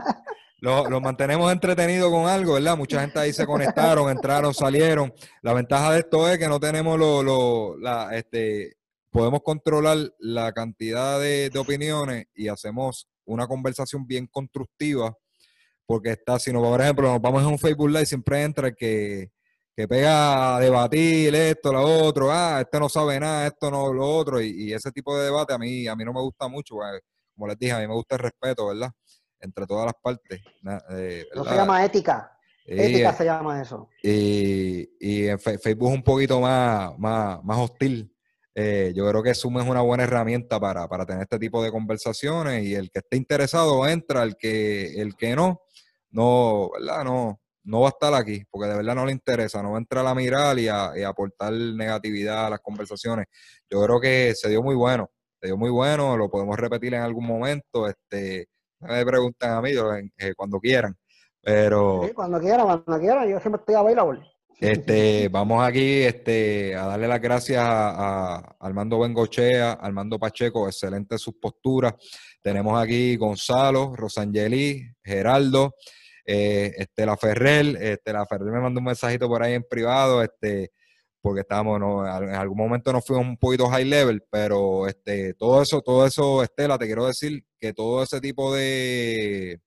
no. 0.61 0.89
Los 0.91 1.01
mantenemos 1.01 1.51
entretenidos 1.51 2.11
con 2.11 2.27
algo, 2.27 2.55
¿verdad? 2.55 2.77
Mucha 2.77 3.01
gente 3.01 3.19
ahí 3.19 3.33
se 3.33 3.47
conectaron, 3.47 4.11
entraron, 4.11 4.53
salieron. 4.53 5.13
La 5.41 5.55
ventaja 5.55 5.93
de 5.93 6.01
esto 6.01 6.29
es 6.29 6.39
que 6.39 6.49
no 6.49 6.61
tenemos 6.61 6.99
lo, 6.99 7.23
lo 7.23 7.79
la, 7.79 8.15
este, 8.15 8.77
podemos 9.11 9.41
controlar 9.43 9.99
la 10.19 10.53
cantidad 10.53 11.21
de, 11.21 11.51
opiniones 11.59 12.27
y 12.35 12.49
hacemos 12.49 13.09
una 13.25 13.47
conversación 13.47 14.07
bien 14.07 14.27
constructiva, 14.27 15.17
porque 15.87 16.11
está, 16.11 16.39
si 16.39 16.53
nos, 16.53 16.63
por 16.63 16.81
ejemplo, 16.81 17.09
nos 17.11 17.21
vamos 17.21 17.43
en 17.43 17.49
un 17.49 17.59
Facebook 17.59 17.89
Live, 17.89 18.07
siempre 18.07 18.43
entra 18.43 18.69
el 18.69 18.77
que, 18.77 19.31
que 19.77 19.89
pega 19.89 20.57
a 20.57 20.61
debatir 20.61 21.35
esto, 21.35 21.73
lo 21.73 21.83
otro, 21.83 22.31
ah, 22.31 22.61
este 22.61 22.79
no 22.79 22.89
sabe 22.89 23.19
nada, 23.21 23.47
esto 23.47 23.71
no, 23.71 23.93
lo 23.93 24.09
otro, 24.09 24.41
y, 24.41 24.73
ese 24.73 24.93
tipo 24.93 25.17
de 25.17 25.25
debate 25.25 25.53
a 25.53 25.59
mí, 25.59 25.87
a 25.87 25.97
mí 25.97 26.05
no 26.05 26.13
me 26.13 26.21
gusta 26.21 26.49
mucho, 26.49 26.77
como 27.41 27.49
les 27.49 27.59
dije, 27.59 27.73
a 27.73 27.79
mí 27.79 27.89
me 27.89 27.95
gusta 27.95 28.17
el 28.17 28.19
respeto, 28.21 28.67
¿verdad? 28.67 28.91
entre 29.41 29.67
todas 29.67 29.87
las 29.87 29.95
partes. 30.01 30.41
Eh, 30.91 31.27
no 31.35 31.45
se 31.45 31.55
llama 31.55 31.85
ética. 31.85 32.37
ética 32.67 33.13
se 33.13 33.25
llama 33.25 33.61
eso. 33.61 33.89
Y, 34.03 35.27
en 35.27 35.39
Facebook 35.39 35.89
es 35.89 35.95
un 35.95 36.03
poquito 36.03 36.41
más, 36.41 36.97
más, 36.99 37.43
más 37.43 37.59
hostil. 37.59 38.15
Eh, 38.55 38.93
yo 38.95 39.09
creo 39.09 39.23
que 39.23 39.35
Zoom 39.35 39.61
es 39.61 39.67
una 39.67 39.81
buena 39.81 40.05
herramienta 40.05 40.61
para, 40.61 40.87
tener 41.07 41.23
este 41.23 41.39
tipo 41.39 41.63
de 41.63 41.71
conversaciones 41.71 42.65
y 42.65 42.75
el 42.75 42.91
que 42.91 42.99
esté 42.99 43.17
interesado 43.17 43.87
entra, 43.87 44.23
el 44.23 44.37
que, 44.37 45.01
el 45.01 45.17
que 45.17 45.35
no, 45.35 45.63
no, 46.11 46.71
¿verdad? 46.73 47.05
No, 47.05 47.41
no 47.63 47.81
va 47.81 47.89
a 47.89 47.91
estar 47.91 48.13
aquí, 48.13 48.45
porque 48.51 48.69
de 48.69 48.77
verdad 48.77 48.95
no 48.97 49.07
le 49.07 49.13
interesa, 49.13 49.63
no 49.63 49.71
va 49.71 49.77
a 49.77 49.81
entrar 49.81 50.07
a 50.07 50.15
mirar 50.15 50.59
y 50.59 50.69
a, 50.69 50.93
y 50.97 51.03
a 51.03 51.09
aportar 51.09 51.53
negatividad 51.53 52.47
a 52.47 52.51
las 52.51 52.61
conversaciones. 52.61 53.27
Yo 53.71 53.83
creo 53.85 54.01
que 54.01 54.35
se 54.35 54.49
dio 54.49 54.63
muy 54.63 54.75
bueno, 54.75 55.11
dio 55.49 55.57
muy 55.57 55.71
bueno, 55.71 56.17
lo 56.17 56.31
podemos 56.31 56.59
repetir 56.59 56.95
en 56.95 57.03
algún 57.03 57.27
momento. 57.27 57.89
Este, 57.89 58.49
me 58.81 59.05
preguntan 59.05 59.53
a 59.53 59.61
mí 59.61 59.71
eh, 60.19 60.35
cuando 60.37 60.59
quieran. 60.59 60.97
Pero. 61.43 62.03
Sí, 62.07 62.13
cuando 62.13 62.41
quieran, 62.41 62.67
cuando 62.67 62.99
quieran, 62.99 63.29
yo 63.29 63.41
siempre 63.41 63.61
estoy 63.61 63.75
available. 63.75 64.21
Este, 64.61 65.29
vamos 65.29 65.67
aquí 65.67 66.03
este, 66.03 66.77
a 66.77 66.85
darle 66.85 67.09
las 67.09 67.21
gracias 67.23 67.63
a, 67.65 68.57
Armando 68.61 68.99
Bengochea, 68.99 69.73
Armando 69.73 70.19
Pacheco, 70.19 70.67
excelente 70.67 71.17
sus 71.17 71.35
posturas. 71.37 71.95
Tenemos 72.43 72.79
aquí 72.79 73.17
Gonzalo, 73.17 73.97
Rosangeli, 73.97 74.83
Geraldo, 75.03 75.75
eh, 76.27 76.75
Estela 76.77 77.17
Ferrer. 77.17 77.75
Estela 77.81 78.27
Ferrer 78.27 78.53
me 78.53 78.61
mandó 78.61 78.81
un 78.81 78.85
mensajito 78.85 79.29
por 79.29 79.43
ahí 79.43 79.55
en 79.55 79.65
privado. 79.65 80.23
Este, 80.23 80.73
porque 81.21 81.41
estábamos, 81.41 81.81
en 82.23 82.35
algún 82.35 82.57
momento 82.57 82.93
nos 82.93 83.05
fuimos 83.05 83.27
un 83.27 83.37
poquito 83.37 83.69
high 83.69 83.85
level, 83.85 84.23
pero 84.31 84.87
este, 84.87 85.35
todo 85.35 85.63
eso, 85.63 85.83
todo 85.83 86.07
eso, 86.07 86.43
Estela, 86.43 86.79
te 86.79 86.87
quiero 86.87 87.07
decir 87.07 87.45
que 87.59 87.73
todo 87.73 88.03
ese 88.03 88.21
tipo 88.21 88.55
de, 88.55 89.61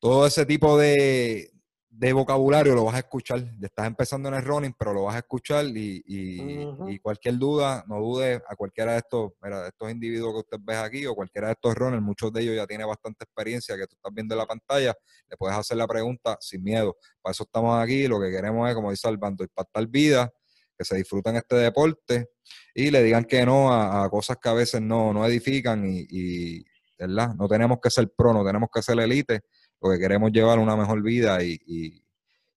todo 0.00 0.26
ese 0.26 0.46
tipo 0.46 0.78
de, 0.78 1.50
de 1.98 2.12
vocabulario 2.12 2.76
lo 2.76 2.84
vas 2.84 2.94
a 2.94 2.98
escuchar. 2.98 3.44
Estás 3.60 3.86
empezando 3.88 4.28
en 4.28 4.36
el 4.36 4.44
running, 4.44 4.72
pero 4.78 4.92
lo 4.92 5.02
vas 5.04 5.16
a 5.16 5.18
escuchar 5.18 5.64
y, 5.66 6.00
y, 6.06 6.98
cualquier 7.00 7.38
duda, 7.38 7.84
no 7.88 7.98
dudes 7.98 8.40
a 8.48 8.54
cualquiera 8.54 8.92
de 8.92 8.98
estos, 8.98 9.32
mira, 9.42 9.62
de 9.62 9.68
estos 9.70 9.90
individuos 9.90 10.32
que 10.32 10.38
usted 10.38 10.58
ve 10.60 10.76
aquí 10.76 11.06
o 11.06 11.16
cualquiera 11.16 11.48
de 11.48 11.54
estos 11.54 11.74
runners, 11.74 12.00
muchos 12.00 12.32
de 12.32 12.42
ellos 12.42 12.54
ya 12.54 12.68
tiene 12.68 12.84
bastante 12.84 13.24
experiencia 13.24 13.76
que 13.76 13.88
tú 13.88 13.96
estás 13.96 14.14
viendo 14.14 14.32
en 14.34 14.38
la 14.38 14.46
pantalla, 14.46 14.94
le 15.28 15.36
puedes 15.36 15.56
hacer 15.56 15.76
la 15.76 15.88
pregunta 15.88 16.38
sin 16.40 16.62
miedo. 16.62 16.96
Para 17.20 17.32
eso 17.32 17.42
estamos 17.42 17.82
aquí, 17.82 18.06
lo 18.06 18.20
que 18.20 18.30
queremos 18.30 18.68
es, 18.68 18.76
como 18.76 18.92
dice 18.92 19.08
Albando, 19.08 19.42
impactar 19.42 19.84
vida, 19.88 20.32
que 20.78 20.84
se 20.84 20.94
disfruten 20.96 21.34
este 21.34 21.56
deporte 21.56 22.30
y 22.74 22.92
le 22.92 23.02
digan 23.02 23.24
que 23.24 23.44
no 23.44 23.72
a, 23.74 24.08
cosas 24.08 24.36
que 24.40 24.48
a 24.48 24.52
veces 24.52 24.80
no, 24.80 25.12
no 25.12 25.26
edifican 25.26 25.84
y, 25.84 26.06
y 26.08 26.64
¿verdad? 26.96 27.34
No 27.34 27.48
tenemos 27.48 27.78
que 27.82 27.90
ser 27.90 28.08
pro, 28.16 28.32
no 28.32 28.44
tenemos 28.44 28.68
que 28.72 28.82
ser 28.82 29.00
elite 29.00 29.42
porque 29.78 29.98
queremos 29.98 30.32
llevar 30.32 30.58
una 30.58 30.76
mejor 30.76 31.02
vida 31.02 31.42
y, 31.42 32.02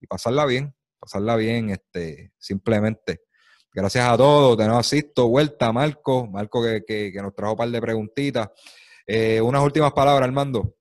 pasarla 0.09 0.45
bien, 0.45 0.73
pasarla 0.99 1.35
bien, 1.35 1.69
este, 1.69 2.33
simplemente. 2.37 3.21
Gracias 3.73 4.07
a 4.07 4.17
todos, 4.17 4.57
tenemos 4.57 4.79
asisto, 4.79 5.29
vuelta, 5.29 5.71
Marco, 5.71 6.27
Marco 6.27 6.61
que, 6.61 7.13
nos 7.21 7.33
trajo 7.33 7.53
un 7.53 7.57
par 7.57 7.69
de 7.69 7.81
preguntitas. 7.81 8.49
Eh, 9.07 9.39
unas 9.41 9.63
últimas 9.63 9.93
palabras, 9.93 10.27
Armando. 10.27 10.75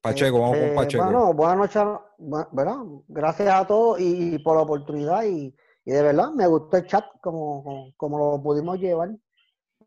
Pacheco, 0.00 0.40
vamos 0.40 0.56
con 0.56 0.64
este, 0.64 0.76
Pacheco. 0.76 1.04
Bueno, 1.04 1.32
buenas 1.34 1.56
noches, 1.56 1.82
¿verdad? 2.52 2.76
Gracias 3.08 3.48
a 3.48 3.66
todos 3.66 4.00
y, 4.00 4.38
por 4.38 4.56
la 4.56 4.62
oportunidad 4.62 5.24
y, 5.24 5.54
de 5.84 6.02
verdad 6.02 6.30
me 6.30 6.46
gustó 6.46 6.78
el 6.78 6.86
chat 6.86 7.04
como, 7.20 7.92
como, 7.96 8.18
lo 8.18 8.42
pudimos 8.42 8.78
llevar. 8.78 9.10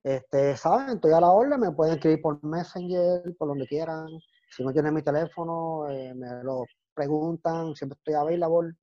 Este, 0.03 0.55
saben, 0.55 0.95
estoy 0.95 1.11
a 1.11 1.21
la 1.21 1.31
orden, 1.31 1.59
me 1.59 1.71
pueden 1.71 1.95
escribir 1.95 2.21
por 2.21 2.43
Messenger, 2.43 3.35
por 3.37 3.49
donde 3.49 3.67
quieran. 3.67 4.07
Si 4.49 4.63
no 4.63 4.71
tienen 4.71 4.93
mi 4.93 5.01
teléfono, 5.01 5.89
eh, 5.89 6.13
me 6.13 6.43
lo 6.43 6.65
preguntan, 6.93 7.75
siempre 7.75 7.97
estoy 7.97 8.13
available. 8.15 8.73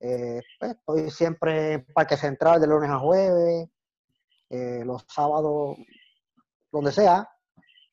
Eh, 0.00 0.40
pues, 0.58 0.72
estoy 0.72 1.10
siempre 1.10 1.72
en 1.74 1.86
Parque 1.94 2.16
Central 2.16 2.60
de 2.60 2.66
lunes 2.66 2.90
a 2.90 2.98
jueves, 2.98 3.68
eh, 4.50 4.82
los 4.84 5.04
sábados, 5.08 5.76
donde 6.70 6.92
sea. 6.92 7.28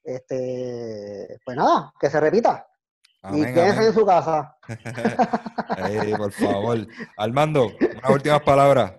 Este, 0.03 1.39
pues 1.45 1.55
nada, 1.55 1.93
que 1.99 2.09
se 2.09 2.19
repita. 2.19 2.67
y 3.31 3.43
quédense 3.43 3.87
en 3.87 3.93
su 3.93 4.05
casa. 4.05 4.57
por 6.17 6.31
favor. 6.31 6.87
Armando, 7.17 7.67
unas 7.67 8.09
últimas 8.09 8.41
palabras. 8.41 8.93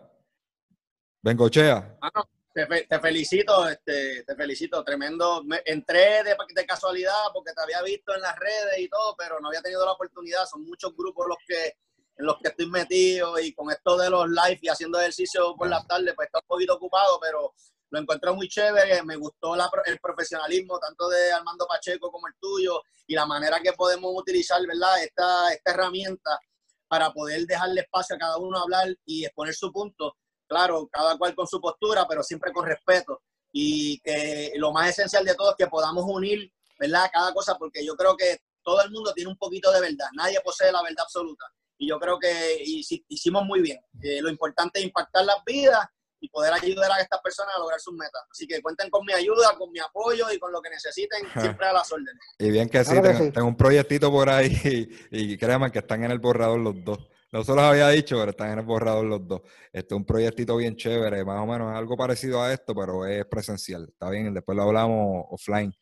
Bengochea. 1.23 1.99
Ah, 2.01 2.25
te, 2.53 3.01
felicito, 3.01 3.69
este, 3.69 4.25
te 4.25 4.37
felicito, 4.37 4.85
tremendo. 4.85 5.43
entré 5.65 6.23
de, 6.23 6.37
de, 6.55 6.67
casualidad 6.67 7.15
porque 7.33 7.53
te 7.53 7.63
había 7.63 7.83
visto 7.83 8.15
en 8.15 8.21
las 8.21 8.37
redes 8.39 8.79
y 8.79 8.89
todo, 8.89 9.15
pero 9.17 9.41
no 9.41 9.49
había 9.49 9.63
tenido 9.63 9.85
la 9.85 9.93
oportunidad. 9.93 10.47
Son 10.47 10.63
muchos 10.65 10.95
grupos 10.95 11.27
los 11.29 11.39
que, 11.47 11.77
en 12.17 12.27
los 12.27 12.37
que 12.39 12.49
estoy 12.49 12.67
metido 12.67 13.39
y 13.39 13.55
con 13.55 13.71
esto 13.71 13.97
de 13.97 14.11
los 14.11 14.29
live 14.29 14.59
y 14.61 14.69
haciendo 14.69 15.01
ejercicio 15.01 15.55
por 15.57 15.69
la 15.69 15.83
tarde, 15.85 16.13
pues 16.15 16.27
estoy 16.27 16.41
un 16.43 16.49
poquito 16.49 16.75
ocupado, 16.75 17.19
pero 17.21 17.55
lo 17.91 17.99
encontré 17.99 18.33
muy 18.33 18.49
chévere. 18.49 19.03
Me 19.03 19.17
gustó 19.17 19.55
el 19.87 19.99
profesionalismo 19.99 20.79
tanto 20.79 21.09
de 21.09 21.33
Armando 21.33 21.67
Pacheco 21.67 22.11
como 22.11 22.27
el 22.29 22.35
tuyo 22.39 22.83
y 23.07 23.15
la 23.15 23.27
manera 23.27 23.61
que 23.61 23.73
podemos 23.73 24.13
utilizar, 24.15 24.61
¿verdad? 24.67 25.03
Esta, 25.03 25.53
esta 25.53 25.71
herramienta 25.73 26.39
para 26.87 27.11
poder 27.13 27.47
dejarle 27.47 27.81
espacio 27.81 28.17
a 28.17 28.19
cada 28.19 28.37
uno 28.37 28.59
a 28.59 28.63
hablar 28.63 28.95
y 29.07 29.25
exponer 29.25 29.55
su 29.55 29.73
punto 29.73 30.17
claro, 30.53 30.89
cada 30.93 31.17
cual 31.17 31.35
con 31.35 31.47
su 31.47 31.61
postura, 31.61 32.07
pero 32.07 32.23
siempre 32.23 32.53
con 32.53 32.67
respeto. 32.67 33.23
Y 33.53 33.99
que 34.01 34.53
lo 34.57 34.73
más 34.73 34.91
esencial 34.91 35.25
de 35.25 35.35
todo 35.35 35.51
es 35.51 35.57
que 35.57 35.67
podamos 35.67 36.05
unir, 36.07 36.51
¿verdad? 36.79 37.11
Cada 37.13 37.33
cosa, 37.33 37.57
porque 37.59 37.85
yo 37.85 37.95
creo 37.97 38.17
que 38.17 38.39
todo 38.63 38.83
el 38.83 38.91
mundo 38.91 39.13
tiene 39.13 39.31
un 39.31 39.37
poquito 39.37 39.73
de 39.73 39.81
verdad, 39.81 40.07
nadie 40.15 40.41
posee 40.45 40.71
la 40.71 40.83
verdad 40.83 41.03
absoluta. 41.03 41.45
Y 41.79 41.89
yo 41.89 41.99
creo 41.99 42.19
que 42.19 42.63
hicimos 43.09 43.45
muy 43.45 43.61
bien. 43.61 43.81
Eh, 44.03 44.21
lo 44.23 44.29
importante 44.29 44.79
es 44.79 44.85
impactar 44.85 45.25
las 45.25 45.43
vidas 45.45 45.85
y 46.21 46.29
poder 46.29 46.53
ayudar 46.53 46.93
a 46.93 47.01
estas 47.01 47.21
personas 47.21 47.53
a 47.57 47.59
lograr 47.59 47.81
sus 47.81 47.95
metas. 47.95 48.23
Así 48.31 48.47
que 48.47 48.63
cuenten 48.63 48.89
con 48.89 49.05
mi 49.05 49.13
ayuda, 49.13 49.57
con 49.59 49.73
mi 49.73 49.81
apoyo 49.81 50.31
y 50.31 50.39
con 50.39 50.53
lo 50.53 50.63
que 50.63 50.71
necesiten, 50.71 51.27
siempre 51.41 51.67
a 51.67 51.73
las 51.73 51.91
órdenes. 51.91 52.23
Y 52.39 52.51
bien 52.51 52.69
que 52.69 52.85
sí, 52.85 52.95
tengo, 53.35 53.49
un 53.49 53.57
proyectito 53.57 54.13
por 54.13 54.31
ahí 54.31 54.53
y, 55.11 55.33
y 55.33 55.37
créanme 55.37 55.73
que 55.73 55.81
están 55.81 56.05
en 56.05 56.13
el 56.13 56.21
borrador 56.21 56.61
los 56.61 56.85
dos. 56.85 57.01
No 57.33 57.43
se 57.43 57.55
los 57.55 57.65
había 57.65 57.89
dicho, 57.89 58.19
pero 58.19 58.31
están 58.31 58.53
en 58.53 58.59
el 58.59 58.65
borrador 58.67 59.07
los 59.07 59.27
dos. 59.27 59.41
Este 59.73 59.95
es 59.95 59.97
un 59.97 60.05
proyectito 60.05 60.55
bien 60.57 60.77
chévere, 60.77 61.25
más 61.25 61.41
o 61.41 61.47
menos 61.47 61.75
algo 61.75 61.97
parecido 61.97 62.43
a 62.43 62.53
esto, 62.53 62.75
pero 62.75 63.07
es 63.07 63.25
presencial. 63.25 63.89
Está 63.89 64.11
bien, 64.11 64.35
después 64.35 64.55
lo 64.55 64.65
hablamos 64.65 65.25
offline. 65.31 65.75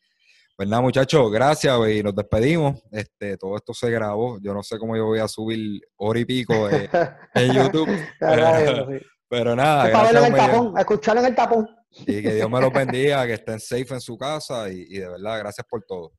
Pues 0.55 0.69
nada, 0.69 0.81
muchachos, 0.81 1.29
gracias 1.29 1.77
y 1.89 2.03
nos 2.03 2.15
despedimos. 2.15 2.81
Este, 2.91 3.35
todo 3.35 3.57
esto 3.57 3.73
se 3.73 3.89
grabó. 3.89 4.39
Yo 4.41 4.53
no 4.53 4.63
sé 4.63 4.77
cómo 4.77 4.95
yo 4.95 5.05
voy 5.07 5.19
a 5.19 5.27
subir 5.27 5.81
hora 5.97 6.19
y 6.19 6.25
pico 6.25 6.69
en 7.33 7.53
YouTube. 7.53 7.89
pero, 9.27 9.55
nada, 9.55 9.89
gracias. 9.89 10.23
En 10.23 10.33
el 10.33 10.39
tapón, 10.39 10.77
escucharlo 10.77 11.21
en 11.21 11.27
el 11.27 11.35
tapón. 11.35 11.67
Y 12.07 12.21
que 12.21 12.33
Dios 12.35 12.49
me 12.49 12.61
los 12.61 12.71
bendiga, 12.73 13.25
que 13.25 13.33
estén 13.33 13.59
safe 13.59 13.93
en 13.93 13.99
su 14.01 14.17
casa 14.17 14.69
y, 14.69 14.85
de 14.85 15.09
verdad, 15.09 15.39
gracias 15.39 15.67
por 15.67 15.83
todo. 15.83 16.13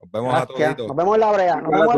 Nos 0.00 0.10
vemos 0.10 0.34
a 0.34 0.46
todos. 0.46 0.88
Nos 0.88 0.96
vemos 0.96 1.14
en 1.14 1.20
la 1.20 1.32
brea. 1.32 1.56
Nos 1.56 1.70
vemos 1.72 1.94